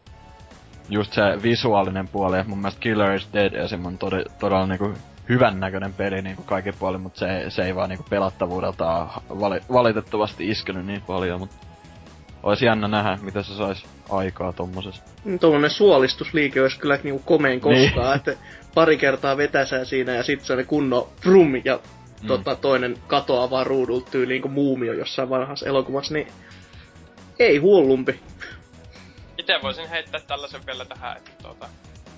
[0.89, 3.87] just se visuaalinen puoli, ja mun mielestä Killer is Dead esim.
[3.87, 4.95] on todella, todella niinku
[5.29, 10.51] hyvän näköinen peli niinku kaiken puolin, mutta se, se ei vaan niinku pelattavuudeltaan vali, valitettavasti
[10.51, 11.57] iskenyt niin paljon, mutta
[12.43, 15.03] olisi jännä nähdä, mitä se sais aikaa tommosessa.
[15.25, 18.37] Mm, Tuommoinen suolistusliike olisi kyllä niinku komeen koskaan, että
[18.75, 21.79] pari kertaa vetäsää siinä ja sitten se oli kunno brum ja
[22.23, 22.29] Mm.
[22.29, 26.29] tota, toinen katoaa vaan ruudulta tyyliin kuin muumio jossain vanhassa elokuvassa, niin
[27.39, 28.21] ei hullumpi.
[29.39, 31.69] Itse voisin heittää tällaisen vielä tähän, että tuota,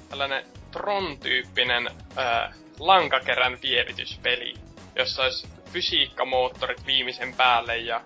[0.09, 4.55] tällainen Tron-tyyppinen ää, lankakerän vierityspeli,
[4.97, 8.01] jossa olisi fysiikkamoottorit viimeisen päälle ja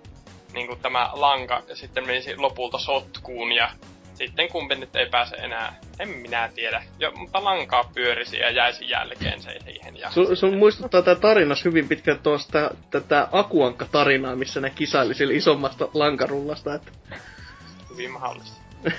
[0.53, 3.71] niin kuin tämä lanka ja sitten menisi lopulta sotkuun ja
[4.15, 8.91] sitten kumpi nyt ei pääse enää, en minä tiedä, jo, mutta lankaa pyörisi ja jäisi
[8.91, 9.97] jälkeen se siihen.
[9.97, 15.35] Ja Sun, sun muistuttaa tää tarinas hyvin pitkälti tuosta tätä Akuankka-tarinaa, missä ne kisaili sillä
[15.35, 16.93] isommasta lankarullasta, että
[17.91, 18.61] hyvin mahdollista.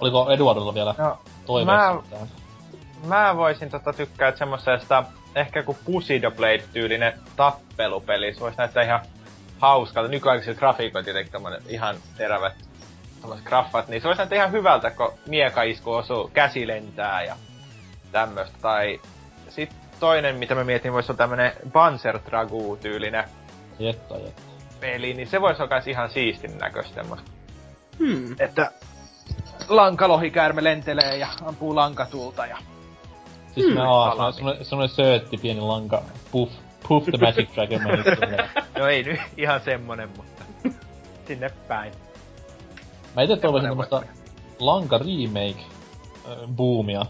[0.00, 2.26] Oliko Eduardilla vielä No, toiveessa mä-
[3.06, 8.34] mä voisin tota tykkää että semmosesta ehkä joku Pusido Blade-tyylinen tappelupeli.
[8.34, 9.00] Se voisi näyttää ihan
[9.64, 10.08] hauskalta.
[10.08, 12.52] Nykyaikaisilla grafiikoilla tietenkin tommonen ihan terävät
[13.20, 17.36] tommoset graffat, niin se voisi näyttää ihan hyvältä, kun miekaisku osuu, käsi lentää ja
[18.12, 18.56] tämmöstä.
[18.62, 19.00] Tai
[19.48, 19.70] sit
[20.00, 23.24] toinen, mitä mä mietin, voisi olla tämmönen Panzer Dragoo-tyylinen
[23.78, 24.42] Jetta, jetta.
[24.80, 27.30] peli, niin se voisi olla kans ihan siistin näköistä semmoista.
[27.98, 28.36] hmm.
[28.38, 28.72] Että
[29.68, 32.56] lankalohikäärme lentelee ja ampuu lankatulta ja...
[33.54, 34.32] Siis Hmm, me aa, salami.
[34.32, 36.02] semmonen, semmonen söötti pieni lanka.
[36.30, 36.52] Puff,
[36.88, 37.80] puff the magic dragon.
[38.78, 40.44] No ei nyt ihan semmonen, mutta
[41.26, 41.92] sinne päin.
[43.16, 44.02] Mä ite toivoisin tämmöstä
[44.58, 45.62] lanka remake
[46.56, 47.06] boomia.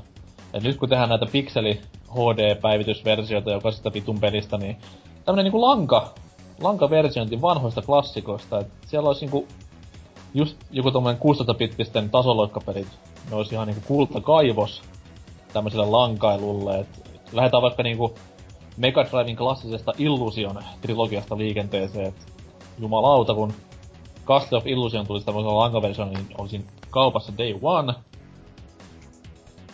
[0.53, 1.81] Et nyt kun tehdään näitä pikseli
[2.11, 4.77] HD-päivitysversioita jokaisesta vitun pelistä, niin
[5.25, 6.15] tämmönen niinku lanka,
[6.61, 9.49] lankaversiointi vanhoista klassikoista, et siellä olisi niinku
[10.35, 12.89] just joku tommonen 16-bittisten tasoloikkapelit,
[13.31, 14.83] ne olisi ihan niinku kultakaivos
[15.53, 16.89] tämmöiselle lankailulle, et
[17.33, 18.15] lähdetään vaikka niinku
[18.77, 22.33] Mega Driven klassisesta Illusion trilogiasta liikenteeseen, et
[22.79, 23.53] jumalauta kun
[24.27, 27.95] Castle of Illusion tulisi tämmöisellä lankaversioon, niin olisin kaupassa day one.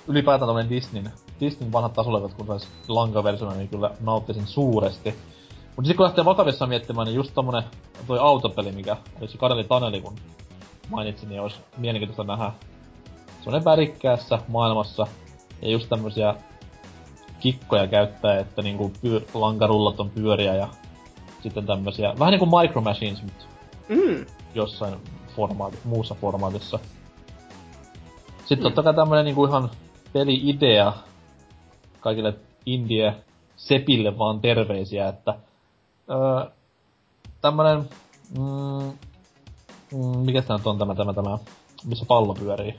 [0.08, 5.14] Ylipäätään tämmönen Disneyn, Disneyn vanhat tasolevat, kun sais lankaversiona, niin kyllä nauttisin suuresti.
[5.76, 7.62] Mutta sitten kun lähtee vakavissaan miettimään, niin just tommonen
[8.06, 10.14] toi autopeli, mikä oli se Kadeli Taneli, kun
[10.88, 12.52] mainitsin, niin olisi mielenkiintoista nähdä
[13.42, 15.06] semmonen värikkäässä maailmassa
[15.62, 16.34] ja just tämmösiä
[17.40, 20.68] kikkoja käyttää, että niinku pyö- lankarullat on pyöriä ja
[21.42, 23.44] sitten tämmösiä, vähän niinku Micro Machines, mutta
[23.88, 24.26] Mm.
[24.54, 24.94] jossain
[25.36, 26.78] formaati, muussa formaatissa.
[28.38, 29.70] Sitten totta kai tämmönen niinku ihan
[30.12, 30.92] peli-idea
[32.00, 32.34] kaikille
[32.66, 33.14] indie
[33.56, 35.34] sepille vaan terveisiä, että
[36.10, 36.50] öö,
[37.40, 37.88] tämmönen,
[38.38, 38.92] mm,
[39.92, 41.38] mm, mikä tää nyt on tämä, tämä, tämä,
[41.84, 42.74] missä pallo pyörii?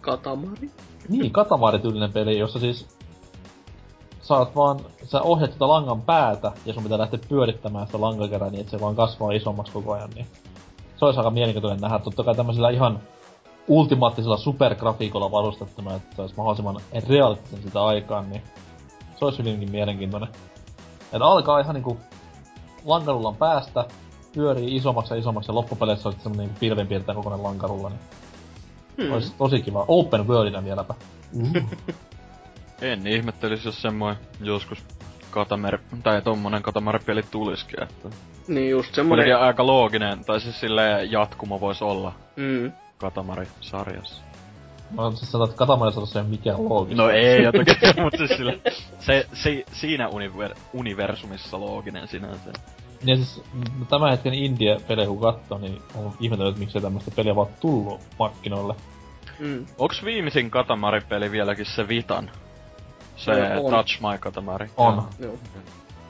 [0.00, 0.70] Katamari.
[1.08, 2.95] Niin, katamarityylinen peli, jossa siis
[4.26, 8.60] saat vaan, sä ohjat sitä langan päätä ja sun pitää lähteä pyörittämään sitä lankakerää niin,
[8.60, 10.26] että se vaan kasvaa isommaksi koko ajan, niin
[10.96, 11.98] se olisi aika mielenkiintoinen nähdä.
[11.98, 13.00] Totta kai tämmöisellä ihan
[13.68, 18.42] ultimaattisella supergrafiikolla varustettuna, että se olisi mahdollisimman realistisen sitä aikaan, niin
[19.18, 20.28] se olisi hyvinkin mielenkiintoinen.
[21.12, 21.96] Et alkaa ihan niinku
[22.84, 23.84] lankarullan päästä,
[24.34, 28.00] pyörii isommaksi ja isommaksi ja loppupeleissä olisi semmonen niinku pilvenpiirtäjä kokoinen lankarulla, niin
[29.02, 29.12] Hmm.
[29.12, 29.84] olisi tosi kiva.
[29.88, 30.94] Open worldina vieläpä.
[32.82, 34.84] En ihmettelis, jos semmoinen joskus
[35.30, 38.08] Katamer, tai tommonen Katamari-peli tulisikin, että
[38.48, 39.24] Niin just semmonen...
[39.24, 42.72] kuitenkin aika looginen, tai siis silleen jatkumo voisi olla Mm.
[42.98, 44.22] Katamari-sarjassa.
[44.96, 47.02] No siis sanotaan, että Katamarissa ei ole mikään loogista.
[47.02, 48.60] No ei, ja toki, mutta siis sille,
[48.98, 52.52] se, se, siinä univer, universumissa looginen sinänsä.
[53.04, 53.42] Ja siis
[53.88, 58.74] tämän hetken indie-pelejä kun katsoo, niin on ihmetellyt, että miksei tämmöistä peliä vaan tullut markkinoille.
[59.38, 59.66] Mm.
[59.78, 62.30] Onks viimeisin Katamari-peli vieläkin se Vitan?
[63.16, 63.70] Se on.
[63.70, 64.66] Touch My Katamari.
[64.76, 65.02] On.
[65.18, 65.38] Joo.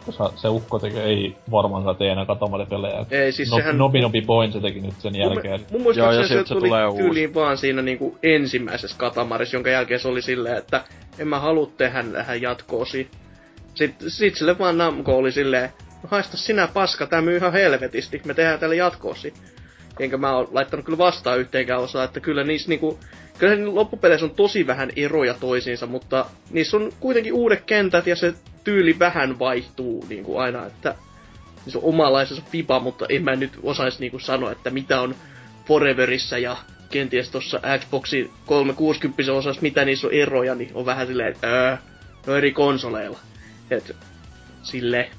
[0.06, 3.06] Koska se ukko tekee, ei varmaan tee enää Katamari-pelejä.
[3.10, 5.60] Ei, siis no, sehän- Nobi Nobi Boin se teki nyt sen jälkeen.
[5.60, 7.02] Mun, mun muistaakseni Joo, ja se sit se tuli tulee uusi.
[7.02, 10.84] tyyliin vaan siinä niinku ensimmäisessä katamaris, jonka jälkeen se oli silleen, että
[11.18, 13.10] en mä halua tehdä tähän jatkoosi.
[13.74, 15.70] Sitten sit sille vaan Namco oli silleen,
[16.02, 19.34] no haista sinä paska, tää myy ihan helvetisti, me tehdään tälle jatkoosi.
[20.00, 22.98] Enkä mä oo laittanut kyllä vastaan yhteenkään osaa, että kyllä niissä niinku,
[23.38, 28.16] kyllä ne loppupeleissä on tosi vähän eroja toisiinsa, mutta niissä on kuitenkin uudet kentät ja
[28.16, 28.34] se
[28.64, 30.94] tyyli vähän vaihtuu niinku aina, että
[31.68, 35.14] se on omanlaisensa pipa, mutta en mä nyt osais niinku sanoa, että mitä on
[35.66, 36.56] Foreverissa ja
[36.90, 41.76] kenties tossa Xboxin 360 osassa, mitä niissä on eroja, niin on vähän silleen, että öö,
[42.26, 43.18] no eri konsoleilla.
[43.70, 43.96] Et,
[44.62, 45.10] silleen.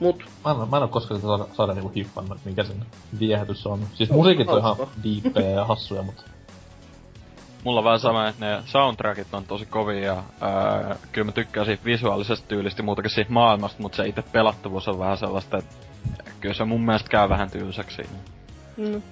[0.00, 2.86] Mut, Mä en, mä en oo koskaan sitä saada, saada niinku hiffannut, että mikä sen
[3.20, 3.86] viehätys on.
[3.94, 6.22] Siis musiikit on ihan diippejä ja hassuja, mutta
[7.64, 11.66] Mulla on vähän sama, että ne soundtrackit on tosi kovia ja öö, kyllä mä tykkään
[11.66, 15.74] siitä visuaalisesta tyylistä muutakin siitä maailmasta, mutta se itse pelattavuus on vähän sellaista, että
[16.40, 18.18] kyllä se mun mielestä käy vähän tylsäksi siinä.
[18.76, 19.02] mm,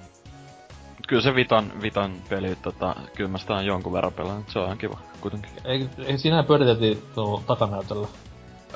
[0.88, 4.58] Mut kyllä se Vitan, Vitan peli, tota, kyllä mä sitä on jonkun verran pelannut, se
[4.58, 5.50] on ihan kiva kuitenkin.
[5.64, 8.08] ei, ei siinähän pyöriteltiin tuolla takanäytöllä.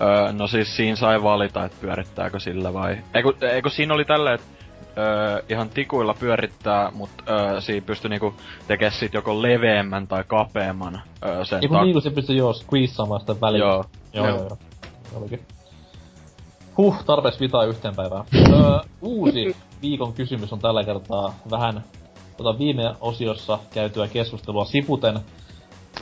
[0.01, 2.99] Öö, no siis siinä sai valita, että pyörittääkö sillä vai...
[3.15, 4.47] Eikö, eikö siinä oli tällä, että
[4.99, 8.35] öö, ihan tikuilla pyörittää, mutta öö, siinä pystyi niinku
[8.67, 13.21] tekemään sit joko leveämmän tai kapeamman öö, sen Ei kun niinku se pystyy joo squeezaamaan
[13.21, 13.59] sitä väliä.
[13.59, 13.85] Joo.
[14.13, 14.37] Joo, Joo.
[14.37, 14.59] joo, joo.
[15.15, 15.41] Olikin.
[16.77, 18.25] Huh, tarpeeksi vitaa yhteen päivään.
[18.53, 21.85] öö, uusi viikon kysymys on tällä kertaa vähän
[22.37, 25.21] tota viime osiossa käytyä keskustelua siputen.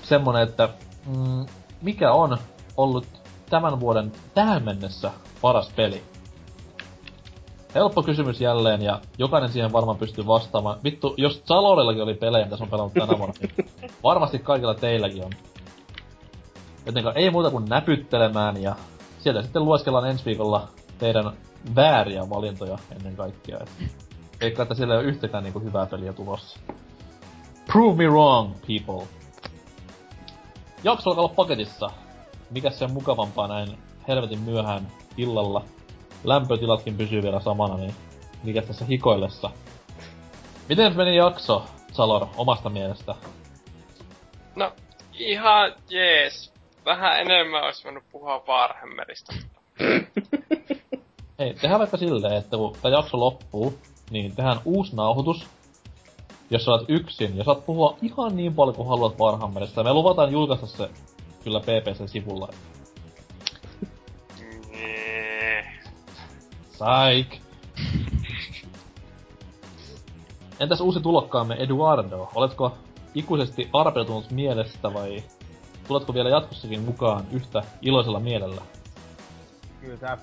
[0.02, 0.68] Semmonen, että
[1.06, 1.46] mm,
[1.82, 2.38] mikä on
[2.76, 3.06] ollut
[3.50, 6.02] tämän vuoden tähän mennessä paras peli?
[7.74, 10.78] Helppo kysymys jälleen ja jokainen siihen varmaan pystyy vastaamaan.
[10.84, 13.70] Vittu, jos Zalorellakin oli pelejä, mitä on pelannut tänä vuonna, niin
[14.02, 15.30] varmasti kaikilla teilläkin on.
[16.86, 18.76] Jotenka ei muuta kuin näpyttelemään ja
[19.18, 21.32] sieltä sitten lueskellaan ensi viikolla teidän
[21.76, 23.58] vääriä valintoja ennen kaikkea.
[24.40, 26.60] Eikä, että siellä ei ole yhtäkään niinku hyvää peliä tulossa.
[27.72, 29.08] Prove me wrong, people.
[30.84, 31.90] Jakso alkaa olla paketissa.
[32.54, 35.64] Mikä se on mukavampaa näin helvetin myöhään illalla.
[36.24, 37.94] Lämpötilatkin pysyy vielä samana, niin
[38.42, 39.50] mikä tässä hikoillessa.
[40.68, 43.14] Miten meni jakso, Salor, omasta mielestä?
[44.56, 44.72] No,
[45.12, 46.52] ihan jees.
[46.84, 49.34] Vähän enemmän olisi voinut puhua Warhammerista.
[51.38, 53.78] Hei, tehdään vaikka silleen, että kun tämä jakso loppuu,
[54.10, 55.46] niin tehdään uusi nauhoitus,
[56.50, 59.84] jos sä olet yksin, ja saat puhua ihan niin paljon kuin haluat Warhammerista.
[59.84, 60.90] Me luvataan julkaista se
[61.44, 62.48] kyllä PPC-sivulla.
[64.72, 65.64] Nee.
[66.70, 67.40] Psych!
[70.60, 72.30] Entäs uusi tulokkaamme Eduardo?
[72.34, 72.78] Oletko
[73.14, 75.22] ikuisesti arpeutunut mielestä vai
[75.88, 78.62] tuletko vielä jatkossakin mukaan yhtä iloisella mielellä?
[79.80, 80.18] Kyllä tää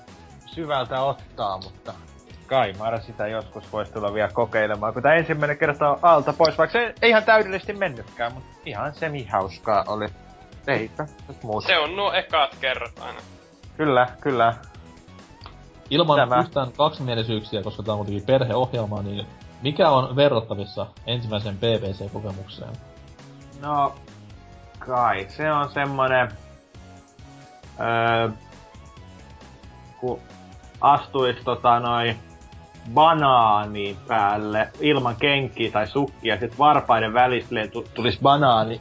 [0.46, 1.94] syvältä ottaa, mutta
[2.46, 6.58] kai Mara sitä joskus voisi tulla vielä kokeilemaan, kun tää ensimmäinen kerta on alta pois,
[6.58, 10.06] vaikka se ei ihan täydellisesti mennytkään, mutta ihan semi-hauskaa oli.
[10.66, 11.66] Eipä, nyt muuta.
[11.66, 13.20] Se on nuo ekat kerrat aina.
[13.76, 14.54] Kyllä, kyllä.
[15.90, 16.40] Ilman Tämä.
[16.40, 19.26] yhtään kaksimielisyyksiä, koska tämä on kuitenkin perheohjelma, niin
[19.62, 22.72] mikä on verrattavissa ensimmäiseen BBC-kokemukseen?
[23.60, 23.94] No,
[24.78, 26.28] kai se on semmonen...
[27.80, 28.28] Öö,
[30.00, 30.20] kun
[30.80, 32.16] astuis tota noin
[32.94, 38.80] banaani päälle ilman kenkiä tai sukkia, sit varpaiden välistä lentu- tulis banaani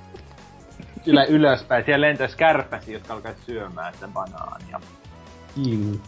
[1.05, 1.85] yle ylöspäin.
[1.85, 4.79] Siellä lentäis kärpäsiä, jotka alkais syömään sitä banaania.
[5.67, 6.01] Iu.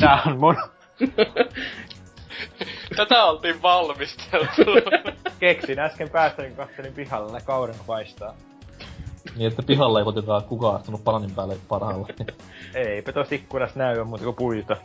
[0.00, 0.56] Tää on mun
[2.96, 4.62] Tätä oltiin valmisteltu.
[5.40, 8.34] keksin äsken päästä, kun katselin pihalla, kauden paistaa.
[9.36, 12.08] Niin, että pihalla ei kuitenkaan kukaan astunut bananin päälle parhaalla.
[12.74, 14.76] Eipä tossa ikkunassa näy muuta kuin puita.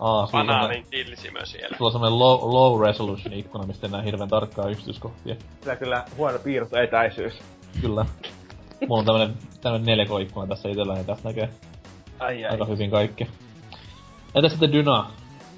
[0.00, 1.76] Aa, on Banaanin kilsimö siellä.
[1.76, 5.36] sulla on semmonen low, low resolution ikkuna, mistä ei näe hirveän tarkkaa yksityiskohtia.
[5.60, 7.34] Kyllä kyllä huono piirtoetäisyys.
[7.80, 8.06] Kyllä.
[8.88, 11.48] Mulla on tämmönen, tämmönen 4K-ikkuna tässä itellä, ja tästä näkee
[12.18, 12.50] Ai ai.
[12.50, 13.26] aika hyvin kaikki.
[14.34, 15.10] Entä sitten Dyna?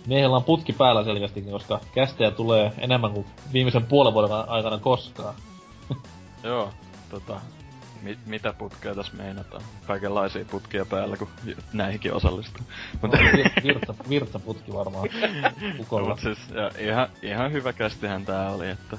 [0.06, 5.34] Miehellä on putki päällä selkeästikin, koska kästejä tulee enemmän kuin viimeisen puolen vuoden aikana koskaan.
[6.44, 6.70] Joo,
[7.10, 7.40] tota,
[8.02, 9.62] mit, mitä putkeja tässä meinataan?
[9.86, 11.28] Kaikenlaisia putkia päällä, kun
[11.72, 12.62] näihinkin osallistuu.
[13.02, 15.08] Mut, Vir- virtsa, virtsaputki varmaan
[15.78, 16.08] kukolla.
[16.08, 18.98] mut siis, ja, ihan, ihan hyvä kästihän tää oli, että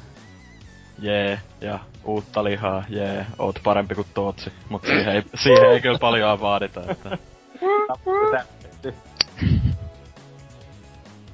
[0.99, 4.51] jee, ja uutta lihaa, jee, oot parempi kuin Tootsi.
[4.69, 7.17] Mut siihen ei, siihen ei kyllä paljon vaadita, että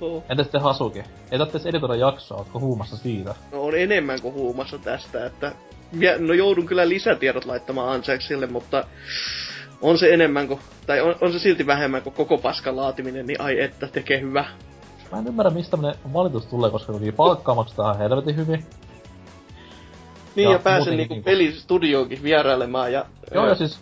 [0.02, 0.24] Oh.
[0.30, 1.04] Entä sitten Hasuki?
[1.32, 3.36] Ei tarvitse editoida jaksoa, ootko huumassa siitä?
[3.52, 5.52] No on enemmän kuin huumassa tästä, että...
[6.20, 8.84] No joudun kyllä lisätiedot laittamaan Anseksille, mutta
[9.82, 13.42] on se enemmän kuin, tai on, on se silti vähemmän kuin koko paskan laatiminen, niin
[13.42, 14.46] ai että tekee hyvä.
[15.12, 18.66] Mä en ymmärrä, mistä tämmönen valitus tulee, koska toki palkkaa maksetaan helvetin hyvin.
[20.40, 23.80] Niin Ja ja, pääsen niinku niinku- pelistudioonkin vierailemaan ja Joo, ja siis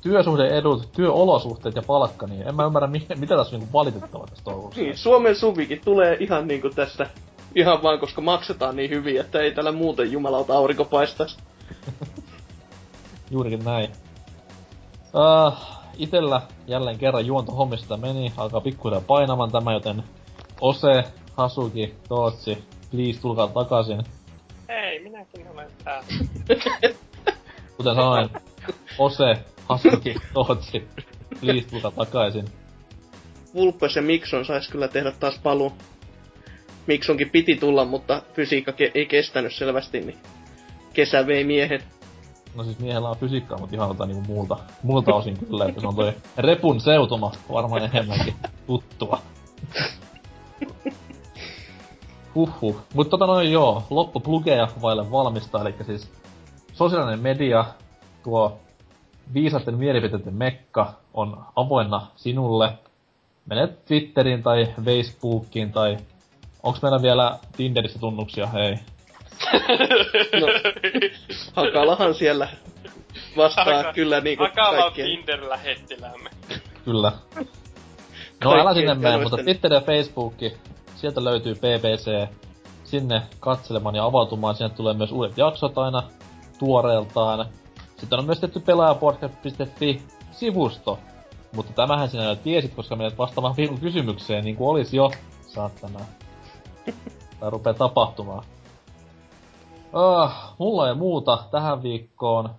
[0.00, 4.44] työsuhdeedut, työolosuhteet ja palkka, niin en mä ymmärrä, mi- mitä tässä on niinku valitettavaa tässä
[4.44, 4.80] touhussa.
[4.80, 7.10] Niin, Suomen suvikin tulee ihan niinku tästä,
[7.54, 11.38] ihan vaan koska maksetaan niin hyvin, että ei täällä muuten jumalauta aurinko paistaisi.
[13.30, 13.90] Juurikin näin.
[15.14, 15.52] Uh,
[15.98, 20.02] itellä jälleen kerran juonto hommista meni, alkaa pikkuhiljaa painamaan tämä, joten
[20.60, 21.04] Ose,
[21.36, 24.02] Hasuki, Tootsi, please tulkaa takaisin.
[24.68, 26.06] Hei, minäkin olen täällä.
[27.76, 28.30] Kuten sanoin,
[28.98, 29.34] Ose,
[29.68, 30.88] Hasuki, Tootsi,
[31.40, 32.44] please tulkaa takaisin.
[33.54, 35.72] Vulpes ja Mikson sais kyllä tehdä taas paluun.
[36.86, 40.18] Miksonkin piti tulla, mutta fysiikka ke- ei kestänyt selvästi, niin
[40.92, 41.82] kesä vei miehen.
[42.54, 45.86] No siis miehellä on fysiikkaa, mutta ihan jotain niinku muulta, muulta osin kyllä, että se
[45.86, 48.34] on toi repun seutuma varmaan enemmänkin
[48.66, 49.22] tuttua.
[52.36, 52.76] Huhhuh.
[52.94, 56.12] Mutta tota noin joo, loppuplugeja vaille valmista, eli siis
[56.72, 57.64] sosiaalinen media,
[58.24, 58.58] tuo
[59.34, 62.72] viisasten mielipiteiden mekka on avoinna sinulle.
[63.46, 65.96] Mene Twitteriin tai Facebookiin tai
[66.62, 68.78] onks meillä vielä Tinderissä tunnuksia, hei.
[70.40, 70.46] No,
[71.52, 72.48] Hakalahan siellä
[73.36, 75.06] vastaa Haka- kyllä niinku Hakala kaikkien.
[75.08, 76.30] Tinder-lähettiläämme.
[76.84, 77.12] Kyllä.
[78.44, 80.34] No älä sinne mene, mutta Twitter ja Facebook,
[80.96, 82.28] sieltä löytyy PPC.
[82.84, 86.02] Sinne katselemaan ja avautumaan, sinne tulee myös uudet jaksot aina
[86.58, 87.46] tuoreeltaan.
[87.96, 90.98] Sitten on myös tehty pelaajapodcast.fi-sivusto.
[91.52, 95.10] Mutta tämähän sinä jo tiesit, koska menet vastaamaan viikon kysymykseen, niin kuin olisi jo,
[95.46, 96.00] saatana.
[97.40, 98.44] Tää rupee tapahtumaan.
[99.92, 102.50] Ah, mulla ei muuta tähän viikkoon.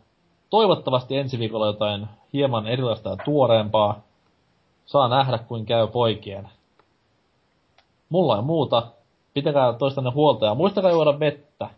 [0.50, 4.00] Toivottavasti ensi viikolla jotain hieman erilaista ja tuoreempaa.
[4.86, 6.50] Saa nähdä, kuin käy poikien.
[8.10, 8.88] Mulla ei muuta.
[9.34, 11.70] Pitäkää toistanne huolta ja muistakaa juoda vettä.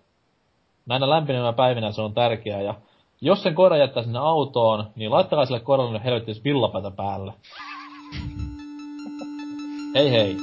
[0.85, 2.75] Näinä lämpimänä päivinä se on tärkeää ja
[3.21, 7.33] jos sen koira jättää sinne autoon, niin laittakaa sille koiralle nyt villapäätä päälle.
[9.95, 10.35] Hei hei.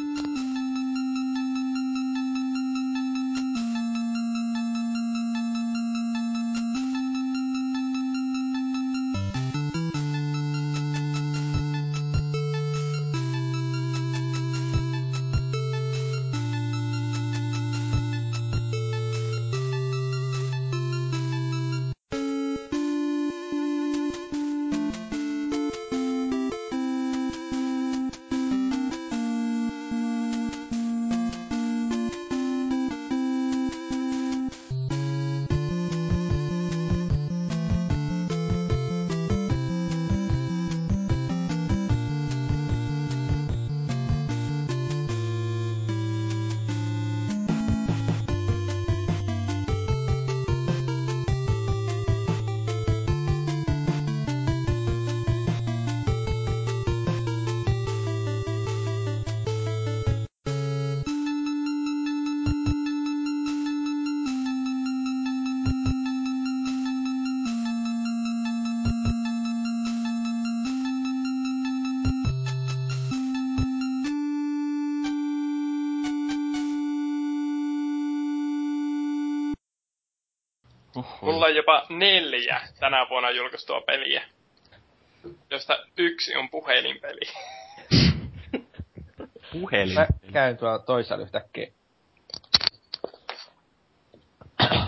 [90.46, 91.72] Käyn tuolla toisella yhtäkkiä.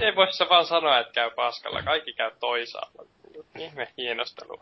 [0.01, 1.83] Ei voi sä vaan sanoa, että käy paskalla.
[1.83, 3.05] Kaikki käy toisaalla.
[3.59, 4.61] Ihme hienostelu.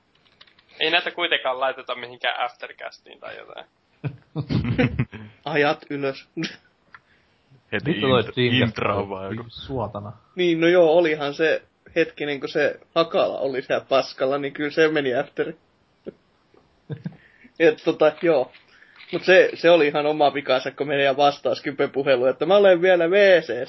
[0.80, 3.66] Ei näitä kuitenkaan laiteta mihinkään aftercastiin tai jotain.
[5.44, 6.28] Ajat ylös.
[7.72, 9.50] Heti Vittu toi int- Dreamcast intro on vai joku.
[9.50, 10.12] Suotana.
[10.34, 11.62] niin, no joo, olihan se
[11.96, 15.52] hetkinen, kun se Hakala oli siellä paskalla, niin kyllä se meni after.
[17.58, 18.52] Et tota, joo.
[19.12, 21.62] Mut se, se oli ihan oma vikansa, kun meidän vastaus
[21.92, 23.68] puhelu, että mä olen vielä wc